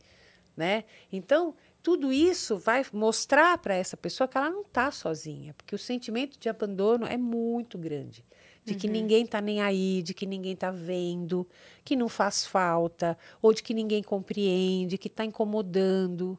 Né? 0.56 0.84
Então, 1.10 1.54
tudo 1.82 2.12
isso 2.12 2.56
vai 2.56 2.84
mostrar 2.92 3.58
para 3.58 3.74
essa 3.74 3.96
pessoa 3.96 4.28
que 4.28 4.36
ela 4.36 4.50
não 4.50 4.62
está 4.62 4.90
sozinha, 4.90 5.54
porque 5.54 5.74
o 5.74 5.78
sentimento 5.78 6.38
de 6.38 6.48
abandono 6.48 7.06
é 7.06 7.16
muito 7.16 7.76
grande 7.76 8.24
de 8.64 8.72
uhum. 8.72 8.78
que 8.78 8.88
ninguém 8.88 9.24
está 9.24 9.40
nem 9.40 9.60
aí, 9.60 10.02
de 10.02 10.14
que 10.14 10.24
ninguém 10.24 10.54
está 10.54 10.70
vendo, 10.70 11.46
que 11.84 11.94
não 11.94 12.08
faz 12.08 12.46
falta, 12.46 13.18
ou 13.42 13.52
de 13.52 13.62
que 13.62 13.74
ninguém 13.74 14.02
compreende, 14.02 14.96
que 14.96 15.08
está 15.08 15.24
incomodando. 15.24 16.38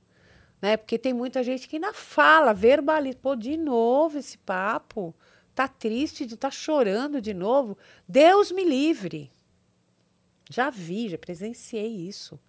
Né? 0.61 0.75
Porque 0.75 0.97
tem 0.97 1.13
muita 1.13 1.43
gente 1.43 1.67
que 1.67 1.75
ainda 1.75 1.93
fala, 1.93 2.53
verbaliza, 2.53 3.17
pô, 3.21 3.35
de 3.35 3.55
novo 3.55 4.17
esse 4.17 4.37
papo, 4.39 5.13
tá 5.55 5.67
triste, 5.67 6.35
tá 6.35 6.51
chorando 6.51 7.21
de 7.21 7.33
novo. 7.33 7.77
Deus 8.07 8.51
me 8.51 8.63
livre. 8.63 9.31
Já 10.49 10.69
vi, 10.69 11.09
já 11.09 11.17
presenciei 11.17 11.87
isso. 11.87 12.39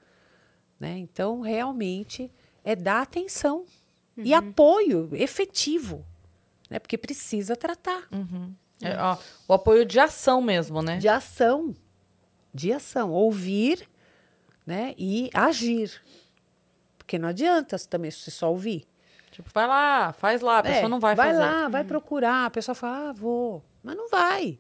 Né? 0.78 0.98
Então, 0.98 1.40
realmente, 1.40 2.30
é 2.64 2.74
dar 2.74 3.02
atenção 3.02 3.64
uhum. 4.16 4.24
e 4.24 4.34
apoio 4.34 5.08
efetivo, 5.12 6.04
né? 6.68 6.78
porque 6.78 6.98
precisa 6.98 7.56
tratar. 7.56 8.06
Uhum. 8.12 8.52
É, 8.82 9.00
ó, 9.00 9.16
o 9.48 9.54
apoio 9.54 9.86
de 9.86 9.98
ação 9.98 10.42
mesmo, 10.42 10.82
né? 10.82 10.98
De 10.98 11.08
ação. 11.08 11.74
De 12.52 12.72
ação. 12.72 13.10
Ouvir 13.12 13.88
né, 14.66 14.94
e 14.98 15.30
agir. 15.32 16.02
Porque 16.98 17.18
não 17.18 17.28
adianta 17.28 17.78
também 17.78 18.10
você 18.10 18.30
só 18.30 18.50
ouvir. 18.50 18.86
Tipo, 19.36 19.50
vai 19.52 19.66
lá, 19.66 20.14
faz 20.14 20.40
lá, 20.40 20.60
a 20.60 20.62
pessoa 20.62 20.86
é, 20.86 20.88
não 20.88 20.98
vai, 20.98 21.14
vai 21.14 21.28
fazer. 21.28 21.40
Vai 21.40 21.50
lá, 21.50 21.68
vai 21.68 21.82
uhum. 21.82 21.88
procurar. 21.88 22.46
A 22.46 22.50
pessoa 22.50 22.74
fala, 22.74 23.10
ah, 23.10 23.12
vou. 23.12 23.62
Mas 23.82 23.94
não 23.94 24.08
vai. 24.08 24.58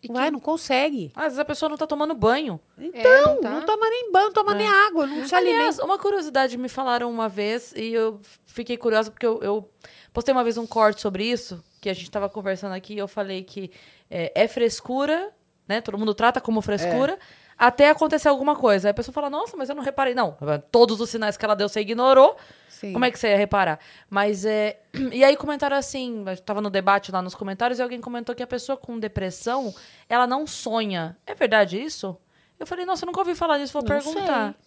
E 0.00 0.06
não 0.06 0.14
que... 0.14 0.20
vai, 0.20 0.30
não 0.30 0.38
consegue. 0.38 1.10
Às 1.12 1.24
vezes 1.24 1.38
a 1.40 1.44
pessoa 1.44 1.68
não 1.68 1.76
tá 1.76 1.88
tomando 1.88 2.14
banho. 2.14 2.60
Então, 2.78 3.00
é, 3.00 3.22
não, 3.22 3.40
tá. 3.40 3.50
não, 3.50 3.66
toma 3.66 3.90
nem 3.90 4.12
banho, 4.12 4.26
não 4.26 4.32
toma 4.32 4.52
é. 4.52 4.58
nem 4.58 4.68
água, 4.68 5.08
não 5.08 5.26
se 5.26 5.34
Aliás, 5.34 5.58
alimenta. 5.58 5.84
uma 5.84 5.98
curiosidade 5.98 6.56
me 6.56 6.68
falaram 6.68 7.10
uma 7.10 7.28
vez 7.28 7.72
e 7.72 7.92
eu 7.92 8.20
fiquei 8.46 8.76
curiosa 8.76 9.10
porque 9.10 9.26
eu, 9.26 9.42
eu 9.42 9.68
postei 10.12 10.32
uma 10.32 10.44
vez 10.44 10.56
um 10.56 10.68
corte 10.68 11.00
sobre 11.00 11.24
isso 11.24 11.60
que 11.80 11.90
a 11.90 11.92
gente 11.92 12.04
estava 12.04 12.28
conversando 12.28 12.74
aqui, 12.74 12.96
eu 12.96 13.08
falei 13.08 13.42
que 13.42 13.72
é, 14.08 14.30
é, 14.36 14.46
frescura, 14.46 15.32
né? 15.66 15.80
Todo 15.80 15.98
mundo 15.98 16.14
trata 16.14 16.40
como 16.40 16.62
frescura. 16.62 17.14
É. 17.14 17.18
Até 17.58 17.90
acontecer 17.90 18.28
alguma 18.28 18.54
coisa. 18.54 18.86
Aí 18.86 18.90
a 18.92 18.94
pessoa 18.94 19.12
fala, 19.12 19.28
nossa, 19.28 19.56
mas 19.56 19.68
eu 19.68 19.74
não 19.74 19.82
reparei. 19.82 20.14
Não, 20.14 20.36
todos 20.70 21.00
os 21.00 21.10
sinais 21.10 21.36
que 21.36 21.44
ela 21.44 21.56
deu, 21.56 21.68
você 21.68 21.80
ignorou. 21.80 22.36
Sim. 22.80 22.94
Como 22.94 23.04
é 23.04 23.10
que 23.10 23.18
você 23.18 23.28
ia 23.28 23.36
reparar? 23.36 23.78
Mas 24.08 24.46
é. 24.46 24.80
E 25.12 25.22
aí 25.22 25.36
comentaram 25.36 25.76
assim, 25.76 26.24
estava 26.30 26.62
no 26.62 26.70
debate 26.70 27.12
lá 27.12 27.20
nos 27.20 27.34
comentários, 27.34 27.78
e 27.78 27.82
alguém 27.82 28.00
comentou 28.00 28.34
que 28.34 28.42
a 28.42 28.46
pessoa 28.46 28.74
com 28.74 28.98
depressão, 28.98 29.74
ela 30.08 30.26
não 30.26 30.46
sonha. 30.46 31.14
É 31.26 31.34
verdade 31.34 31.78
isso? 31.78 32.16
Eu 32.58 32.66
falei, 32.66 32.86
nossa, 32.86 33.04
eu 33.04 33.06
nunca 33.06 33.20
ouvi 33.20 33.34
falar 33.34 33.58
disso, 33.58 33.74
vou 33.74 33.82
não 33.82 33.88
perguntar. 33.88 34.52
Sei. 34.54 34.62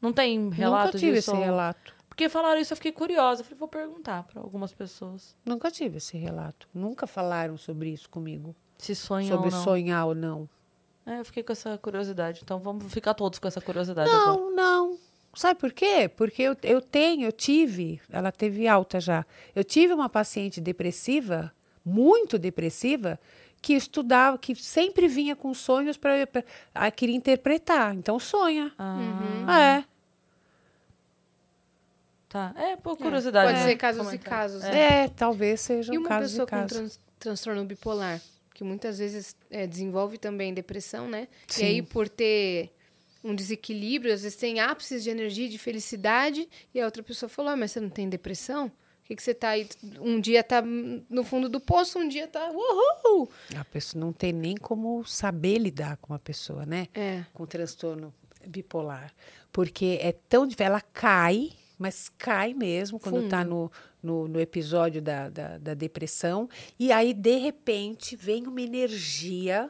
Não 0.00 0.12
tem 0.12 0.50
relato 0.50 0.86
Nunca 0.86 0.98
tive 0.98 1.12
disso? 1.14 1.32
esse 1.32 1.40
relato. 1.40 1.94
Porque 2.08 2.28
falaram 2.28 2.60
isso, 2.60 2.72
eu 2.72 2.76
fiquei 2.76 2.92
curiosa. 2.92 3.42
falei, 3.42 3.58
vou 3.58 3.68
perguntar 3.68 4.22
para 4.22 4.40
algumas 4.40 4.72
pessoas. 4.72 5.36
Nunca 5.44 5.68
tive 5.68 5.96
esse 5.96 6.16
relato. 6.16 6.68
Nunca 6.72 7.08
falaram 7.08 7.56
sobre 7.56 7.90
isso 7.90 8.08
comigo. 8.08 8.54
Se 8.78 8.94
sonham 8.94 9.36
sobre 9.36 9.46
ou 9.46 9.52
não. 9.52 9.64
sonhar 9.64 10.06
ou 10.06 10.14
não. 10.14 10.48
É, 11.04 11.18
eu 11.18 11.24
fiquei 11.24 11.42
com 11.42 11.52
essa 11.52 11.76
curiosidade. 11.78 12.40
Então 12.44 12.60
vamos 12.60 12.92
ficar 12.92 13.14
todos 13.14 13.40
com 13.40 13.48
essa 13.48 13.60
curiosidade 13.60 14.10
não, 14.10 14.32
agora. 14.32 14.54
Não, 14.54 14.98
Sabe 15.34 15.58
por 15.58 15.72
quê? 15.72 16.10
Porque 16.14 16.42
eu, 16.42 16.56
eu 16.62 16.80
tenho, 16.80 17.26
eu 17.26 17.32
tive, 17.32 18.00
ela 18.10 18.30
teve 18.30 18.68
alta 18.68 19.00
já. 19.00 19.24
Eu 19.54 19.64
tive 19.64 19.94
uma 19.94 20.08
paciente 20.08 20.60
depressiva, 20.60 21.52
muito 21.84 22.38
depressiva, 22.38 23.18
que 23.62 23.72
estudava, 23.72 24.36
que 24.36 24.54
sempre 24.54 25.08
vinha 25.08 25.34
com 25.34 25.54
sonhos 25.54 25.96
para 25.96 26.26
queria 26.94 27.16
interpretar. 27.16 27.94
Então 27.94 28.18
sonha. 28.18 28.72
Ah. 28.76 28.96
Uhum. 28.96 29.50
É. 29.50 29.84
Tá. 32.28 32.52
É, 32.56 32.76
por 32.76 32.94
é, 32.94 32.96
curiosidade. 32.96 33.50
É, 33.50 33.52
pode 33.52 33.64
ser 33.64 33.76
casos 33.76 34.12
e 34.12 34.18
casos. 34.18 34.64
É. 34.64 35.04
é, 35.04 35.08
talvez 35.08 35.60
seja 35.60 35.92
um 35.92 36.02
caso 36.02 36.36
E 36.36 36.40
uma 36.40 36.46
pessoa 36.46 36.46
com 36.46 36.66
trans, 36.66 37.00
transtorno 37.18 37.64
bipolar, 37.64 38.20
que 38.52 38.64
muitas 38.64 38.98
vezes 38.98 39.36
é, 39.50 39.66
desenvolve 39.66 40.18
também 40.18 40.52
depressão, 40.52 41.08
né? 41.08 41.28
Sim. 41.46 41.62
E 41.62 41.66
aí, 41.66 41.82
por 41.82 42.08
ter 42.08 42.72
um 43.22 43.34
desequilíbrio, 43.34 44.12
às 44.12 44.22
vezes 44.22 44.36
tem 44.36 44.60
ápices 44.60 45.02
de 45.02 45.10
energia, 45.10 45.48
de 45.48 45.58
felicidade, 45.58 46.48
e 46.74 46.80
a 46.80 46.84
outra 46.84 47.02
pessoa 47.02 47.28
falou, 47.28 47.52
ah, 47.52 47.56
mas 47.56 47.72
você 47.72 47.80
não 47.80 47.90
tem 47.90 48.08
depressão? 48.08 48.66
O 48.66 49.04
que, 49.04 49.16
que 49.16 49.22
você 49.22 49.34
tá 49.34 49.50
aí? 49.50 49.68
Um 50.00 50.20
dia 50.20 50.44
tá 50.44 50.62
no 50.62 51.24
fundo 51.24 51.48
do 51.48 51.60
poço, 51.60 51.98
um 51.98 52.08
dia 52.08 52.28
tá. 52.28 52.50
Uhul! 52.50 53.28
A 53.56 53.64
pessoa 53.64 54.00
não 54.00 54.12
tem 54.12 54.32
nem 54.32 54.56
como 54.56 55.04
saber 55.04 55.58
lidar 55.58 55.96
com 55.96 56.14
a 56.14 56.18
pessoa, 56.20 56.64
né? 56.64 56.86
É. 56.94 57.24
Com 57.34 57.44
transtorno 57.44 58.14
bipolar. 58.46 59.12
Porque 59.50 59.98
é 60.00 60.12
tão. 60.12 60.48
Ela 60.56 60.80
cai 60.80 61.50
mas 61.82 62.08
cai 62.16 62.54
mesmo 62.54 63.00
quando 63.00 63.24
está 63.24 63.42
no, 63.44 63.70
no, 64.00 64.28
no, 64.28 64.40
episódio 64.40 65.02
da, 65.02 65.28
da, 65.28 65.58
da, 65.58 65.74
depressão. 65.74 66.48
E 66.78 66.92
aí, 66.92 67.12
de 67.12 67.38
repente, 67.38 68.14
vem 68.14 68.46
uma 68.46 68.62
energia. 68.62 69.68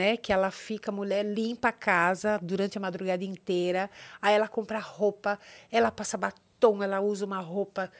Né, 0.00 0.16
que 0.16 0.32
ela 0.32 0.50
fica, 0.50 0.90
mulher 0.90 1.22
limpa 1.22 1.68
a 1.68 1.72
casa 1.72 2.40
durante 2.42 2.78
a 2.78 2.80
madrugada 2.80 3.22
inteira, 3.22 3.90
aí 4.22 4.34
ela 4.34 4.48
compra 4.48 4.78
roupa, 4.78 5.38
ela 5.70 5.90
passa 5.90 6.16
batom, 6.16 6.82
ela 6.82 7.02
usa 7.02 7.26
uma 7.26 7.38
roupa 7.38 7.92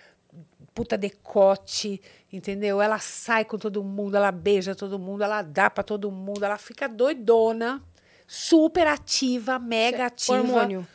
puta 0.73 0.97
decote, 0.97 2.01
entendeu? 2.33 2.81
Ela 2.81 2.99
sai 2.99 3.45
com 3.45 3.59
todo 3.59 3.85
mundo, 3.85 4.17
ela 4.17 4.33
beija 4.33 4.75
todo 4.75 4.99
mundo, 4.99 5.23
ela 5.23 5.43
dá 5.43 5.69
para 5.69 5.85
todo 5.85 6.11
mundo, 6.11 6.43
ela 6.43 6.57
fica 6.57 6.89
doidona, 6.89 7.85
super 8.27 8.87
ativa, 8.87 9.59
mega 9.59 10.07
ativa. 10.07 10.39
Hormônio 10.39 10.87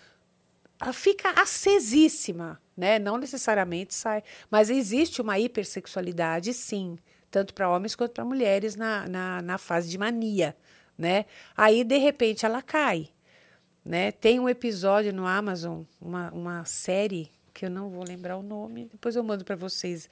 ela 0.81 0.93
fica 0.93 1.29
acesíssima, 1.41 2.59
né? 2.75 2.99
Não 2.99 3.17
necessariamente 3.17 3.93
sai, 3.93 4.23
mas 4.49 4.69
existe 4.69 5.21
uma 5.21 5.39
hipersexualidade, 5.39 6.53
sim, 6.53 6.97
tanto 7.31 7.53
para 7.53 7.69
homens 7.69 7.95
quanto 7.95 8.11
para 8.13 8.25
mulheres 8.25 8.75
na, 8.75 9.07
na, 9.07 9.41
na, 9.41 9.57
fase 9.57 9.89
de 9.89 9.97
mania, 9.97 10.55
né? 10.97 11.25
Aí, 11.55 11.83
de 11.83 11.97
repente, 11.97 12.45
ela 12.45 12.61
cai, 12.61 13.09
né? 13.83 14.11
Tem 14.11 14.39
um 14.39 14.49
episódio 14.49 15.13
no 15.13 15.25
Amazon, 15.25 15.83
uma, 15.99 16.31
uma 16.31 16.65
série, 16.65 17.31
que 17.53 17.65
eu 17.65 17.69
não 17.69 17.89
vou 17.89 18.03
lembrar 18.03 18.37
o 18.37 18.43
nome, 18.43 18.85
depois 18.91 19.15
eu 19.15 19.23
mando 19.23 19.45
para 19.45 19.55
vocês, 19.55 20.09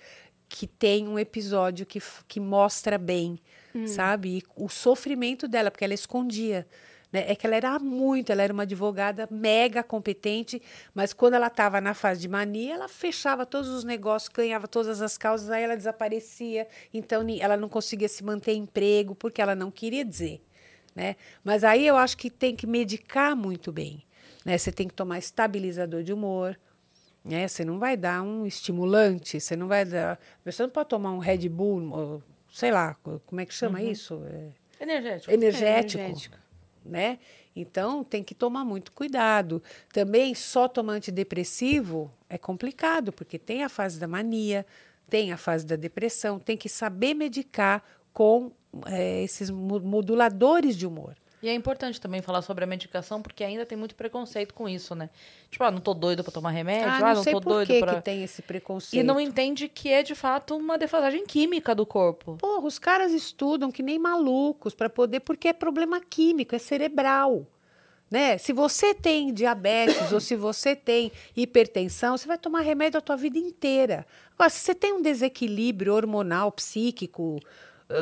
que 0.48 0.68
tem 0.68 1.08
um 1.08 1.18
episódio 1.18 1.86
que, 1.86 2.02
que 2.28 2.40
mostra 2.40 2.98
bem, 2.98 3.40
hum. 3.74 3.88
sabe? 3.88 4.38
E 4.38 4.44
o 4.56 4.70
sofrimento 4.70 5.48
dela, 5.48 5.72
porque 5.72 5.84
ela 5.84 5.94
escondia 5.94 6.68
né? 7.14 7.26
É 7.28 7.36
que 7.36 7.46
ela 7.46 7.56
era 7.56 7.78
muito, 7.78 8.32
ela 8.32 8.42
era 8.42 8.52
uma 8.52 8.64
advogada 8.64 9.28
mega 9.30 9.84
competente, 9.84 10.60
mas 10.96 11.14
quando 11.14 11.36
ela 11.36 11.48
estava 11.48 11.80
na 11.80 11.94
fase 11.94 12.20
de 12.20 12.28
mania, 12.28 12.74
ela 12.74 12.88
fechava 12.88 13.46
todos 13.46 13.70
os 13.70 13.84
negócios, 13.84 14.30
ganhava 14.34 14.68
todas 14.68 15.00
as 15.00 15.16
causas, 15.16 15.52
aí 15.52 15.62
ela 15.62 15.78
desaparecia. 15.78 16.68
Então 16.92 17.24
ela 17.40 17.56
não 17.56 17.70
conseguia 17.70 18.10
se 18.10 18.24
manter 18.24 18.54
emprego 18.54 19.14
porque 19.14 19.40
ela 19.40 19.54
não 19.54 19.70
queria 19.70 20.04
dizer. 20.04 20.42
Né? 20.96 21.16
Mas 21.44 21.64
aí 21.64 21.86
eu 21.88 21.98
acho 21.98 22.18
que 22.18 22.30
tem 22.30 22.56
que 22.56 22.68
medicar 22.68 23.36
muito 23.36 23.72
bem. 23.72 24.04
Né? 24.46 24.58
Você 24.58 24.72
tem 24.72 24.88
que 24.88 24.94
tomar 24.94 25.18
estabilizador 25.18 26.04
de 26.04 26.14
humor. 26.14 26.60
Né? 27.24 27.48
Você 27.48 27.66
não 27.66 27.80
vai 27.80 27.98
dar 27.98 28.22
um 28.22 28.46
estimulante, 28.46 29.40
você 29.40 29.56
não 29.56 29.68
vai 29.68 29.86
dar. 29.86 30.20
Você 30.46 30.62
não 30.64 30.70
pode 30.70 30.90
tomar 30.90 31.12
um 31.12 31.20
Red 31.20 31.50
Bull, 31.50 32.22
sei 32.52 32.72
lá, 32.72 32.96
como 33.26 33.42
é 33.42 33.46
que 33.46 33.54
chama 33.54 33.80
uhum. 33.80 33.92
isso? 33.92 34.22
É... 34.26 34.84
Energético. 34.84 35.32
Energético. 35.32 36.02
É, 36.02 36.06
energético 36.06 36.44
né? 36.86 37.20
Então 37.56 38.04
tem 38.04 38.24
que 38.24 38.36
tomar 38.36 38.66
muito 38.66 38.92
cuidado. 38.92 39.62
Também 39.92 40.34
só 40.34 40.68
tomar 40.68 40.94
antidepressivo 40.94 42.12
é 42.30 42.38
complicado, 42.38 43.12
porque 43.14 43.38
tem 43.38 43.64
a 43.64 43.70
fase 43.70 44.00
da 44.00 44.08
mania, 44.08 44.66
tem 45.10 45.32
a 45.32 45.38
fase 45.38 45.66
da 45.66 45.76
depressão, 45.76 46.40
tem 46.40 46.58
que 46.58 46.68
saber 46.68 47.14
medicar 47.14 47.84
com 48.12 48.52
é, 48.86 49.24
esses 49.24 49.50
moduladores 49.50 50.76
de 50.78 50.88
humor. 50.88 51.16
E 51.44 51.50
é 51.50 51.54
importante 51.54 52.00
também 52.00 52.22
falar 52.22 52.42
sobre 52.42 52.64
a 52.64 52.68
medicação, 52.68 53.22
porque 53.22 53.44
ainda 53.44 53.66
tem 53.66 53.78
muito 53.78 53.96
preconceito 53.96 54.54
com 54.54 54.70
isso, 54.70 54.96
né? 54.96 55.10
Tipo, 55.52 55.66
ah, 55.66 55.72
não 55.72 55.82
tô 55.82 55.94
doido 55.94 56.24
para 56.24 56.32
tomar 56.32 56.52
remédio, 56.52 56.88
ah, 56.90 57.00
não, 57.00 57.08
ah, 57.08 57.14
não 57.16 57.24
sei 57.24 57.34
tô 57.34 57.42
por 57.42 57.50
doido 57.50 57.68
que 57.68 57.80
pra... 57.82 57.96
que 57.96 58.02
tem 58.02 58.24
esse 58.24 58.42
preconceito. 58.42 59.02
E 59.02 59.04
não 59.04 59.20
entende 59.20 59.68
que 59.68 59.90
é 59.90 60.02
de 60.02 60.16
fato 60.16 60.56
uma 60.56 60.78
defasagem 60.78 61.26
química 61.26 61.76
do 61.76 61.86
corpo. 61.86 62.38
Porra, 62.38 62.66
os 62.66 62.80
caras 62.80 63.12
estudam 63.12 63.70
que 63.70 63.84
nem 63.84 64.00
malucos 64.00 64.74
para 64.74 64.90
poder, 64.90 65.20
porque 65.20 65.50
é 65.50 65.54
problema 65.54 66.00
químico, 66.00 66.56
é 66.56 66.60
cerebral. 66.60 67.46
Né? 68.10 68.38
Se 68.38 68.54
você 68.54 68.94
tem 68.94 69.34
diabetes 69.34 70.14
ou 70.14 70.22
se 70.22 70.38
você 70.38 70.78
tem 70.78 71.12
hipertensão, 71.36 72.16
você 72.16 72.26
vai 72.26 72.38
tomar 72.38 72.62
remédio 72.62 73.00
a 73.00 73.02
tua 73.02 73.18
vida 73.18 73.38
inteira. 73.38 74.08
Agora, 74.34 74.50
se 74.50 74.60
você 74.60 74.74
tem 74.74 74.94
um 74.94 75.02
desequilíbrio 75.02 75.94
hormonal, 75.94 76.54
psíquico, 76.54 77.42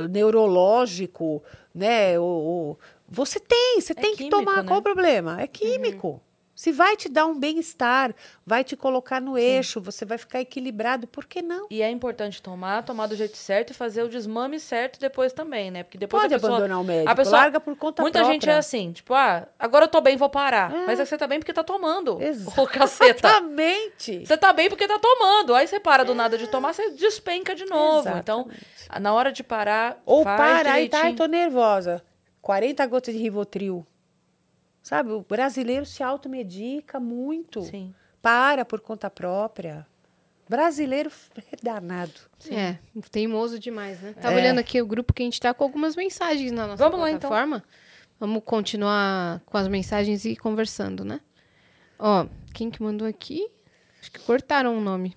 neurológico, 0.10 1.44
né, 1.74 2.20
ou, 2.20 2.26
ou 2.28 2.80
Você 3.08 3.40
tem, 3.40 3.82
você 3.82 3.94
tem 3.94 4.12
que 4.12 4.30
químico, 4.30 4.38
tomar. 4.38 4.64
né? 4.64 4.68
Qual 4.68 4.80
o 4.80 4.84
problema? 4.84 5.42
É 5.42 5.48
químico. 5.48 6.22
Se 6.62 6.72
vai 6.72 6.96
te 6.96 7.10
dar 7.10 7.26
um 7.26 7.40
bem-estar, 7.40 8.14
vai 8.46 8.64
te 8.64 8.76
colocar 8.76 9.20
no 9.20 9.36
eixo, 9.36 9.82
você 9.82 10.06
vai 10.06 10.20
ficar 10.20 10.42
equilibrado, 10.42 11.08
por 11.08 11.26
que 11.26 11.42
não? 11.42 11.66
E 11.72 11.82
é 11.82 11.90
importante 11.90 12.40
tomar, 12.40 12.84
tomar 12.84 13.08
do 13.08 13.16
jeito 13.16 13.36
certo 13.36 13.72
e 13.72 13.74
fazer 13.74 14.04
o 14.04 14.08
desmame 14.08 14.60
certo 14.60 15.00
depois 15.00 15.34
também, 15.34 15.72
né? 15.72 15.82
Porque 15.82 15.98
depois 15.98 16.22
Pode 16.22 16.36
a 16.36 16.38
pessoa, 16.38 16.58
abandonar 16.58 16.80
o 16.80 16.84
médico, 16.84 17.10
a 17.10 17.16
pessoa, 17.16 17.38
larga 17.38 17.60
por 17.60 17.76
conta 17.76 18.04
Muita 18.04 18.20
própria. 18.20 18.34
gente 18.36 18.48
é 18.48 18.54
assim, 18.54 18.92
tipo, 18.92 19.12
ah, 19.16 19.48
agora 19.58 19.86
eu 19.86 19.90
tô 19.90 20.00
bem, 20.02 20.16
vou 20.16 20.30
parar. 20.30 20.72
Mas 20.86 21.00
aí 21.00 21.06
você 21.08 21.18
tá 21.18 21.26
bem 21.26 21.40
porque 21.40 21.52
tá 21.52 21.64
tomando. 21.64 22.20
Ô, 22.56 22.68
caceta. 22.68 23.28
Exatamente. 23.28 24.24
Você 24.24 24.38
tá 24.38 24.54
bem 24.54 24.70
porque 24.70 24.88
tá 24.88 25.00
tomando. 25.00 25.56
Aí 25.56 25.66
você 25.66 25.80
para 25.80 26.06
do 26.06 26.14
nada 26.14 26.38
de 26.38 26.46
tomar, 26.46 26.76
você 26.76 26.92
despenca 26.92 27.56
de 27.56 27.66
novo. 27.66 28.08
Então, 28.20 28.42
Exatamente. 28.42 29.02
na 29.02 29.12
hora 29.16 29.32
de 29.32 29.42
parar, 29.42 30.00
Ou 30.06 30.24
faz 30.24 30.38
para, 30.38 30.74
aí 30.74 30.88
tá, 30.88 30.98
direitinho. 30.98 31.18
tô 31.18 31.26
nervosa. 31.26 32.04
40 32.40 32.86
gotas 32.86 33.16
de 33.16 33.20
Rivotril. 33.20 33.84
Sabe, 34.82 35.12
o 35.12 35.22
brasileiro 35.22 35.86
se 35.86 36.02
automedica 36.04 37.00
muito. 37.00 37.62
Sim. 37.64 37.94
Para 38.22 38.66
por 38.66 38.80
conta 38.82 39.10
própria. 39.10 39.86
Brasileiro 40.50 41.12
é 41.52 41.56
danado. 41.64 42.12
É, 42.50 42.78
teimoso 43.10 43.58
demais, 43.58 44.02
né? 44.02 44.14
Tava 44.20 44.36
É. 44.36 44.38
olhando 44.42 44.60
aqui 44.60 44.82
o 44.82 44.86
grupo 44.86 45.14
que 45.14 45.22
a 45.22 45.26
gente 45.26 45.40
tá 45.40 45.54
com 45.54 45.64
algumas 45.64 45.96
mensagens 45.96 46.52
na 46.52 46.68
nossa 46.68 46.84
Vamos 46.84 47.00
lá, 47.00 47.10
então. 47.10 47.30
plataforma. 47.30 47.64
Vamos 48.20 48.44
continuar 48.44 49.40
com 49.46 49.58
as 49.58 49.68
mensagens 49.68 50.26
e 50.26 50.36
conversando, 50.36 51.06
né? 51.06 51.22
Ó, 51.98 52.26
quem 52.54 52.70
que 52.70 52.82
mandou 52.84 53.08
aqui? 53.08 53.48
Acho 54.02 54.12
que 54.12 54.20
cortaram 54.20 54.78
o 54.78 54.82
nome. 54.82 55.16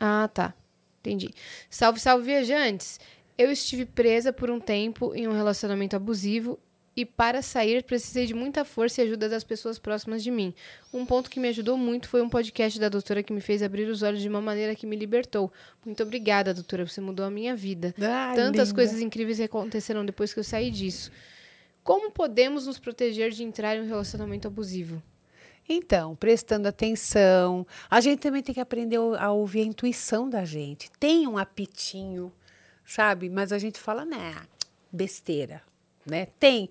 Ah, 0.00 0.28
tá. 0.32 0.54
Entendi. 1.00 1.32
Salve, 1.70 2.00
salve, 2.00 2.24
viajantes. 2.24 2.98
Eu 3.36 3.50
estive 3.52 3.84
presa 3.86 4.32
por 4.32 4.50
um 4.50 4.58
tempo 4.58 5.14
em 5.14 5.28
um 5.28 5.32
relacionamento 5.32 5.94
abusivo 5.94 6.58
e 6.98 7.04
para 7.04 7.42
sair 7.42 7.84
precisei 7.84 8.26
de 8.26 8.34
muita 8.34 8.64
força 8.64 9.00
e 9.00 9.04
ajuda 9.04 9.28
das 9.28 9.44
pessoas 9.44 9.78
próximas 9.78 10.20
de 10.20 10.32
mim. 10.32 10.52
Um 10.92 11.06
ponto 11.06 11.30
que 11.30 11.38
me 11.38 11.46
ajudou 11.46 11.78
muito 11.78 12.08
foi 12.08 12.20
um 12.20 12.28
podcast 12.28 12.76
da 12.80 12.88
doutora 12.88 13.22
que 13.22 13.32
me 13.32 13.40
fez 13.40 13.62
abrir 13.62 13.88
os 13.88 14.02
olhos 14.02 14.20
de 14.20 14.28
uma 14.28 14.40
maneira 14.40 14.74
que 14.74 14.84
me 14.84 14.96
libertou. 14.96 15.52
Muito 15.86 16.02
obrigada, 16.02 16.52
doutora, 16.52 16.84
você 16.84 17.00
mudou 17.00 17.24
a 17.24 17.30
minha 17.30 17.54
vida. 17.54 17.94
Ai, 18.00 18.34
Tantas 18.34 18.70
linda. 18.70 18.74
coisas 18.74 19.00
incríveis 19.00 19.40
aconteceram 19.40 20.04
depois 20.04 20.34
que 20.34 20.40
eu 20.40 20.44
saí 20.44 20.72
disso. 20.72 21.12
Como 21.84 22.10
podemos 22.10 22.66
nos 22.66 22.80
proteger 22.80 23.30
de 23.30 23.44
entrar 23.44 23.76
em 23.76 23.82
um 23.82 23.86
relacionamento 23.86 24.48
abusivo? 24.48 25.00
Então, 25.68 26.16
prestando 26.16 26.66
atenção. 26.66 27.64
A 27.88 28.00
gente 28.00 28.18
também 28.18 28.42
tem 28.42 28.54
que 28.56 28.60
aprender 28.60 28.96
a 28.96 29.30
ouvir 29.30 29.60
a 29.60 29.66
intuição 29.66 30.28
da 30.28 30.44
gente. 30.44 30.90
Tem 30.98 31.28
um 31.28 31.38
apitinho, 31.38 32.32
sabe? 32.84 33.30
Mas 33.30 33.52
a 33.52 33.58
gente 33.58 33.78
fala, 33.78 34.04
né, 34.04 34.34
besteira, 34.90 35.62
né? 36.10 36.26
Tem. 36.38 36.68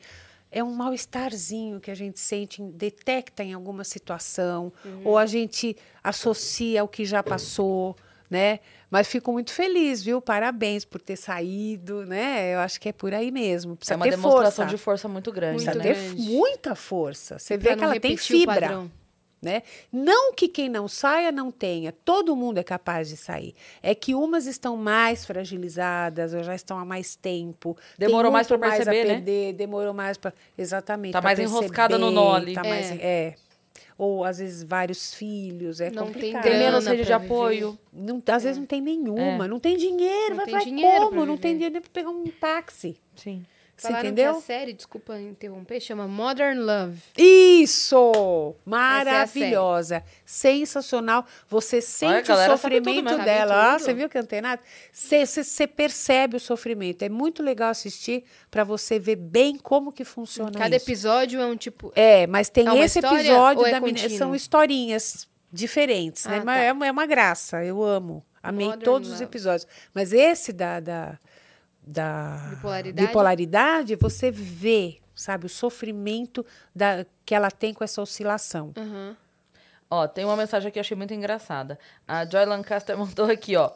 É 0.50 0.64
um 0.64 0.72
mal-estarzinho 0.74 1.80
que 1.80 1.92
a 1.92 1.96
gente 1.96 2.20
sente, 2.20 2.62
detecta 2.62 3.44
em 3.44 3.54
alguma 3.54 3.84
situação, 3.84 4.72
ou 5.04 5.18
a 5.18 5.26
gente 5.26 5.76
associa 6.04 6.82
ao 6.82 6.88
que 6.88 7.04
já 7.04 7.22
passou, 7.22 7.96
né? 8.30 8.60
Mas 8.90 9.08
fico 9.08 9.34
muito 9.34 9.52
feliz, 9.52 10.02
viu? 10.02 10.22
Parabéns 10.22 10.86
por 10.86 11.02
ter 11.02 11.18
saído, 11.18 12.06
né? 12.06 12.54
Eu 12.56 12.60
acho 12.60 12.80
que 12.80 12.88
é 12.88 12.94
por 12.94 13.14
aí 13.14 13.30
mesmo. 13.30 13.76
Precisa 13.76 13.96
É 13.96 13.98
uma 13.98 14.06
ter 14.06 14.12
demonstração 14.12 14.66
força. 14.66 14.78
de 14.78 14.78
força 14.82 15.08
muito 15.10 15.32
grande. 15.34 15.66
Muito 15.66 15.78
Precisa 15.80 15.96
ter 15.96 16.02
grande. 16.16 16.30
muita 16.32 16.76
força. 16.76 17.38
Você 17.38 17.58
Pra 17.58 17.72
vê 17.72 17.78
que 17.78 17.84
ela 17.84 18.00
tem 18.00 18.16
fibra. 18.16 18.86
Né? 19.40 19.62
Não 19.92 20.34
que 20.34 20.48
quem 20.48 20.68
não 20.68 20.88
saia 20.88 21.32
não 21.32 21.52
tenha, 21.52 21.92
todo 21.92 22.36
mundo 22.36 22.58
é 22.58 22.64
capaz 22.64 23.08
de 23.08 23.16
sair. 23.16 23.54
É 23.84 23.94
que 23.94 24.16
umas 24.16 24.48
estão 24.48 24.76
mais 24.76 25.26
fragilizadas, 25.26 26.34
ou 26.34 26.44
já 26.44 26.56
estão 26.56 26.80
há 26.80 26.84
mais 26.84 27.16
tempo. 27.16 27.76
tem 27.98 28.08
Demorou 28.08 28.32
mais 28.32 28.48
pra 28.48 28.58
perceber, 28.58 29.02
a 29.02 29.06
né? 29.06 29.14
perder, 29.16 29.54
Demorou 29.54 29.94
mais 29.94 30.18
para 30.18 30.34
exatamente. 30.58 31.14
Tá 31.14 31.22
mais 31.22 31.38
enroscada 31.38 31.98
no 32.00 32.10
nó 32.10 32.34
ali. 32.34 32.54
Tá 32.56 32.62
É. 32.66 32.70
mais, 32.70 32.92
é. 33.00 33.36
Ou 33.96 34.24
às 34.24 34.38
vezes 34.40 34.64
vários 34.64 35.14
filhos, 35.14 35.82
é 35.82 35.90
Não 35.90 36.06
tem 36.06 36.14
complicado. 36.14 36.44
Tem 36.44 36.52
grana 36.52 36.66
menos 36.66 36.86
rede 36.88 37.04
de 37.06 37.14
apoio. 37.14 37.78
Não, 37.92 38.22
às 38.28 38.44
vezes 38.44 38.58
não 38.58 38.66
tem 38.66 38.82
nenhuma, 38.82 39.48
não 39.48 39.60
tem 39.60 39.76
dinheiro, 39.78 40.30
Não 40.30 40.36
vai, 40.38 40.46
tem 40.46 40.54
vai 40.56 40.64
dinheiro 40.66 41.06
como? 41.10 41.26
Não 41.26 41.38
tem 41.38 41.54
dinheiro 41.54 41.74
nem 41.74 41.82
para 41.82 41.92
pegar 41.92 42.10
um 42.10 42.26
táxi. 42.26 42.98
Sim. 43.16 43.44
Você 43.78 43.90
Falaram 43.90 44.06
entendeu? 44.10 44.32
que 44.34 44.38
a 44.40 44.42
série, 44.42 44.74
desculpa 44.74 45.20
interromper, 45.20 45.80
chama 45.80 46.08
Modern 46.08 46.58
Love. 46.60 47.00
Isso! 47.16 48.56
é 48.66 48.70
Maravilhosa. 48.70 50.04
Sensacional. 50.26 51.24
Você 51.48 51.80
sente 51.82 52.24
o 52.24 52.28
galera 52.28 52.58
sabe 52.58 52.76
tudo 52.78 52.86
sofrimento 52.86 53.06
mesmo. 53.12 53.24
dela. 53.24 53.50
Sabe 53.54 53.68
Ah, 53.68 53.72
tudo. 53.74 53.86
você 53.86 53.94
viu 53.94 54.10
que 54.10 54.18
antenado? 54.18 54.62
Você, 54.92 55.26
você, 55.26 55.44
você 55.44 55.68
percebe 55.68 56.38
o 56.38 56.40
sofrimento. 56.40 57.04
É 57.04 57.10
muito 57.10 57.44
legal 57.44 57.70
assistir 57.70 58.24
para 58.50 58.64
você 58.64 58.98
ver 58.98 59.16
bem 59.16 59.58
como 59.58 59.92
que 59.92 60.04
funciona 60.04 60.52
Cada 60.58 60.76
isso. 60.76 60.86
episódio 60.86 61.40
é 61.40 61.46
um 61.46 61.56
tipo. 61.56 61.92
É, 61.96 62.26
mas 62.26 62.50
tem 62.50 62.66
É 62.68 62.72
uma 62.72 62.84
esse 62.84 62.98
episódio 62.98 63.64
é 63.66 63.72
da 63.72 63.80
menina. 63.80 64.10
São 64.10 64.34
historinhas 64.34 65.28
diferentes, 65.54 66.26
né? 66.26 66.40
Ah, 66.42 66.44
Mas 66.46 66.58
tá. 66.58 66.64
é, 66.64 66.72
uma, 66.74 66.88
é 66.88 66.92
uma 66.92 67.06
graça. 67.06 67.64
Eu 67.64 67.84
amo. 67.84 68.26
Amei 68.42 68.66
Modern 68.68 68.84
todos 68.84 69.08
os 69.10 69.14
Love. 69.16 69.26
episódios. 69.26 69.68
Mas 69.94 70.14
esse 70.14 70.52
da. 70.52 70.80
da 70.80 71.20
da 71.88 72.50
Bipolaridade? 72.50 73.08
bipolaridade, 73.08 73.96
você 73.96 74.30
vê, 74.30 74.98
sabe, 75.16 75.46
o 75.46 75.50
sofrimento 75.50 76.46
da, 76.76 77.06
que 77.26 77.34
ela 77.34 77.50
tem 77.50 77.74
com 77.74 77.84
essa 77.84 78.02
oscilação. 78.02 78.74
Aham. 78.78 79.16
Ó, 79.90 80.06
tem 80.06 80.26
uma 80.26 80.36
mensagem 80.36 80.68
aqui 80.68 80.74
que 80.74 80.80
eu 80.80 80.82
achei 80.82 80.98
muito 80.98 81.14
engraçada. 81.14 81.80
A 82.06 82.26
Joy 82.26 82.46
Lancaster 82.46 82.96
mandou 83.00 83.26
aqui, 83.32 83.56
ó. 83.56 83.72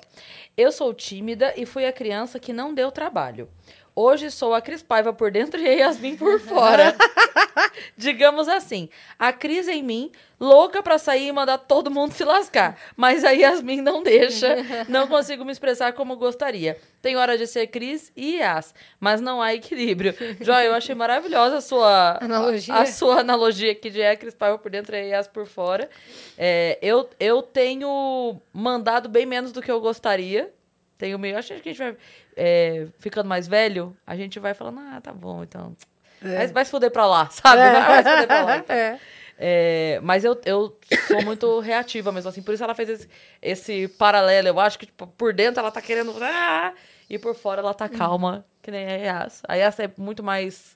Eu 0.58 0.72
sou 0.72 0.94
tímida 0.94 1.54
e 1.56 1.66
fui 1.66 1.86
a 1.86 1.94
criança 1.94 2.38
que 2.38 2.52
não 2.52 2.74
deu 2.74 2.92
trabalho. 2.92 3.50
Hoje 3.94 4.32
sou 4.32 4.54
a 4.54 4.62
Cris 4.62 4.82
Paiva 4.82 5.12
por 5.12 5.30
dentro 5.32 5.60
e 5.60 5.68
a 5.68 5.72
Yasmin 5.72 6.16
por 6.16 6.40
fora. 6.40 6.96
Digamos 7.98 8.48
assim, 8.48 8.90
a 9.20 9.34
Cris 9.34 9.68
em 9.68 9.84
mim, 9.84 10.12
louca 10.40 10.82
pra 10.82 10.98
sair 10.98 11.28
e 11.28 11.32
mandar 11.32 11.58
todo 11.58 11.92
mundo 11.92 12.14
se 12.14 12.24
lascar. 12.24 12.80
Mas 12.96 13.26
a 13.26 13.32
Yasmin 13.32 13.82
não 13.82 14.02
deixa, 14.02 14.56
não 14.88 15.08
consigo 15.08 15.44
me 15.44 15.52
expressar 15.52 15.92
como 15.92 16.16
gostaria. 16.16 16.78
Tem 17.02 17.18
hora 17.18 17.38
de 17.38 17.46
ser 17.46 17.68
Cris 17.68 18.14
e 18.16 18.38
Yas, 18.38 18.74
mas 18.98 19.20
não 19.20 19.42
há 19.42 19.54
equilíbrio. 19.54 20.16
Joy, 20.40 20.68
eu 20.68 20.74
achei 20.74 20.96
maravilhosa 20.96 21.58
a 21.58 21.62
sua 21.62 22.18
Analogia. 22.22 22.74
A, 22.74 22.82
a 22.84 22.86
sua 22.86 23.20
analogia 23.20 23.74
aqui 23.74 23.90
de 23.90 24.02
é 24.02 24.16
Cris 24.16 24.34
Paiva 24.34 24.58
por 24.58 24.72
dentro 24.72 24.96
e 24.96 25.10
Yas 25.10 25.28
por 25.28 25.46
fora. 25.46 25.90
É, 26.38 26.80
eu, 26.82 27.10
eu 27.20 27.42
tenho 27.42 28.40
mandado 28.54 29.10
bem 29.10 29.26
menos 29.26 29.52
do 29.52 29.62
que 29.62 29.70
eu 29.70 29.82
gostaria. 29.82 30.54
Tenho 30.98 31.18
meio. 31.18 31.38
Acho 31.38 31.48
que 31.56 31.70
a 31.70 31.74
gente 31.74 31.78
vai 31.78 31.98
é, 32.44 32.88
ficando 32.98 33.30
mais 33.30 33.48
velho, 33.48 33.96
a 34.06 34.16
gente 34.16 34.40
vai 34.40 34.56
falando, 34.56 34.80
ah, 34.80 35.00
tá 35.00 35.14
bom, 35.14 35.44
então. 35.44 35.76
Vai, 36.20 36.48
vai 36.48 36.66
se 36.66 36.72
fuder 36.72 36.90
pra 36.90 37.06
lá, 37.06 37.30
sabe? 37.30 37.62
Vai, 37.62 37.72
vai 37.72 38.04
se 38.04 38.10
fuder 38.10 38.28
pra 38.28 38.44
lá. 38.44 38.58
então. 38.58 38.76
É. 38.76 39.00
É, 39.44 40.00
mas 40.02 40.24
eu, 40.24 40.40
eu 40.44 40.76
sou 41.08 41.24
muito 41.24 41.60
reativa 41.60 42.12
mesmo, 42.12 42.30
assim. 42.30 42.42
Por 42.42 42.54
isso 42.54 42.64
ela 42.64 42.74
fez 42.74 42.90
esse, 42.90 43.10
esse 43.42 43.88
paralelo. 43.88 44.48
Eu 44.48 44.60
acho 44.60 44.78
que, 44.78 44.88
tipo, 44.88 45.06
por 45.06 45.34
dentro 45.34 45.60
ela 45.60 45.72
tá 45.72 45.82
querendo. 45.82 46.16
Ah, 46.22 46.74
e 47.10 47.18
por 47.20 47.36
fora 47.36 47.62
ela 47.62 47.74
tá 47.74 47.88
calma, 47.90 48.46
que 48.62 48.72
nem 48.72 48.86
a 48.86 48.96
Yas. 48.96 49.42
A 49.48 49.56
Yas 49.56 49.80
é 49.80 49.92
muito 49.98 50.24
mais 50.24 50.76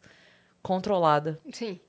controlada. 0.64 1.40
Sim. 1.52 1.80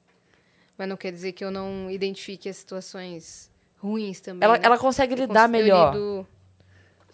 Mas 0.76 0.88
não 0.88 0.96
quer 0.96 1.12
dizer 1.12 1.32
que 1.32 1.44
eu 1.44 1.50
não 1.50 1.90
identifique 1.90 2.48
as 2.48 2.56
situações 2.56 3.50
ruins 3.78 4.20
também. 4.20 4.46
Ela, 4.46 4.58
né? 4.58 4.64
ela 4.64 4.78
consegue 4.78 5.14
Eu 5.14 5.18
lidar 5.18 5.48
melhor. 5.48 5.94
Lido 5.94 6.26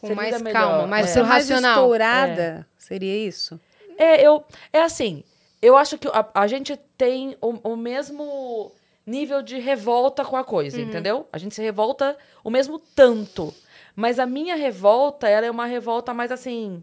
com 0.09 0.15
mais 0.15 0.43
calma, 0.43 0.87
mais 0.87 1.07
É. 1.07 1.09
Você 1.13 1.21
é 1.21 1.23
mais 1.23 1.49
racional. 1.49 1.73
estourada, 1.75 2.67
seria 2.77 3.27
isso? 3.27 3.59
É, 3.97 4.21
eu, 4.27 4.45
é 4.73 4.83
assim, 4.83 5.23
eu 5.61 5.77
acho 5.77 5.97
que 5.99 6.09
a, 6.09 6.27
a 6.35 6.47
gente 6.47 6.77
tem 6.99 7.37
o, 7.41 7.73
o 7.73 7.77
mesmo 7.77 8.73
nível 9.07 9.43
de 9.43 9.59
revolta 9.59 10.25
com 10.25 10.37
a 10.37 10.45
coisa, 10.45 10.77
Uhum. 10.79 10.85
entendeu? 10.85 11.27
A 11.33 11.39
gente 11.39 11.55
se 11.55 11.63
revolta 11.63 12.17
o 12.45 12.51
mesmo 12.51 12.79
tanto. 12.79 13.55
Mas 13.95 14.19
a 14.19 14.25
minha 14.27 14.55
revolta, 14.57 15.29
ela 15.29 15.45
é 15.47 15.51
uma 15.51 15.67
revolta 15.67 16.15
mais 16.15 16.33
assim. 16.33 16.83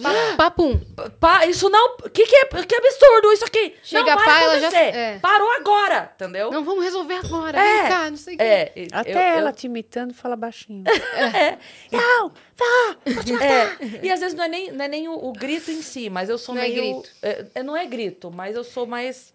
Pa- 0.00 0.36
Papum. 0.38 0.80
Pá, 1.20 1.44
isso 1.46 1.68
não. 1.68 1.96
Que, 1.98 2.24
que, 2.24 2.46
que 2.64 2.74
absurdo 2.74 3.32
isso 3.32 3.44
aqui! 3.44 3.74
Chega 3.82 4.10
não 4.10 4.16
vai 4.16 4.24
pá, 4.24 4.40
ela 4.40 4.58
já- 4.60 4.68
acontecer. 4.68 4.96
é. 4.96 5.18
Parou 5.18 5.50
agora, 5.52 6.10
entendeu? 6.14 6.50
Não, 6.50 6.64
vamos 6.64 6.82
resolver 6.82 7.14
agora. 7.16 7.58
É, 7.60 7.80
Vem 7.82 7.90
cá, 7.90 8.10
não 8.10 8.16
sei 8.16 8.36
o. 8.36 8.40
É, 8.42 8.72
eu- 8.74 8.86
Até 8.90 9.12
eu- 9.12 9.38
ela 9.38 9.52
te 9.52 9.66
imitando 9.66 10.14
fala 10.14 10.34
baixinho. 10.34 10.84
É. 11.14 11.58
Não, 11.92 12.30
tá, 12.56 12.96
é. 13.06 14.00
E 14.02 14.10
às 14.10 14.20
vezes 14.20 14.34
não 14.34 14.44
é 14.44 14.48
nem, 14.48 14.72
não 14.72 14.84
é 14.84 14.88
nem 14.88 15.08
o, 15.08 15.12
o 15.12 15.32
grito 15.32 15.70
em 15.70 15.82
si, 15.82 16.08
mas 16.08 16.30
eu 16.30 16.38
sou 16.38 16.54
Não 16.54 16.62
é 16.62 16.68
meio. 16.68 17.00
grito. 17.02 17.10
É, 17.22 17.46
é, 17.56 17.62
não 17.62 17.76
é 17.76 17.84
grito, 17.84 18.30
mas 18.30 18.56
eu 18.56 18.64
sou 18.64 18.86
mais. 18.86 19.34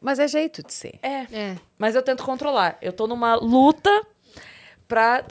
Mas 0.00 0.18
é 0.18 0.28
jeito 0.28 0.62
de 0.62 0.72
ser. 0.74 0.98
É. 1.02 1.26
É. 1.32 1.56
Mas 1.78 1.94
eu 1.94 2.02
tento 2.02 2.22
controlar. 2.24 2.76
Eu 2.82 2.92
tô 2.92 3.06
numa 3.06 3.34
luta 3.36 4.06
pra 4.86 5.24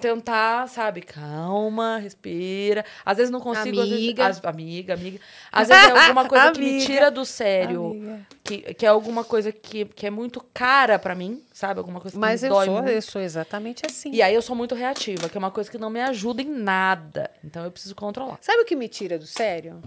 tentar, 0.00 0.68
sabe, 0.68 1.02
calma, 1.02 1.98
respira. 1.98 2.84
Às 3.04 3.16
vezes 3.16 3.30
não 3.30 3.40
consigo, 3.40 3.80
Amiga. 3.80 4.26
às 4.26 4.36
vezes. 4.36 4.44
As, 4.44 4.44
amiga, 4.44 4.94
amiga. 4.94 5.20
Às 5.50 5.68
vezes 5.68 5.84
é 5.84 5.90
alguma 5.90 6.26
coisa 6.28 6.52
que 6.52 6.60
me 6.60 6.84
tira 6.84 7.10
do 7.10 7.24
sério. 7.24 7.86
Amiga. 7.86 8.26
Que, 8.42 8.74
que 8.74 8.84
é 8.86 8.88
alguma 8.88 9.24
coisa 9.24 9.50
que, 9.52 9.84
que 9.86 10.06
é 10.06 10.10
muito 10.10 10.44
cara 10.52 10.98
pra 10.98 11.14
mim, 11.14 11.42
sabe? 11.52 11.78
Alguma 11.78 12.00
coisa 12.00 12.14
que 12.14 12.20
Mas 12.20 12.42
me 12.42 12.48
eu 12.48 12.52
dói 12.54 12.66
sou, 12.66 12.74
muito. 12.74 12.88
eu 12.90 13.02
sou 13.02 13.22
exatamente 13.22 13.86
assim. 13.86 14.10
E 14.12 14.20
aí 14.20 14.34
eu 14.34 14.42
sou 14.42 14.54
muito 14.54 14.74
reativa, 14.74 15.28
que 15.28 15.36
é 15.36 15.40
uma 15.40 15.50
coisa 15.50 15.70
que 15.70 15.78
não 15.78 15.90
me 15.90 16.00
ajuda 16.00 16.42
em 16.42 16.48
nada. 16.48 17.30
Então 17.42 17.64
eu 17.64 17.70
preciso 17.70 17.94
controlar. 17.94 18.38
Sabe 18.40 18.62
o 18.62 18.64
que 18.64 18.76
me 18.76 18.88
tira 18.88 19.18
do 19.18 19.26
sério? 19.26 19.80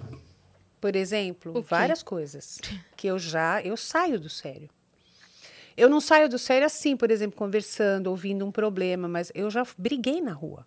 por 0.79 0.95
exemplo, 0.95 1.59
várias 1.67 2.03
coisas 2.03 2.59
que 2.95 3.07
eu 3.07 3.17
já 3.17 3.59
eu 3.61 3.75
saio 3.75 4.19
do 4.19 4.29
sério. 4.29 4.69
Eu 5.77 5.89
não 5.89 6.01
saio 6.01 6.27
do 6.27 6.39
sério 6.39 6.65
assim, 6.65 6.97
por 6.97 7.11
exemplo, 7.11 7.37
conversando, 7.37 8.07
ouvindo 8.07 8.43
um 8.43 8.51
problema, 8.51 9.07
mas 9.07 9.31
eu 9.35 9.49
já 9.51 9.63
briguei 9.77 10.19
na 10.19 10.33
rua. 10.33 10.65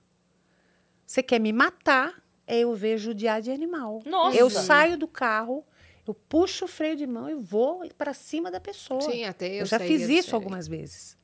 Você 1.05 1.20
quer 1.20 1.41
me 1.41 1.53
matar? 1.53 2.23
É 2.47 2.61
eu 2.61 2.74
ver 2.74 2.97
judiar 2.97 3.43
de 3.43 3.51
animal. 3.51 4.01
Nossa! 4.07 4.37
Eu 4.37 4.49
saio 4.49 4.97
do 4.97 5.09
carro, 5.09 5.65
eu 6.07 6.15
puxo 6.15 6.65
o 6.65 6.69
freio 6.69 6.97
de 6.97 7.07
mão 7.07 7.28
e 7.28 7.35
vou 7.35 7.82
para 7.99 8.15
cima 8.15 8.51
da 8.51 8.61
pessoa. 8.61 9.01
Sim, 9.03 9.24
até 9.24 9.49
eu 9.49 9.61
Eu 9.61 9.66
já 9.66 9.81
fiz 9.81 10.09
isso 10.09 10.35
algumas 10.37 10.69
vezes. 10.69 11.19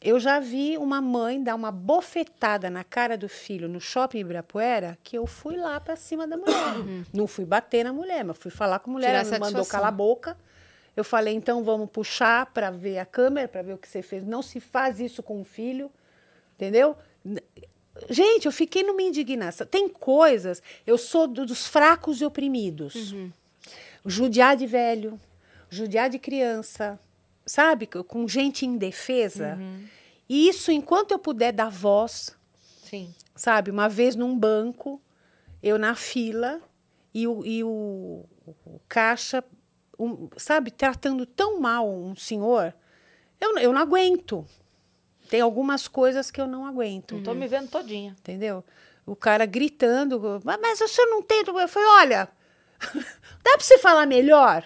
Eu 0.00 0.20
já 0.20 0.38
vi 0.38 0.78
uma 0.78 1.00
mãe 1.00 1.42
dar 1.42 1.56
uma 1.56 1.72
bofetada 1.72 2.70
na 2.70 2.84
cara 2.84 3.18
do 3.18 3.28
filho 3.28 3.68
no 3.68 3.80
shopping 3.80 4.18
Ibirapuera 4.18 4.96
que 5.02 5.18
eu 5.18 5.26
fui 5.26 5.56
lá 5.56 5.80
para 5.80 5.96
cima 5.96 6.26
da 6.26 6.36
mulher. 6.36 6.54
Não 7.12 7.26
fui 7.26 7.44
bater 7.44 7.84
na 7.84 7.92
mulher, 7.92 8.24
mas 8.24 8.38
fui 8.38 8.50
falar 8.50 8.78
com 8.78 8.90
a 8.90 8.92
mulher. 8.92 9.08
Tirar 9.08 9.20
Ela 9.20 9.32
me 9.32 9.38
mandou 9.40 9.66
calar 9.66 9.88
a 9.88 9.92
boca. 9.92 10.38
Eu 10.98 11.04
falei, 11.04 11.32
então 11.34 11.62
vamos 11.62 11.88
puxar 11.90 12.46
para 12.46 12.70
ver 12.72 12.98
a 12.98 13.06
câmera, 13.06 13.46
para 13.46 13.62
ver 13.62 13.74
o 13.74 13.78
que 13.78 13.86
você 13.88 14.02
fez. 14.02 14.24
Não 14.24 14.42
se 14.42 14.58
faz 14.58 14.98
isso 14.98 15.22
com 15.22 15.40
o 15.40 15.44
filho, 15.44 15.90
entendeu? 16.56 16.96
Gente, 18.10 18.46
eu 18.46 18.52
fiquei 18.52 18.82
numa 18.82 19.00
indignação. 19.02 19.64
Tem 19.64 19.88
coisas, 19.88 20.60
eu 20.84 20.98
sou 20.98 21.28
do- 21.28 21.46
dos 21.46 21.66
fracos 21.68 22.20
e 22.20 22.24
oprimidos. 22.24 23.14
Judiar 24.04 24.56
de 24.56 24.66
velho, 24.66 25.20
judiar 25.70 26.10
de 26.10 26.18
criança, 26.18 26.98
sabe? 27.46 27.86
Com 27.86 28.26
gente 28.26 28.66
indefesa. 28.66 29.56
E 30.28 30.48
isso, 30.48 30.72
enquanto 30.72 31.12
eu 31.12 31.18
puder 31.18 31.52
dar 31.52 31.70
voz, 31.70 32.36
Sim. 32.84 33.14
sabe? 33.36 33.70
Uma 33.70 33.88
vez 33.88 34.16
num 34.16 34.36
banco, 34.36 35.00
eu 35.62 35.78
na 35.78 35.94
fila, 35.94 36.60
e 37.14 37.26
o, 37.26 37.44
e 37.44 37.62
o, 37.64 38.24
o 38.66 38.80
caixa, 38.88 39.42
um, 39.98 40.28
sabe, 40.36 40.70
tratando 40.70 41.26
tão 41.26 41.60
mal 41.60 41.88
um 41.88 42.14
senhor, 42.14 42.74
eu, 43.40 43.56
eu 43.58 43.72
não 43.72 43.80
aguento. 43.80 44.46
Tem 45.28 45.40
algumas 45.40 45.86
coisas 45.88 46.30
que 46.30 46.40
eu 46.40 46.46
não 46.46 46.64
aguento. 46.66 47.20
Tô 47.22 47.34
me 47.34 47.46
vendo 47.46 47.68
todinha. 47.68 48.14
Entendeu? 48.20 48.64
O 49.04 49.14
cara 49.16 49.44
gritando, 49.46 50.40
"Mas- 50.44 50.58
mas 50.60 50.80
o 50.80 50.88
senhor 50.88 51.08
não 51.08 51.22
tem. 51.22 51.42
Eu 51.46 51.68
falei, 51.68 51.88
olha, 51.88 52.28
dá 53.44 53.52
para 53.52 53.60
você 53.60 53.78
falar 53.78 54.06
melhor? 54.06 54.64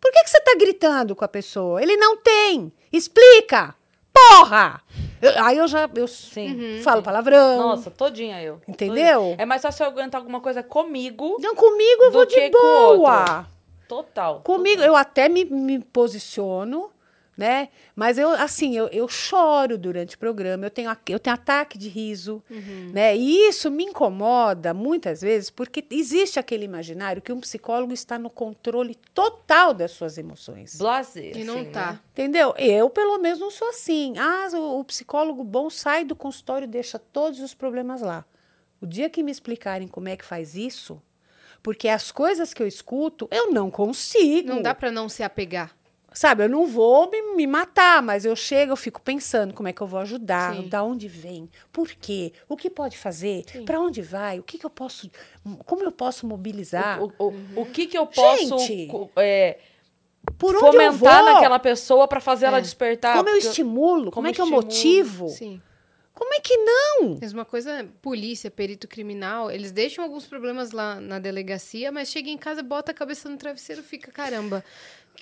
Por 0.00 0.12
que, 0.12 0.22
que 0.22 0.30
você 0.30 0.38
está 0.38 0.54
gritando 0.56 1.16
com 1.16 1.24
a 1.24 1.28
pessoa? 1.28 1.82
Ele 1.82 1.96
não 1.96 2.16
tem. 2.18 2.72
Explica! 2.92 3.74
Porra! 4.12 4.80
Eu- 5.20 5.44
aí 5.44 5.56
eu 5.58 5.66
já 5.68 5.88
eu 5.94 6.06
Sim. 6.06 6.80
falo 6.82 7.02
palavrão. 7.02 7.58
Nossa, 7.58 7.90
todinha 7.90 8.42
eu. 8.42 8.60
Entendeu? 8.68 9.20
Todinha. 9.20 9.36
É 9.38 9.44
mais 9.46 9.62
fácil 9.62 9.84
eu 9.84 9.88
aguentar 9.90 10.20
alguma 10.20 10.40
coisa 10.40 10.62
comigo. 10.62 11.36
Então, 11.38 11.54
comigo 11.54 12.02
eu 12.04 12.12
vou 12.12 12.26
de 12.26 12.50
boa. 12.50 13.46
Total. 13.88 14.42
Comigo, 14.42 14.82
eu 14.82 14.94
até 14.94 15.28
me, 15.28 15.44
me 15.44 15.78
posiciono, 15.80 16.90
né? 17.38 17.68
Mas 17.94 18.18
eu, 18.18 18.30
assim, 18.30 18.76
eu, 18.76 18.88
eu 18.88 19.06
choro 19.06 19.78
durante 19.78 20.16
o 20.16 20.18
programa, 20.18 20.66
eu 20.66 20.70
tenho, 20.70 20.90
eu 21.08 21.20
tenho 21.20 21.34
ataque 21.34 21.78
de 21.78 21.88
riso, 21.88 22.42
né? 22.92 23.16
E 23.16 23.48
isso 23.48 23.70
me 23.70 23.84
incomoda 23.84 24.74
muitas 24.74 25.20
vezes, 25.20 25.48
porque 25.48 25.84
existe 25.88 26.40
aquele 26.40 26.64
imaginário 26.64 27.22
que 27.22 27.32
um 27.32 27.38
psicólogo 27.38 27.92
está 27.92 28.18
no 28.18 28.28
controle 28.28 28.96
total 29.14 29.72
das 29.72 29.92
suas 29.92 30.18
emoções. 30.18 30.76
Blazer. 30.76 31.36
E 31.36 31.44
não 31.44 31.60
assim, 31.60 31.70
tá. 31.70 31.92
né? 31.92 32.00
Entendeu? 32.10 32.52
Eu, 32.58 32.90
pelo 32.90 33.16
menos, 33.18 33.38
não 33.38 33.52
sou 33.52 33.68
assim. 33.68 34.14
Ah, 34.18 34.48
o, 34.54 34.80
o 34.80 34.84
psicólogo 34.84 35.44
bom 35.44 35.70
sai 35.70 36.04
do 36.04 36.16
consultório 36.16 36.64
e 36.64 36.68
deixa 36.68 36.98
todos 36.98 37.38
os 37.38 37.54
problemas 37.54 38.02
lá. 38.02 38.24
O 38.80 38.86
dia 38.86 39.08
que 39.08 39.22
me 39.22 39.30
explicarem 39.30 39.86
como 39.86 40.08
é 40.08 40.16
que 40.16 40.24
faz 40.24 40.56
isso, 40.56 41.00
porque 41.62 41.88
as 41.88 42.10
coisas 42.10 42.54
que 42.54 42.62
eu 42.62 42.66
escuto, 42.66 43.28
eu 43.30 43.52
não 43.52 43.70
consigo. 43.70 44.48
Não 44.48 44.62
dá 44.62 44.74
pra 44.74 44.90
não 44.90 45.08
se 45.08 45.22
apegar. 45.22 45.76
Sabe, 46.10 46.42
eu 46.42 46.48
não 46.48 46.66
vou 46.66 47.08
me, 47.10 47.36
me 47.36 47.46
matar, 47.46 48.02
mas 48.02 48.24
eu 48.24 48.34
chego, 48.34 48.72
eu 48.72 48.76
fico 48.76 49.00
pensando 49.00 49.52
como 49.54 49.68
é 49.68 49.72
que 49.72 49.80
eu 49.80 49.86
vou 49.86 50.00
ajudar, 50.00 50.54
Sim. 50.56 50.68
da 50.68 50.82
onde 50.82 51.06
vem, 51.06 51.48
por 51.70 51.86
quê, 51.88 52.32
o 52.48 52.56
que 52.56 52.70
pode 52.70 52.96
fazer, 52.98 53.44
para 53.64 53.78
onde 53.78 54.00
vai, 54.02 54.38
o 54.40 54.42
que, 54.42 54.58
que 54.58 54.66
eu 54.66 54.70
posso, 54.70 55.08
como 55.66 55.84
eu 55.84 55.92
posso 55.92 56.26
mobilizar, 56.26 57.00
O, 57.02 57.12
o, 57.18 57.34
o 57.56 57.66
que 57.66 57.86
que 57.86 57.96
eu 57.96 58.06
posso 58.06 58.58
Gente, 58.58 58.90
é, 59.16 59.58
por 60.38 60.56
onde 60.56 60.64
eu 60.78 60.92
vou, 60.92 61.08
fomentar 61.08 61.24
naquela 61.24 61.58
pessoa 61.58 62.08
pra 62.08 62.20
fazer 62.20 62.46
ela 62.46 62.58
É. 62.58 62.62
despertar? 62.62 63.16
como 63.16 63.28
eu 63.28 63.36
estimulo, 63.36 64.04
como, 64.04 64.12
como 64.12 64.26
é 64.28 64.32
que 64.32 64.40
eu 64.40 64.44
estimulo, 64.46 64.64
motivo, 64.64 65.28
Sim. 65.28 65.60
Como 66.18 66.34
é 66.34 66.40
que 66.40 66.56
não? 66.56 67.16
Mesma 67.20 67.44
coisa, 67.44 67.86
polícia, 68.02 68.50
perito 68.50 68.88
criminal, 68.88 69.52
eles 69.52 69.70
deixam 69.70 70.02
alguns 70.02 70.26
problemas 70.26 70.72
lá 70.72 71.00
na 71.00 71.20
delegacia, 71.20 71.92
mas 71.92 72.08
chega 72.08 72.28
em 72.28 72.36
casa, 72.36 72.60
bota 72.60 72.90
a 72.90 72.94
cabeça 72.94 73.28
no 73.28 73.36
travesseiro 73.36 73.82
e 73.82 73.84
fica, 73.84 74.10
caramba, 74.10 74.64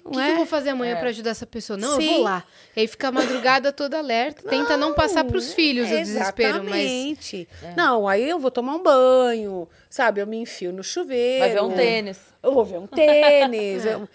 o 0.03 0.11
que, 0.11 0.17
Não 0.17 0.25
que 0.25 0.31
é? 0.31 0.33
eu 0.33 0.37
vou 0.37 0.47
fazer 0.47 0.71
amanhã 0.71 0.95
É. 0.97 0.99
pra 0.99 1.11
ajudar 1.11 1.31
essa 1.31 1.45
pessoa? 1.47 1.77
Não, 1.77 1.97
eu 1.97 2.01
Sim. 2.01 2.15
vou 2.15 2.23
lá. 2.23 2.45
E 2.75 2.81
aí 2.81 2.87
fica 2.87 3.09
a 3.09 3.13
madrugada 3.13 3.71
toda 3.73 3.99
alerta, 3.99 4.49
tenta 4.49 4.75
não 4.75 4.95
passar 4.95 5.25
pros 5.25 5.53
filhos 5.53 5.87
o 5.87 5.91
desespero, 5.91 6.65
mas 6.65 6.77
Exatamente. 6.91 7.49
Não, 7.77 8.09
aí 8.09 8.27
eu 8.27 8.39
vou 8.39 8.51
tomar 8.51 8.75
um 8.77 8.83
banho, 8.83 9.69
sabe? 9.91 10.23
Eu 10.23 10.27
me 10.27 10.39
enfio 10.39 10.73
no 10.73 10.83
chuveiro. 10.83 11.41
Vai 11.41 11.51
ver 11.53 11.63
um 11.63 11.75
tênis. 11.77 12.19
Eu 12.43 12.55
vou 12.55 12.65
ver 12.65 12.79
um 12.79 12.87
tênis. 12.87 13.85
É. 13.87 13.95
eu 13.95 14.09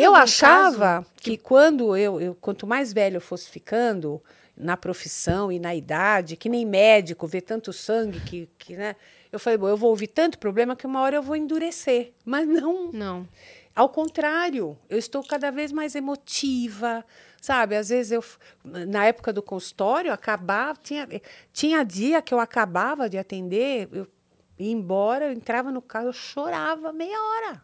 eu 0.00 0.14
achava 0.14 1.02
caso 1.02 1.06
que, 1.16 1.36
quando 1.36 1.94
eu, 1.96 2.20
eu, 2.20 2.34
quanto 2.40 2.66
mais 2.66 2.92
velho 2.92 3.16
eu 3.16 3.20
fosse 3.20 3.50
ficando 3.50 4.22
na 4.56 4.76
profissão 4.76 5.50
e 5.50 5.58
na 5.58 5.74
idade, 5.74 6.36
que 6.36 6.48
nem 6.48 6.64
médico, 6.64 7.26
ver 7.26 7.42
tanto 7.42 7.72
sangue 7.72 8.20
que, 8.20 8.48
que 8.58 8.76
né? 8.76 8.96
Eu 9.30 9.38
falei, 9.38 9.56
bom, 9.56 9.68
eu 9.68 9.76
vou 9.76 9.88
ouvir 9.88 10.08
tanto 10.08 10.38
problema 10.38 10.76
que 10.76 10.86
uma 10.86 11.00
hora 11.00 11.16
eu 11.16 11.22
vou 11.22 11.34
endurecer. 11.34 12.12
Mas 12.22 12.46
não, 12.46 12.92
não. 12.92 13.28
ao 13.74 13.88
contrário, 13.88 14.78
eu 14.90 14.98
estou 14.98 15.24
cada 15.24 15.50
vez 15.50 15.72
mais 15.72 15.94
emotiva, 15.94 17.02
sabe? 17.40 17.74
Às 17.74 17.88
vezes 17.88 18.12
eu, 18.12 18.22
na 18.62 19.06
época 19.06 19.32
do 19.32 19.42
consultório, 19.42 20.12
acabava, 20.12 20.78
tinha, 20.82 21.08
tinha 21.50 21.82
dia 21.82 22.20
que 22.20 22.34
eu 22.34 22.38
acabava 22.38 23.08
de 23.08 23.16
atender, 23.16 23.88
eu 23.90 24.06
ia 24.58 24.70
embora, 24.70 25.26
eu 25.26 25.32
entrava 25.32 25.70
no 25.70 25.80
carro, 25.80 26.08
eu 26.08 26.12
chorava 26.12 26.92
meia 26.92 27.18
hora. 27.18 27.62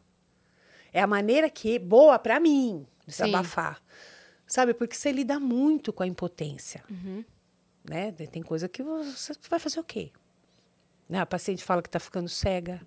É 0.90 1.02
a 1.02 1.06
maneira 1.06 1.51
que 1.51 1.78
boa 1.78 2.19
para 2.19 2.40
mim 2.40 2.86
desabafar, 3.06 3.81
sabe? 4.49 4.75
Porque 4.75 4.97
você 4.97 5.12
lida 5.12 5.39
muito 5.39 5.93
com 5.93 6.03
a 6.03 6.07
impotência, 6.07 6.83
né? 7.89 8.11
Tem 8.12 8.43
coisa 8.43 8.69
que 8.69 8.83
você 8.83 9.35
vai 9.49 9.61
fazer 9.61 9.79
o 9.79 9.85
quê? 9.85 10.11
Né? 11.09 11.20
A 11.20 11.27
paciente 11.27 11.62
fala 11.62 11.81
que 11.83 11.89
está 11.89 12.01
ficando 12.01 12.29
cega, 12.29 12.81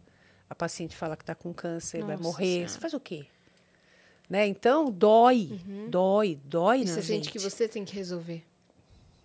a 0.49 0.53
paciente 0.55 0.95
fala 0.95 1.15
que 1.15 1.23
está 1.23 1.33
com 1.35 1.53
câncer, 1.53 1.99
vai 2.03 2.17
Nossa 2.17 2.23
morrer. 2.23 2.45
Senhora. 2.45 2.67
Você 2.69 2.79
faz 2.79 2.93
o 2.93 2.99
quê? 2.99 3.25
Né? 4.29 4.47
Então, 4.47 4.91
dói, 4.91 5.59
dói, 5.89 6.39
dói 6.43 6.81
E 6.81 6.85
na 6.85 6.93
você 6.93 7.01
gente. 7.01 7.29
que 7.31 7.39
você 7.39 7.67
tem 7.67 7.83
que 7.85 7.93
resolver. 7.95 8.43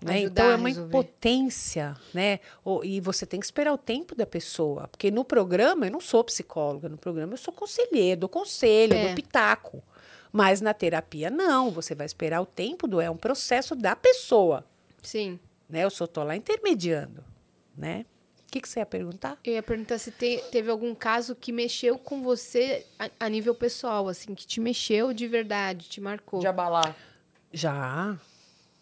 né? 0.02 0.20
Então, 0.22 0.50
é 0.50 0.56
uma 0.56 0.68
impotência, 0.70 1.96
né? 2.12 2.40
E 2.82 3.00
você 3.00 3.24
tem 3.24 3.38
que 3.40 3.46
esperar 3.46 3.72
o 3.72 3.78
tempo 3.78 4.14
da 4.14 4.26
pessoa. 4.26 4.88
Porque 4.88 5.10
no 5.10 5.24
programa, 5.24 5.86
eu 5.86 5.92
não 5.92 6.00
sou 6.00 6.24
psicóloga, 6.24 6.88
no 6.88 6.98
programa 6.98 7.34
eu 7.34 7.36
sou 7.38 7.52
conselheira, 7.54 8.18
dou 8.20 8.28
conselho, 8.28 8.94
É. 8.94 9.06
dou 9.06 9.14
pitaco. 9.14 9.82
Mas 10.36 10.60
na 10.60 10.74
terapia, 10.74 11.30
não. 11.30 11.70
Você 11.70 11.94
vai 11.94 12.04
esperar 12.04 12.42
o 12.42 12.46
tempo 12.46 12.86
do... 12.86 13.00
É 13.00 13.08
um 13.10 13.16
processo 13.16 13.74
da 13.74 13.96
pessoa, 13.96 14.66
Sim. 15.02 15.40
né? 15.66 15.82
Eu 15.84 15.90
só 15.90 16.04
estou 16.04 16.24
lá 16.24 16.36
intermediando, 16.36 17.24
né? 17.74 18.04
O 18.46 18.50
que, 18.52 18.60
que 18.60 18.68
você 18.68 18.80
ia 18.80 18.86
perguntar? 18.86 19.38
Eu 19.42 19.54
ia 19.54 19.62
perguntar 19.62 19.96
se 19.98 20.10
te- 20.10 20.44
teve 20.52 20.70
algum 20.70 20.94
caso 20.94 21.34
que 21.34 21.50
mexeu 21.50 21.98
com 21.98 22.22
você 22.22 22.86
a, 22.98 23.10
a 23.20 23.28
nível 23.30 23.54
pessoal, 23.54 24.08
assim, 24.08 24.34
que 24.34 24.46
te 24.46 24.60
mexeu 24.60 25.14
de 25.14 25.26
verdade, 25.26 25.88
te 25.88 26.00
marcou. 26.02 26.40
De 26.40 26.46
abalar. 26.46 26.94
Já, 27.50 28.18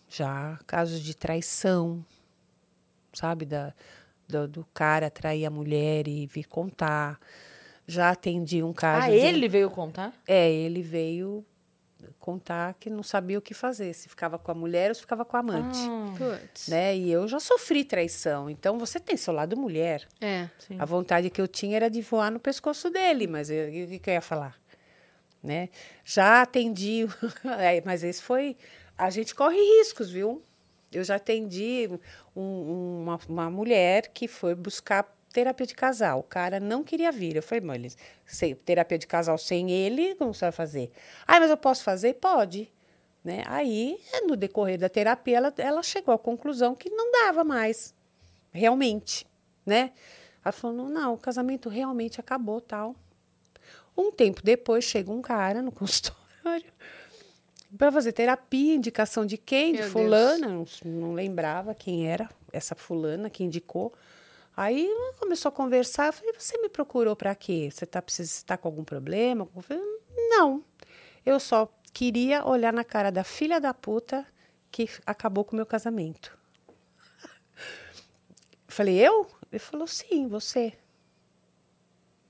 já. 0.08 0.58
Casos 0.66 1.00
de 1.00 1.16
traição, 1.16 2.04
sabe? 3.12 3.44
Da, 3.46 3.72
do, 4.28 4.48
do 4.48 4.66
cara 4.74 5.08
trair 5.08 5.46
a 5.46 5.50
mulher 5.50 6.08
e 6.08 6.26
vir 6.26 6.44
contar. 6.48 7.20
Já 7.86 8.10
atendi 8.10 8.62
um 8.62 8.72
caso. 8.72 9.06
Ah, 9.06 9.10
de- 9.10 9.16
ele 9.16 9.48
veio 9.48 9.70
contar? 9.70 10.12
É, 10.26 10.50
ele 10.50 10.80
veio 10.82 11.44
contar 12.18 12.74
que 12.74 12.88
não 12.88 13.02
sabia 13.02 13.38
o 13.38 13.42
que 13.42 13.52
fazer. 13.54 13.92
Se 13.94 14.08
ficava 14.08 14.38
com 14.38 14.50
a 14.50 14.54
mulher 14.54 14.90
ou 14.90 14.94
se 14.94 15.00
ficava 15.02 15.24
com 15.24 15.36
a 15.36 15.40
amante. 15.40 15.78
Ah. 15.80 16.38
Né? 16.68 16.96
E 16.96 17.10
eu 17.10 17.28
já 17.28 17.38
sofri 17.40 17.84
traição. 17.84 18.48
Então, 18.48 18.78
você 18.78 18.98
tem 18.98 19.16
seu 19.16 19.34
lado 19.34 19.56
mulher. 19.56 20.06
É. 20.20 20.48
sim. 20.58 20.76
A 20.78 20.84
vontade 20.84 21.28
que 21.30 21.40
eu 21.40 21.46
tinha 21.48 21.76
era 21.76 21.90
de 21.90 22.00
voar 22.00 22.30
no 22.30 22.40
pescoço 22.40 22.88
dele, 22.90 23.26
mas 23.26 23.48
o 23.50 23.52
que, 23.52 23.98
que 23.98 24.10
eu 24.10 24.14
ia 24.14 24.20
falar? 24.22 24.58
Né? 25.42 25.68
Já 26.04 26.40
atendi, 26.42 27.06
é, 27.58 27.82
mas 27.84 28.02
esse 28.02 28.22
foi. 28.22 28.56
A 28.96 29.10
gente 29.10 29.34
corre 29.34 29.56
riscos, 29.78 30.10
viu? 30.10 30.42
Eu 30.90 31.04
já 31.04 31.16
atendi 31.16 31.90
um- 32.34 33.02
uma, 33.02 33.18
uma 33.28 33.50
mulher 33.50 34.08
que 34.14 34.26
foi 34.28 34.54
buscar 34.54 35.12
terapia 35.34 35.66
de 35.66 35.74
casal. 35.74 36.20
O 36.20 36.22
cara 36.22 36.60
não 36.60 36.82
queria 36.84 37.10
vir. 37.12 37.34
Eu 37.36 37.42
falei, 37.42 37.90
se- 38.24 38.54
terapia 38.54 38.96
de 38.98 39.06
casal 39.06 39.36
sem 39.36 39.70
ele, 39.70 40.14
como 40.14 40.32
você 40.32 40.46
vai 40.46 40.52
fazer? 40.52 40.90
Ah, 41.26 41.40
mas 41.40 41.50
eu 41.50 41.56
posso 41.56 41.82
fazer? 41.82 42.14
Pode. 42.14 42.72
Né? 43.22 43.42
Aí, 43.46 43.98
no 44.26 44.36
decorrer 44.36 44.78
da 44.78 44.88
terapia, 44.88 45.36
ela, 45.38 45.52
ela 45.58 45.82
chegou 45.82 46.14
à 46.14 46.18
conclusão 46.18 46.74
que 46.74 46.88
não 46.90 47.10
dava 47.10 47.42
mais 47.42 47.92
realmente, 48.52 49.26
né? 49.66 49.92
Ela 50.44 50.52
falou, 50.52 50.88
não, 50.88 51.14
o 51.14 51.18
casamento 51.18 51.68
realmente 51.68 52.20
acabou, 52.20 52.60
tal. 52.60 52.94
Um 53.96 54.12
tempo 54.12 54.40
depois, 54.44 54.84
chega 54.84 55.10
um 55.10 55.22
cara 55.22 55.62
no 55.62 55.72
consultório 55.72 56.70
para 57.76 57.90
fazer 57.90 58.12
terapia, 58.12 58.74
indicação 58.74 59.26
de 59.26 59.36
quem? 59.36 59.72
Meu 59.72 59.82
de 59.84 59.88
fulana, 59.90 60.46
não, 60.48 60.64
não 60.84 61.12
lembrava 61.12 61.74
quem 61.74 62.06
era 62.06 62.28
essa 62.52 62.74
fulana 62.76 63.28
que 63.28 63.42
indicou. 63.42 63.92
Aí 64.56 64.88
começou 65.18 65.48
a 65.48 65.52
conversar, 65.52 66.06
eu 66.06 66.12
falei, 66.12 66.32
você 66.38 66.56
me 66.58 66.68
procurou 66.68 67.16
para 67.16 67.34
quê? 67.34 67.68
Você 67.72 67.84
está 67.84 68.02
tá 68.46 68.56
com 68.56 68.68
algum 68.68 68.84
problema? 68.84 69.48
Eu 69.54 69.62
falei, 69.62 69.82
não, 70.30 70.64
eu 71.26 71.40
só 71.40 71.68
queria 71.92 72.46
olhar 72.46 72.72
na 72.72 72.84
cara 72.84 73.10
da 73.10 73.24
filha 73.24 73.60
da 73.60 73.74
puta 73.74 74.26
que 74.70 74.88
acabou 75.06 75.44
com 75.44 75.52
o 75.52 75.56
meu 75.56 75.66
casamento. 75.66 76.36
Eu 77.56 78.72
falei, 78.76 78.96
eu? 78.96 79.26
Ele 79.50 79.58
falou, 79.58 79.86
sim, 79.86 80.26
você. 80.26 80.72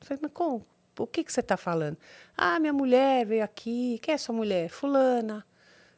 Eu 0.00 0.06
falei, 0.06 0.20
mas 0.22 0.32
como? 0.32 0.66
O 0.98 1.06
que, 1.06 1.24
que 1.24 1.32
você 1.32 1.40
está 1.40 1.56
falando? 1.56 1.96
Ah, 2.36 2.60
minha 2.60 2.72
mulher 2.72 3.24
veio 3.26 3.42
aqui. 3.42 3.98
Quem 4.02 4.14
é 4.14 4.18
sua 4.18 4.34
mulher? 4.34 4.68
Fulana. 4.68 5.44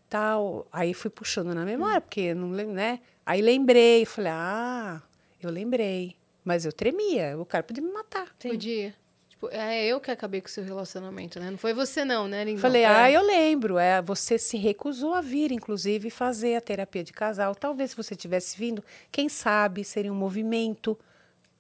Tal. 0.08 0.66
Aí 0.72 0.94
fui 0.94 1.10
puxando 1.10 1.52
na 1.52 1.64
memória, 1.64 2.00
porque 2.00 2.20
eu 2.20 2.36
não 2.36 2.50
lembro, 2.50 2.74
né? 2.74 3.00
Aí 3.24 3.42
lembrei, 3.42 4.04
falei, 4.06 4.32
ah, 4.32 5.02
eu 5.48 5.52
lembrei. 5.52 6.14
Mas 6.44 6.64
eu 6.64 6.72
tremia, 6.72 7.36
o 7.38 7.44
cara 7.44 7.64
podia 7.64 7.82
me 7.82 7.90
matar. 7.92 8.28
Podia. 8.38 8.94
Tipo, 9.28 9.48
é 9.50 9.84
eu 9.84 10.00
que 10.00 10.10
acabei 10.10 10.40
com 10.40 10.46
o 10.46 10.50
seu 10.50 10.62
relacionamento, 10.64 11.38
né? 11.40 11.50
Não 11.50 11.58
foi 11.58 11.74
você 11.74 12.04
não, 12.04 12.26
né, 12.28 12.44
Lindão? 12.44 12.60
Falei, 12.62 12.82
É. 12.82 12.86
ah, 12.86 13.10
eu 13.10 13.20
lembro. 13.22 13.76
É, 13.78 14.00
você 14.00 14.38
se 14.38 14.56
recusou 14.56 15.12
a 15.12 15.20
vir, 15.20 15.50
inclusive, 15.52 16.08
fazer 16.08 16.54
a 16.56 16.60
terapia 16.60 17.02
de 17.04 17.12
casal. 17.12 17.54
Talvez 17.54 17.90
se 17.90 17.96
você 17.96 18.14
tivesse 18.14 18.56
vindo, 18.56 18.82
quem 19.12 19.28
sabe 19.28 19.84
seria 19.84 20.10
um 20.12 20.16
movimento, 20.16 20.96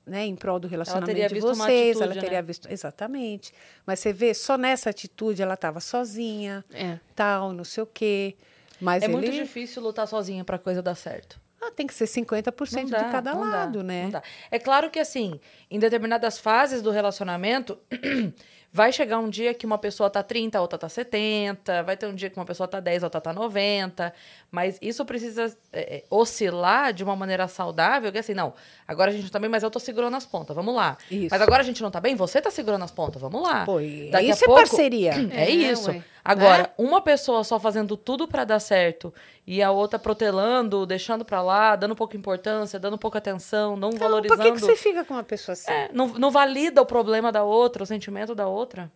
né, 0.06 0.24
em 0.24 0.36
prol 0.36 0.58
do 0.60 0.68
relacionamento 0.68 1.06
teria 1.06 1.28
de 1.28 1.34
visto 1.34 1.46
uma 1.48 1.66
vocês. 1.66 1.96
ela 1.96 2.04
atitude, 2.06 2.20
teria 2.24 2.38
né? 2.38 2.46
visto, 2.46 2.68
exatamente. 2.70 3.52
Mas 3.84 3.98
você 3.98 4.12
vê, 4.12 4.32
só 4.32 4.56
nessa 4.56 4.88
atitude 4.90 5.42
ela 5.42 5.54
estava 5.54 5.80
sozinha, 5.80 6.64
É. 6.72 6.98
tal, 7.14 7.52
não 7.52 7.64
sei 7.64 7.82
o 7.82 7.86
quê. 7.86 8.36
Mas 8.80 9.02
É 9.02 9.06
ele 9.06 9.12
muito 9.14 9.30
difícil 9.32 9.82
lutar 9.82 10.06
sozinha 10.06 10.44
pra 10.44 10.58
coisa 10.58 10.80
dar 10.80 10.94
certo. 10.94 11.40
Ah, 11.66 11.70
tem 11.74 11.86
que 11.86 11.94
ser 11.94 12.04
50% 12.06 12.82
Não 12.82 12.90
dá, 12.90 12.98
de 13.02 13.10
cada 13.12 13.34
não 13.34 13.40
dá, 13.42 13.56
lado, 13.56 13.82
né? 13.82 14.04
não 14.04 14.10
dá. 14.10 14.22
É 14.50 14.58
claro 14.58 14.90
que, 14.90 14.98
assim, 14.98 15.40
em 15.70 15.78
determinadas 15.78 16.38
fases 16.38 16.80
do 16.82 16.90
relacionamento, 16.90 17.78
vai 18.72 18.92
chegar 18.92 19.18
um 19.18 19.28
dia 19.30 19.54
que 19.54 19.64
uma 19.64 19.78
pessoa 19.78 20.10
tá 20.10 20.22
30, 20.22 20.58
a 20.58 20.60
outra 20.60 20.78
tá 20.78 20.88
70, 20.88 21.82
vai 21.82 21.96
ter 21.96 22.06
um 22.06 22.14
dia 22.14 22.28
que 22.28 22.36
uma 22.38 22.44
pessoa 22.44 22.68
tá 22.68 22.78
10, 22.78 23.04
a 23.04 23.06
outra 23.06 23.20
tá 23.22 23.32
90, 23.32 24.12
mas 24.50 24.78
isso 24.82 25.02
precisa 25.04 25.56
é, 25.72 25.96
é, 25.96 26.04
oscilar 26.10 26.92
de 26.92 27.02
uma 27.02 27.16
maneira 27.16 27.48
saudável, 27.48 28.12
que 28.12 28.18
assim, 28.18 28.34
não, 28.34 28.52
agora 28.86 29.10
a 29.10 29.14
gente 29.14 29.22
não 29.24 29.30
tá 29.30 29.38
bem, 29.38 29.48
mas 29.48 29.62
eu 29.62 29.70
tô 29.70 29.78
segurando 29.80 30.14
as 30.16 30.26
pontas, 30.26 30.54
vamos 30.54 30.74
lá. 30.74 30.98
Isso. 31.10 31.28
Mas 31.30 31.40
agora 31.40 31.62
a 31.62 31.64
gente 31.64 31.82
não 31.82 31.90
tá 31.90 32.00
bem, 32.00 32.14
você 32.14 32.40
tá 32.40 32.50
segurando 32.50 32.84
as 32.84 32.90
pontas, 32.90 33.20
vamos 33.22 33.42
lá. 33.42 33.64
Pô, 33.64 33.78
Daqui 33.78 34.16
a 34.16 34.22
isso 34.34 34.44
é 34.44 34.46
pouco- 34.46 34.60
parceria. 34.60 35.12
É, 35.32 35.44
É, 35.44 35.50
isso. 35.50 35.90
ué. 35.90 36.04
Agora, 36.28 36.62
Né? 36.64 36.68
uma 36.78 37.00
pessoa 37.00 37.44
só 37.44 37.58
fazendo 37.60 37.96
tudo 37.96 38.26
pra 38.26 38.44
dar 38.44 38.58
certo 38.58 39.12
e 39.46 39.62
a 39.62 39.70
outra 39.70 39.98
protelando, 39.98 40.84
deixando 40.86 41.24
pra 41.24 41.40
lá, 41.42 41.76
dando 41.76 41.94
pouca 41.94 42.16
importância, 42.16 42.78
dando 42.78 42.98
pouca 42.98 43.18
atenção, 43.18 43.76
não 43.76 43.90
Então, 43.90 44.00
valorizando. 44.00 44.40
por 44.42 44.46
que, 44.46 44.52
que 44.52 44.60
você 44.60 44.76
fica 44.76 45.04
com 45.04 45.14
uma 45.14 45.22
pessoa 45.24 45.52
assim? 45.54 45.70
É, 45.70 45.88
não, 45.92 46.08
não 46.08 46.30
valida 46.30 46.82
o 46.82 46.86
problema 46.86 47.30
da 47.30 47.44
outra, 47.44 47.82
o 47.82 47.86
sentimento 47.86 48.34
da 48.34 48.46
outra. 48.48 48.90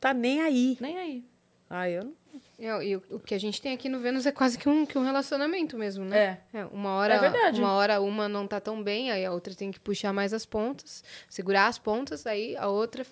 Tá 0.00 0.12
nem 0.14 0.40
aí. 0.40 0.76
Nem 0.80 0.98
aí. 0.98 1.24
Ah, 1.68 1.88
eu 1.88 2.04
não. 2.04 2.12
É, 2.58 2.84
E 2.86 2.96
o, 2.96 3.02
o 3.10 3.18
que 3.18 3.34
a 3.34 3.38
gente 3.40 3.60
tem 3.60 3.72
aqui 3.72 3.88
no 3.88 3.98
Vênus 3.98 4.24
é 4.24 4.30
quase 4.32 4.56
que 4.56 4.68
um, 4.68 4.86
que 4.86 4.96
um 4.96 5.04
relacionamento 5.04 5.76
mesmo, 5.76 6.04
né? 6.04 6.38
É, 6.54 6.64
uma 6.66 6.90
hora, 6.96 7.14
É 7.14 7.18
verdade. 7.18 7.60
uma 7.60 7.72
hora 7.72 8.00
uma 8.00 8.28
não 8.28 8.46
tá 8.46 8.60
tão 8.60 8.82
bem, 8.82 9.10
aí 9.10 9.24
a 9.24 9.32
outra 9.32 9.54
tem 9.54 9.70
que 9.72 9.80
puxar 9.80 10.12
mais 10.12 10.32
as 10.32 10.46
pontas, 10.46 11.02
segurar 11.28 11.66
as 11.66 11.78
pontas, 11.78 12.26
aí 12.26 12.56
a 12.56 12.68
outra 12.68 13.04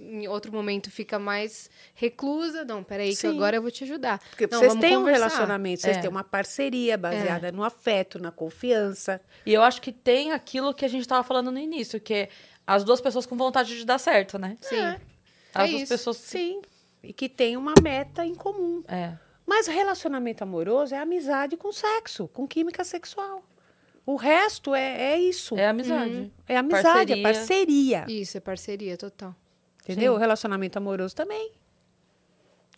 em 0.00 0.28
outro 0.28 0.52
momento 0.52 0.90
fica 0.90 1.18
mais 1.18 1.68
reclusa. 1.94 2.64
Não, 2.64 2.82
peraí, 2.84 3.10
que 3.10 3.16
Sim. 3.16 3.28
agora 3.36 3.56
eu 3.56 3.62
vou 3.62 3.70
te 3.70 3.84
ajudar. 3.84 4.18
Porque 4.30 4.46
não, 4.46 4.58
vocês 4.58 4.74
têm 4.76 4.96
um 4.96 5.00
conversar. 5.00 5.18
relacionamento, 5.26 5.80
vocês 5.82 5.96
É. 5.96 6.00
têm 6.00 6.10
uma 6.10 6.24
parceria 6.24 6.96
baseada 6.96 7.50
no 7.52 7.64
afeto, 7.64 8.18
na 8.18 8.30
confiança. 8.30 9.20
E 9.44 9.52
eu 9.52 9.62
acho 9.62 9.80
que 9.82 9.92
tem 9.92 10.32
aquilo 10.32 10.72
que 10.72 10.84
a 10.84 10.88
gente 10.88 11.06
tava 11.06 11.22
falando 11.22 11.50
no 11.50 11.58
início, 11.58 12.00
que 12.00 12.14
é 12.14 12.28
as 12.66 12.84
duas 12.84 13.00
pessoas 13.00 13.26
com 13.26 13.36
vontade 13.36 13.76
de 13.76 13.84
dar 13.84 13.98
certo, 13.98 14.38
né? 14.38 14.56
Sim. 14.60 14.76
É. 14.76 15.00
As 15.54 15.64
É 15.64 15.70
duas 15.70 15.82
isso. 15.82 15.92
pessoas. 15.92 16.16
Sim. 16.18 16.60
E 17.02 17.12
que 17.12 17.28
tem 17.28 17.56
uma 17.56 17.74
meta 17.82 18.24
em 18.24 18.34
comum. 18.34 18.82
É. 18.88 19.14
Mas 19.46 19.66
relacionamento 19.66 20.42
amoroso 20.44 20.94
é 20.94 20.98
amizade 20.98 21.56
com 21.56 21.72
sexo, 21.72 22.28
com 22.28 22.46
química 22.46 22.84
sexual. 22.84 23.42
O 24.04 24.16
resto 24.16 24.74
é, 24.74 25.12
é 25.12 25.18
isso. 25.18 25.56
É 25.58 25.66
amizade. 25.68 26.32
É 26.46 26.56
amizade, 26.56 27.12
é 27.12 27.22
Parceria. 27.22 27.22
parceria. 27.22 28.04
Isso, 28.08 28.36
é 28.36 28.40
parceria 28.40 28.96
total. 28.96 29.34
Entendeu? 29.88 30.12
Sim. 30.12 30.16
O 30.16 30.20
relacionamento 30.20 30.76
amoroso 30.76 31.16
também. 31.16 31.50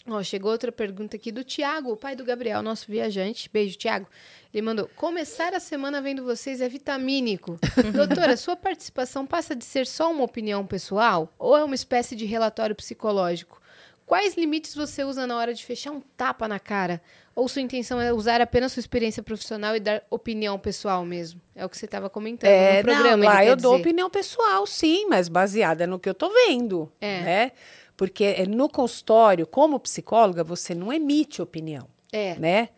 Ó, 0.08 0.22
chegou 0.22 0.50
outra 0.50 0.70
pergunta 0.70 1.16
aqui 1.16 1.30
do 1.30 1.44
Tiago, 1.44 1.92
o 1.92 1.96
pai 1.96 2.14
do 2.14 2.24
Gabriel, 2.24 2.62
nosso 2.62 2.86
viajante. 2.90 3.50
Beijo, 3.52 3.76
Tiago. 3.76 4.06
Ele 4.54 4.62
mandou: 4.62 4.88
começar 4.96 5.52
a 5.52 5.60
semana 5.60 6.00
vendo 6.00 6.24
vocês 6.24 6.60
é 6.60 6.68
vitamínico. 6.68 7.58
Doutora, 7.92 8.36
sua 8.36 8.56
participação 8.56 9.26
passa 9.26 9.54
de 9.54 9.64
ser 9.64 9.86
só 9.86 10.10
uma 10.10 10.24
opinião 10.24 10.64
pessoal 10.64 11.32
ou 11.38 11.56
é 11.56 11.64
uma 11.64 11.74
espécie 11.74 12.14
de 12.14 12.24
relatório 12.24 12.76
psicológico? 12.76 13.60
Quais 14.06 14.36
limites 14.36 14.74
você 14.74 15.04
usa 15.04 15.26
na 15.26 15.36
hora 15.36 15.52
de 15.52 15.64
fechar 15.64 15.92
um 15.92 16.00
tapa 16.00 16.48
na 16.48 16.58
cara? 16.58 17.00
Ou 17.40 17.48
sua 17.48 17.62
intenção 17.62 18.00
é 18.00 18.12
usar 18.12 18.40
apenas 18.40 18.72
sua 18.72 18.80
experiência 18.80 19.22
profissional 19.22 19.74
e 19.74 19.80
dar 19.80 20.02
opinião 20.10 20.58
pessoal 20.58 21.04
mesmo? 21.04 21.40
É 21.56 21.64
o 21.64 21.68
que 21.68 21.76
você 21.78 21.86
estava 21.86 22.10
comentando 22.10 22.50
É, 22.50 22.82
no 22.82 22.84
programa. 22.88 23.16
não, 23.16 23.24
lá 23.24 23.44
eu 23.44 23.56
quer 23.56 23.62
dou 23.62 23.72
dizer. 23.72 23.82
opinião 23.82 24.10
pessoal, 24.10 24.66
sim, 24.66 25.06
mas 25.08 25.28
baseada 25.28 25.86
no 25.86 25.98
que 25.98 26.08
eu 26.08 26.14
tô 26.14 26.28
vendo, 26.30 26.92
É. 27.00 27.20
né? 27.22 27.52
Porque 27.96 28.24
é, 28.24 28.46
no 28.46 28.68
consultório, 28.68 29.46
como 29.46 29.80
psicóloga, 29.80 30.44
você 30.44 30.74
não 30.74 30.92
emite 30.92 31.40
opinião, 31.40 31.86
É. 32.12 32.34
né? 32.38 32.68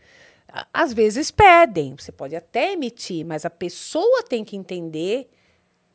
Às 0.73 0.93
vezes 0.93 1.31
pedem, 1.31 1.95
você 1.99 2.13
pode 2.13 2.37
até 2.37 2.73
emitir, 2.73 3.25
mas 3.25 3.45
a 3.45 3.51
pessoa 3.51 4.23
tem 4.23 4.45
que 4.45 4.55
entender 4.57 5.29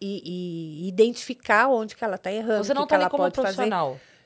e, 0.01 0.81
e 0.83 0.87
identificar 0.87 1.67
onde 1.69 1.95
que 1.95 2.03
ela 2.03 2.15
está 2.15 2.31
errando, 2.31 2.63
Você 2.63 2.73
não 2.73 2.83
que 2.83 2.89
tá 2.89 2.95
que 2.95 2.95
ali 2.95 3.03
ela 3.03 3.09
como 3.09 3.23
pode 3.23 3.35
fazer. 3.35 3.69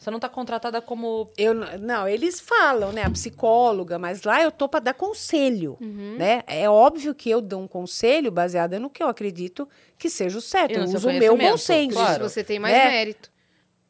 Você 0.02 0.10
não 0.10 0.20
tá 0.20 0.28
contratada 0.28 0.82
como. 0.82 1.30
Eu, 1.38 1.54
não, 1.54 2.08
eles 2.08 2.40
falam, 2.40 2.92
né? 2.92 3.04
A 3.04 3.10
psicóloga, 3.12 4.00
mas 4.00 4.24
lá 4.24 4.42
eu 4.42 4.52
tô 4.52 4.68
para 4.68 4.80
dar 4.80 4.94
conselho, 4.96 5.78
Uhum. 5.80 6.16
né? 6.18 6.42
É 6.48 6.68
óbvio 6.68 7.14
que 7.14 7.30
eu 7.30 7.40
dou 7.40 7.62
um 7.62 7.68
conselho 7.68 8.32
baseado 8.32 8.80
no 8.80 8.90
que 8.90 9.04
eu 9.04 9.08
acredito 9.08 9.70
que 10.00 10.10
seja 10.10 10.40
o 10.40 10.42
certo. 10.42 10.72
E 10.72 10.82
Eu 10.82 10.88
seu 10.88 10.98
uso 10.98 11.10
o 11.10 11.14
meu 11.14 11.38
bom 11.38 11.56
senso. 11.56 11.94
Claro. 11.94 12.28
você 12.28 12.44
tem 12.44 12.58
mais 12.58 12.74
Né? 12.76 12.90
mérito. 12.90 13.30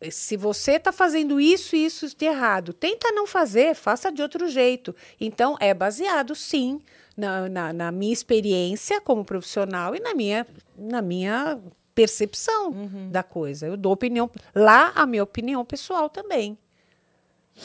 Se 0.09 0.35
você 0.35 0.73
está 0.73 0.91
fazendo 0.91 1.39
isso 1.39 1.77
e 1.77 1.85
isso 1.85 2.05
de 2.13 2.25
errado, 2.25 2.73
tenta 2.73 3.09
não 3.13 3.25
fazer, 3.25 3.73
faça 3.73 4.11
de 4.11 4.21
outro 4.21 4.49
jeito. 4.49 4.93
Então, 5.17 5.55
é 5.61 5.73
baseado, 5.73 6.35
sim, 6.35 6.81
na, 7.15 7.47
na, 7.47 7.71
na 7.71 7.89
minha 7.91 8.11
experiência 8.11 8.99
como 8.99 9.23
profissional 9.23 9.95
e 9.95 10.01
na 10.01 10.13
minha, 10.13 10.45
na 10.77 11.01
minha 11.01 11.57
percepção 11.93 12.69
Uhum. 12.71 13.09
da 13.09 13.23
coisa. 13.23 13.67
Eu 13.67 13.77
dou 13.77 13.91
opinião. 13.91 14.29
Lá, 14.55 14.91
a 14.95 15.05
minha 15.05 15.23
opinião 15.23 15.63
pessoal 15.65 16.09
também. 16.09 16.57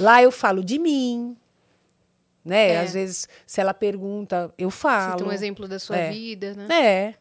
Lá 0.00 0.22
eu 0.22 0.30
falo 0.32 0.64
de 0.64 0.78
mim. 0.78 1.36
Né? 2.44 2.70
É. 2.70 2.78
Às 2.80 2.92
vezes, 2.94 3.28
se 3.46 3.60
ela 3.60 3.74
pergunta, 3.74 4.52
eu 4.56 4.70
falo. 4.70 5.18
Cita 5.18 5.24
um 5.28 5.32
exemplo 5.32 5.66
da 5.66 5.78
sua 5.78 5.96
É. 5.96 6.10
vida, 6.10 6.54
né? 6.54 6.68
É, 6.70 7.14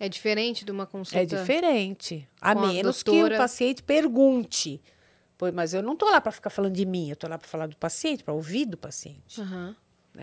É 0.00 0.08
diferente 0.08 0.64
de 0.64 0.70
uma 0.72 0.86
consulta. 0.86 1.20
é 1.20 1.24
diferente. 1.24 2.28
A 2.40 2.54
com 2.54 2.60
a 2.64 2.66
menos 2.68 3.02
que 3.02 3.22
o 3.22 3.28
paciente 3.36 3.82
pergunte. 3.82 4.80
Pois, 5.36 5.54
mas 5.54 5.72
eu 5.74 5.82
não 5.82 5.92
estou 5.92 6.10
lá 6.10 6.20
para 6.20 6.32
ficar 6.32 6.50
falando 6.50 6.74
de 6.74 6.84
mim, 6.84 7.08
eu 7.08 7.14
estou 7.14 7.30
lá 7.30 7.38
para 7.38 7.46
falar 7.46 7.68
do 7.68 7.76
paciente, 7.76 8.24
para 8.24 8.34
ouvir 8.34 8.64
do 8.66 8.76
paciente. 8.76 9.40
Aham. 9.40 9.76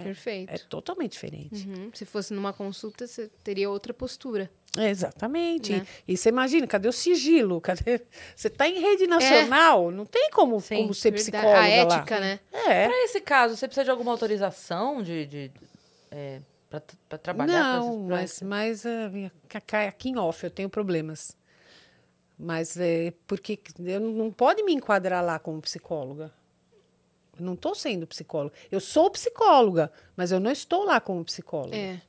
Perfeito. 0.03 0.51
É 0.53 0.57
totalmente 0.57 1.13
diferente. 1.13 1.65
Uhum. 1.69 1.89
Se 1.93 2.03
fosse 2.03 2.33
numa 2.33 2.51
consulta, 2.51 3.07
você 3.07 3.29
teria 3.45 3.69
outra 3.69 3.93
postura. 3.93 4.51
É, 4.77 4.89
exatamente. 4.89 5.71
Né? 5.73 5.87
E 6.07 6.17
você 6.17 6.29
imagina, 6.29 6.67
cadê 6.67 6.87
o 6.87 6.91
sigilo? 6.91 7.61
Cadê... 7.61 8.01
Você 8.35 8.47
está 8.49 8.67
em 8.67 8.79
rede 8.79 9.07
nacional, 9.07 9.89
não 9.91 10.05
tem 10.05 10.29
como, 10.31 10.59
Sim, 10.59 10.77
como 10.81 10.93
ser 10.93 11.11
Verdade. 11.11 11.31
psicóloga 11.31 11.57
A 11.59 11.61
lá. 11.61 11.67
ética, 11.95 12.19
né? 12.19 12.39
É. 12.51 12.87
Pra 12.87 13.03
esse 13.03 13.21
caso, 13.21 13.55
você 13.55 13.67
precisa 13.67 13.85
de 13.85 13.91
alguma 13.91 14.11
autorização 14.11 15.01
de. 15.01 15.25
de 15.25 15.51
é, 16.11 16.41
pra 17.07 17.17
trabalhar 17.17 17.79
com 17.79 17.99
Não, 18.07 18.17
esses- 18.19 18.39
pra 18.39 18.47
mas, 18.47 18.83
mas 18.83 18.85
é, 18.85 19.09
minha- 19.09 19.31
ca- 19.65 19.87
aqui 19.87 20.09
em 20.09 20.17
off 20.17 20.43
eu 20.43 20.49
tenho 20.51 20.69
problemas. 20.69 21.37
Mas 22.37 22.77
é 22.77 23.13
porque 23.25 23.57
eu 23.79 23.99
não 24.01 24.11
não 24.11 24.31
pode 24.31 24.61
me 24.63 24.73
enquadrar 24.73 25.23
lá 25.23 25.39
como 25.39 25.61
psicóloga. 25.61 26.33
Eu 27.39 27.45
não 27.45 27.53
estou 27.53 27.73
sendo 27.73 28.05
psicóloga. 28.05 28.53
Eu 28.69 28.79
sou 28.81 29.09
psicóloga, 29.09 29.89
mas 30.17 30.31
eu 30.33 30.39
não 30.39 30.51
estou 30.51 30.83
lá 30.83 30.99
como 30.99 31.23
psicóloga. 31.23 31.75
É. 31.77 32.01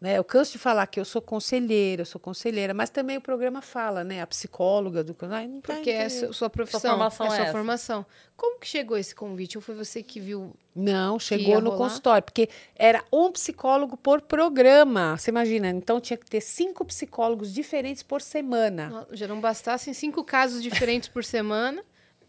Né? 0.00 0.16
Eu 0.16 0.22
canso 0.22 0.52
de 0.52 0.58
falar 0.58 0.86
que 0.86 1.00
eu 1.00 1.04
sou 1.04 1.20
conselheira, 1.20 2.02
eu 2.02 2.06
sou 2.06 2.20
conselheira, 2.20 2.72
mas 2.72 2.88
também 2.88 3.16
o 3.16 3.20
programa 3.20 3.60
fala, 3.60 4.04
né? 4.04 4.22
A 4.22 4.26
psicóloga 4.28 5.02
do. 5.02 5.16
Ai, 5.28 5.48
não 5.48 5.60
tá 5.60 5.74
Porque 5.74 5.90
é 5.90 6.04
entendendo. 6.06 6.28
su- 6.28 6.34
sua 6.34 6.48
profissão, 6.48 6.90
formação 6.92 7.26
é 7.26 7.30
sua 7.30 7.38
essa. 7.40 7.50
formação. 7.52 8.06
Como 8.36 8.60
que 8.60 8.68
chegou 8.68 8.96
esse 8.96 9.12
convite? 9.12 9.58
Ou 9.58 9.62
foi 9.62 9.74
você 9.74 10.00
que 10.00 10.20
viu? 10.20 10.54
Não, 10.72 11.18
chegou 11.18 11.60
no 11.60 11.70
rolar? 11.70 11.88
consultório, 11.88 12.22
porque 12.22 12.48
era 12.76 13.02
um 13.12 13.32
psicólogo 13.32 13.96
por 13.96 14.20
programa. 14.20 15.16
Você 15.18 15.32
imagina? 15.32 15.68
Então 15.70 16.00
tinha 16.00 16.16
que 16.16 16.26
ter 16.26 16.40
cinco 16.42 16.84
psicólogos 16.84 17.52
diferentes 17.52 18.04
por 18.04 18.22
semana. 18.22 19.04
Já 19.10 19.26
não 19.26 19.40
bastassem 19.40 19.92
cinco 19.92 20.22
casos 20.22 20.62
diferentes 20.62 21.08
por 21.08 21.24
semana. 21.24 21.82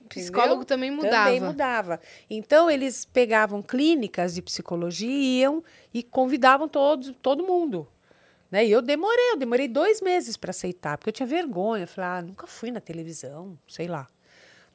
Psicólogo 0.10 0.66
também 0.66 0.92
mudava. 0.92 1.26
Também 1.26 1.40
mudava. 1.42 2.00
Então, 2.30 2.70
eles 2.70 3.06
pegavam 3.06 3.62
clínicas 3.62 4.34
de 4.36 4.42
psicologia 4.42 5.10
e 5.10 5.40
iam 5.42 5.64
e 5.94 6.04
convidavam 6.04 6.68
todos, 6.68 7.14
todo 7.22 7.44
mundo. 7.46 7.88
Né? 8.52 8.66
E 8.66 8.72
eu 8.72 8.82
demorei, 8.82 9.32
eu 9.32 9.38
demorei 9.38 9.68
dois 9.68 10.02
meses 10.02 10.36
para 10.36 10.50
aceitar, 10.50 10.98
porque 10.98 11.10
eu 11.10 11.14
tinha 11.14 11.28
vergonha. 11.28 11.84
Eu 11.84 11.88
falei, 11.88 12.10
ah, 12.10 12.22
nunca 12.22 12.48
fui 12.48 12.72
na 12.72 12.80
televisão, 12.82 13.58
sei 13.68 13.88
lá. 13.88 14.08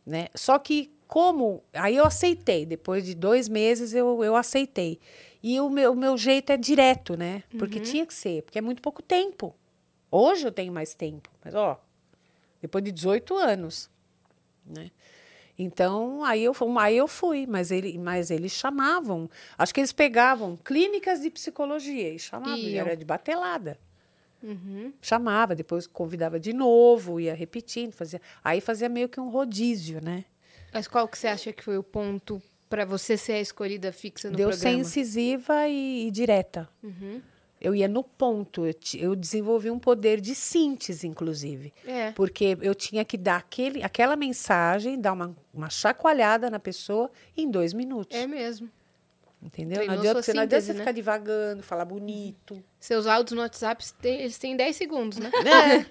Né? 0.06 0.28
Só 0.34 0.58
que 0.58 0.92
como... 1.08 1.62
Aí 1.72 1.96
eu 1.96 2.04
aceitei, 2.04 2.64
depois 2.64 3.04
de 3.04 3.14
dois 3.14 3.48
meses 3.48 3.92
eu, 3.94 4.22
eu 4.22 4.36
aceitei. 4.36 5.00
E 5.42 5.60
o 5.60 5.68
meu, 5.68 5.92
o 5.92 5.96
meu 5.96 6.16
jeito 6.16 6.50
é 6.50 6.56
direto, 6.56 7.16
né? 7.16 7.42
Porque 7.58 7.78
Uhum. 7.78 7.84
tinha 7.84 8.06
que 8.06 8.14
ser, 8.14 8.42
porque 8.42 8.58
é 8.58 8.62
muito 8.62 8.80
pouco 8.80 9.02
tempo. 9.02 9.54
Hoje 10.10 10.46
eu 10.46 10.52
tenho 10.52 10.72
mais 10.72 10.94
tempo, 10.94 11.28
mas 11.44 11.54
ó, 11.54 11.78
depois 12.62 12.82
de 12.84 12.92
18 12.92 13.36
anos, 13.36 13.90
né? 14.64 14.90
Então, 15.58 16.24
aí 16.24 16.42
eu, 16.42 16.54
aí 16.78 16.96
eu 16.96 17.06
fui, 17.06 17.46
mas, 17.46 17.70
ele, 17.70 17.96
mas 17.96 18.30
eles 18.30 18.52
chamavam. 18.52 19.30
Acho 19.56 19.72
que 19.72 19.80
eles 19.80 19.92
pegavam 19.92 20.56
clínicas 20.56 21.20
de 21.20 21.30
psicologia 21.30 22.12
e 22.12 22.18
chamavam, 22.18 22.58
e 22.58 22.72
Iam. 22.74 22.86
era 22.86 22.96
de 22.96 23.04
batelada. 23.04 23.78
Uhum. 24.42 24.92
Chamava, 25.00 25.54
depois 25.54 25.86
convidava 25.86 26.38
de 26.38 26.52
novo, 26.52 27.18
ia 27.20 27.34
repetindo, 27.34 27.92
fazia. 27.92 28.20
Aí 28.42 28.60
fazia 28.60 28.88
meio 28.88 29.08
que 29.08 29.20
um 29.20 29.30
rodízio, 29.30 30.02
né? 30.02 30.24
Mas 30.72 30.88
qual 30.88 31.06
que 31.08 31.16
você 31.16 31.28
acha 31.28 31.52
que 31.52 31.62
foi 31.62 31.78
o 31.78 31.82
ponto 31.82 32.42
para 32.68 32.84
você 32.84 33.16
ser 33.16 33.34
a 33.34 33.40
escolhida 33.40 33.92
fixa 33.92 34.28
no 34.28 34.36
Deu 34.36 34.52
ser 34.52 34.58
programa? 34.58 34.80
incisiva 34.80 35.68
e, 35.68 36.08
e 36.08 36.10
direta. 36.10 36.68
Uhum. 36.82 37.22
Eu 37.64 37.74
ia 37.74 37.88
no 37.88 38.04
ponto, 38.04 38.66
eu, 38.66 38.74
eu 38.98 39.16
desenvolvi 39.16 39.70
um 39.70 39.78
poder 39.78 40.20
de 40.20 40.34
síntese, 40.34 41.06
inclusive. 41.06 41.72
É. 41.86 42.12
Porque 42.12 42.58
eu 42.60 42.74
tinha 42.74 43.02
que 43.06 43.16
dar 43.16 43.36
aquele, 43.36 43.82
aquela 43.82 44.16
mensagem, 44.16 45.00
dar 45.00 45.14
uma, 45.14 45.34
uma 45.52 45.70
chacoalhada 45.70 46.50
na 46.50 46.58
pessoa 46.58 47.10
em 47.34 47.50
dois 47.50 47.72
minutos. 47.72 48.14
É 48.14 48.26
mesmo. 48.26 48.68
Entendeu? 49.42 49.76
Treinou 49.76 49.94
Não 49.94 50.00
adianta, 50.02 50.22
você, 50.22 50.34
não 50.34 50.42
adianta 50.42 50.60
síntese, 50.60 50.66
você 50.66 50.72
né? 50.74 50.78
ficar 50.80 50.92
devagando, 50.92 51.62
falar 51.62 51.86
bonito. 51.86 52.62
Seus 52.78 53.06
áudios 53.06 53.34
no 53.34 53.40
WhatsApp, 53.40 53.82
eles 54.02 54.36
têm 54.36 54.54
10 54.54 54.76
segundos, 54.76 55.18
né? 55.18 55.30
É. 55.44 55.86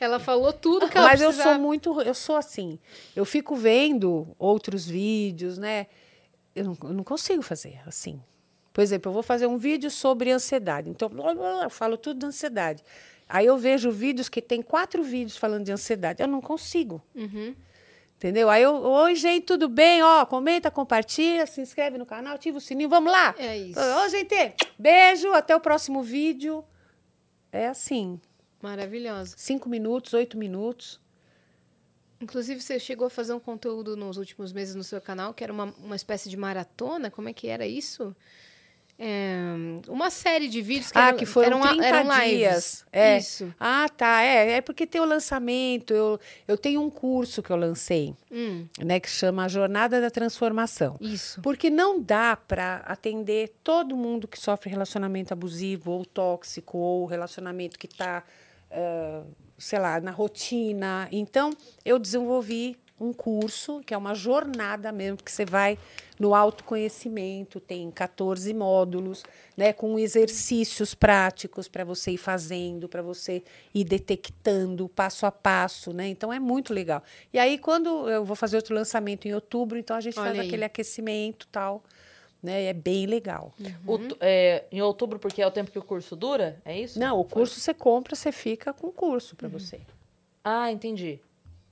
Ela 0.00 0.20
falou 0.20 0.52
tudo 0.52 0.88
que 0.88 0.96
ela 0.96 1.08
Mas 1.08 1.20
eu 1.20 1.28
precisava. 1.28 1.56
sou 1.56 1.60
muito, 1.60 2.00
eu 2.00 2.14
sou 2.14 2.36
assim. 2.36 2.78
Eu 3.16 3.24
fico 3.24 3.56
vendo 3.56 4.28
outros 4.38 4.86
vídeos, 4.86 5.58
né? 5.58 5.88
Eu 6.54 6.64
não, 6.64 6.78
eu 6.84 6.92
não 6.94 7.02
consigo 7.02 7.42
fazer 7.42 7.80
assim. 7.84 8.22
Por 8.78 8.82
exemplo, 8.82 9.10
eu 9.10 9.12
vou 9.12 9.24
fazer 9.24 9.48
um 9.48 9.58
vídeo 9.58 9.90
sobre 9.90 10.30
ansiedade. 10.30 10.88
Então, 10.88 11.10
eu 11.64 11.68
falo 11.68 11.96
tudo 11.96 12.20
de 12.20 12.26
ansiedade. 12.26 12.84
Aí 13.28 13.44
eu 13.44 13.58
vejo 13.58 13.90
vídeos 13.90 14.28
que 14.28 14.40
tem 14.40 14.62
quatro 14.62 15.02
vídeos 15.02 15.36
falando 15.36 15.64
de 15.64 15.72
ansiedade. 15.72 16.22
Eu 16.22 16.28
não 16.28 16.40
consigo. 16.40 17.02
Uhum. 17.12 17.56
Entendeu? 18.14 18.48
Aí 18.48 18.62
eu, 18.62 18.76
oi, 18.76 19.16
gente, 19.16 19.46
tudo 19.46 19.68
bem? 19.68 20.00
Ó, 20.04 20.24
comenta, 20.26 20.70
compartilha, 20.70 21.44
se 21.44 21.60
inscreve 21.60 21.98
no 21.98 22.06
canal, 22.06 22.36
ativa 22.36 22.58
o 22.58 22.60
sininho, 22.60 22.88
vamos 22.88 23.10
lá. 23.10 23.34
É 23.36 23.58
isso. 23.58 23.80
Ô, 23.80 24.08
gente, 24.10 24.54
beijo, 24.78 25.32
até 25.32 25.56
o 25.56 25.60
próximo 25.60 26.00
vídeo. 26.00 26.64
É 27.50 27.66
assim, 27.66 28.20
Maravilhosa. 28.62 29.34
cinco 29.36 29.68
minutos, 29.68 30.12
oito 30.14 30.38
minutos. 30.38 31.00
Inclusive, 32.20 32.60
você 32.60 32.78
chegou 32.78 33.08
a 33.08 33.10
fazer 33.10 33.32
um 33.32 33.40
conteúdo 33.40 33.96
nos 33.96 34.18
últimos 34.18 34.52
meses 34.52 34.76
no 34.76 34.84
seu 34.84 35.00
canal, 35.00 35.34
que 35.34 35.42
era 35.42 35.52
uma, 35.52 35.64
uma 35.78 35.96
espécie 35.96 36.30
de 36.30 36.36
maratona. 36.36 37.10
Como 37.10 37.28
é 37.28 37.32
que 37.32 37.48
era 37.48 37.66
isso? 37.66 38.14
É, 39.00 39.38
uma 39.86 40.10
série 40.10 40.48
de 40.48 40.60
vídeos 40.60 40.90
que 40.90 40.98
ah, 40.98 41.08
eram, 41.08 41.18
que 41.18 41.24
foram 41.24 41.58
eram, 41.64 41.68
30 41.78 41.86
eram 41.86 42.20
dias. 42.26 42.84
É. 42.92 43.18
Isso. 43.18 43.54
Ah, 43.60 43.86
tá. 43.96 44.22
É, 44.22 44.54
é 44.54 44.60
porque 44.60 44.86
tem 44.88 45.00
o 45.00 45.04
lançamento. 45.04 45.94
Eu, 45.94 46.18
eu 46.48 46.56
tenho 46.58 46.82
um 46.82 46.90
curso 46.90 47.40
que 47.40 47.50
eu 47.50 47.56
lancei, 47.56 48.14
Hum, 48.30 48.66
né, 48.78 48.98
que 48.98 49.08
chama 49.08 49.44
A 49.44 49.48
Jornada 49.48 50.00
da 50.00 50.10
Transformação. 50.10 50.96
isso. 51.00 51.40
Porque 51.42 51.70
não 51.70 52.00
dá 52.02 52.36
para 52.36 52.78
atender 52.78 53.54
todo 53.62 53.96
mundo 53.96 54.26
que 54.26 54.38
sofre 54.38 54.68
relacionamento 54.68 55.32
abusivo 55.32 55.92
ou 55.92 56.04
tóxico 56.04 56.76
ou 56.78 57.06
relacionamento 57.06 57.78
que 57.78 57.86
está, 57.86 58.24
sei 59.56 59.78
lá, 59.78 60.00
na 60.00 60.10
rotina. 60.10 61.08
Então, 61.12 61.50
eu 61.84 61.98
desenvolvi 61.98 62.76
um 63.00 63.12
curso 63.12 63.80
que 63.86 63.94
é 63.94 63.96
uma 63.96 64.14
jornada 64.14 64.90
mesmo, 64.92 65.18
que 65.22 65.30
você 65.30 65.44
vai 65.44 65.78
no 66.18 66.34
autoconhecimento, 66.34 67.60
tem 67.60 67.90
14 67.90 68.52
módulos, 68.52 69.22
né, 69.56 69.72
com 69.72 69.98
exercícios 69.98 70.94
práticos 70.94 71.68
para 71.68 71.84
você 71.84 72.12
ir 72.12 72.16
fazendo, 72.18 72.88
para 72.88 73.02
você 73.02 73.42
ir 73.74 73.84
detectando 73.84 74.88
passo 74.88 75.26
a 75.26 75.30
passo, 75.30 75.92
né? 75.92 76.08
Então 76.08 76.32
é 76.32 76.40
muito 76.40 76.72
legal. 76.74 77.02
E 77.32 77.38
aí 77.38 77.56
quando 77.58 78.08
eu 78.08 78.24
vou 78.24 78.34
fazer 78.36 78.56
outro 78.56 78.74
lançamento 78.74 79.26
em 79.28 79.34
outubro, 79.34 79.78
então 79.78 79.96
a 79.96 80.00
gente 80.00 80.18
Olha 80.18 80.28
faz 80.30 80.38
aí. 80.40 80.46
aquele 80.46 80.64
aquecimento 80.64 81.46
tal, 81.52 81.82
né? 82.42 82.64
É 82.64 82.72
bem 82.72 83.06
legal. 83.06 83.52
Outu- 83.86 84.16
é, 84.20 84.64
em 84.72 84.80
outubro, 84.82 85.18
porque 85.18 85.40
é 85.40 85.46
o 85.46 85.50
tempo 85.50 85.70
que 85.70 85.78
o 85.78 85.82
curso 85.82 86.16
dura? 86.16 86.60
É 86.64 86.78
isso? 86.78 86.98
Não, 86.98 87.20
o 87.20 87.24
Foi? 87.24 87.42
curso 87.42 87.60
você 87.60 87.72
compra, 87.74 88.16
você 88.16 88.32
fica 88.32 88.72
com 88.72 88.88
o 88.88 88.92
curso 88.92 89.36
para 89.36 89.48
você. 89.48 89.80
Ah, 90.42 90.70
entendi. 90.72 91.20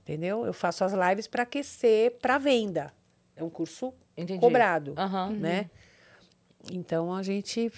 Entendeu? 0.07 0.45
Eu 0.45 0.53
faço 0.53 0.85
as 0.85 0.93
lives 0.93 1.27
para 1.27 1.43
aquecer 1.43 2.11
para 2.21 2.37
venda. 2.37 2.93
É 3.35 3.43
um 3.43 3.49
curso 3.49 3.93
Entendi. 4.15 4.39
cobrado, 4.39 4.93
Aham. 4.97 5.31
né? 5.31 5.69
Então 6.71 7.13
a 7.13 7.21
gente 7.21 7.69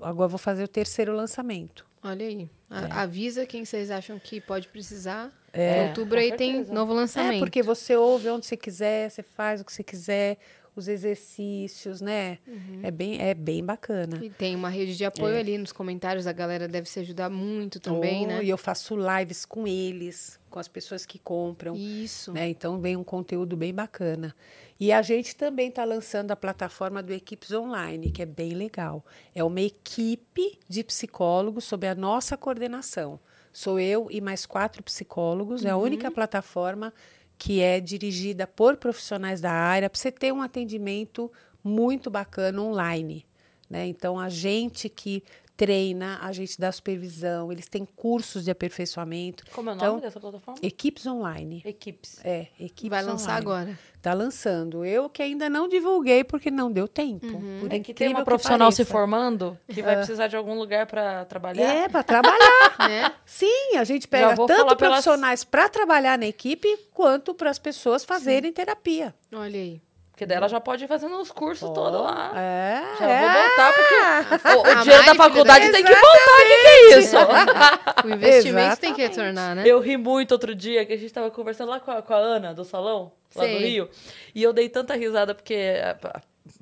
agora 0.00 0.26
eu 0.26 0.30
vou 0.30 0.38
fazer 0.38 0.64
o 0.64 0.68
terceiro 0.68 1.14
lançamento. 1.14 1.86
Olha 2.02 2.26
aí. 2.26 2.50
A- 2.68 2.82
É. 2.86 2.92
Avisa 2.92 3.46
quem 3.46 3.64
vocês 3.64 3.90
acham 3.90 4.18
que 4.18 4.40
pode 4.40 4.66
precisar. 4.68 5.32
É, 5.52 5.84
em 5.84 5.88
outubro 5.88 6.16
com 6.18 6.22
aí 6.22 6.32
tem 6.36 6.64
novo 6.64 6.92
lançamento. 6.92 7.36
É 7.36 7.38
porque 7.38 7.62
você 7.62 7.94
ouve 7.96 8.28
onde 8.28 8.44
você 8.46 8.56
quiser, 8.56 9.08
você 9.10 9.22
faz 9.22 9.60
o 9.60 9.64
que 9.64 9.72
você 9.72 9.82
quiser, 9.84 10.38
os 10.76 10.88
exercícios, 10.88 12.00
né? 12.00 12.38
É 12.82 12.90
bem 12.90 13.20
é 13.20 13.34
bem 13.34 13.64
bacana. 13.64 14.22
E 14.22 14.30
tem 14.30 14.54
uma 14.54 14.68
rede 14.68 14.96
de 14.96 15.04
apoio 15.04 15.34
É. 15.34 15.40
ali 15.40 15.58
nos 15.58 15.72
comentários, 15.72 16.26
a 16.26 16.32
galera 16.32 16.68
deve 16.68 16.88
se 16.88 17.00
ajudar 17.00 17.30
muito 17.30 17.80
também, 17.80 18.24
Oh, 18.24 18.28
né? 18.28 18.44
E 18.44 18.48
eu 18.50 18.58
faço 18.58 18.94
lives 18.96 19.44
com 19.44 19.66
eles, 19.66 20.38
com 20.50 20.58
as 20.58 20.68
pessoas 20.68 21.06
que 21.06 21.18
compram. 21.18 21.74
Isso. 21.74 22.32
Né? 22.32 22.48
Então 22.50 22.78
vem 22.80 22.96
um 22.96 23.02
conteúdo 23.04 23.56
bem 23.56 23.72
bacana. 23.74 24.34
E 24.78 24.92
a 24.92 25.00
gente 25.00 25.34
também 25.34 25.70
está 25.70 25.84
lançando 25.84 26.30
a 26.30 26.36
plataforma 26.36 27.02
do 27.02 27.12
Equipes 27.12 27.50
Online, 27.52 28.10
que 28.10 28.20
é 28.20 28.26
bem 28.26 28.50
legal. 28.52 29.04
É 29.34 29.42
uma 29.42 29.60
equipe 29.62 30.58
de 30.68 30.84
psicólogos 30.84 31.64
sob 31.64 31.86
a 31.88 31.94
nossa 31.94 32.36
coordenação. 32.36 33.18
Sou 33.50 33.80
eu 33.80 34.08
e 34.10 34.20
mais 34.20 34.44
quatro 34.44 34.82
psicólogos. 34.82 35.64
É 35.64 35.70
a 35.70 35.76
única 35.78 36.10
plataforma 36.10 36.92
que 37.38 37.60
é 37.60 37.80
dirigida 37.80 38.46
por 38.46 38.76
profissionais 38.76 39.40
da 39.40 39.52
área 39.52 39.90
para 39.90 39.98
você 39.98 40.10
ter 40.10 40.32
um 40.32 40.42
atendimento 40.42 41.30
muito 41.62 42.10
bacana 42.10 42.62
online. 42.62 43.26
Né? 43.68 43.86
Então, 43.86 44.18
a 44.18 44.28
gente 44.28 44.88
que 44.88 45.22
treina, 45.56 46.18
a 46.20 46.32
gente 46.32 46.60
dá 46.60 46.70
supervisão, 46.70 47.50
eles 47.50 47.66
têm 47.68 47.84
cursos 47.84 48.44
de 48.44 48.50
aperfeiçoemento. 48.50 49.44
Como 49.52 49.70
é 49.70 49.72
o 49.72 49.76
Então, 49.76 49.88
nome 49.88 50.02
dessa 50.02 50.20
plataforma? 50.20 50.60
Equipes 50.62 51.06
Online. 51.06 51.62
Equipes. 51.64 52.20
É, 52.24 52.48
equipes 52.60 52.90
Vai 52.90 53.02
lançar 53.02 53.42
online. 53.42 53.62
agora. 53.64 53.78
Tá 54.02 54.12
lançando. 54.14 54.84
Eu 54.84 55.08
que 55.08 55.20
ainda 55.22 55.48
não 55.50 55.66
divulguei 55.68 56.22
porque 56.22 56.50
não 56.50 56.70
deu 56.70 56.86
tempo. 56.86 57.26
Uhum. 57.26 57.58
Por 57.60 57.72
É 57.72 57.80
que 57.80 57.92
tem 57.92 58.08
uma 58.08 58.24
profissional 58.24 58.70
se 58.70 58.84
formando 58.84 59.58
que 59.68 59.82
vai 59.82 59.96
precisar 59.96 60.28
de 60.28 60.36
algum 60.36 60.54
lugar 60.56 60.86
para 60.86 61.24
trabalhar. 61.24 61.62
É, 61.62 61.88
para 61.88 62.02
trabalhar. 62.04 62.76
né? 62.88 63.12
Sim, 63.24 63.76
a 63.76 63.82
gente 63.84 64.06
pega 64.06 64.36
tanto 64.36 64.46
falar 64.48 64.76
pelas- 64.76 64.76
profissionais 65.04 65.42
para 65.42 65.68
trabalhar 65.68 66.18
na 66.18 66.26
equipe 66.26 66.68
quanto 66.92 67.34
para 67.34 67.50
as 67.50 67.58
pessoas 67.58 68.04
fazerem 68.04 68.52
terapia. 68.52 69.14
Olha 69.32 69.58
aí. 69.58 69.80
Porque 70.16 70.24
daí 70.24 70.38
ela 70.38 70.48
já 70.48 70.58
pode 70.58 70.82
ir 70.82 70.88
fazendo 70.88 71.20
os 71.20 71.30
cursos 71.30 71.68
todos 71.74 72.00
lá. 72.00 72.32
É. 72.34 72.82
Já 72.98 73.06
é. 73.06 73.20
vou 73.20 73.42
voltar, 73.42 73.74
porque 73.74 74.48
o, 74.48 74.62
o 74.62 74.64
A 74.80 74.82
dinheiro 74.82 75.04
da 75.04 75.14
faculdade 75.14 75.70
tem 75.70 75.84
que 75.84 75.94
voltar. 75.94 76.08
O 76.08 76.46
que, 76.46 76.60
que 76.62 76.66
é 76.66 76.98
isso? 76.98 77.16
O 78.02 78.08
investimento 78.08 78.80
tem 78.80 78.94
que 78.94 79.02
Exatamente. 79.02 79.26
retornar, 79.26 79.54
né? 79.56 79.62
Eu 79.66 79.78
ri 79.78 79.98
muito 79.98 80.32
outro 80.32 80.54
dia 80.54 80.86
que 80.86 80.94
a 80.94 80.96
gente 80.96 81.12
tava 81.12 81.30
conversando 81.30 81.68
lá 81.68 81.80
com 81.80 81.90
a, 81.90 82.00
com 82.00 82.14
a 82.14 82.16
Ana 82.16 82.54
do 82.54 82.64
salão, 82.64 83.12
lá 83.34 83.44
Sei. 83.44 83.54
do 83.58 83.60
Rio. 83.60 83.90
E 84.34 84.42
eu 84.42 84.54
dei 84.54 84.70
tanta 84.70 84.94
risada 84.94 85.34
porque 85.34 85.52
eh, 85.52 85.96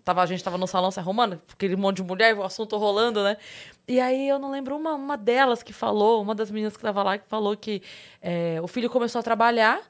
tava, 0.02 0.22
a 0.22 0.26
gente 0.26 0.42
tava 0.42 0.58
no 0.58 0.66
salão 0.66 0.90
se 0.90 0.98
arrumando, 0.98 1.40
aquele 1.52 1.76
monte 1.76 1.98
de 1.98 2.02
mulher, 2.02 2.36
o 2.36 2.42
assunto 2.42 2.76
rolando, 2.76 3.22
né? 3.22 3.36
E 3.86 4.00
aí 4.00 4.28
eu 4.28 4.40
não 4.40 4.50
lembro 4.50 4.76
uma, 4.76 4.94
uma 4.94 5.16
delas 5.16 5.62
que 5.62 5.72
falou, 5.72 6.20
uma 6.20 6.34
das 6.34 6.50
meninas 6.50 6.76
que 6.76 6.82
tava 6.82 7.04
lá, 7.04 7.18
que 7.18 7.28
falou 7.28 7.56
que 7.56 7.82
eh, 8.20 8.58
o 8.60 8.66
filho 8.66 8.90
começou 8.90 9.20
a 9.20 9.22
trabalhar. 9.22 9.80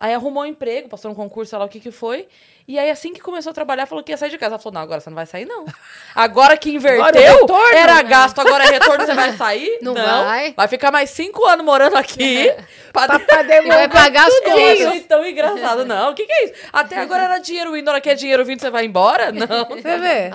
Aí 0.00 0.14
arrumou 0.14 0.44
um 0.44 0.46
emprego, 0.46 0.88
passou 0.88 1.08
num 1.10 1.14
concurso, 1.16 1.50
sei 1.50 1.58
lá 1.58 1.64
o 1.64 1.68
que 1.68 1.80
que 1.80 1.90
foi. 1.90 2.28
E 2.68 2.78
aí, 2.78 2.88
assim 2.88 3.12
que 3.12 3.20
começou 3.20 3.50
a 3.50 3.54
trabalhar, 3.54 3.84
falou 3.86 4.04
que 4.04 4.12
ia 4.12 4.16
sair 4.16 4.30
de 4.30 4.38
casa. 4.38 4.52
Ela 4.54 4.58
falou, 4.60 4.74
não, 4.74 4.82
agora 4.82 5.00
você 5.00 5.10
não 5.10 5.16
vai 5.16 5.26
sair, 5.26 5.44
não. 5.44 5.64
Agora 6.14 6.56
que 6.56 6.70
inverteu, 6.70 7.04
Agora 7.04 7.18
o 7.18 7.40
retorno? 7.40 7.76
era 7.76 8.02
gasto, 8.02 8.38
agora 8.40 8.64
é 8.64 8.70
retorno, 8.70 9.04
você 9.04 9.14
vai 9.14 9.32
sair? 9.36 9.78
Não 9.82 9.94
vai. 9.94 10.52
Vai 10.52 10.68
ficar 10.68 10.92
mais 10.92 11.10
cinco 11.10 11.44
anos 11.46 11.64
morando 11.64 11.96
aqui. 11.96 12.52
pra 12.92 13.06
Pra 13.06 13.16
E 13.18 13.26
vai 13.26 13.44
devolver 13.44 13.88
pagar 13.90 14.28
as 14.28 14.34
achei 14.34 15.00
tão 15.00 15.26
engraçado. 15.26 15.84
Não, 15.84 16.12
o 16.12 16.14
que, 16.14 16.26
que 16.26 16.32
é 16.32 16.44
isso? 16.44 16.54
Até 16.72 16.98
agora 16.98 17.24
era 17.24 17.38
dinheiro 17.38 17.76
indo, 17.76 17.88
hora 17.90 18.00
que 18.00 18.10
é 18.10 18.14
dinheiro 18.14 18.44
vindo, 18.44 18.60
você 18.60 18.70
vai 18.70 18.84
embora? 18.84 19.32
Não. 19.32 19.64
Você 19.68 19.98
vê? 19.98 20.30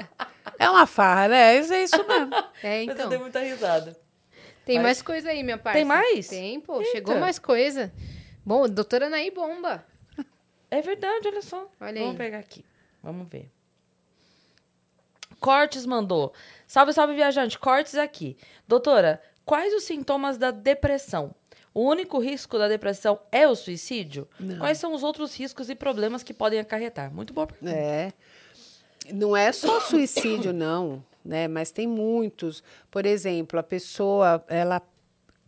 É 0.59 0.69
uma 0.69 0.85
farra, 0.85 1.29
né? 1.29 1.57
Isso 1.57 1.73
é 1.73 1.83
isso 1.83 2.05
mesmo. 2.07 2.33
É, 2.61 2.85
Mas 2.85 2.87
eu 2.87 2.93
então. 2.95 3.09
dei 3.09 3.17
muita 3.19 3.39
risada. 3.39 3.95
Tem 4.65 4.75
Mas- 4.77 4.83
mais 4.83 5.01
coisa 5.01 5.29
aí, 5.29 5.43
minha 5.43 5.57
parte. 5.57 5.75
Tem 5.75 5.85
mais? 5.85 6.27
Tem, 6.27 6.59
pô. 6.59 6.79
Eita. 6.79 6.91
Chegou 6.91 7.15
mais 7.17 7.37
coisa. 7.39 7.91
Bom, 8.45 8.67
doutora 8.67 9.07
Anaí 9.07 9.31
Bomba. 9.31 9.85
É 10.69 10.81
verdade, 10.81 11.27
olha 11.27 11.41
só. 11.41 11.69
Olha 11.79 11.99
Vamos 11.99 12.11
aí. 12.11 12.17
pegar 12.17 12.39
aqui. 12.39 12.65
Vamos 13.01 13.29
ver. 13.29 13.49
Cortes 15.39 15.85
mandou. 15.85 16.33
Salve, 16.65 16.93
salve, 16.93 17.13
viajante. 17.15 17.59
Cortes 17.59 17.95
aqui. 17.95 18.37
Doutora, 18.67 19.21
quais 19.45 19.73
os 19.73 19.83
sintomas 19.83 20.37
da 20.37 20.51
depressão? 20.51 21.35
O 21.73 21.81
único 21.81 22.19
risco 22.19 22.57
da 22.57 22.67
depressão 22.67 23.19
é 23.31 23.47
o 23.47 23.55
suicídio? 23.55 24.27
Quais 24.59 24.77
são 24.77 24.93
os 24.93 25.03
outros 25.03 25.35
riscos 25.35 25.69
e 25.69 25.75
problemas 25.75 26.23
que 26.23 26.33
podem 26.33 26.59
acarretar? 26.59 27.13
Muito 27.13 27.33
boa 27.33 27.47
pergunta. 27.47 27.71
É. 27.71 28.13
Não 29.11 29.35
é 29.35 29.51
só 29.51 29.79
suicídio, 29.81 30.53
não, 30.53 31.03
né? 31.25 31.47
Mas 31.47 31.71
tem 31.71 31.87
muitos. 31.87 32.63
Por 32.89 33.05
exemplo, 33.05 33.59
a 33.59 33.63
pessoa, 33.63 34.43
ela. 34.47 34.81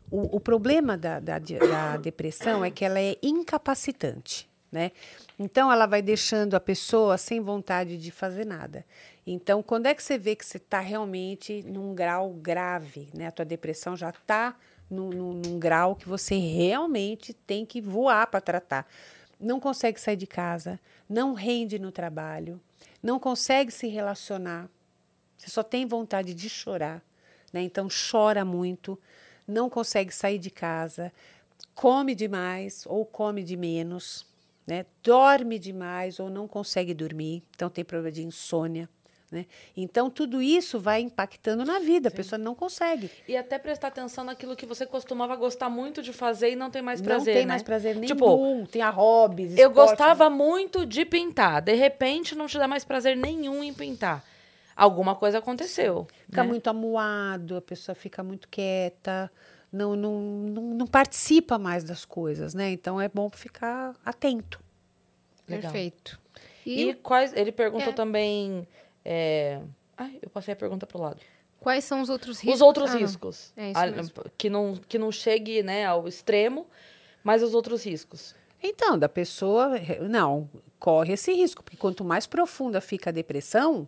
O, 0.09 0.37
o 0.37 0.39
problema 0.39 0.97
da, 0.97 1.19
da, 1.19 1.39
da 1.39 1.97
depressão 1.97 2.63
é 2.63 2.69
que 2.69 2.85
ela 2.85 2.99
é 2.99 3.17
incapacitante, 3.21 4.49
né? 4.71 4.91
Então, 5.37 5.71
ela 5.71 5.85
vai 5.85 6.01
deixando 6.01 6.53
a 6.55 6.59
pessoa 6.59 7.17
sem 7.17 7.41
vontade 7.41 7.97
de 7.97 8.11
fazer 8.11 8.45
nada. 8.45 8.85
Então, 9.25 9.61
quando 9.63 9.87
é 9.87 9.93
que 9.93 10.03
você 10.03 10.17
vê 10.17 10.35
que 10.35 10.45
você 10.45 10.57
está 10.57 10.79
realmente 10.79 11.63
num 11.63 11.93
grau 11.93 12.31
grave, 12.33 13.09
né? 13.13 13.27
A 13.27 13.31
tua 13.31 13.45
depressão 13.45 13.95
já 13.95 14.09
está 14.09 14.55
num, 14.89 15.09
num, 15.09 15.33
num 15.33 15.59
grau 15.59 15.95
que 15.95 16.07
você 16.07 16.35
realmente 16.35 17.33
tem 17.33 17.65
que 17.65 17.81
voar 17.81 18.27
para 18.27 18.41
tratar. 18.41 18.87
Não 19.39 19.59
consegue 19.59 19.99
sair 19.99 20.15
de 20.15 20.27
casa, 20.27 20.79
não 21.09 21.33
rende 21.33 21.77
no 21.77 21.91
trabalho, 21.91 22.61
não 23.03 23.19
consegue 23.19 23.71
se 23.71 23.87
relacionar, 23.87 24.69
você 25.37 25.49
só 25.49 25.61
tem 25.61 25.85
vontade 25.85 26.33
de 26.33 26.49
chorar, 26.49 27.03
né? 27.51 27.61
Então 27.61 27.87
chora 27.89 28.45
muito, 28.45 28.99
não 29.47 29.69
consegue 29.69 30.13
sair 30.13 30.39
de 30.39 30.49
casa, 30.49 31.11
come 31.73 32.15
demais 32.15 32.85
ou 32.87 33.05
come 33.05 33.43
de 33.43 33.55
menos, 33.55 34.25
né? 34.65 34.85
Dorme 35.03 35.59
demais 35.59 36.19
ou 36.19 36.29
não 36.29 36.47
consegue 36.47 36.93
dormir, 36.93 37.43
então 37.55 37.69
tem 37.69 37.83
problema 37.83 38.11
de 38.11 38.23
insônia, 38.23 38.89
né? 39.31 39.45
Então 39.75 40.09
tudo 40.09 40.41
isso 40.41 40.79
vai 40.79 41.01
impactando 41.01 41.63
na 41.65 41.79
vida, 41.79 42.09
a 42.09 42.11
pessoa 42.11 42.39
não 42.39 42.55
consegue. 42.55 43.11
E 43.27 43.35
até 43.35 43.59
prestar 43.59 43.89
atenção 43.89 44.23
naquilo 44.23 44.55
que 44.55 44.65
você 44.65 44.85
costumava 44.85 45.35
gostar 45.35 45.69
muito 45.69 46.01
de 46.01 46.13
fazer 46.13 46.51
e 46.51 46.55
não 46.55 46.71
tem 46.71 46.81
mais 46.81 47.01
não 47.01 47.05
prazer, 47.05 47.33
tem 47.33 47.45
né? 47.45 47.49
mais 47.49 47.63
prazer 47.63 47.95
nenhum, 47.95 48.07
Tipo, 48.07 48.67
tem 48.71 48.81
a 48.81 48.89
hobbies, 48.89 49.57
Eu 49.57 49.69
esporte, 49.69 49.89
gostava 49.89 50.29
muito 50.29 50.85
de 50.85 51.05
pintar. 51.05 51.61
De 51.61 51.73
repente, 51.73 52.33
não 52.35 52.47
te 52.47 52.57
dá 52.57 52.67
mais 52.67 52.83
prazer 52.83 53.15
nenhum 53.15 53.63
em 53.63 53.73
pintar. 53.73 54.23
Alguma 54.75 55.15
coisa 55.15 55.37
aconteceu. 55.37 56.05
Fica 56.25 56.43
né? 56.43 56.49
muito 56.49 56.67
amuado, 56.69 57.55
a 57.55 57.61
pessoa 57.61 57.95
fica 57.95 58.21
muito 58.23 58.47
quieta, 58.49 59.31
não, 59.71 59.95
não, 59.95 60.19
não, 60.21 60.61
não 60.73 60.87
participa 60.87 61.57
mais 61.57 61.83
das 61.83 62.03
coisas, 62.03 62.53
né? 62.53 62.71
Então 62.71 62.99
é 62.99 63.07
bom 63.07 63.29
ficar 63.29 63.95
atento. 64.05 64.59
Legal. 65.47 65.71
Perfeito. 65.71 66.19
E, 66.65 66.89
E, 66.89 66.93
quais. 66.95 67.31
Ele 67.33 67.51
perguntou 67.51 67.89
É. 67.89 67.93
também. 67.93 68.67
é, 69.03 69.61
Ai, 69.97 70.17
eu 70.21 70.29
passei 70.29 70.53
a 70.53 70.57
pergunta 70.57 70.85
pro 70.85 70.99
lado. 70.99 71.21
quais 71.59 71.83
são 71.85 72.01
os 72.01 72.09
outros 72.09 72.39
riscos? 72.39 72.55
Os 72.55 72.61
outros 72.61 72.89
Ah, 72.89 72.93
não. 72.93 72.99
riscos. 72.99 73.53
É 73.55 73.69
isso 73.71 73.79
Ah, 73.79 73.87
mesmo. 73.87 74.13
que, 74.37 74.49
não, 74.49 74.75
que 74.75 74.97
não 74.97 75.11
chegue 75.11 75.63
né, 75.63 75.85
ao 75.85 76.07
extremo, 76.07 76.67
mas 77.23 77.41
os 77.41 77.53
outros 77.53 77.85
riscos. 77.85 78.35
Então, 78.61 78.97
da 78.97 79.07
pessoa, 79.07 79.71
não, 80.09 80.49
corre 80.79 81.13
esse 81.13 81.31
risco, 81.33 81.63
porque 81.63 81.77
quanto 81.77 82.03
mais 82.03 82.25
profunda 82.27 82.81
fica 82.81 83.09
a 83.09 83.13
depressão, 83.13 83.87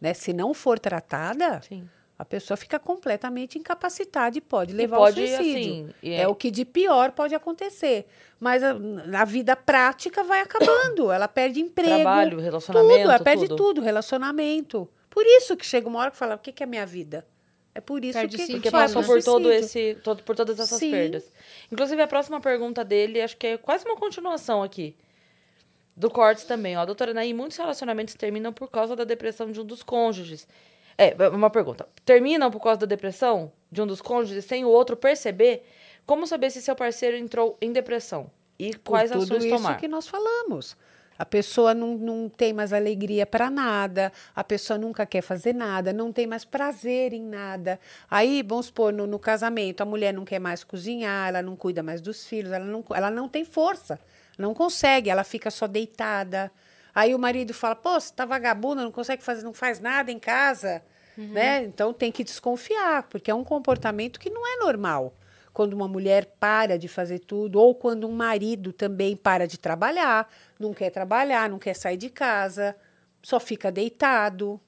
né? 0.00 0.14
Se 0.14 0.32
não 0.32 0.52
for 0.54 0.78
tratada, 0.78 1.60
Sim. 1.62 1.88
a 2.18 2.24
pessoa 2.24 2.56
fica 2.56 2.78
completamente 2.78 3.58
incapacitada 3.58 4.36
e 4.36 4.40
pode 4.40 4.72
levar 4.72 4.96
pode, 4.96 5.20
ao 5.20 5.26
suicídio. 5.26 5.60
assim, 5.60 5.94
e 6.02 6.10
é... 6.12 6.22
é- 6.22 6.28
o 6.28 6.34
que 6.34 6.50
de 6.50 6.64
pior 6.64 7.12
pode 7.12 7.34
acontecer. 7.34 8.06
Mas 8.40 8.62
a, 8.62 8.76
a 9.20 9.24
vida 9.24 9.56
prática 9.56 10.22
vai 10.22 10.40
acabando. 10.40 11.10
Ela 11.10 11.28
perde 11.28 11.60
emprego. 11.60 11.96
Trabalho, 11.96 12.38
relacionamento, 12.40 12.92
Tudo, 12.94 13.02
ela 13.02 13.18
perde 13.18 13.48
tudo. 13.48 13.56
tudo, 13.56 13.80
relacionamento. 13.80 14.88
Por 15.10 15.24
isso 15.26 15.56
que 15.56 15.66
chega 15.66 15.88
uma 15.88 15.98
hora 16.00 16.10
que 16.10 16.16
fala, 16.16 16.36
o 16.36 16.38
que, 16.38 16.52
que 16.52 16.62
é 16.62 16.66
minha 16.66 16.86
vida? 16.86 17.26
É 17.74 17.80
por 17.80 18.04
isso 18.04 18.18
Perde 18.18 18.36
que, 18.36 18.42
sentido, 18.42 18.56
Porque 18.56 18.70
passou 18.72 19.04
por 19.04 19.22
todo 19.22 19.52
esse, 19.52 19.96
todo, 20.02 20.22
por 20.24 20.34
todas 20.34 20.58
essas 20.58 20.78
Sim. 20.80 20.90
perdas. 20.90 21.30
Inclusive, 21.70 22.02
a 22.02 22.08
próxima 22.08 22.40
pergunta 22.40 22.84
dele, 22.84 23.20
acho 23.22 23.36
que 23.36 23.46
é 23.46 23.56
quase 23.56 23.84
uma 23.84 23.94
continuação 23.96 24.62
aqui. 24.64 24.96
Do 25.98 26.08
Cortes 26.08 26.44
também, 26.44 26.76
ó. 26.76 26.86
Doutora 26.86 27.12
Naí, 27.12 27.34
muitos 27.34 27.56
relacionamentos 27.56 28.14
terminam 28.14 28.52
por 28.52 28.70
causa 28.70 28.94
da 28.94 29.02
depressão 29.02 29.50
de 29.50 29.60
um 29.60 29.64
dos 29.64 29.82
cônjuges. 29.82 30.46
É, 30.96 31.12
uma 31.28 31.50
pergunta. 31.50 31.88
Terminam 32.04 32.52
por 32.52 32.60
causa 32.60 32.78
da 32.78 32.86
depressão 32.86 33.50
de 33.70 33.82
um 33.82 33.86
dos 33.86 34.00
cônjuges 34.00 34.44
sem 34.44 34.64
o 34.64 34.68
outro 34.68 34.96
perceber? 34.96 35.66
Como 36.06 36.24
saber 36.24 36.50
se 36.50 36.62
seu 36.62 36.76
parceiro 36.76 37.16
entrou 37.16 37.58
em 37.60 37.72
depressão? 37.72 38.30
E 38.56 38.70
Por 38.76 38.92
quais 38.92 39.10
tudo 39.10 39.24
ações 39.24 39.44
isso 39.44 39.56
tomar? 39.56 39.76
que 39.76 39.88
nós 39.88 40.06
falamos. 40.06 40.76
A 41.18 41.26
pessoa 41.26 41.74
não, 41.74 41.98
não 41.98 42.28
tem 42.28 42.52
mais 42.52 42.72
alegria 42.72 43.26
para 43.26 43.50
nada, 43.50 44.12
a 44.36 44.44
pessoa 44.44 44.78
nunca 44.78 45.04
quer 45.04 45.20
fazer 45.20 45.52
nada, 45.52 45.92
não 45.92 46.12
tem 46.12 46.28
mais 46.28 46.44
prazer 46.44 47.12
em 47.12 47.22
nada. 47.24 47.80
Aí, 48.08 48.40
vamos 48.46 48.66
supor, 48.66 48.92
no, 48.92 49.04
no 49.04 49.18
casamento, 49.18 49.80
a 49.80 49.84
mulher 49.84 50.14
não 50.14 50.24
quer 50.24 50.38
mais 50.38 50.62
cozinhar, 50.62 51.28
ela 51.28 51.42
não 51.42 51.56
cuida 51.56 51.82
mais 51.82 52.00
dos 52.00 52.24
filhos, 52.24 52.52
ela 52.52 52.64
não, 52.64 52.84
ela 52.94 53.10
não 53.10 53.28
tem 53.28 53.44
força, 53.44 53.98
não 54.38 54.54
consegue, 54.54 55.10
ela 55.10 55.24
fica 55.24 55.50
só 55.50 55.66
deitada. 55.66 56.50
Aí 56.94 57.14
o 57.14 57.18
marido 57.18 57.52
fala: 57.52 57.74
pô, 57.74 58.00
você 58.00 58.12
tá 58.14 58.24
vagabunda, 58.24 58.82
não 58.82 58.92
consegue 58.92 59.22
fazer, 59.22 59.42
não 59.42 59.52
faz 59.52 59.80
nada 59.80 60.10
em 60.10 60.18
casa. 60.18 60.82
Né? 61.16 61.64
Então 61.64 61.92
tem 61.92 62.12
que 62.12 62.22
desconfiar, 62.22 63.02
porque 63.08 63.28
é 63.28 63.34
um 63.34 63.42
comportamento 63.42 64.20
que 64.20 64.30
não 64.30 64.46
é 64.46 64.64
normal 64.64 65.12
quando 65.52 65.72
uma 65.72 65.88
mulher 65.88 66.36
para 66.38 66.78
de 66.78 66.86
fazer 66.86 67.18
tudo, 67.18 67.58
ou 67.60 67.74
quando 67.74 68.06
um 68.06 68.12
marido 68.12 68.72
também 68.72 69.16
para 69.16 69.44
de 69.44 69.58
trabalhar, 69.58 70.32
não 70.56 70.72
quer 70.72 70.88
trabalhar, 70.90 71.50
não 71.50 71.58
quer 71.58 71.74
sair 71.74 71.96
de 71.96 72.08
casa, 72.08 72.76
só 73.20 73.40
fica 73.40 73.72
deitado, 73.72 74.60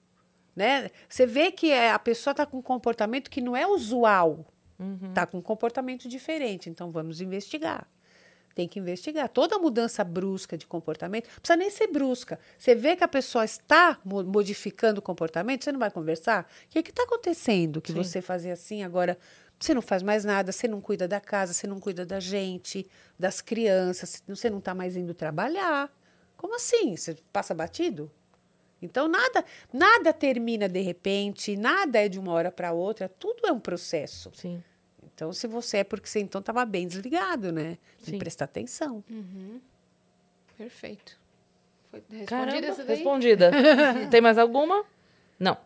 né? 0.57 0.91
Você 1.09 1.27
vê 1.27 1.53
que 1.53 1.71
é, 1.71 1.93
a 1.93 1.99
pessoa 2.01 2.33
está 2.33 2.45
com 2.45 2.59
um 2.59 2.63
comportamento 2.63 3.31
que 3.31 3.41
não 3.41 3.57
é 3.57 3.69
usual, 3.69 4.45
está 5.11 5.27
com 5.27 5.39
um 5.39 5.43
comportamento 5.43 6.09
diferente, 6.09 6.69
então 6.69 6.91
vamos 6.91 7.21
investigar. 7.21 7.87
Tem 8.55 8.67
que 8.67 8.79
investigar. 8.79 9.29
Toda 9.29 9.59
mudança 9.59 10.03
brusca 10.03 10.59
de 10.59 10.67
comportamento, 10.67 11.27
não 11.29 11.41
precisa 11.41 11.57
nem 11.57 11.71
ser 11.71 11.87
brusca. 11.87 12.39
Você 12.59 12.75
vê 12.75 12.97
que 12.97 13.05
a 13.05 13.09
pessoa 13.09 13.45
está 13.45 13.99
mo- 14.05 14.25
modificando 14.25 14.99
o 14.99 15.03
comportamento, 15.03 15.65
você 15.65 15.73
não 15.73 15.79
vai 15.79 15.91
conversar? 15.91 16.51
O 16.67 16.69
que 16.71 16.91
está 16.91 17.05
acontecendo 17.05 17.81
que 17.81 17.93
Sim. 17.93 18.03
você 18.03 18.21
fazia 18.21 18.53
assim, 18.53 18.83
agora 18.83 19.17
você 19.59 19.73
não 19.75 19.83
faz 19.83 20.03
mais 20.03 20.25
nada, 20.25 20.51
você 20.53 20.67
não 20.67 20.81
cuida 20.81 21.07
da 21.07 21.21
casa, 21.21 21.53
você 21.53 21.67
não 21.67 21.79
cuida 21.79 22.05
da 22.05 22.19
gente, 22.19 22.89
das 23.19 23.41
crianças, 23.41 24.23
você 24.27 24.49
não 24.51 24.59
está 24.59 24.75
mais 24.75 24.97
indo 24.97 25.15
trabalhar. 25.15 25.91
Como 26.37 26.57
assim? 26.57 26.97
Você 26.97 27.17
passa 27.33 27.55
batido? 27.55 28.11
Então 28.83 29.07
nada, 29.07 29.45
nada 29.73 30.13
termina 30.13 30.67
de 30.69 30.81
repente, 30.81 31.55
nada 31.57 31.99
é 31.99 32.09
de 32.09 32.19
uma 32.19 32.33
hora 32.33 32.51
para 32.51 32.73
outra, 32.73 33.09
tudo 33.09 33.47
é 33.47 33.53
um 33.53 33.61
processo. 33.61 34.31
Sim. 34.35 34.63
Então, 35.21 35.35
se 35.35 35.47
você 35.47 35.79
é 35.79 35.85
porque 35.85 36.09
você 36.09 36.19
então 36.19 36.39
estava 36.39 36.65
bem 36.65 36.87
desligado, 36.87 37.53
né? 37.53 37.77
Tem 37.99 38.07
Sim. 38.07 38.13
que 38.13 38.19
prestar 38.19 38.47
atenção. 38.47 39.05
Perfeito. 40.57 41.19
Foi 41.91 42.01
respondida 42.11 42.27
Caramba, 42.27 42.67
essa 42.67 42.85
daí? 42.85 42.97
respondida. 42.97 43.51
tem 44.11 44.23
mais 44.23 44.39
alguma? 44.39 44.83
Não. 45.39 45.59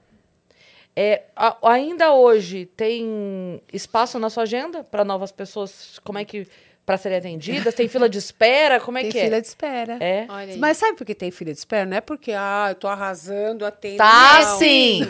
É, 0.96 1.22
a- 1.36 1.56
ainda 1.70 2.12
hoje 2.12 2.66
tem 2.76 3.62
espaço 3.72 4.18
na 4.18 4.28
sua 4.28 4.42
agenda 4.42 4.82
para 4.82 5.04
novas 5.04 5.30
pessoas? 5.30 6.00
Como 6.02 6.18
é 6.18 6.24
que 6.24 6.48
para 6.84 6.98
serem 6.98 7.18
atendidas? 7.18 7.74
Tem 7.76 7.86
fila 7.86 8.08
de 8.08 8.18
espera? 8.18 8.80
Como 8.80 8.98
é 8.98 9.02
tem 9.02 9.12
que 9.12 9.20
fila 9.20 9.36
é? 9.36 9.40
de 9.40 9.46
espera. 9.46 9.98
É. 10.00 10.26
Mas 10.58 10.78
sabe 10.78 10.96
por 10.96 11.06
que 11.06 11.14
tem 11.14 11.30
fila 11.30 11.52
de 11.52 11.58
espera? 11.60 11.86
Não 11.86 11.96
é 11.96 12.00
porque, 12.00 12.32
ah, 12.32 12.66
eu 12.70 12.74
tô 12.74 12.88
arrasando, 12.88 13.64
atendo. 13.64 13.98
Tá 13.98 14.40
não. 14.42 14.58
sim. 14.58 15.02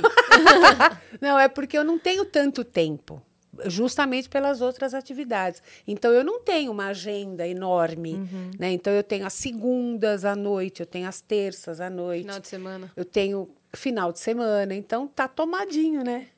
Não, 1.19 1.39
é 1.39 1.49
porque 1.49 1.79
eu 1.79 1.85
não 1.85 1.97
tenho 1.99 2.25
tanto 2.25 2.65
tempo, 2.65 3.23
justamente 3.67 4.29
pelas 4.29 4.61
outras 4.61 4.95
atividades. 4.95 5.63
Então, 5.87 6.13
eu 6.13 6.25
não 6.25 6.41
tenho 6.43 6.71
uma 6.73 6.87
agenda 6.87 7.47
enorme, 7.47 8.15
Uhum. 8.15 8.51
né? 8.59 8.71
Então, 8.73 8.93
eu 8.93 9.03
tenho 9.03 9.27
as 9.27 9.33
segundas 9.35 10.25
à 10.25 10.35
noite, 10.37 10.81
eu 10.81 10.87
tenho 10.87 11.09
as 11.09 11.21
terças 11.21 11.81
à 11.81 11.89
noite, 11.91 12.23
Final 12.23 12.41
de 12.41 12.49
semana. 12.49 12.93
eu 12.97 13.05
tenho 13.05 13.49
final 13.75 14.13
de 14.13 14.19
semana. 14.21 14.75
Então, 14.75 15.07
tá 15.09 15.27
tomadinho, 15.29 16.03
né? 16.05 16.29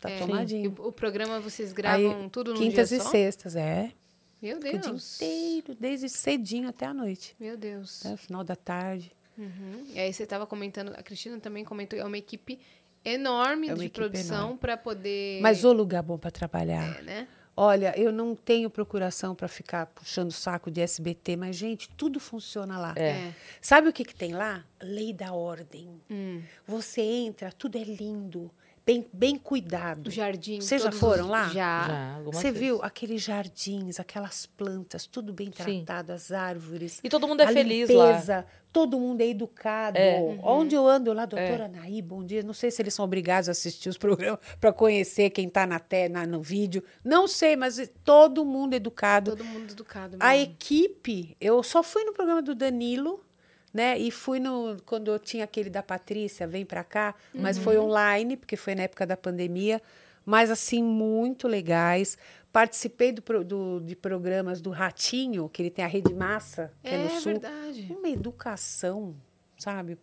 Tá 0.00 0.08
É, 0.10 0.18
tomadinho. 0.18 0.74
O, 0.78 0.90
programa 0.90 1.38
vocês 1.40 1.72
gravam 1.72 2.28
tudo 2.28 2.54
num 2.54 2.60
Quintas 2.60 2.88
dia 2.88 2.98
e 2.98 3.00
só? 3.02 3.10
sextas, 3.10 3.54
é. 3.54 3.92
Meu 4.40 4.56
O 4.56 4.60
dia 4.60 4.78
Deus. 4.78 5.16
inteiro, 5.20 5.76
desde 5.78 6.08
cedinho 6.08 6.68
até 6.68 6.86
a 6.86 6.94
noite. 6.94 7.36
Meu 7.38 7.56
Deus. 7.58 8.02
Né? 8.04 8.16
Final 8.16 8.42
da 8.42 8.56
tarde. 8.56 9.12
Uhum. 9.36 9.84
E 9.94 9.98
aí 10.00 10.10
você 10.12 10.22
estava 10.22 10.46
comentando, 10.46 10.92
a 10.96 11.02
Cristina 11.02 11.38
também 11.38 11.64
comentou, 11.64 11.98
é 11.98 12.04
uma 12.04 12.16
equipe 12.18 12.58
enorme 13.04 13.70
É 13.70 13.74
de 13.74 13.88
produção 13.88 14.56
para 14.56 14.76
poder. 14.76 15.40
Mas 15.40 15.64
o 15.64 15.72
lugar 15.72 16.02
bom 16.02 16.18
para 16.18 16.30
trabalhar. 16.30 16.98
É, 16.98 17.02
né? 17.02 17.28
Olha, 17.56 17.92
eu 17.98 18.10
não 18.10 18.34
tenho 18.34 18.70
procuração 18.70 19.34
para 19.34 19.46
ficar 19.46 19.86
puxando 19.86 20.30
o 20.30 20.32
saco 20.32 20.70
de 20.70 20.80
SBT, 20.80 21.36
mas, 21.36 21.56
gente, 21.56 21.90
tudo 21.90 22.18
funciona 22.18 22.78
lá. 22.78 22.94
É. 22.96 23.34
Sabe 23.60 23.88
o 23.88 23.92
que, 23.92 24.04
que 24.04 24.14
tem 24.14 24.32
lá? 24.32 24.64
Lei 24.80 25.12
da 25.12 25.34
ordem. 25.34 26.00
Hum. 26.10 26.42
Você 26.66 27.02
entra, 27.02 27.52
tudo 27.52 27.76
é 27.76 27.84
lindo, 27.84 28.50
bem, 28.90 29.06
bem 29.12 29.36
cuidado. 29.36 30.08
O 30.08 30.10
jardim. 30.10 30.60
Vocês 30.60 30.82
já 30.82 30.90
foram 30.90 31.28
lá? 31.28 31.48
Já. 31.48 32.20
Você 32.24 32.50
viu 32.50 32.80
aqueles 32.82 33.22
jardins, 33.22 34.00
aquelas 34.00 34.46
plantas, 34.46 35.06
tudo 35.06 35.32
bem 35.32 35.52
Sim. 35.54 35.84
tratado, 35.84 36.12
as 36.12 36.32
árvores. 36.32 37.00
E 37.02 37.08
todo 37.08 37.26
mundo 37.28 37.40
é 37.40 37.44
a 37.44 37.52
feliz 37.52 37.88
lá. 37.88 38.10
limpeza, 38.10 38.46
todo 38.72 38.98
mundo 38.98 39.20
é 39.20 39.28
educado. 39.28 39.98
É. 39.98 40.20
Onde 40.42 40.74
eu 40.74 40.86
ando 40.86 41.12
lá, 41.12 41.24
doutora 41.24 41.66
Anaí, 41.66 42.02
bom 42.02 42.24
dia. 42.24 42.42
Não 42.42 42.54
sei 42.54 42.70
se 42.70 42.82
eles 42.82 42.94
são 42.94 43.04
obrigados 43.04 43.48
a 43.48 43.52
assistir 43.52 43.88
os 43.88 43.96
programas 43.96 44.40
para 44.60 44.72
conhecer 44.72 45.30
quem 45.30 45.46
está 45.46 45.66
na 45.66 45.78
tela, 45.78 46.26
no 46.26 46.42
vídeo. 46.42 46.82
Não 47.04 47.28
sei, 47.28 47.56
mas 47.56 47.90
todo 48.04 48.44
mundo 48.44 48.74
educado. 48.74 49.36
Todo 49.36 49.44
mundo 49.44 49.70
educado. 49.72 50.16
A 50.20 50.30
mesmo. 50.30 50.44
equipe, 50.44 51.36
eu 51.40 51.62
só 51.62 51.82
fui 51.82 52.04
no 52.04 52.12
programa 52.12 52.42
do 52.42 52.54
Danilo, 52.54 53.24
né? 53.72 53.98
E 53.98 54.10
fui 54.10 54.38
no 54.40 54.76
quando 54.84 55.10
eu 55.10 55.18
tinha 55.18 55.44
aquele 55.44 55.70
da 55.70 55.82
Patrícia, 55.82 56.46
vem 56.46 56.64
pra 56.64 56.82
cá, 56.84 57.14
mas 57.34 57.58
foi 57.58 57.78
online, 57.78 58.36
porque 58.36 58.56
foi 58.56 58.74
na 58.74 58.82
época 58.82 59.06
da 59.06 59.16
pandemia, 59.16 59.80
mas 60.24 60.50
assim 60.50 60.82
muito 60.82 61.46
legais. 61.48 62.18
Participei 62.52 63.12
do, 63.12 63.22
do- 63.44 63.80
de 63.80 63.94
programas 63.94 64.60
do 64.60 64.70
Ratinho, 64.70 65.48
que 65.48 65.62
ele 65.62 65.70
tem 65.70 65.84
a 65.84 65.88
Rede 65.88 66.12
Massa, 66.12 66.72
que 66.82 66.88
é, 66.88 66.94
É 66.94 66.98
no 67.04 67.10
sul. 67.10 67.32
verdade. 67.32 67.86
Uma 67.96 68.08
educação, 68.08 69.14
sabe? 69.56 69.96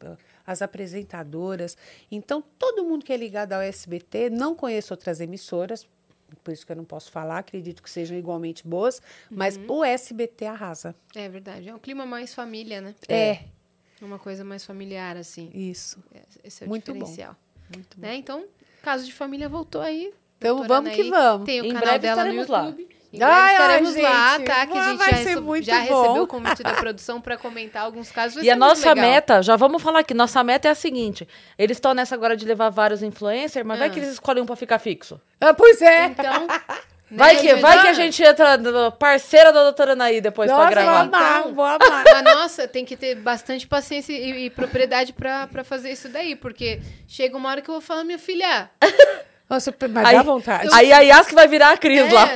As 0.46 0.62
apresentadoras. 0.62 1.76
Então, 2.12 2.42
todo 2.58 2.86
mundo 2.86 3.04
que 3.06 3.12
é 3.12 3.18
ligado 3.18 3.54
ao 3.54 3.62
SBT, 3.62 4.30
não 4.30 4.56
conheço 4.56 4.94
outras 4.94 5.20
emissoras, 5.20 5.86
por 6.44 6.52
isso 6.54 6.66
que 6.66 6.72
eu 6.72 6.76
não 6.78 6.86
posso 6.86 7.12
falar, 7.12 7.40
acredito 7.40 7.82
que 7.84 7.90
sejam 7.90 8.18
igualmente 8.18 8.66
boas, 8.68 9.02
mas 9.30 9.60
o 9.68 9.84
SBT 9.84 10.46
arrasa. 10.46 10.96
É 11.16 11.28
verdade. 11.30 11.68
É 11.70 11.76
um 11.76 11.80
clima 11.80 12.06
mais 12.06 12.34
família, 12.34 12.80
né? 12.82 12.96
É, 13.10 13.40
Uma 14.02 14.20
coisa 14.20 14.44
mais 14.44 14.64
familiar, 14.66 15.18
assim. 15.18 15.50
isso. 15.54 15.98
Esse 16.44 16.64
é 16.64 16.66
o 16.66 16.70
Muito 16.70 16.92
bom. 16.94 17.00
diferencial. 17.00 17.36
Muito 17.74 17.98
bom. 17.98 18.08
Né? 18.08 18.16
Então, 18.16 18.46
Caso 18.84 19.06
de 19.06 19.14
Família 19.14 19.50
voltou 19.50 19.82
aí. 19.82 20.14
Então, 20.38 20.64
vamos 20.68 20.92
que 20.94 21.02
Anaí. 21.02 21.10
vamos. 21.10 21.46
Tem 21.46 21.62
o 21.62 21.66
Em 21.66 21.70
canal 21.70 21.82
breve 21.84 22.00
dela 22.00 22.16
no 22.16 22.22
estaremos 22.42 22.48
lá. 22.48 22.64
YouTube. 22.66 22.98
Em 23.12 23.24
Ai, 23.24 23.32
ai, 23.32 23.54
estaremos 23.54 23.96
lá, 23.96 24.38
gente, 24.38 24.48
tá? 24.48 24.68
Que 24.68 24.78
a 24.78 24.90
gente 24.90 24.98
vai 24.98 25.10
já, 25.12 25.24
ser 25.24 25.40
muito 25.42 25.66
já 25.66 25.80
bom. 25.86 26.02
recebeu 26.02 26.24
o 26.24 26.28
convite 26.28 26.62
da 26.62 26.74
produção 26.74 27.20
para 27.22 27.38
comentar 27.38 27.84
alguns 27.84 28.12
casos. 28.12 28.36
Vai 28.36 28.44
E 28.46 28.50
a 28.52 28.56
muito 28.56 28.68
nossa 28.68 28.90
legal. 28.94 29.10
meta, 29.10 29.42
já 29.42 29.56
vamos 29.56 29.82
falar 29.82 30.00
aqui, 30.02 30.14
nossa 30.14 30.44
meta 30.44 30.68
é 30.68 30.72
a 30.72 30.76
seguinte: 30.76 31.28
eles 31.58 31.78
estão 31.78 31.94
nessa 31.94 32.14
agora 32.16 32.36
de 32.38 32.46
levar 32.46 32.70
vários 32.70 33.02
influencers, 33.02 33.66
mas 33.66 33.80
vai 33.80 33.88
Ah. 33.88 33.92
que 33.92 34.00
eles 34.00 34.10
escolhem 34.12 34.44
um 34.44 34.46
pra 34.46 34.56
ficar 34.58 34.78
fixo. 34.78 35.20
Ah, 35.42 35.54
pois 35.54 35.82
é. 35.82 36.06
Então. 36.08 36.48
Vai 37.10 37.36
né, 37.36 37.40
que, 37.42 37.56
vai 37.56 37.82
que 37.82 37.88
a 37.88 37.94
gente 37.94 38.22
entra 38.22 38.58
no- 38.58 38.92
parceira 38.92 39.54
da 39.54 39.64
doutora 39.64 39.94
Anaí 39.94 40.20
depois 40.20 40.50
Nossa, 40.52 40.70
pra 40.72 40.82
vou 40.84 40.92
gravar. 40.92 41.02
amar, 41.02 41.40
Então. 41.40 41.54
vou 41.56 41.64
amar. 41.66 42.04
Mas, 42.06 42.24
nossa, 42.24 42.68
tem 42.68 42.84
que 42.84 42.98
ter 42.98 43.16
bastante 43.16 43.66
paciência 43.66 44.12
e, 44.12 44.46
e 44.46 44.50
propriedade 44.50 45.14
pra 45.14 45.48
pra 45.48 45.64
fazer 45.64 45.92
isso 45.92 46.10
daí, 46.10 46.36
porque 46.36 46.82
chega 47.08 47.38
uma 47.38 47.50
hora 47.50 47.62
que 47.62 47.70
eu 47.70 47.76
vou 47.76 47.82
falar, 47.82 48.04
minha 48.04 48.20
filha. 48.20 48.70
Nossa, 49.50 49.74
mas 49.90 50.06
Aí- 50.06 50.16
dá 50.18 50.24
vontade. 50.24 50.70
Aí 50.74 50.92
a 50.92 51.00
Yas 51.00 51.26
que 51.28 51.34
vai 51.34 51.48
virar 51.48 51.72
a 51.72 51.78
Cris 51.78 52.02
é, 52.02 52.14
lá. 52.14 52.30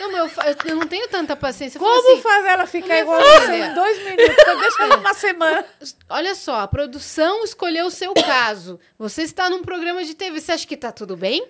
não, 0.00 0.12
mas 0.12 0.36
eu, 0.36 0.54
eu 0.70 0.76
não 0.76 0.86
tenho 0.86 1.08
tanta 1.08 1.34
paciência. 1.34 1.78
Eu 1.78 1.82
Como 1.82 2.12
assim, 2.12 2.20
fazer 2.20 2.48
ela 2.48 2.66
ficar 2.66 2.98
igual 2.98 3.18
filha. 3.22 3.66
em 3.68 3.74
dois 3.74 3.98
minutos? 4.04 4.36
Então 4.38 4.60
Deixa 4.60 4.82
ela 4.82 4.96
uma 4.98 5.14
semana. 5.14 5.64
Olha 6.10 6.34
só, 6.34 6.60
a 6.60 6.68
produção 6.68 7.42
escolheu 7.42 7.86
o 7.86 7.90
seu 7.90 8.12
caso. 8.12 8.78
Você 8.98 9.22
está 9.22 9.48
num 9.48 9.62
programa 9.62 10.04
de 10.04 10.14
TV, 10.14 10.40
você 10.40 10.52
acha 10.52 10.66
que 10.66 10.76
tá 10.76 10.92
tudo 10.92 11.16
bem? 11.16 11.42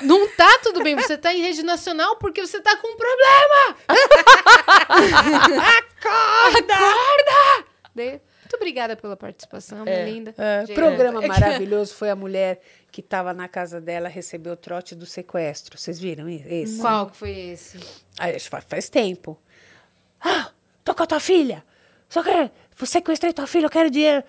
Não 0.00 0.26
tá 0.28 0.58
tudo 0.62 0.82
bem, 0.82 0.96
você 0.96 1.18
tá 1.18 1.34
em 1.34 1.42
rede 1.42 1.62
nacional 1.62 2.16
porque 2.16 2.40
você 2.40 2.58
tá 2.58 2.74
com 2.78 2.88
um 2.88 2.96
problema. 2.96 3.76
Acorda! 5.60 6.74
Acorda! 6.74 7.60
Muito 7.94 8.54
obrigada 8.56 8.96
pela 8.96 9.16
participação, 9.16 9.82
minha 9.84 9.96
É. 9.96 10.04
linda. 10.04 10.34
É, 10.38 10.64
programa 10.72 11.22
é 11.22 11.26
maravilhoso 11.26 11.94
foi 11.94 12.08
a 12.10 12.16
mulher 12.16 12.60
que 12.96 13.02
estava 13.02 13.34
na 13.34 13.46
casa 13.46 13.78
dela, 13.78 14.08
recebeu 14.08 14.54
o 14.54 14.56
trote 14.56 14.94
do 14.94 15.04
sequestro. 15.04 15.76
Vocês 15.76 16.00
viram 16.00 16.26
esse? 16.30 16.80
Qual 16.80 17.10
que 17.10 17.16
foi 17.18 17.30
esse? 17.30 17.78
Aí, 18.18 18.40
fa- 18.40 18.62
faz 18.62 18.88
tempo. 18.88 19.38
Ah, 20.18 20.48
tô 20.82 20.94
com 20.94 21.02
a 21.02 21.06
tua 21.06 21.20
filha. 21.20 21.62
Só 22.08 22.22
que 22.22 22.50
sequestrei 22.86 23.34
tua 23.34 23.46
filha, 23.46 23.66
eu 23.66 23.70
quero 23.70 23.90
dinheiro. 23.90 24.24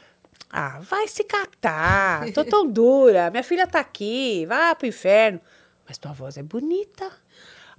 Ah, 0.52 0.80
vai 0.82 1.08
se 1.08 1.24
catar. 1.24 2.30
Tô 2.34 2.44
tão 2.44 2.68
dura. 2.70 3.32
Minha 3.32 3.42
filha 3.44 3.66
tá 3.66 3.80
aqui. 3.80 4.46
Vá 4.48 4.76
pro 4.76 4.86
inferno. 4.86 5.40
Mas 5.88 5.98
tua 5.98 6.12
voz 6.12 6.38
é 6.38 6.44
bonita. 6.44 7.10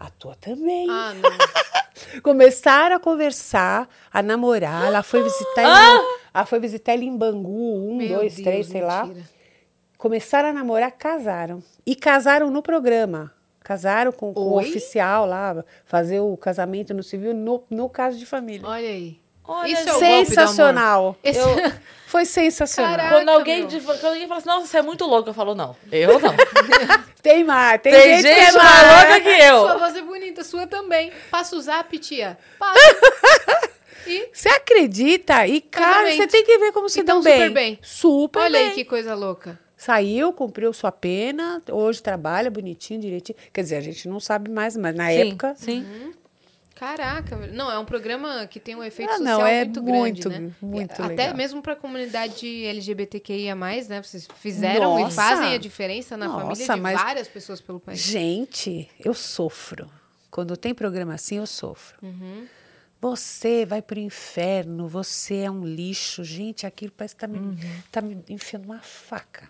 A 0.01 0.09
tua 0.09 0.37
também. 0.37 0.87
Ah, 0.89 1.13
não. 1.13 1.31
Começaram 2.23 2.97
a 2.97 3.01
conversar, 3.01 3.87
a 4.11 4.23
namorar. 4.23 4.87
Ela 4.87 5.03
foi 5.03 5.23
visitar 5.25 5.63
ele, 5.65 6.17
ela 6.33 6.47
foi 6.47 6.59
visitar 6.61 6.95
ele 6.95 7.05
em 7.05 7.15
Bangu, 7.15 7.91
um, 7.91 7.97
Meu 7.99 8.21
dois, 8.21 8.37
Deus, 8.37 8.45
três, 8.47 8.67
sei 8.69 8.81
lá. 8.81 9.07
Começaram 9.99 10.49
a 10.51 10.53
namorar, 10.53 10.93
casaram. 10.93 11.63
E 11.85 11.95
casaram 11.97 12.51
no 12.51 12.63
programa. 12.63 13.33
Casaram 13.63 14.13
com, 14.13 14.33
com 14.33 14.41
o 14.41 14.59
oficial 14.59 15.27
lá, 15.27 15.63
fazer 15.85 16.21
o 16.21 16.37
casamento 16.37 16.95
no 16.95 17.03
civil 17.03 17.35
no, 17.35 17.63
no 17.69 17.89
caso 17.89 18.17
de 18.17 18.25
família. 18.25 18.67
Olha 18.67 18.89
aí. 18.89 19.21
Olha, 19.45 19.71
Isso 19.73 19.89
é 19.89 20.25
sensacional. 20.25 21.17
Esse- 21.25 21.41
Foi 22.07 22.25
sensacional. 22.25 22.97
Caraca. 22.97 23.15
Quando 23.17 23.29
alguém, 23.31 23.67
meu. 23.67 23.81
quando 23.83 24.05
alguém 24.07 24.27
fala 24.27 24.39
assim, 24.39 24.49
nossa, 24.49 24.67
você 24.67 24.79
é 24.79 24.83
muito 24.83 25.05
louco, 25.05 25.29
eu 25.29 25.35
falo, 25.35 25.55
não. 25.55 25.77
Eu 25.93 26.19
não. 26.21 26.35
Tem 27.21 27.45
mais, 27.45 27.83
tem, 27.83 27.93
Tem 27.93 28.23
gente, 28.23 28.23
que 28.23 28.29
é 28.41 28.45
gente 28.47 28.57
mais. 28.57 29.07
louca 29.09 29.21
que 29.21 29.29
eu. 29.43 29.61
Sua 29.61 29.77
voz 29.79 29.97
é 29.97 30.03
bonita, 30.03 30.45
sua 30.45 30.67
também. 30.67 31.13
Passa 31.31 31.57
o 31.57 31.61
zap, 31.61 31.99
tia. 31.99 32.39
Passa. 32.59 32.79
E 34.07 34.31
Você 34.33 34.49
acredita? 34.49 35.47
E, 35.47 35.61
cara, 35.61 36.11
você 36.11 36.27
tem 36.27 36.43
que 36.43 36.57
ver 36.57 36.73
como 36.73 36.89
se 36.89 37.01
Então, 37.01 37.17
dão 37.17 37.25
bem. 37.25 37.35
super 37.41 37.51
bem. 37.53 37.79
Super 37.83 38.39
olha 38.41 38.59
bem. 38.59 38.69
aí 38.69 38.75
que 38.75 38.85
coisa 38.87 39.15
louca. 39.15 39.59
Saiu, 39.79 40.33
cumpriu 40.33 40.73
sua 40.75 40.91
pena, 40.93 41.63
hoje 41.71 42.03
trabalha 42.03 42.51
bonitinho, 42.51 43.01
direitinho. 43.01 43.39
Quer 43.53 43.63
dizer, 43.63 43.77
a 43.77 43.81
gente 43.81 44.09
não 44.09 44.19
sabe 44.21 44.51
mais, 44.51 44.77
mas 44.77 44.95
na 44.95 45.09
Sim, 45.09 45.15
época. 45.31 45.55
Sim. 45.57 46.13
Caraca, 46.75 47.37
velho. 47.37 47.55
não, 47.55 47.71
é 47.73 47.79
um 47.79 47.85
programa 47.85 48.47
que 48.47 48.61
tem 48.61 48.77
um 48.77 48.85
efeito 48.85 49.11
Ah, 49.11 49.17
social 49.19 49.39
não, 49.41 49.47
é 49.47 49.65
muito 49.65 49.83
muito, 49.83 50.29
grande, 50.29 50.45
né? 50.47 50.53
muito 50.63 50.93
Até 51.03 51.07
legal. 51.23 51.37
mesmo 51.37 51.61
para 51.63 51.73
a 51.73 51.77
comunidade 51.77 52.47
LGBTQIA+, 52.67 53.55
né? 53.57 54.03
Vocês 54.03 54.29
fizeram 54.37 54.99
e 54.99 55.03
Nossa! 55.03 55.17
fazem 55.17 55.55
a 55.55 55.59
diferença 55.59 56.17
na 56.17 56.27
Nossa, 56.27 56.41
família 56.47 56.75
de 56.75 56.81
mas- 56.81 57.01
várias 57.01 57.27
pessoas 57.29 57.61
pelo 57.61 57.81
país. 57.81 57.99
Gente, 58.01 58.89
eu 59.05 59.13
sofro. 59.15 59.91
Quando 60.31 60.57
tem 60.57 60.73
programa 60.75 61.15
assim, 61.15 61.39
eu 61.39 61.47
sofro. 61.47 61.97
Uhum. 62.03 62.47
Você 63.01 63.65
vai 63.67 63.81
pro 63.83 63.99
inferno, 63.99 64.87
você 64.89 65.37
é 65.39 65.51
um 65.51 65.65
lixo. 65.65 66.23
Gente, 66.23 66.65
aquilo 66.67 66.93
parece 66.97 67.15
que 67.15 67.21
tá 67.21 67.27
me, 67.27 67.39
Uhum. 67.39 67.57
tá 67.91 68.01
me 68.01 68.23
enfiando 68.29 68.65
uma 68.67 68.79
faca. 68.81 69.49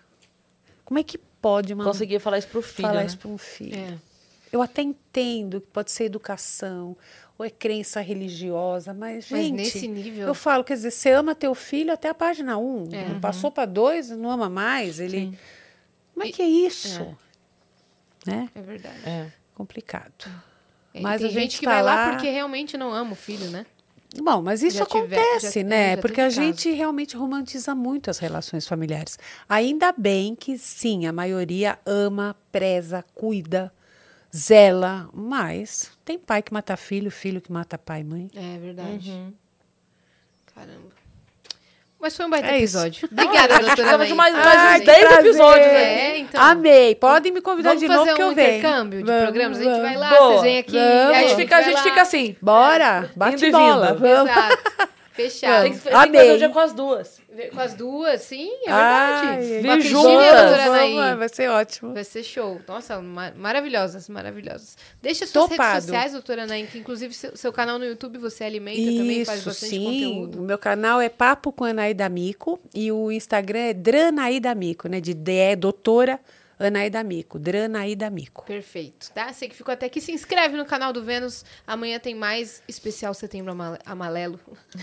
Como 0.89 0.97
é 0.97 1.03
que 1.03 1.19
pode 1.19 1.71
uma 1.71 1.83
Conseguia 1.83 2.19
falar 2.19 2.39
isso 2.39 2.47
pro 2.47 2.63
filho, 2.63 2.87
falar 2.87 3.01
né? 3.01 3.05
isso 3.05 3.17
para 3.19 3.29
um 3.29 3.37
filho? 3.37 3.75
É. 3.77 3.95
Eu 4.51 4.59
até 4.63 4.81
entendo 4.81 5.61
que 5.61 5.67
pode 5.67 5.91
ser 5.91 6.05
educação 6.05 6.97
ou 7.37 7.45
é 7.45 7.49
crença 7.51 8.01
religiosa, 8.01 8.91
mas, 8.91 9.29
Mas 9.29 9.43
gente, 9.45 9.51
nesse 9.53 9.87
nível- 9.87 10.27
eu 10.27 10.33
falo, 10.33 10.63
quer 10.63 10.73
dizer, 10.73 10.89
você 10.89 11.11
ama 11.11 11.35
teu 11.35 11.53
filho 11.53 11.93
até 11.93 12.09
a 12.09 12.13
página 12.15 12.57
1, 12.57 12.89
É. 12.91 13.07
não 13.09 13.19
passou 13.19 13.51
para 13.51 13.65
2, 13.67 14.09
não 14.09 14.31
ama 14.31 14.49
mais, 14.49 14.99
ele... 14.99 15.37
Como 16.15 16.25
é 16.25 16.31
que 16.31 16.41
é 16.41 16.47
isso? 16.47 17.15
Né? 18.25 18.49
É 18.55 18.61
verdade. 18.61 18.97
É. 19.05 19.31
Complicado. 19.53 20.25
É, 20.91 21.01
Mas 21.01 21.21
tem 21.21 21.29
a 21.29 21.31
gente 21.31 21.41
gente 21.41 21.59
que 21.59 21.65
tá 21.65 21.73
vai 21.75 21.83
lá 21.83 21.95
lá- 22.07 22.11
porque 22.13 22.29
realmente 22.31 22.75
não 22.75 22.91
ama 22.91 23.11
o 23.11 23.15
filho, 23.15 23.47
né? 23.51 23.63
Bom, 24.17 24.41
mas 24.41 24.63
isso 24.63 24.77
Já 24.77 24.83
acontece, 24.85 25.61
já- 25.61 25.67
né? 25.67 25.95
já 25.95 26.01
Porque 26.01 26.19
a 26.19 26.23
caso. 26.25 26.35
gente 26.35 26.71
realmente 26.71 27.15
romantiza 27.15 27.75
muito 27.75 28.09
as 28.09 28.17
relações 28.17 28.67
familiares. 28.67 29.19
Ainda 29.47 29.91
bem 29.95 30.35
que 30.35 30.57
sim, 30.57 31.05
a 31.05 31.13
maioria 31.13 31.77
ama, 31.85 32.35
preza, 32.51 33.05
cuida, 33.13 33.71
zela, 34.35 35.09
mas 35.13 35.91
tem 36.03 36.17
pai 36.17 36.41
que 36.41 36.51
mata 36.51 36.75
filho, 36.75 37.11
filho 37.11 37.39
que 37.39 37.51
mata 37.51 37.77
pai 37.77 38.01
e 38.01 38.03
mãe. 38.03 38.31
É 38.35 38.57
verdade. 38.57 39.09
Uhum. 39.11 39.33
Caramba. 40.55 40.89
Mas 42.01 42.15
foi 42.15 42.25
um 42.25 42.29
baita 42.29 42.47
É 42.47 42.57
isso. 42.59 42.77
episódio. 42.77 43.09
Obrigada, 43.11 43.47
doutora 43.59 43.75
Precisava 43.75 44.05
de 44.05 44.13
mais, 44.13 44.33
mais 44.33 44.45
Ai, 44.47 44.75
uns 44.75 44.79
que 44.79 44.85
10 44.85 44.99
prazer. 44.99 45.19
episódios 45.25 45.65
aqui. 45.67 45.75
É, 45.75 46.17
então. 46.19 46.41
Amei. 46.41 46.95
Podem 46.95 47.31
me 47.33 47.41
convidar 47.41 47.69
Vamos 47.71 47.81
de 47.81 47.87
fazer 47.87 47.99
novo 47.99 48.15
que 48.15 48.23
um 48.23 48.29
eu 48.29 48.35
venho. 48.35 48.57
intercâmbio 48.59 48.99
de 48.99 49.05
Vamos, 49.05 49.23
programas? 49.23 49.57
A 49.59 49.63
gente 49.63 49.81
vai 49.81 49.93
vamos. 49.95 49.99
lá, 49.99 50.09
Boa. 50.09 50.27
vocês 50.29 50.41
vêm 50.41 50.57
aqui. 50.59 50.71
Vamos. 50.77 51.11
e 51.11 51.15
A 51.15 51.21
gente, 51.27 51.35
fica, 51.35 51.57
a 51.57 51.61
gente 51.61 51.81
fica 51.81 52.01
assim. 52.01 52.35
Bora, 52.41 53.09
bate 53.15 53.45
Indo 53.45 53.57
bola. 53.57 53.87
vindo. 53.87 53.99
Vamos. 53.99 54.31
Exato. 54.31 54.89
Fechado. 55.23 55.63
Tem 55.63 55.73
que, 55.73 55.79
tem 55.79 55.91
que 55.91 56.17
fazer 56.17 56.31
o 56.33 56.37
dia 56.37 56.49
com 56.49 56.59
as 56.59 56.73
duas. 56.73 57.21
Com 57.53 57.59
as 57.59 57.73
duas, 57.73 58.21
sim, 58.21 58.49
é 58.65 58.71
Ai, 58.71 59.37
verdade. 59.41 59.87
juntas. 59.87 60.11
Vamos, 60.65 60.97
Anaí. 60.97 61.15
vai 61.15 61.29
ser 61.29 61.49
ótimo. 61.49 61.93
Vai 61.93 62.03
ser 62.03 62.23
show. 62.23 62.59
Nossa, 62.67 63.01
ma- 63.01 63.31
maravilhosas, 63.35 64.09
maravilhosas. 64.09 64.77
Deixa 65.01 65.25
suas 65.25 65.49
Topado. 65.49 65.69
redes 65.71 65.83
sociais, 65.85 66.11
doutora 66.11 66.43
Anaí, 66.43 66.65
que 66.67 66.77
inclusive 66.79 67.13
seu, 67.13 67.37
seu 67.37 67.53
canal 67.53 67.77
no 67.79 67.85
YouTube 67.85 68.17
você 68.17 68.43
alimenta 68.43 68.77
também, 68.81 69.23
faz 69.25 69.39
Isso, 69.39 69.49
bastante 69.49 69.69
sim. 69.69 69.83
conteúdo. 69.85 70.39
O 70.39 70.41
meu 70.43 70.57
canal 70.57 70.99
é 70.99 71.07
Papo 71.09 71.51
com 71.51 71.63
Anaída 71.63 72.09
Mico 72.09 72.59
e 72.73 72.91
o 72.91 73.11
Instagram 73.11 73.59
é 73.59 73.73
Dranaída 73.73 74.53
Mico, 74.55 74.87
né? 74.87 74.99
De 74.99 75.13
D 75.13 75.35
é 75.35 75.55
doutora 75.55 76.19
Anaída 76.59 77.01
Mico, 77.03 77.39
Dranaída 77.39 78.09
Mico. 78.09 78.43
Perfeito, 78.45 79.09
tá? 79.13 79.31
Você 79.31 79.47
que 79.47 79.55
ficou 79.55 79.71
até 79.73 79.85
aqui, 79.85 80.01
se 80.01 80.11
inscreve 80.11 80.57
no 80.57 80.65
canal 80.65 80.91
do 80.91 81.01
Vênus. 81.03 81.45
Amanhã 81.65 81.97
tem 81.99 82.13
mais 82.13 82.61
especial 82.67 83.13
Setembro 83.13 83.51
Amale- 83.53 83.79
Amarelo. 83.85 84.39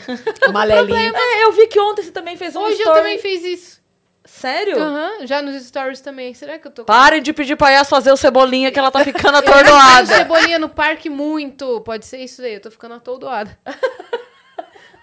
Malelinho. 0.53 1.15
É, 1.15 1.44
eu 1.44 1.53
vi 1.53 1.66
que 1.66 1.78
ontem 1.78 2.03
você 2.03 2.11
também 2.11 2.36
fez 2.36 2.57
um 2.57 2.61
Hoje 2.61 2.74
eu 2.77 2.78
story. 2.81 2.98
também 2.98 3.19
fiz 3.19 3.44
isso. 3.44 3.85
Sério? 4.24 4.77
Aham, 4.82 5.27
já 5.27 5.40
nos 5.40 5.62
stories 5.66 6.01
também. 6.01 6.35
Será 6.35 6.59
que 6.59 6.66
eu 6.66 6.70
tô 6.73 6.82
com... 6.82 6.86
Parem 6.86 7.23
de 7.23 7.32
pedir 7.32 7.55
pra 7.57 7.70
Yas 7.70 7.89
fazer 7.89 8.11
o 8.11 8.16
cebolinha 8.16 8.73
que 8.73 8.78
ela 8.78 8.90
tá 8.90 9.05
ficando 9.05 9.36
Eu 9.39 9.43
imitei 9.43 9.53
o 9.55 9.57
atordoada. 9.61 10.07
Cebolinha 10.16 10.59
no 10.59 10.69
parque 10.69 11.09
muito. 11.09 11.81
Pode 11.82 12.07
ser 12.07 12.19
isso 12.19 12.43
daí, 12.43 12.55
eu 12.55 12.61
tô 12.61 12.70
ficando 12.70 12.94
atordoada. 12.94 13.57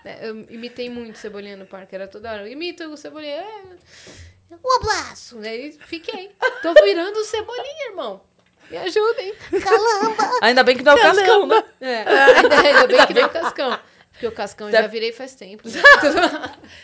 É, 0.06 0.28
eu 0.28 0.42
imitei 0.50 0.90
muito 0.90 1.18
Cebolinha 1.18 1.56
no 1.56 1.66
parque, 1.66 1.96
era 1.96 2.10
toda 2.10 2.30
hora. 2.30 2.42
Eu 2.42 2.52
imito 2.52 2.84
o 2.84 2.98
Cebolinha. 2.98 3.36
É, 3.36 3.62
um 4.64 4.76
abraço. 4.78 5.38
Daí 5.38 5.72
fiquei. 5.88 6.32
Tô 6.62 6.74
virando 6.84 7.18
o 7.18 7.24
Cebolinha, 7.24 7.90
irmão. 7.90 8.22
Me 8.70 8.78
ajudem. 8.78 9.34
Ainda 10.42 10.64
bem 10.64 10.78
que 10.78 10.84
não 10.84 10.94
é 10.94 10.96
o 10.96 11.02
Cascão, 11.02 11.46
né? 11.48 11.64
É, 11.82 11.98
ainda, 12.38 12.60
ainda 12.62 12.88
bem 12.88 13.06
que 13.08 13.14
nem 13.14 13.26
o 13.26 13.30
Cascão. 13.30 13.80
Porque 14.12 14.28
o 14.28 14.32
Cascão 14.32 14.68
eu 14.68 14.72
já 14.72 14.82
Cê- 14.84 14.88
virei 14.88 15.12
faz 15.12 15.36
tempo. 15.36 15.68
né? 15.68 15.82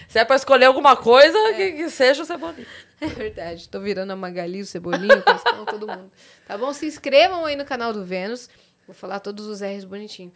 Se 0.08 0.18
é 0.20 0.26
pra 0.26 0.36
escolher 0.36 0.66
alguma 0.66 0.96
coisa, 0.98 1.38
É. 1.50 1.54
que, 1.54 1.72
que 1.74 1.90
seja 1.90 2.24
o 2.24 2.26
cebolinha. 2.26 2.66
É 3.00 3.06
verdade. 3.08 3.70
Tô 3.70 3.80
virando 3.80 4.12
a 4.12 4.16
Magali, 4.16 4.62
o 4.62 4.66
Cebolinha, 4.66 5.18
o 5.18 5.24
Cascão, 5.24 5.64
todo 5.66 5.88
mundo. 5.88 6.12
Tá 6.48 6.58
bom? 6.58 6.74
Se 6.74 6.86
inscrevam 6.86 7.46
aí 7.46 7.56
no 7.56 7.66
canal 7.66 7.94
do 7.94 8.04
Vênus. 8.04 8.50
Vou 8.88 8.96
falar 8.96 9.20
todos 9.20 9.46
os 9.46 9.62
R's 9.62 9.86
bonitinho. 9.86 10.34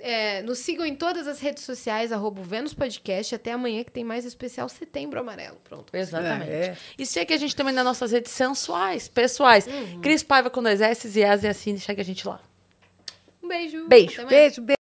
É, 0.00 0.42
nos 0.42 0.58
sigam 0.58 0.86
em 0.86 0.94
todas 0.94 1.26
as 1.26 1.40
redes 1.40 1.64
sociais, 1.64 2.12
arroba 2.12 2.40
Vênus 2.42 2.72
Podcast. 2.72 3.34
Até 3.34 3.52
amanhã 3.52 3.82
que 3.82 3.90
tem 3.90 4.04
mais 4.04 4.24
especial 4.24 4.68
Setembro 4.68 5.18
Amarelo. 5.18 5.56
Pronto. 5.64 5.94
Exatamente. 5.94 6.50
É, 6.50 6.66
é. 6.66 6.76
E 6.96 7.04
segue 7.04 7.34
a 7.34 7.36
gente 7.36 7.54
também 7.56 7.74
nas 7.74 7.84
nossas 7.84 8.12
redes 8.12 8.32
sensuais, 8.32 9.08
pessoais. 9.08 9.66
Uhum. 9.66 10.00
Cris 10.00 10.22
Paiva 10.22 10.50
com 10.50 10.62
dois 10.62 10.80
S 10.80 11.18
e 11.18 11.24
As 11.24 11.42
e 11.42 11.48
assim, 11.48 11.76
segue 11.78 12.00
a 12.00 12.04
gente 12.04 12.26
lá. 12.26 12.40
Um 13.42 13.48
beijo. 13.48 13.88
Beijo. 13.88 14.26
Beijo, 14.26 14.62
beijo. 14.62 14.77